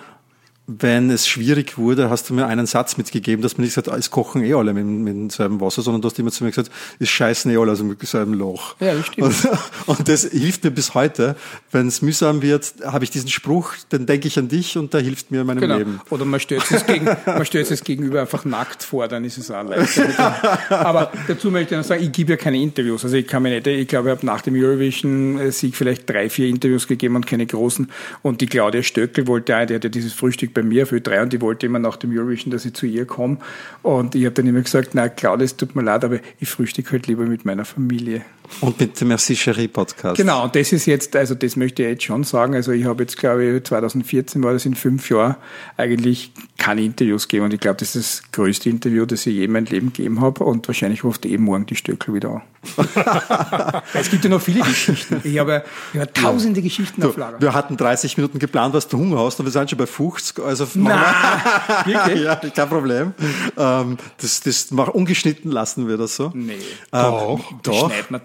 wenn 0.67 1.11
es 1.11 1.29
schwierig 1.29 1.77
wurde, 1.77 2.09
hast 2.09 2.31
du 2.31 2.35
mir 2.35 2.47
einen 2.47 2.67
Satz 2.67 2.97
mitgegeben, 2.97 3.43
dass 3.43 3.59
man 3.59 3.65
nicht 3.65 3.75
gesagt, 3.75 3.99
es 3.99 4.11
kochen 4.11 4.43
eh 4.43 4.55
alle 4.55 4.73
mit, 4.73 4.87
mit 4.87 5.15
demselben 5.15 5.61
Wasser, 5.61 5.83
sondern 5.83 6.01
du 6.01 6.09
hast 6.09 6.19
immer 6.19 6.31
zu 6.31 6.43
mir 6.43 6.51
gesagt, 6.51 6.71
es 6.99 7.11
scheißen 7.11 7.51
eh 7.51 7.57
alle 7.59 7.73
aus 7.73 7.79
demselben 7.79 8.33
Loch. 8.33 8.75
Ja, 8.81 8.95
das 8.95 9.07
stimmt. 9.07 9.45
Und, 9.87 9.99
und 9.99 10.09
das 10.09 10.25
hilft 10.25 10.65
mir 10.65 10.71
bis 10.71 10.95
heute. 10.95 11.37
Wenn 11.71 11.89
es 11.89 12.01
mühsam 12.01 12.41
wird, 12.41 12.73
habe 12.85 13.05
ich 13.05 13.11
diesen 13.11 13.29
Spruch, 13.29 13.75
dann 13.91 14.07
denke 14.07 14.27
ich 14.29 14.39
an 14.39 14.49
dich 14.49 14.79
und 14.79 14.95
der 14.95 15.03
hilft 15.03 15.31
mir 15.31 15.43
in 15.43 15.47
meinem 15.47 15.61
genau. 15.61 15.77
Leben. 15.77 16.01
Oder 16.09 16.25
man 16.25 16.41
stellt 16.41 16.65
es, 16.71 16.87
gegen, 16.87 17.05
man 17.27 17.45
stellt 17.45 17.71
es 17.71 17.85
gegenüber 17.85 18.23
einfach 18.23 18.47
nackt 18.47 18.83
vor, 18.83 19.07
dann 19.07 19.25
ist 19.25 19.37
es 19.37 19.51
auch 19.51 19.65
leichter. 19.65 20.71
Aber 20.71 21.13
dazu 21.29 21.51
möchte 21.51 21.75
ich 21.75 21.79
noch 21.79 21.87
sagen, 21.87 22.03
ich 22.03 22.13
gebe 22.13 22.33
ja 22.33 22.37
keine 22.39 22.57
Interviews. 22.57 23.05
Also 23.05 23.17
ich 23.17 23.27
kann 23.27 23.43
mir 23.43 23.51
nicht, 23.51 23.67
ich 23.67 23.87
glaube, 23.87 24.09
ich 24.09 24.17
habe 24.17 24.27
nach 24.27 24.41
dem 24.41 24.55
Eurovision-Sieg 24.55 25.77
vielleicht 25.77 26.09
drei, 26.09 26.31
vier 26.31 26.49
Interviews 26.49 26.87
gegeben 26.87 27.17
und 27.17 27.27
keine 27.27 27.45
großen. 27.45 27.91
Und 28.23 28.41
die 28.41 28.47
Claudia 28.47 28.83
Stöckel 28.83 29.27
wollte 29.27 29.45
die 29.67 29.75
hat 29.75 29.85
ja 29.85 29.91
dieses 29.91 30.15
Frühstück 30.15 30.54
bei 30.55 30.63
mir 30.63 30.85
auf 30.85 30.93
Ö3 30.93 31.23
und 31.23 31.33
die 31.33 31.41
wollte 31.41 31.67
immer 31.67 31.79
nach 31.79 31.97
dem 31.97 32.17
Eurovision, 32.17 32.51
dass 32.51 32.65
ich 32.65 32.75
zu 32.75 32.87
ihr 32.87 33.07
komme. 33.07 33.39
Und 33.83 34.15
ich 34.15 34.25
habe 34.25 34.35
dann 34.35 34.47
immer 34.47 34.61
gesagt, 34.63 34.91
na 34.95 35.09
Claudia, 35.09 35.45
es 35.45 35.57
tut 35.57 35.75
mir 35.77 35.83
leid, 35.83 36.05
aber 36.05 36.21
ich 36.41 36.49
frühstücke 36.49 36.93
halt 36.93 37.07
lieber 37.07 37.25
mit 37.25 37.45
meiner 37.45 37.65
Familie. 37.65 38.23
Und 38.61 38.79
mit 38.79 39.01
dem 39.01 39.09
Merci 39.09 39.35
Cherie 39.35 39.69
Podcast. 39.69 40.17
Genau, 40.17 40.45
und 40.45 40.55
das 40.55 40.73
ist 40.73 40.85
jetzt, 40.87 41.17
also 41.17 41.35
das 41.35 41.57
möchte 41.57 41.83
ich 41.83 41.89
jetzt 41.89 42.03
schon 42.05 42.25
sagen. 42.25 42.55
Also 42.55 42.73
ich 42.73 42.85
habe 42.85 43.03
jetzt, 43.03 43.17
glaube 43.17 43.45
ich, 43.45 43.65
2014 43.65 44.43
war 44.43 44.53
das 44.53 44.67
in 44.67 44.75
fünf 44.75 45.09
Jahren 45.11 45.37
eigentlich 45.79 46.31
keine 46.59 46.83
Interviews 46.83 47.27
gegeben. 47.27 47.47
Und 47.47 47.55
ich 47.55 47.61
glaube, 47.61 47.79
das 47.79 47.97
ist 47.97 48.21
das 48.21 48.33
größte 48.33 48.69
Interview, 48.69 49.07
das 49.07 49.27
ich 49.27 49.35
je 49.35 49.45
in 49.45 49.53
meinem 49.53 49.65
Leben 49.65 49.93
gegeben 49.93 50.21
habe. 50.21 50.45
Und 50.45 50.69
wahrscheinlich 50.69 51.05
ruft 51.05 51.25
eben 51.25 51.45
morgen 51.45 51.65
die 51.67 51.75
Stöckel 51.75 52.15
wieder 52.15 52.31
an. 52.31 52.43
es 53.95 54.11
gibt 54.11 54.25
ja 54.25 54.31
noch 54.31 54.41
viele 54.41 54.61
Geschichten. 54.61 55.21
Ich 55.25 55.39
habe, 55.39 55.65
ich 55.93 56.01
habe 56.01 56.13
tausende 56.13 56.63
Geschichten 56.63 57.01
Du, 57.01 57.09
auf 57.09 57.17
Lager. 57.17 57.41
wir 57.41 57.55
hatten 57.55 57.77
30 57.77 58.17
Minuten 58.17 58.39
geplant, 58.39 58.75
was 58.75 58.89
du 58.89 58.99
Hunger 58.99 59.19
hast, 59.19 59.39
und 59.41 59.47
wir 59.47 59.53
sind 59.53 59.71
schon 59.71 59.79
bei 59.79 59.87
50. 59.87 60.39
Also 60.45 60.67
Na, 60.75 61.43
wirklich? 61.85 62.23
ja, 62.23 62.37
kein 62.37 62.69
Problem. 62.69 63.15
Ähm, 63.57 63.99
das, 64.21 64.41
das 64.41 64.71
mach, 64.71 64.89
ungeschnitten 64.89 65.51
lassen 65.51 65.89
wir 65.89 65.97
das 65.97 66.17
so. 66.17 66.31
Nee. 66.35 66.53
Ähm, 66.53 66.59
Doch. 66.93 67.41
doch. 67.63 67.91
Schneiden 67.91 68.07
wir 68.11 68.23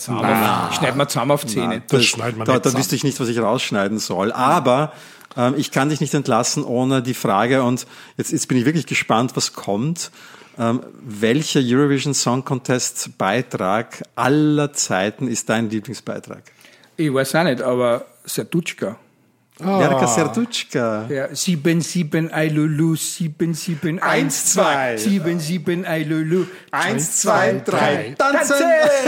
zusammen, 1.08 1.32
auf, 1.32 1.46
zusammen 1.46 1.72
Zähne. 1.72 1.84
Das 1.88 2.06
schneiden 2.06 2.38
wir 2.40 2.46
da, 2.46 2.54
nicht 2.54 2.66
da 2.66 2.78
wüsste 2.78 2.96
ich 2.96 3.04
nicht, 3.04 3.20
was 3.20 3.28
ich 3.30 3.40
rausschneiden 3.40 4.00
soll. 4.00 4.32
Aber 4.32 4.94
ähm, 5.38 5.56
ich 5.58 5.72
kann 5.72 5.90
dich 5.90 6.02
nicht 6.02 6.14
entlassen 6.14 6.64
ohne 6.64 7.02
die 7.02 7.14
Frage, 7.14 7.64
und 7.64 7.86
jetzt, 8.18 8.32
jetzt 8.32 8.48
bin 8.48 8.58
ich 8.58 8.66
wirklich 8.66 8.86
gespannt, 8.86 9.32
was 9.36 9.54
kommt. 9.54 10.12
Ähm, 10.58 10.82
welcher 11.02 11.62
Eurovision 11.64 12.14
Song 12.14 12.44
Contest 12.44 13.18
Beitrag 13.18 14.04
aller 14.16 14.74
Zeiten 14.74 15.28
ist 15.28 15.50
dein 15.50 15.70
Lieblingsbeitrag? 15.70 16.44
Ich 16.98 17.14
weiß 17.14 17.36
auch 17.36 17.44
nicht, 17.44 17.62
aber 17.62 18.06
Sertutschka. 18.26 18.98
Ah. 19.62 19.82
Erika 19.82 20.08
Serduchka. 20.08 21.08
Ja, 21.10 21.28
77 21.36 22.32
I 22.34 22.48
Lulu, 22.50 22.96
77 22.96 24.02
Eins, 24.02 24.54
zwei. 24.54 24.96
77 24.98 25.86
I 25.86 26.04
Lulu. 26.04 26.46
Eins, 26.72 27.18
zwei, 27.18 27.62
drei, 27.66 28.16
tanzen! 28.18 28.56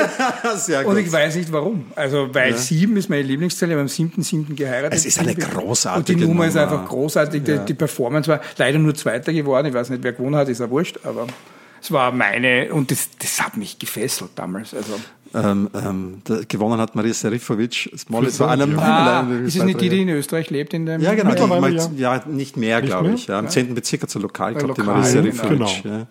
Sehr 0.58 0.84
gut. 0.84 0.94
Und 0.94 1.00
ich 1.00 1.12
weiß 1.12 1.36
nicht 1.36 1.52
warum. 1.52 1.86
Also, 1.96 2.34
weil 2.34 2.58
sieben 2.58 2.98
ist 2.98 3.10
meine 3.10 3.24
Lieblingszahl, 3.24 3.70
ich 3.70 3.74
habe 3.74 3.82
am 3.82 3.88
7.7. 3.88 4.54
geheiratet. 4.56 4.94
Es 5.00 5.06
ist 5.06 5.20
eine 5.20 5.32
Und 5.32 5.40
großartige 5.40 6.20
die 6.20 6.26
Nummer 6.28 6.48
ist 6.48 6.56
Nummer. 6.56 6.72
einfach 6.72 6.90
großartig. 6.90 7.44
Die, 7.44 7.58
die 7.60 7.74
Performance 7.74 8.30
war 8.30 8.42
leider 8.58 8.78
nur 8.80 8.94
Zweiter 8.94 9.32
geworden. 9.32 9.68
Ich 9.68 9.74
weiß 9.74 9.90
nicht, 9.90 10.04
wer 10.04 10.14
gewonnen 10.14 10.36
hat, 10.36 10.50
ist 10.50 10.60
ja 10.60 10.70
wurscht, 10.70 11.00
aber 11.04 11.28
es 11.82 11.92
war 11.92 12.12
meine, 12.12 12.74
und 12.74 12.92
das, 12.92 13.10
das 13.18 13.42
hat 13.42 13.56
mich 13.58 13.80
gefesselt 13.80 14.32
damals. 14.36 14.74
Also, 14.74 15.00
ähm, 15.34 15.70
ähm, 15.74 16.22
gewonnen 16.48 16.80
hat 16.80 16.96
Maria 16.96 17.14
Serifovic. 17.14 17.92
Für 17.96 18.40
war 18.40 18.52
einer 18.52 18.68
meiner 18.68 18.84
ah, 18.84 19.28
ist 19.46 19.56
es 19.56 19.64
nicht 19.64 19.80
die, 19.82 19.90
die 19.90 20.02
in 20.02 20.10
Österreich 20.10 20.50
lebt? 20.50 20.74
In 20.74 20.86
dem 20.86 21.02
Ja, 21.02 21.14
genau. 21.14 21.34
Die, 21.34 21.42
Mittlerweile, 21.42 21.76
mal, 21.76 21.92
ja. 21.96 22.24
nicht 22.28 22.58
mehr, 22.58 22.82
glaube 22.82 23.12
ich. 23.12 23.28
Ja. 23.28 23.40
Im 23.40 23.50
10. 23.50 23.74
Bezirk 23.74 24.04
hat 24.04 24.10
sie 24.10 24.20
lokal 24.20 24.54
gehabt, 24.54 24.78
die 24.78 24.84
Maria 24.84 25.02
genau. 25.02 25.68
Serifovic. 25.68 25.86
Ja. 25.86 26.08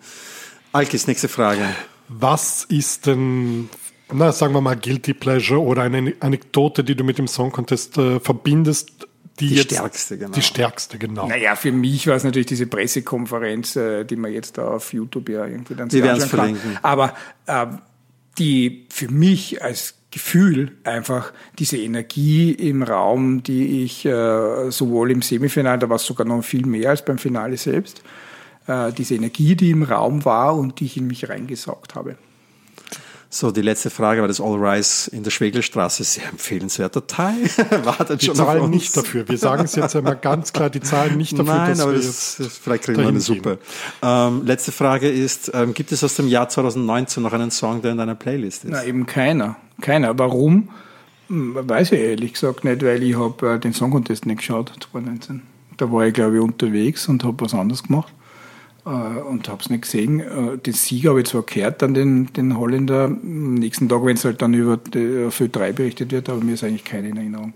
Alkis, 0.71 1.07
nächste 1.07 1.27
Frage. 1.27 1.61
Was 2.07 2.65
ist 2.65 3.05
denn, 3.07 3.69
na, 4.11 4.31
sagen 4.31 4.53
wir 4.53 4.61
mal, 4.61 4.75
Guilty 4.75 5.13
Pleasure 5.13 5.61
oder 5.61 5.83
eine 5.83 6.13
Anekdote, 6.19 6.83
die 6.83 6.95
du 6.95 7.03
mit 7.03 7.17
dem 7.17 7.27
Song 7.27 7.51
Contest 7.51 7.97
äh, 7.97 8.19
verbindest? 8.19 9.07
Die, 9.39 9.47
Die 9.47 9.55
jetzt, 9.55 9.71
stärkste, 9.71 10.17
genau. 10.17 10.31
Die 10.33 10.41
stärkste, 10.41 10.97
genau. 10.97 11.27
Naja, 11.27 11.55
für 11.55 11.71
mich 11.71 12.05
war 12.05 12.15
es 12.15 12.23
natürlich 12.23 12.47
diese 12.47 12.67
Pressekonferenz, 12.67 13.75
äh, 13.75 14.03
die 14.03 14.15
man 14.15 14.31
jetzt 14.31 14.57
da 14.57 14.67
auf 14.67 14.93
YouTube 14.93 15.29
ja 15.29 15.45
irgendwie 15.45 15.73
dann 15.73 15.85
anschauen 15.85 16.19
kann. 16.19 16.29
verlinken. 16.29 16.79
Aber 16.81 17.15
äh, 17.47 17.67
die 18.37 18.87
für 18.89 19.09
mich 19.09 19.61
als 19.63 19.95
Gefühl 20.11 20.73
einfach 20.83 21.31
diese 21.57 21.77
Energie 21.77 22.51
im 22.51 22.83
Raum, 22.83 23.43
die 23.43 23.83
ich 23.83 24.05
äh, 24.05 24.69
sowohl 24.69 25.11
im 25.11 25.21
Semifinale, 25.21 25.79
da 25.79 25.89
war 25.89 25.95
es 25.95 26.05
sogar 26.05 26.27
noch 26.27 26.43
viel 26.43 26.65
mehr 26.65 26.89
als 26.89 27.03
beim 27.05 27.17
Finale 27.17 27.55
selbst, 27.55 28.03
äh, 28.67 28.91
diese 28.91 29.15
Energie, 29.15 29.55
die 29.55 29.71
im 29.71 29.83
Raum 29.83 30.25
war 30.25 30.57
und 30.57 30.79
die 30.79 30.85
ich 30.85 30.97
in 30.97 31.07
mich 31.07 31.29
reingesaugt 31.29 31.95
habe. 31.95 32.17
So, 33.33 33.49
die 33.49 33.61
letzte 33.61 33.89
Frage 33.89 34.19
war 34.19 34.27
das 34.27 34.41
All 34.41 34.57
Rise 34.57 35.09
in 35.15 35.23
der 35.23 35.31
Schwegelstraße. 35.31 36.03
Sehr 36.03 36.27
empfehlenswerter 36.27 37.07
Teil. 37.07 37.37
Wartet 37.85 38.21
Die 38.21 38.25
schon 38.25 38.37
auf 38.37 38.45
zahlen 38.45 38.63
uns. 38.63 38.71
nicht 38.75 38.97
dafür. 38.97 39.25
Wir 39.29 39.37
sagen 39.37 39.63
es 39.63 39.73
jetzt 39.73 39.95
einmal 39.95 40.17
ganz 40.17 40.51
klar, 40.51 40.69
die 40.69 40.81
zahlen 40.81 41.15
nicht 41.15 41.31
dafür, 41.39 41.53
Nein, 41.53 41.69
dass 41.69 41.79
aber 41.79 41.93
wir 41.93 41.99
das, 42.01 42.41
vielleicht 42.61 42.83
kriegen 42.83 42.99
wir 42.99 43.07
eine 43.07 43.21
Suppe. 43.21 43.57
Ähm, 44.03 44.45
letzte 44.45 44.73
Frage 44.73 45.09
ist, 45.09 45.49
ähm, 45.53 45.73
gibt 45.73 45.93
es 45.93 46.03
aus 46.03 46.15
dem 46.15 46.27
Jahr 46.27 46.49
2019 46.49 47.23
noch 47.23 47.31
einen 47.31 47.51
Song, 47.51 47.81
der 47.81 47.93
in 47.93 47.99
deiner 47.99 48.15
Playlist 48.15 48.65
ist? 48.65 48.71
Na, 48.71 48.83
eben 48.83 49.05
keiner. 49.05 49.55
Keiner. 49.79 50.19
Warum? 50.19 50.67
Hm, 51.29 51.57
Weiß 51.69 51.93
ich 51.93 51.99
ehrlich 52.01 52.33
gesagt 52.33 52.65
nicht, 52.65 52.83
weil 52.83 53.01
ich 53.01 53.17
habe 53.17 53.53
äh, 53.53 53.59
den 53.59 53.71
Song 53.71 53.91
Contest 53.91 54.25
nicht 54.25 54.39
geschaut, 54.39 54.73
2019. 54.91 55.41
Da 55.77 55.89
war 55.89 56.05
ich, 56.05 56.13
glaube 56.13 56.35
ich, 56.35 56.41
unterwegs 56.41 57.07
und 57.07 57.23
habe 57.23 57.45
was 57.45 57.53
anderes 57.53 57.83
gemacht 57.83 58.13
äh, 58.85 58.89
und 58.89 59.47
habe 59.49 59.61
es 59.61 59.69
nicht 59.69 59.83
gesehen. 59.83 60.19
Äh, 60.19 60.57
den 60.57 60.73
Sieger 60.73 61.11
habe 61.11 61.21
ich 61.21 61.27
zwar 61.27 61.43
gehört, 61.43 61.81
dann 61.81 61.93
den, 61.93 62.31
den 62.33 62.57
Holländer, 62.57 63.05
am 63.05 63.53
nächsten 63.55 63.87
Tag, 63.89 64.03
wenn 64.05 64.15
es 64.17 64.25
halt 64.25 64.41
dann 64.41 64.53
über 64.53 64.77
die, 64.77 65.25
auf 65.27 65.39
Ö3 65.39 65.73
berichtet 65.73 66.11
wird, 66.11 66.29
aber 66.29 66.43
mir 66.43 66.53
ist 66.53 66.63
eigentlich 66.63 66.83
keine 66.85 67.09
in 67.09 67.17
Erinnerung. 67.17 67.53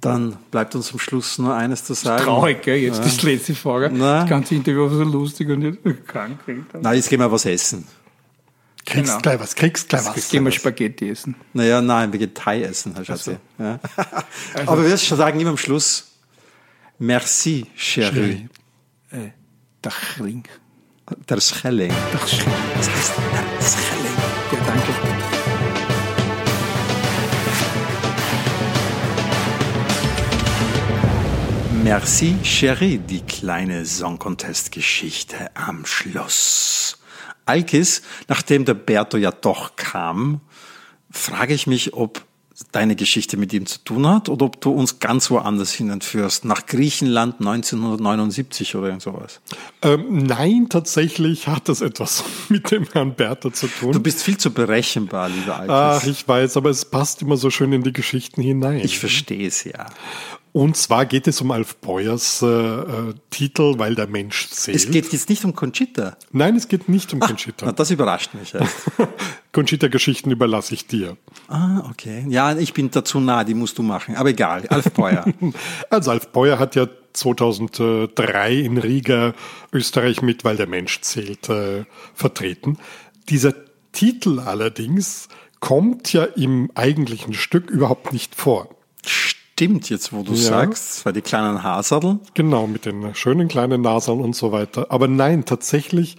Dann 0.00 0.36
bleibt 0.50 0.74
uns 0.74 0.86
zum 0.86 0.98
Schluss 0.98 1.38
nur 1.38 1.54
eines 1.54 1.84
zu 1.84 1.94
sagen. 1.94 2.24
Traurig, 2.24 2.62
gell? 2.62 2.78
Jetzt 2.78 2.98
Ja. 2.98 3.04
das 3.04 3.22
letzte 3.22 3.54
Frage. 3.54 3.90
Na. 3.92 4.20
Das 4.20 4.30
ganze 4.30 4.54
Interview 4.54 4.82
war 4.82 4.90
so 4.90 5.04
lustig 5.04 5.48
und 5.50 5.58
nicht 5.60 5.78
krank. 6.08 6.38
Na, 6.80 6.94
jetzt 6.94 7.08
gehen 7.10 7.20
wir 7.20 7.30
was 7.30 7.44
essen. 7.44 7.86
kriegst 8.86 9.10
Genau. 9.12 9.20
gleich 9.20 9.38
was, 9.40 9.54
kriegst 9.54 9.88
gleich 9.90 10.06
was. 10.06 10.16
Jetzt 10.16 10.30
gehen 10.30 10.44
wir 10.44 10.50
Spaghetti 10.50 11.10
essen. 11.10 11.34
Naja, 11.52 11.80
nein, 11.82 12.10
wir 12.10 12.18
gehen 12.18 12.32
Thai 12.34 12.62
essen, 12.62 12.94
Herr 12.94 13.04
Schatzi. 13.04 13.36
Ja. 13.58 13.78
Aber 14.66 14.84
wir 14.84 14.96
sagen 14.96 15.38
immer 15.38 15.50
am 15.50 15.58
Schluss, 15.58 16.12
merci, 16.98 17.66
chérie. 17.76 18.10
Chérie. 18.10 18.48
Äh, 19.12 19.30
Dachling. 19.82 20.44
Der 21.28 21.40
Schelling. 21.40 21.92
Dachling. 22.12 22.54
Das 22.76 22.88
heißt 22.88 23.12
der 23.18 23.60
Schelling. 23.60 24.16
Ja, 24.52 24.58
danke. 24.64 24.92
Merci, 31.82 32.36
Chérie, 32.44 32.98
die 32.98 33.22
kleine 33.22 33.84
Song 33.84 34.20
Contest 34.20 34.70
Geschichte 34.70 35.50
am 35.54 35.84
Schluss. 35.84 36.98
Alkis, 37.44 38.02
nachdem 38.28 38.64
der 38.64 38.74
Berto 38.74 39.16
ja 39.16 39.32
doch 39.32 39.74
kam, 39.74 40.42
frage 41.10 41.54
ich 41.54 41.66
mich, 41.66 41.92
ob 41.94 42.24
deine 42.70 42.96
Geschichte 42.96 43.36
mit 43.36 43.52
ihm 43.52 43.66
zu 43.66 43.78
tun 43.84 44.06
hat 44.06 44.28
oder 44.28 44.46
ob 44.46 44.60
du 44.60 44.70
uns 44.70 44.98
ganz 45.00 45.30
woanders 45.30 45.72
hin 45.72 45.90
entführst, 45.90 46.44
nach 46.44 46.66
Griechenland 46.66 47.40
1979 47.40 48.76
oder 48.76 48.86
irgend 48.88 49.02
sowas. 49.02 49.40
Ähm, 49.82 50.18
nein, 50.24 50.66
tatsächlich 50.68 51.48
hat 51.48 51.68
das 51.68 51.80
etwas 51.80 52.24
mit 52.48 52.70
dem 52.70 52.86
Herrn 52.92 53.14
Bertha 53.14 53.52
zu 53.52 53.66
Du 53.80 53.92
tun. 53.92 54.02
bist 54.02 54.22
viel 54.22 54.38
zu 54.38 54.50
berechenbar, 54.52 55.28
lieber 55.28 55.56
Alkis. 55.56 55.70
Ach, 55.74 56.06
ich 56.06 56.26
weiß, 56.26 56.56
aber 56.56 56.70
es 56.70 56.84
passt 56.84 57.22
immer 57.22 57.36
so 57.36 57.50
schön 57.50 57.72
in 57.72 57.82
die 57.82 57.92
Geschichten 57.92 58.42
hinein. 58.42 58.80
ich 58.80 58.98
verstehe 58.98 59.46
es 59.48 59.64
ja. 59.64 59.86
Und 60.52 60.76
zwar 60.76 61.06
geht 61.06 61.26
es 61.26 61.40
um 61.40 61.50
Alf 61.50 61.76
Beuers 61.76 62.42
äh, 62.42 62.46
äh, 62.46 63.14
Titel, 63.30 63.78
weil 63.78 63.94
der 63.94 64.06
Mensch 64.06 64.50
zählt. 64.50 64.76
Es 64.76 64.90
geht 64.90 65.10
jetzt 65.10 65.30
nicht 65.30 65.44
um 65.46 65.54
Conchita. 65.54 66.18
Nein, 66.30 66.56
es 66.56 66.68
geht 66.68 66.90
nicht 66.90 67.12
um 67.14 67.20
Conchita. 67.20 67.64
Na, 67.64 67.72
das 67.72 67.90
überrascht 67.90 68.34
mich. 68.34 68.52
Ja. 68.52 68.68
Conchita-Geschichten 69.52 70.30
überlasse 70.30 70.74
ich 70.74 70.86
dir. 70.86 71.16
ah, 71.48 71.88
okay. 71.90 72.26
Ja, 72.28 72.54
ich 72.56 72.74
bin 72.74 72.90
dazu 72.90 73.18
nah, 73.18 73.44
die 73.44 73.54
musst 73.54 73.78
du 73.78 73.82
machen. 73.82 74.14
Aber 74.16 74.28
egal, 74.28 74.66
Alf 74.68 74.92
Beuer. 74.92 75.24
Also 75.90 76.10
Alf 76.10 76.28
Beuer 76.28 76.58
hat 76.58 76.74
ja 76.74 76.86
2003 77.14 78.54
in 78.54 78.78
Riga 78.78 79.34
Österreich 79.72 80.20
mit 80.20 80.44
Weil 80.44 80.56
der 80.56 80.66
Mensch 80.66 81.00
zählt 81.00 81.48
äh, 81.48 81.84
vertreten. 82.14 82.78
Dieser 83.30 83.54
Titel 83.92 84.38
allerdings 84.38 85.28
kommt 85.60 86.12
ja 86.12 86.24
im 86.24 86.70
eigentlichen 86.74 87.32
Stück 87.32 87.70
überhaupt 87.70 88.12
nicht 88.12 88.34
vor. 88.34 88.68
Stimmt 89.54 89.90
jetzt, 89.90 90.12
wo 90.12 90.22
du 90.22 90.32
Ja. 90.32 90.38
sagst, 90.48 91.04
war 91.04 91.12
die 91.12 91.20
kleinen 91.20 91.62
Haarsadel. 91.62 92.18
Genau, 92.34 92.66
mit 92.66 92.84
den 92.86 93.14
schönen 93.14 93.48
kleinen 93.48 93.82
Naseln 93.82 94.20
und 94.20 94.34
so 94.34 94.50
weiter. 94.50 94.86
Aber 94.90 95.06
nein, 95.08 95.44
tatsächlich 95.44 96.16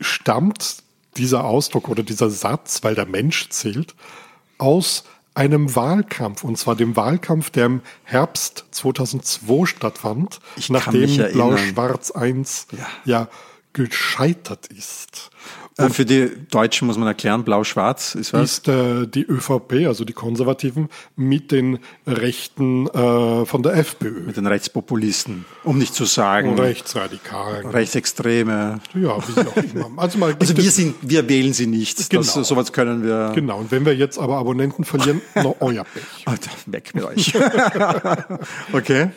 stammt 0.00 0.78
dieser 1.16 1.44
Ausdruck 1.44 1.88
oder 1.88 2.02
dieser 2.02 2.30
Satz, 2.30 2.82
weil 2.84 2.94
der 2.94 3.06
Mensch 3.06 3.48
zählt, 3.50 3.94
aus 4.58 5.04
einem 5.34 5.74
Wahlkampf, 5.76 6.44
und 6.44 6.56
zwar 6.56 6.76
dem 6.76 6.96
Wahlkampf, 6.96 7.50
der 7.50 7.66
im 7.66 7.80
Herbst 8.04 8.64
2002 8.70 9.66
stattfand, 9.66 10.40
Ich 10.56 10.70
nachdem. 10.70 11.14
Blau-Schwarz 11.32 12.12
1 12.12 12.68
Ja. 12.72 12.86
ja. 13.04 13.28
gescheitert 13.74 14.68
ist. 14.68 15.30
Äh, 15.78 15.90
für 15.90 16.06
die 16.06 16.30
Deutschen 16.50 16.86
muss 16.86 16.96
man 16.96 17.06
erklären, 17.06 17.44
blau-schwarz 17.44 18.14
ist 18.14 18.32
was? 18.32 18.42
Ist 18.58 18.68
äh, 18.68 19.06
die 19.06 19.24
ÖVP, 19.24 19.86
also 19.86 20.04
die 20.06 20.14
Konservativen, 20.14 20.88
mit 21.16 21.52
den 21.52 21.80
Rechten 22.06 22.86
äh, 22.88 23.44
von 23.44 23.62
der 23.62 23.74
FPÖ, 23.74 24.22
Mit 24.22 24.38
den 24.38 24.46
Rechtspopulisten, 24.46 25.44
um 25.64 25.76
nicht 25.76 25.94
zu 25.94 26.06
sagen 26.06 26.58
Rechtsradikalen. 26.58 27.66
Rechtsextreme. 27.66 28.80
Ja, 28.94 29.00
wie 29.00 29.40
auch 29.40 29.56
immer. 29.56 29.90
Also, 30.02 30.18
mal 30.18 30.34
Also 30.40 30.56
wir 30.56 30.70
sind, 30.70 30.94
wir 31.02 31.28
wählen 31.28 31.52
sie 31.52 31.66
nicht. 31.66 31.98
Das, 31.98 32.08
Genau. 32.08 32.22
sowas 32.22 32.72
können 32.72 33.02
wir. 33.04 33.32
Genau, 33.34 33.58
und 33.58 33.70
wenn 33.70 33.84
wir 33.84 33.94
jetzt 33.94 34.18
aber 34.18 34.38
Abonnenten 34.38 34.84
verlieren, 34.84 35.20
no, 35.34 35.56
euer 35.60 35.84
Pech. 35.84 36.02
Alter, 36.24 36.50
weg 36.66 36.94
mit 36.94 37.04
euch. 37.04 37.34
okay. 38.72 39.10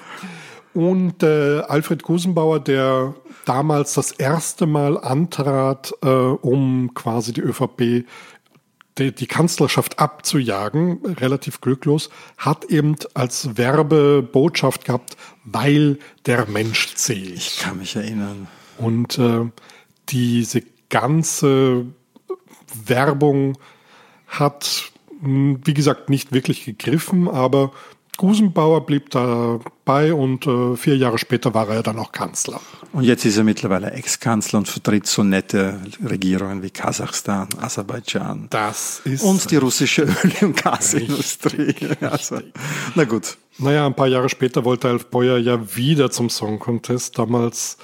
Und 0.73 1.23
äh, 1.23 1.61
Alfred 1.61 2.03
Gusenbauer, 2.03 2.59
der 2.59 3.15
damals 3.49 3.95
das 3.95 4.11
erste 4.11 4.67
Mal 4.67 4.97
antrat, 4.97 5.91
äh, 6.03 6.07
um 6.07 6.93
quasi 6.93 7.33
die 7.33 7.41
ÖVP 7.41 8.05
die, 8.99 9.13
die 9.13 9.27
Kanzlerschaft 9.27 9.97
abzujagen, 9.97 10.99
relativ 11.05 11.61
glücklos, 11.61 12.09
hat 12.37 12.65
eben 12.65 12.95
als 13.13 13.57
Werbebotschaft 13.57 14.85
gehabt, 14.85 15.17
weil 15.45 15.97
der 16.25 16.47
Mensch 16.47 16.93
zählt. 16.95 17.37
Ich 17.37 17.59
kann 17.59 17.77
mich 17.77 17.95
erinnern. 17.95 18.47
Und 18.77 19.17
äh, 19.17 19.49
diese 20.09 20.61
ganze 20.89 21.85
Werbung 22.85 23.57
hat, 24.27 24.91
mh, 25.21 25.59
wie 25.63 25.73
gesagt, 25.73 26.09
nicht 26.09 26.33
wirklich 26.33 26.65
gegriffen, 26.65 27.27
aber 27.27 27.71
Gusenbauer 28.19 28.85
blieb 28.85 29.11
dabei 29.11 30.13
und 30.13 30.45
äh, 30.45 30.75
vier 30.75 30.97
Jahre 30.97 31.17
später 31.17 31.53
war 31.53 31.69
er 31.69 31.81
dann 31.83 31.97
auch 31.97 32.11
Kanzler. 32.11 32.59
Und 32.91 33.05
jetzt 33.05 33.23
ist 33.23 33.37
er 33.37 33.45
mittlerweile 33.45 33.91
Ex-Kanzler 33.91 34.59
und 34.59 34.67
vertritt 34.67 35.07
so 35.07 35.23
nette 35.23 35.79
Regierungen 36.03 36.61
wie 36.61 36.69
Kasachstan, 36.69 37.47
Aserbaidschan 37.61 38.47
Das 38.49 39.01
ist 39.05 39.23
und 39.23 39.49
die 39.49 39.55
russische 39.55 40.03
Öl- 40.03 40.33
und 40.41 40.61
Gasindustrie. 40.61 41.73
Also, 42.01 42.41
na 42.95 43.05
gut. 43.05 43.37
Naja, 43.57 43.85
ein 43.85 43.95
paar 43.95 44.07
Jahre 44.07 44.27
später 44.27 44.65
wollte 44.65 44.89
Alf 44.89 45.05
Beuer 45.05 45.37
ja 45.37 45.75
wieder 45.77 46.11
zum 46.11 46.29
Song 46.29 46.59
Contest. 46.59 47.17
Damals 47.17 47.77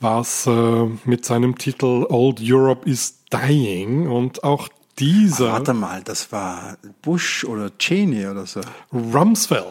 war 0.00 0.22
es 0.22 0.44
äh, 0.48 0.86
mit 1.04 1.24
seinem 1.24 1.56
Titel 1.56 2.04
Old 2.08 2.40
Europe 2.42 2.88
is 2.88 3.24
Dying 3.30 4.08
und 4.08 4.42
auch 4.42 4.68
dieser 5.00 5.52
Warte 5.52 5.74
mal, 5.74 6.02
das 6.02 6.30
war 6.30 6.76
Bush 7.02 7.44
oder 7.44 7.76
Cheney 7.78 8.26
oder 8.26 8.46
so. 8.46 8.60
Rumsfeld, 8.92 9.64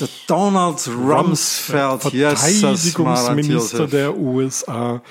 Der 0.00 0.08
Donald 0.28 0.88
Rumsfeld, 0.88 2.04
Jesus, 2.04 2.92
Verteidigungsminister 2.92 3.86
der 3.88 4.16
USA, 4.16 5.02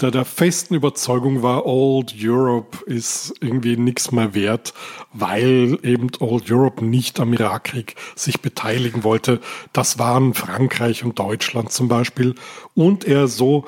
der 0.00 0.10
der 0.10 0.24
festen 0.24 0.74
Überzeugung 0.74 1.42
war, 1.42 1.64
Old 1.64 2.14
Europe 2.20 2.84
ist 2.84 3.34
irgendwie 3.40 3.76
nichts 3.76 4.12
mehr 4.12 4.34
wert, 4.34 4.74
weil 5.12 5.78
eben 5.82 6.10
Old 6.20 6.50
Europe 6.50 6.84
nicht 6.84 7.18
am 7.18 7.32
Irakkrieg 7.32 7.96
sich 8.14 8.42
beteiligen 8.42 9.04
wollte. 9.04 9.40
Das 9.72 9.98
waren 9.98 10.34
Frankreich 10.34 11.02
und 11.02 11.18
Deutschland 11.18 11.72
zum 11.72 11.88
Beispiel. 11.88 12.34
Und 12.74 13.04
er 13.04 13.26
so 13.26 13.64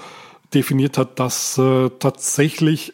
definiert 0.52 0.98
hat, 0.98 1.18
dass 1.18 1.58
äh, 1.58 1.90
tatsächlich 1.98 2.92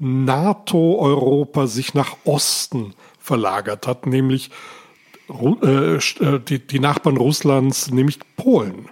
NATO-Europa 0.00 1.66
sich 1.66 1.94
nach 1.94 2.16
Osten 2.24 2.94
verlagert 3.18 3.86
hat, 3.86 4.06
nämlich 4.06 4.50
äh, 5.62 5.94
äh, 5.96 6.40
die, 6.40 6.66
die 6.66 6.80
Nachbarn 6.80 7.16
Russlands, 7.16 7.90
nämlich 7.90 8.18
Polen, 8.36 8.88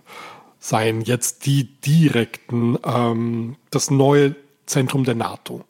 seien 0.58 1.00
jetzt 1.00 1.46
die 1.46 1.64
direkten, 1.80 2.78
ähm, 2.84 3.56
das 3.70 3.90
neue 3.90 4.36
Zentrum 4.66 5.04
der 5.04 5.14
NATO. 5.14 5.64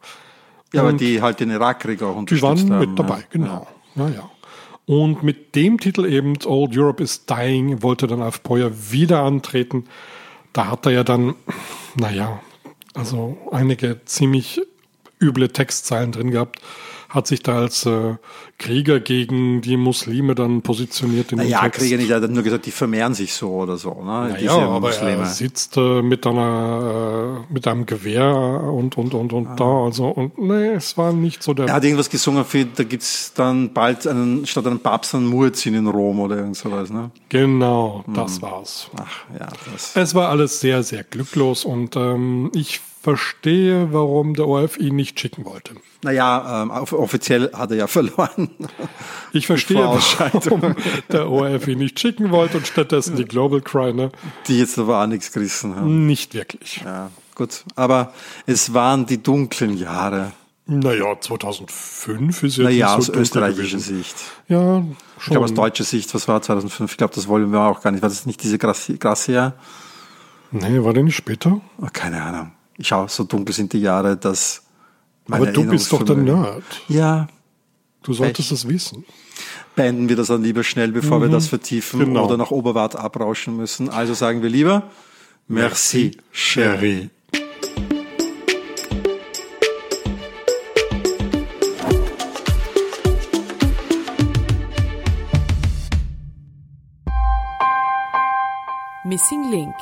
Ja, 0.72 0.80
aber 0.80 0.90
Und 0.90 1.00
die 1.00 1.22
halt 1.22 1.40
den 1.40 1.50
Irakkrieg 1.50 2.02
auch 2.02 2.12
die 2.12 2.18
unterstützt 2.18 2.42
waren 2.42 2.72
haben. 2.72 2.90
mit 2.90 2.98
dabei, 2.98 3.18
ja. 3.20 3.24
genau. 3.30 3.66
Ja. 3.94 4.08
Ja, 4.08 4.30
Und 4.86 5.22
mit 5.22 5.54
dem 5.54 5.80
Titel 5.80 6.04
eben 6.04 6.34
Old 6.44 6.76
Europe 6.76 7.02
is 7.02 7.26
Dying 7.26 7.82
wollte 7.82 8.06
dann 8.06 8.22
Alf 8.22 8.40
Beuer 8.42 8.70
wieder 8.90 9.22
antreten. 9.22 9.84
Da 10.52 10.68
hat 10.70 10.86
er 10.86 10.92
ja 10.92 11.04
dann, 11.04 11.34
naja, 11.96 12.40
also 12.94 13.38
einige 13.50 14.04
ziemlich 14.04 14.60
üble 15.20 15.48
Textzeilen 15.48 16.12
drin 16.12 16.30
gehabt, 16.30 16.60
hat 17.08 17.26
sich 17.26 17.42
da 17.42 17.60
als 17.60 17.86
äh, 17.86 18.16
Krieger 18.58 19.00
gegen 19.00 19.62
die 19.62 19.78
Muslime 19.78 20.34
dann 20.34 20.60
positioniert 20.60 21.32
in 21.32 21.38
Naja. 21.38 21.66
Krieger 21.70 21.96
nicht, 21.96 22.10
er 22.10 22.20
hat 22.20 22.30
nur 22.30 22.42
gesagt, 22.42 22.66
die 22.66 22.70
vermehren 22.70 23.14
sich 23.14 23.32
so 23.32 23.48
oder 23.54 23.78
so, 23.78 24.02
ne? 24.04 24.36
Ja, 24.40 24.52
aber 24.58 24.92
er 24.94 25.24
sitzt 25.24 25.78
äh, 25.78 26.02
mit 26.02 26.26
einer 26.26 27.44
äh, 27.48 27.52
mit 27.52 27.66
einem 27.66 27.86
Gewehr 27.86 28.26
und 28.26 28.98
und 28.98 29.14
und 29.14 29.32
und 29.32 29.58
da 29.58 29.84
also 29.86 30.08
und 30.08 30.36
nee, 30.38 30.74
es 30.74 30.98
war 30.98 31.14
nicht 31.14 31.42
so 31.42 31.54
der 31.54 31.68
Er 31.68 31.74
hat 31.74 31.84
irgendwas 31.84 32.10
gesungen 32.10 32.44
für, 32.44 32.66
da 32.66 32.84
gibt's 32.84 33.32
dann 33.34 33.72
bald 33.72 34.06
einen, 34.06 34.44
statt 34.46 34.66
einem 34.66 34.80
Papst 34.80 35.14
einen 35.14 35.28
Muezzin 35.28 35.74
in 35.74 35.86
Rom 35.86 36.20
oder 36.20 36.36
irgend 36.36 36.56
sowas, 36.58 36.90
ne? 36.90 37.10
genau, 37.30 38.02
Hm. 38.06 38.12
das 38.14 38.42
war's. 38.42 38.90
Ach, 38.96 39.24
ja, 39.38 39.48
das. 39.72 39.96
Es 39.96 40.14
war 40.14 40.28
alles 40.28 40.60
sehr 40.60 40.82
sehr 40.82 41.04
glücklos 41.04 41.64
und 41.64 41.96
ähm, 41.96 42.50
ich 42.54 42.80
verstehe, 43.16 43.92
warum 43.92 44.34
der 44.34 44.46
ORF 44.46 44.76
ihn 44.78 44.96
nicht 44.96 45.18
schicken 45.18 45.44
wollte. 45.46 45.74
Naja, 46.02 46.62
ähm, 46.62 46.70
off- 46.70 46.92
offiziell 46.92 47.50
hat 47.54 47.70
er 47.70 47.76
ja 47.78 47.86
verloren. 47.98 48.50
Ich 49.32 49.46
verstehe, 49.46 49.78
warum 49.82 50.76
der 51.10 51.28
ORF 51.30 51.66
ihn 51.68 51.78
nicht 51.78 51.98
schicken 51.98 52.30
wollte 52.30 52.58
und 52.58 52.66
stattdessen 52.66 53.16
die 53.16 53.24
Global 53.24 53.60
Cry, 53.62 53.92
ne? 53.94 54.10
Die 54.46 54.58
jetzt 54.58 54.78
aber 54.78 55.02
auch 55.02 55.06
nichts 55.06 55.32
gerissen 55.32 55.74
haben. 55.74 56.06
Nicht 56.06 56.34
wirklich. 56.34 56.82
Ja, 56.84 57.10
gut. 57.34 57.64
Aber 57.76 58.12
es 58.46 58.74
waren 58.74 59.06
die 59.06 59.22
dunklen 59.22 59.76
Jahre. 59.76 60.32
Naja, 60.66 61.18
2005 61.18 62.42
ist 62.42 62.56
jetzt 62.58 62.64
Naja, 62.64 62.86
nicht 62.88 62.98
aus 62.98 63.06
so 63.06 63.12
dunkel 63.12 63.22
österreichischer. 63.22 63.78
Sicht. 63.78 64.16
Ja, 64.48 64.84
Ich 65.18 65.24
glaube, 65.26 65.44
aus 65.44 65.50
schon. 65.50 65.56
deutscher 65.56 65.84
Sicht, 65.84 66.14
was 66.14 66.28
war 66.28 66.42
2005? 66.42 66.90
Ich 66.92 66.98
glaube, 66.98 67.14
das 67.14 67.26
wollen 67.26 67.50
wir 67.52 67.60
auch 67.60 67.80
gar 67.80 67.90
nicht. 67.90 68.02
War 68.02 68.10
das 68.10 68.26
nicht 68.26 68.42
diese? 68.42 68.58
Gracia? 68.58 69.54
Nee, 70.50 70.82
war 70.84 70.92
der 70.92 71.02
nicht 71.04 71.16
später? 71.16 71.60
Oh, 71.80 71.86
keine 71.92 72.22
Ahnung. 72.22 72.52
Ich 72.78 72.88
schaue, 72.88 73.08
so 73.08 73.24
dunkel 73.24 73.54
sind 73.54 73.72
die 73.72 73.80
Jahre, 73.80 74.16
dass. 74.16 74.62
meine 75.26 75.42
Aber 75.44 75.52
du 75.52 75.64
bist 75.64 75.92
doch 75.92 76.02
der 76.04 76.16
Nerd. 76.16 76.62
Ja, 76.88 77.26
Du 78.02 78.12
solltest 78.14 78.52
es 78.52 78.66
wissen. 78.68 79.04
beenden 79.74 80.08
wir 80.08 80.16
das 80.16 80.28
dann 80.28 80.42
lieber 80.42 80.62
schnell, 80.64 80.92
bevor 80.92 81.20
wir 81.20 81.28
das 81.28 81.48
vertiefen 81.48 81.98
Genau. 82.00 82.24
oder 82.24 82.36
nach 82.36 82.50
Oberwart 82.52 82.94
abrauschen 82.96 83.56
müssen. 83.56 83.90
Also 83.90 84.14
sagen 84.14 84.40
wir 84.42 84.48
lieber 84.48 84.84
Merci, 85.48 86.16
chérie. 86.32 87.10
Missing 99.04 99.50
Link 99.50 99.74